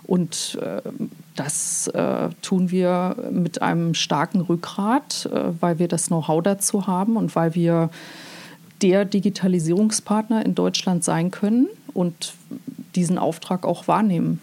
Und 0.05 0.59
äh, 0.63 0.81
das 1.37 1.89
äh, 1.89 2.29
tun 2.43 2.71
wir 2.71 3.17
mit 3.31 3.63
einem 3.63 3.95
starken 3.95 4.41
Rückgrat, 4.41 5.29
äh, 5.33 5.53
weil 5.61 5.79
wir 5.79 5.89
das 5.89 6.07
Know-how 6.09 6.43
dazu 6.43 6.87
haben 6.87 7.17
und 7.17 7.35
weil 7.37 7.55
wir 7.55 7.91
der 8.83 9.05
Digitalisierungspartner 9.05 10.45
in 10.45 10.55
Deutschland 10.55 11.05
sein 11.05 11.31
können 11.31 11.69
und 11.95 12.35
diesen 12.95 13.19
Auftrag 13.19 13.65
auch 13.65 13.89
wahrnehmen. 13.89 14.41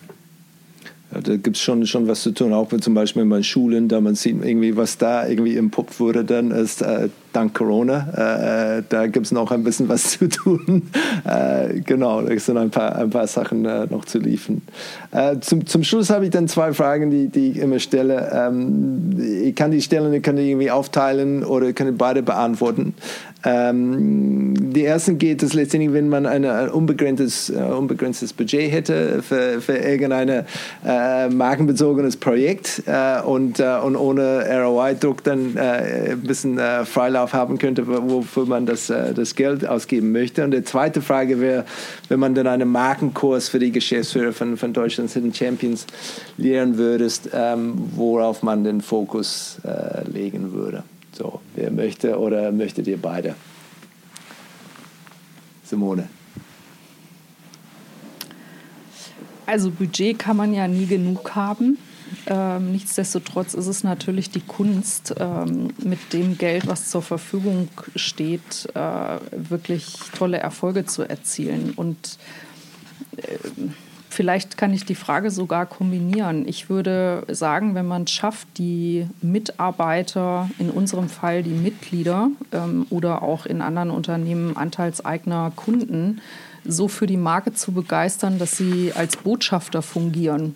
Ja, 1.13 1.21
da 1.21 1.37
gibt 1.37 1.57
es 1.57 1.61
schon, 1.61 1.85
schon 1.85 2.07
was 2.07 2.23
zu 2.23 2.31
tun, 2.31 2.53
auch 2.53 2.69
zum 2.79 2.93
Beispiel 2.93 3.21
in 3.23 3.27
meinen 3.27 3.43
Schulen, 3.43 3.87
da 3.87 4.01
man 4.01 4.15
sieht 4.15 4.43
irgendwie, 4.43 4.75
was 4.75 4.97
da 4.97 5.27
irgendwie 5.27 5.55
impuppt 5.55 5.99
wurde, 5.99 6.23
dann 6.23 6.51
ist 6.51 6.81
äh, 6.81 7.09
dank 7.33 7.53
Corona, 7.53 8.07
äh, 8.15 8.79
äh 8.79 8.83
da 8.87 9.07
gibt 9.07 9.25
es 9.25 9.31
noch 9.31 9.51
ein 9.51 9.63
bisschen 9.63 9.89
was 9.89 10.11
zu 10.11 10.29
tun. 10.29 10.89
Äh, 11.25 11.79
genau, 11.79 12.21
da 12.21 12.37
sind 12.37 12.57
ein 12.57 12.69
paar, 12.69 12.95
ein 12.95 13.09
paar 13.09 13.27
Sachen 13.27 13.65
äh, 13.65 13.87
noch 13.89 14.03
zu 14.05 14.19
liefern. 14.19 14.61
Äh, 15.11 15.39
zum, 15.39 15.65
zum 15.65 15.83
Schluss 15.83 16.09
habe 16.09 16.25
ich 16.25 16.31
dann 16.31 16.47
zwei 16.47 16.73
Fragen, 16.73 17.09
die, 17.09 17.29
die 17.29 17.51
ich 17.51 17.57
immer 17.57 17.79
stelle. 17.79 18.29
Ähm, 18.33 19.15
ich 19.17 19.55
kann 19.55 19.71
die 19.71 19.81
stellen, 19.81 20.13
ich 20.13 20.21
kann 20.21 20.35
die 20.35 20.49
irgendwie 20.49 20.69
aufteilen 20.69 21.43
oder 21.45 21.69
ich 21.69 21.75
kann 21.75 21.95
beide 21.97 22.23
beantworten. 22.23 22.93
Ähm, 23.45 24.53
die 24.73 24.85
ersten 24.85 25.17
geht 25.17 25.43
es 25.43 25.53
letztendlich, 25.53 25.91
wenn 25.93 26.07
man 26.07 26.25
eine, 26.25 26.53
ein 26.53 26.69
unbegrenztes, 26.69 27.49
äh, 27.49 27.55
unbegrenztes 27.55 28.31
Budget 28.31 28.71
hätte 28.71 29.21
für, 29.21 29.59
für 29.59 29.75
irgendein 29.77 30.45
äh, 30.85 31.29
markenbezogenes 31.29 32.15
Projekt 32.15 32.83
äh, 32.85 33.21
und, 33.21 33.59
äh, 33.59 33.77
und 33.83 33.97
ohne 33.97 34.45
ROI-Druck 34.49 35.23
dann 35.23 35.57
äh, 35.57 36.11
ein 36.11 36.21
bisschen 36.21 36.57
äh, 36.57 36.85
Freilauf 36.85 37.33
haben 37.33 37.57
könnte, 37.57 37.85
wofür 37.85 38.45
man 38.45 38.65
das, 38.65 38.87
das 38.87 39.35
Geld 39.35 39.67
ausgeben 39.67 40.11
möchte. 40.11 40.43
Und 40.43 40.51
die 40.51 40.63
zweite 40.63 41.01
Frage 41.01 41.41
wäre, 41.41 41.65
wenn 42.07 42.19
man 42.19 42.35
dann 42.35 42.47
einen 42.47 42.69
Markenkurs 42.69 43.49
für 43.49 43.59
die 43.59 43.71
Geschäftsführer 43.71 44.31
von, 44.31 44.55
von 44.55 44.71
Deutschlands 44.71 45.13
Hidden 45.13 45.33
Champions 45.33 45.85
lehren 46.37 46.77
würdest, 46.77 47.29
ähm, 47.33 47.73
worauf 47.95 48.41
man 48.41 48.63
den 48.63 48.81
Fokus 48.81 49.57
legen 50.11 50.53
würde. 50.53 50.83
So, 51.13 51.41
wer 51.55 51.71
möchte 51.71 52.19
oder 52.19 52.51
möchtet 52.51 52.87
ihr 52.87 52.97
beide? 52.97 53.35
Simone. 55.63 56.09
Also 59.45 59.69
Budget 59.69 60.17
kann 60.17 60.37
man 60.37 60.53
ja 60.53 60.67
nie 60.67 60.87
genug 60.87 61.35
haben. 61.35 61.77
Ähm, 62.27 62.71
nichtsdestotrotz 62.71 63.53
ist 63.53 63.67
es 63.67 63.83
natürlich 63.83 64.29
die 64.29 64.41
Kunst, 64.41 65.15
ähm, 65.19 65.69
mit 65.83 66.13
dem 66.13 66.37
Geld, 66.37 66.67
was 66.67 66.89
zur 66.89 67.01
Verfügung 67.01 67.69
steht, 67.95 68.69
äh, 68.75 69.17
wirklich 69.31 69.95
tolle 70.15 70.37
Erfolge 70.37 70.85
zu 70.85 71.03
erzielen. 71.03 71.73
Und 71.75 72.17
äh, 73.17 73.37
Vielleicht 74.13 74.57
kann 74.57 74.71
ich 74.73 74.85
die 74.85 74.93
Frage 74.93 75.31
sogar 75.31 75.65
kombinieren. 75.65 76.47
Ich 76.47 76.69
würde 76.69 77.25
sagen, 77.29 77.73
wenn 77.73 77.87
man 77.87 78.03
es 78.03 78.11
schafft, 78.11 78.47
die 78.59 79.07
Mitarbeiter, 79.23 80.51
in 80.59 80.69
unserem 80.69 81.09
Fall 81.09 81.41
die 81.41 81.49
Mitglieder 81.49 82.29
ähm, 82.51 82.85
oder 82.91 83.23
auch 83.23 83.47
in 83.47 83.63
anderen 83.63 83.89
Unternehmen 83.89 84.55
Anteilseigner 84.55 85.51
Kunden, 85.55 86.21
so 86.63 86.87
für 86.87 87.07
die 87.07 87.17
Marke 87.17 87.53
zu 87.53 87.71
begeistern, 87.71 88.37
dass 88.37 88.55
sie 88.55 88.93
als 88.93 89.17
Botschafter 89.17 89.81
fungieren 89.81 90.53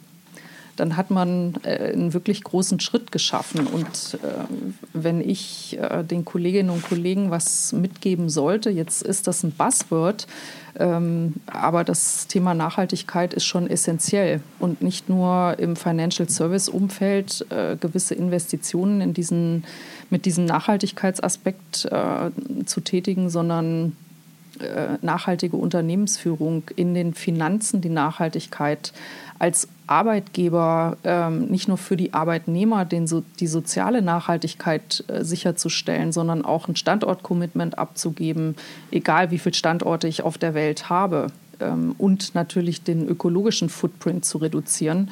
dann 0.80 0.96
hat 0.96 1.12
man 1.12 1.56
äh, 1.64 1.92
einen 1.92 2.14
wirklich 2.14 2.44
großen 2.44 2.80
Schritt 2.80 3.12
geschaffen. 3.12 3.68
Und 3.68 4.20
äh, 4.24 4.46
wenn 4.94 5.22
ich 5.22 5.78
äh, 5.80 6.04
den 6.04 6.24
Kolleginnen 6.24 6.70
und 6.70 6.84
Kollegen 6.84 7.32
was 7.32 7.74
mitgeben 7.74 8.30
sollte, 8.30 8.70
jetzt 8.70 9.02
ist 9.02 9.28
das 9.28 9.44
ein 9.44 9.52
Buzzword, 9.52 10.28
ähm, 10.80 11.34
aber 11.48 11.84
das 11.84 12.28
Thema 12.28 12.54
Nachhaltigkeit 12.54 13.34
ist 13.34 13.46
schon 13.46 13.68
essentiell 13.68 14.42
und 14.60 14.82
nicht 14.82 15.10
nur 15.10 15.56
im 15.58 15.76
Financial 15.76 16.30
Service 16.30 16.70
Umfeld 16.70 17.46
äh, 17.50 17.76
gewisse 17.78 18.14
Investitionen 18.14 19.02
in 19.02 19.14
diesen, 19.14 19.64
mit 20.10 20.26
diesem 20.26 20.46
Nachhaltigkeitsaspekt 20.46 21.86
äh, 21.86 22.66
zu 22.66 22.82
tätigen, 22.82 23.30
sondern 23.30 23.96
nachhaltige 25.02 25.58
Unternehmensführung 25.58 26.64
in 26.76 26.94
den 26.94 27.14
Finanzen, 27.14 27.82
die 27.82 27.90
Nachhaltigkeit 27.90 28.94
als 29.40 29.68
Arbeitgeber 29.88 30.98
ähm, 31.04 31.46
nicht 31.46 31.68
nur 31.68 31.78
für 31.78 31.96
die 31.96 32.14
Arbeitnehmer 32.14 32.86
die 32.86 33.48
soziale 33.48 34.02
Nachhaltigkeit 34.02 35.04
äh, 35.08 35.24
sicherzustellen, 35.24 36.12
sondern 36.12 36.44
auch 36.44 36.68
ein 36.68 36.76
Standortcommitment 36.76 37.78
abzugeben, 37.78 38.56
egal 38.92 39.32
wie 39.32 39.40
viele 39.40 39.56
Standorte 39.56 40.08
ich 40.08 40.24
auf 40.24 40.38
der 40.38 40.54
Welt 40.54 40.90
habe 40.90 41.28
ähm, 41.60 41.96
und 41.98 42.36
natürlich 42.36 42.84
den 42.84 43.08
ökologischen 43.08 43.70
Footprint 43.70 44.26
zu 44.26 44.40
reduzieren. 44.40 45.10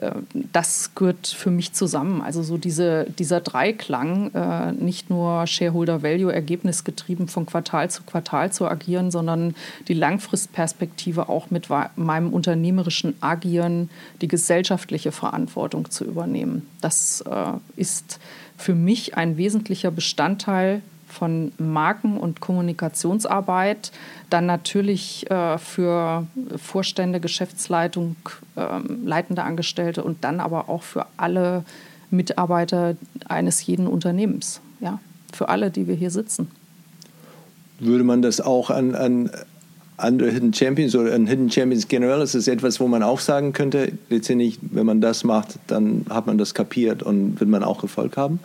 Äh, 0.00 0.12
das 0.52 0.94
gehört 0.94 1.26
für 1.26 1.50
mich 1.50 1.72
zusammen. 1.72 2.20
Also 2.22 2.42
so 2.42 2.58
diese, 2.58 3.06
dieser 3.18 3.40
Dreiklang, 3.40 4.32
äh, 4.34 4.72
nicht 4.72 5.10
nur 5.10 5.46
Shareholder 5.46 6.02
Value 6.02 6.32
ergebnisgetrieben 6.32 7.28
von 7.28 7.46
Quartal 7.46 7.90
zu 7.90 8.02
Quartal 8.02 8.52
zu 8.52 8.66
agieren, 8.66 9.10
sondern 9.10 9.54
die 9.88 9.94
Langfristperspektive 9.94 11.28
auch 11.28 11.50
mit 11.50 11.68
meinem 11.96 12.32
unternehmerischen 12.32 13.14
Agieren, 13.20 13.90
die 14.20 14.28
gesellschaftliche 14.28 15.12
Verantwortung 15.12 15.90
zu 15.90 16.04
übernehmen. 16.04 16.66
Das 16.80 17.22
äh, 17.22 17.52
ist 17.76 18.18
für 18.56 18.74
mich 18.74 19.16
ein 19.16 19.36
wesentlicher 19.36 19.90
Bestandteil 19.90 20.82
von 21.16 21.52
Marken- 21.58 22.18
und 22.18 22.40
Kommunikationsarbeit, 22.40 23.90
dann 24.28 24.46
natürlich 24.46 25.30
äh, 25.30 25.56
für 25.58 26.26
Vorstände, 26.56 27.20
Geschäftsleitung, 27.20 28.16
äh, 28.56 28.78
leitende 29.04 29.42
Angestellte 29.42 30.04
und 30.04 30.24
dann 30.24 30.40
aber 30.40 30.68
auch 30.68 30.82
für 30.82 31.06
alle 31.16 31.64
Mitarbeiter 32.10 32.96
eines 33.28 33.66
jeden 33.66 33.86
Unternehmens. 33.86 34.60
Ja, 34.80 35.00
für 35.32 35.48
alle, 35.48 35.70
die 35.70 35.88
wir 35.88 35.94
hier 35.94 36.10
sitzen. 36.10 36.50
Würde 37.80 38.04
man 38.04 38.22
das 38.22 38.40
auch 38.40 38.70
an, 38.70 38.94
an 38.94 39.30
andere 39.96 40.30
Hidden 40.30 40.52
Champions 40.52 40.94
oder 40.94 41.14
an 41.14 41.26
Hidden 41.26 41.50
Champions 41.50 41.88
generell, 41.88 42.20
ist 42.20 42.34
das 42.34 42.48
etwas, 42.48 42.80
wo 42.80 42.88
man 42.88 43.02
auch 43.02 43.20
sagen 43.20 43.52
könnte, 43.52 43.92
letztendlich, 44.10 44.58
wenn 44.60 44.86
man 44.86 45.00
das 45.00 45.24
macht, 45.24 45.58
dann 45.66 46.04
hat 46.10 46.26
man 46.26 46.36
das 46.36 46.52
kapiert 46.52 47.02
und 47.02 47.40
wird 47.40 47.48
man 47.48 47.64
auch 47.64 47.82
Erfolg 47.82 48.16
haben? 48.16 48.40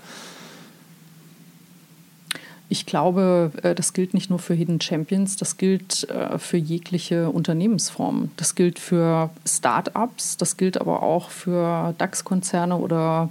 Ich 2.72 2.86
glaube, 2.86 3.52
äh, 3.64 3.76
das 3.76 3.92
gilt 3.92 4.14
nicht 4.14 4.30
nur 4.30 4.40
für 4.40 4.54
Hidden 4.54 4.80
Champions, 4.80 5.36
das 5.36 5.58
gilt 5.58 6.10
äh, 6.10 6.38
für 6.38 6.56
jegliche 6.56 7.30
Unternehmensformen. 7.30 8.32
Das 8.38 8.56
gilt 8.56 8.80
für 8.80 9.30
Start-ups, 9.46 10.38
das 10.38 10.56
gilt 10.56 10.80
aber 10.80 11.04
auch 11.04 11.32
für 11.32 11.94
DAX-Konzerne 11.98 12.78
oder 12.78 13.28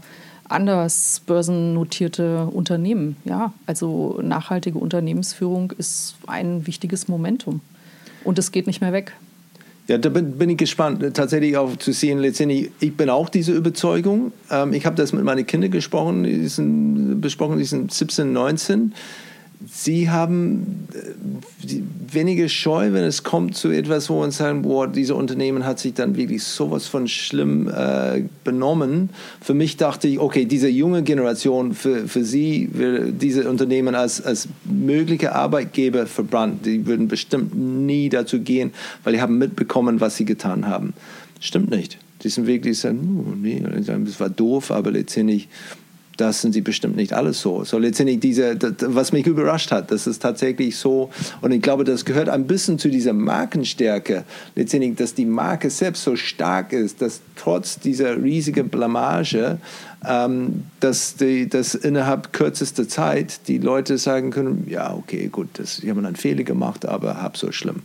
anders 0.46 1.22
börsennotierte 1.24 2.48
Unternehmen. 2.52 3.16
Ja, 3.24 3.54
also 3.64 4.20
nachhaltige 4.22 4.76
Unternehmensführung 4.76 5.72
ist 5.78 6.16
ein 6.26 6.66
wichtiges 6.66 7.08
Momentum 7.08 7.62
und 8.24 8.38
es 8.38 8.52
geht 8.52 8.66
nicht 8.66 8.82
mehr 8.82 8.92
weg. 8.92 9.14
Ja, 9.88 9.96
da 9.96 10.10
bin, 10.10 10.32
bin, 10.32 10.50
ich 10.50 10.58
gespannt, 10.58 11.02
tatsächlich 11.14 11.56
auch 11.56 11.76
zu 11.76 11.92
sehen, 11.92 12.18
letztendlich, 12.18 12.72
ich 12.78 12.94
bin 12.94 13.08
auch 13.08 13.30
diese 13.30 13.52
Überzeugung. 13.52 14.32
Ähm, 14.50 14.74
ich 14.74 14.84
habe 14.84 14.96
das 14.96 15.14
mit 15.14 15.24
meinen 15.24 15.46
Kindern 15.46 15.70
gesprochen, 15.70 16.24
die 16.24 16.46
sind, 16.46 17.22
besprochen, 17.22 17.56
die 17.56 17.64
sind 17.64 17.90
17, 17.90 18.34
19 18.34 18.92
Sie 19.66 20.08
haben 20.08 20.88
äh, 20.94 21.80
wenige 22.10 22.48
Scheu, 22.48 22.92
wenn 22.92 23.04
es 23.04 23.22
kommt 23.22 23.56
zu 23.56 23.68
etwas, 23.68 24.08
wo 24.08 24.20
man 24.20 24.30
sagen, 24.30 24.62
boah, 24.62 24.88
diese 24.88 25.14
Unternehmen 25.14 25.66
hat 25.66 25.78
sich 25.78 25.92
dann 25.92 26.16
wirklich 26.16 26.42
sowas 26.44 26.86
von 26.86 27.08
schlimm 27.08 27.68
äh, 27.68 28.22
benommen. 28.42 29.10
Für 29.40 29.52
mich 29.52 29.76
dachte 29.76 30.08
ich, 30.08 30.18
okay, 30.18 30.46
diese 30.46 30.68
junge 30.68 31.02
Generation, 31.02 31.74
für, 31.74 32.08
für 32.08 32.24
sie, 32.24 32.70
diese 33.12 33.50
Unternehmen 33.50 33.94
als, 33.94 34.22
als 34.22 34.48
mögliche 34.64 35.34
Arbeitgeber 35.34 36.06
verbrannt. 36.06 36.64
Die 36.64 36.86
würden 36.86 37.08
bestimmt 37.08 37.54
nie 37.54 38.08
dazu 38.08 38.40
gehen, 38.40 38.72
weil 39.04 39.12
die 39.12 39.20
haben 39.20 39.36
mitbekommen, 39.36 40.00
was 40.00 40.16
sie 40.16 40.24
getan 40.24 40.66
haben. 40.66 40.94
Stimmt 41.38 41.70
nicht. 41.70 41.98
Die 42.22 42.28
sind 42.30 42.46
wirklich 42.46 42.78
sagen, 42.78 43.26
oh, 43.26 43.34
nee, 43.34 43.62
das 43.86 44.20
war 44.20 44.30
doof, 44.30 44.70
aber 44.70 44.90
letztendlich 44.90 45.48
das 46.20 46.42
sind 46.42 46.52
sie 46.52 46.60
bestimmt 46.60 46.96
nicht 46.96 47.12
alles 47.12 47.40
so. 47.40 47.64
So 47.64 47.78
letztendlich 47.78 48.20
diese, 48.20 48.56
das, 48.56 48.74
was 48.80 49.12
mich 49.12 49.26
überrascht 49.26 49.70
hat, 49.70 49.90
das 49.90 50.06
ist 50.06 50.20
tatsächlich 50.20 50.76
so. 50.76 51.10
Und 51.40 51.52
ich 51.52 51.62
glaube, 51.62 51.84
das 51.84 52.04
gehört 52.04 52.28
ein 52.28 52.46
bisschen 52.46 52.78
zu 52.78 52.90
dieser 52.90 53.12
Markenstärke. 53.12 54.24
Letztendlich, 54.54 54.96
dass 54.96 55.14
die 55.14 55.24
Marke 55.24 55.70
selbst 55.70 56.04
so 56.04 56.16
stark 56.16 56.72
ist, 56.72 57.00
dass 57.00 57.20
trotz 57.36 57.78
dieser 57.78 58.22
riesigen 58.22 58.68
Blamage, 58.68 59.58
ähm, 60.06 60.64
dass, 60.80 61.16
die, 61.16 61.48
dass 61.48 61.74
innerhalb 61.74 62.32
kürzester 62.32 62.86
Zeit 62.88 63.48
die 63.48 63.58
Leute 63.58 63.96
sagen 63.98 64.30
können, 64.30 64.66
ja, 64.68 64.94
okay, 64.94 65.28
gut, 65.28 65.48
das, 65.54 65.78
ich 65.78 65.88
habe 65.88 66.00
einen 66.00 66.16
Fehler 66.16 66.44
gemacht, 66.44 66.86
aber 66.86 67.22
hab 67.22 67.36
so 67.36 67.50
schlimm. 67.52 67.82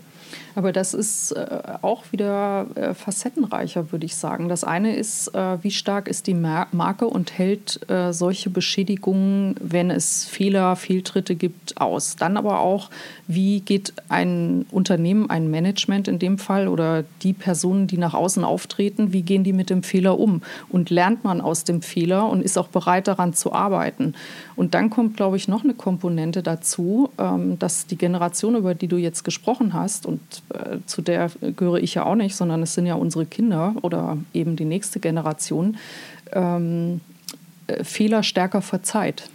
Aber 0.55 0.71
das 0.71 0.93
ist 0.93 1.33
äh, 1.33 1.61
auch 1.81 2.03
wieder 2.11 2.67
äh, 2.75 2.93
facettenreicher, 2.93 3.91
würde 3.91 4.05
ich 4.05 4.15
sagen. 4.15 4.47
Das 4.47 4.63
eine 4.63 4.95
ist, 4.95 5.35
äh, 5.35 5.61
wie 5.61 5.71
stark 5.71 6.07
ist 6.07 6.27
die 6.27 6.33
Mar 6.33 6.67
Marke 6.71 7.07
und 7.07 7.37
hält 7.37 7.89
äh, 7.89 8.13
solche 8.13 8.49
Beschädigungen, 8.49 9.55
wenn 9.59 9.91
es 9.91 10.23
Fehler, 10.25 10.77
Fehltritte 10.77 11.35
gibt, 11.35 11.79
aus. 11.79 12.15
Dann 12.15 12.37
aber 12.37 12.61
auch, 12.61 12.89
wie 13.27 13.59
geht 13.59 13.93
ein 14.07 14.65
Unternehmen, 14.71 15.29
ein 15.29 15.51
Management 15.51 16.07
in 16.07 16.19
dem 16.19 16.37
Fall 16.37 16.69
oder 16.69 17.03
die 17.21 17.33
Personen, 17.33 17.87
die 17.87 17.97
nach 17.97 18.13
außen 18.13 18.45
auftreten, 18.45 19.11
wie 19.11 19.23
gehen 19.23 19.43
die 19.43 19.53
mit 19.53 19.69
dem 19.69 19.83
Fehler 19.83 20.17
um? 20.17 20.41
Und 20.69 20.89
lernt 20.89 21.25
man 21.25 21.41
aus 21.41 21.65
dem 21.65 21.81
Fehler 21.81 22.29
und 22.29 22.41
ist 22.41 22.57
auch 22.57 22.69
bereit 22.69 23.07
daran 23.09 23.33
zu 23.33 23.51
arbeiten. 23.51 24.13
Und 24.55 24.73
dann 24.73 24.89
kommt, 24.89 25.17
glaube 25.17 25.35
ich, 25.35 25.49
noch 25.49 25.65
eine 25.65 25.73
Komponente 25.73 26.41
dazu, 26.41 27.09
ähm, 27.17 27.59
dass 27.59 27.87
die 27.87 27.97
Generation, 27.97 28.55
über 28.55 28.73
die 28.73 28.87
du 28.87 28.95
jetzt 28.95 29.23
gesprochen 29.23 29.73
hast, 29.73 30.05
und 30.05 30.21
äh, 30.53 30.77
zu 30.85 31.01
der 31.01 31.31
gehöre 31.55 31.77
ich 31.77 31.95
ja 31.95 32.05
auch 32.05 32.15
nicht, 32.15 32.35
sondern 32.35 32.61
es 32.61 32.73
sind 32.73 32.85
ja 32.85 32.95
unsere 32.95 33.25
Kinder 33.25 33.75
oder 33.81 34.17
eben 34.33 34.55
die 34.55 34.65
nächste 34.65 34.99
Generation, 34.99 35.77
ähm, 36.33 37.01
äh, 37.67 37.83
Fehler 37.83 38.23
stärker 38.23 38.61
verzeiht. 38.61 39.29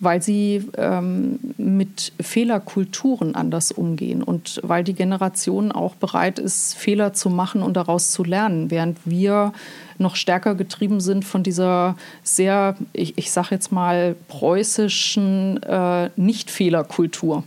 weil 0.00 0.22
sie 0.22 0.64
ähm, 0.76 1.40
mit 1.56 2.12
Fehlerkulturen 2.20 3.34
anders 3.34 3.72
umgehen 3.72 4.22
und 4.22 4.60
weil 4.62 4.84
die 4.84 4.94
Generation 4.94 5.72
auch 5.72 5.96
bereit 5.96 6.38
ist, 6.38 6.74
Fehler 6.74 7.14
zu 7.14 7.30
machen 7.30 7.62
und 7.62 7.76
daraus 7.76 8.12
zu 8.12 8.22
lernen, 8.22 8.70
während 8.70 8.98
wir 9.04 9.52
noch 9.98 10.14
stärker 10.14 10.54
getrieben 10.54 11.00
sind 11.00 11.24
von 11.24 11.42
dieser 11.42 11.96
sehr, 12.22 12.76
ich, 12.92 13.18
ich 13.18 13.32
sage 13.32 13.48
jetzt 13.50 13.72
mal, 13.72 14.14
preußischen 14.28 15.62
äh, 15.64 16.10
Nicht-Fehlerkultur 16.16 17.42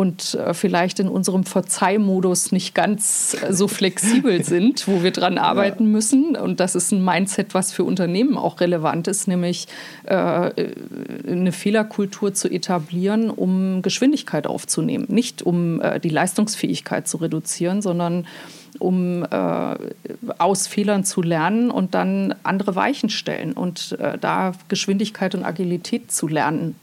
und 0.00 0.34
äh, 0.34 0.54
vielleicht 0.54 0.98
in 0.98 1.10
unserem 1.10 1.44
Verzeihmodus 1.44 2.52
nicht 2.52 2.74
ganz 2.74 3.36
äh, 3.42 3.52
so 3.52 3.68
flexibel 3.68 4.42
sind, 4.46 4.88
wo 4.88 5.02
wir 5.02 5.10
dran 5.10 5.36
arbeiten 5.36 5.84
ja. 5.84 5.90
müssen. 5.90 6.36
Und 6.36 6.58
das 6.58 6.74
ist 6.74 6.90
ein 6.90 7.04
Mindset, 7.04 7.52
was 7.52 7.70
für 7.70 7.84
Unternehmen 7.84 8.38
auch 8.38 8.60
relevant 8.60 9.08
ist, 9.08 9.28
nämlich 9.28 9.68
äh, 10.04 10.14
eine 11.28 11.52
Fehlerkultur 11.52 12.32
zu 12.32 12.48
etablieren, 12.48 13.28
um 13.28 13.82
Geschwindigkeit 13.82 14.46
aufzunehmen. 14.46 15.04
Nicht 15.08 15.42
um 15.42 15.82
äh, 15.82 16.00
die 16.00 16.08
Leistungsfähigkeit 16.08 17.06
zu 17.06 17.18
reduzieren, 17.18 17.82
sondern 17.82 18.26
um 18.78 19.22
äh, 19.24 19.74
aus 20.38 20.66
Fehlern 20.66 21.04
zu 21.04 21.20
lernen 21.20 21.70
und 21.70 21.92
dann 21.94 22.34
andere 22.42 22.74
Weichen 22.74 23.10
stellen 23.10 23.52
und 23.52 23.98
äh, 24.00 24.16
da 24.16 24.52
Geschwindigkeit 24.68 25.34
und 25.34 25.44
Agilität 25.44 26.10
zu 26.10 26.26
lernen. 26.26 26.74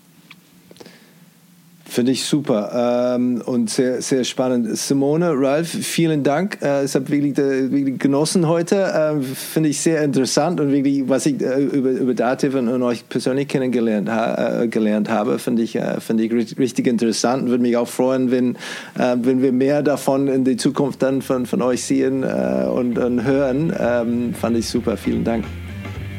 Finde 1.89 2.11
ich 2.11 2.25
super 2.25 3.15
ähm, 3.15 3.41
und 3.45 3.69
sehr, 3.69 4.01
sehr 4.01 4.25
spannend. 4.25 4.77
Simone, 4.77 5.31
Ralf, 5.33 5.69
vielen 5.69 6.21
Dank. 6.21 6.57
Äh, 6.61 6.83
ich 6.83 6.93
habe 6.95 7.09
wirklich, 7.09 7.37
äh, 7.37 7.71
wirklich, 7.71 7.97
genossen 7.97 8.47
heute. 8.47 8.75
Äh, 8.75 9.21
Finde 9.21 9.69
ich 9.69 9.79
sehr 9.79 10.01
interessant 10.03 10.59
und 10.59 10.71
wirklich, 10.71 11.07
was 11.07 11.25
ich 11.25 11.41
äh, 11.41 11.61
über, 11.61 11.91
über 11.91 12.13
Dativ 12.13 12.55
und, 12.55 12.67
und, 12.67 12.83
euch 12.83 13.07
persönlich 13.07 13.47
kennengelernt 13.47 14.09
ha 14.09 14.63
äh, 14.63 14.67
gelernt 14.67 15.09
habe, 15.09 15.39
finde 15.39 15.61
ich, 15.61 15.75
äh, 15.77 16.01
find 16.01 16.19
ich 16.19 16.31
richtig 16.33 16.87
interessant 16.87 17.43
und 17.43 17.49
würde 17.51 17.63
mich 17.63 17.77
auch 17.77 17.87
freuen, 17.87 18.31
wenn, 18.31 18.57
wenn 18.95 19.41
wir 19.41 19.51
mehr 19.51 19.81
davon 19.81 20.27
in 20.27 20.43
die 20.43 20.57
Zukunft 20.57 21.01
dann 21.01 21.21
von, 21.21 21.45
von 21.45 21.61
euch 21.61 21.83
sehen 21.83 22.23
und, 22.23 22.97
und 22.97 23.23
hören. 23.23 23.73
Ähm, 23.79 24.33
fand 24.33 24.57
ich 24.57 24.67
super. 24.67 24.97
Vielen 24.97 25.23
Dank. 25.23 25.45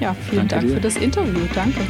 Ja, 0.01 0.15
vielen 0.31 0.49
Danke 0.49 0.55
Dank 0.55 0.67
dir. 0.67 0.75
für 0.75 0.81
das 0.81 0.97
Interview. 0.97 1.41
Danke. 1.55 1.81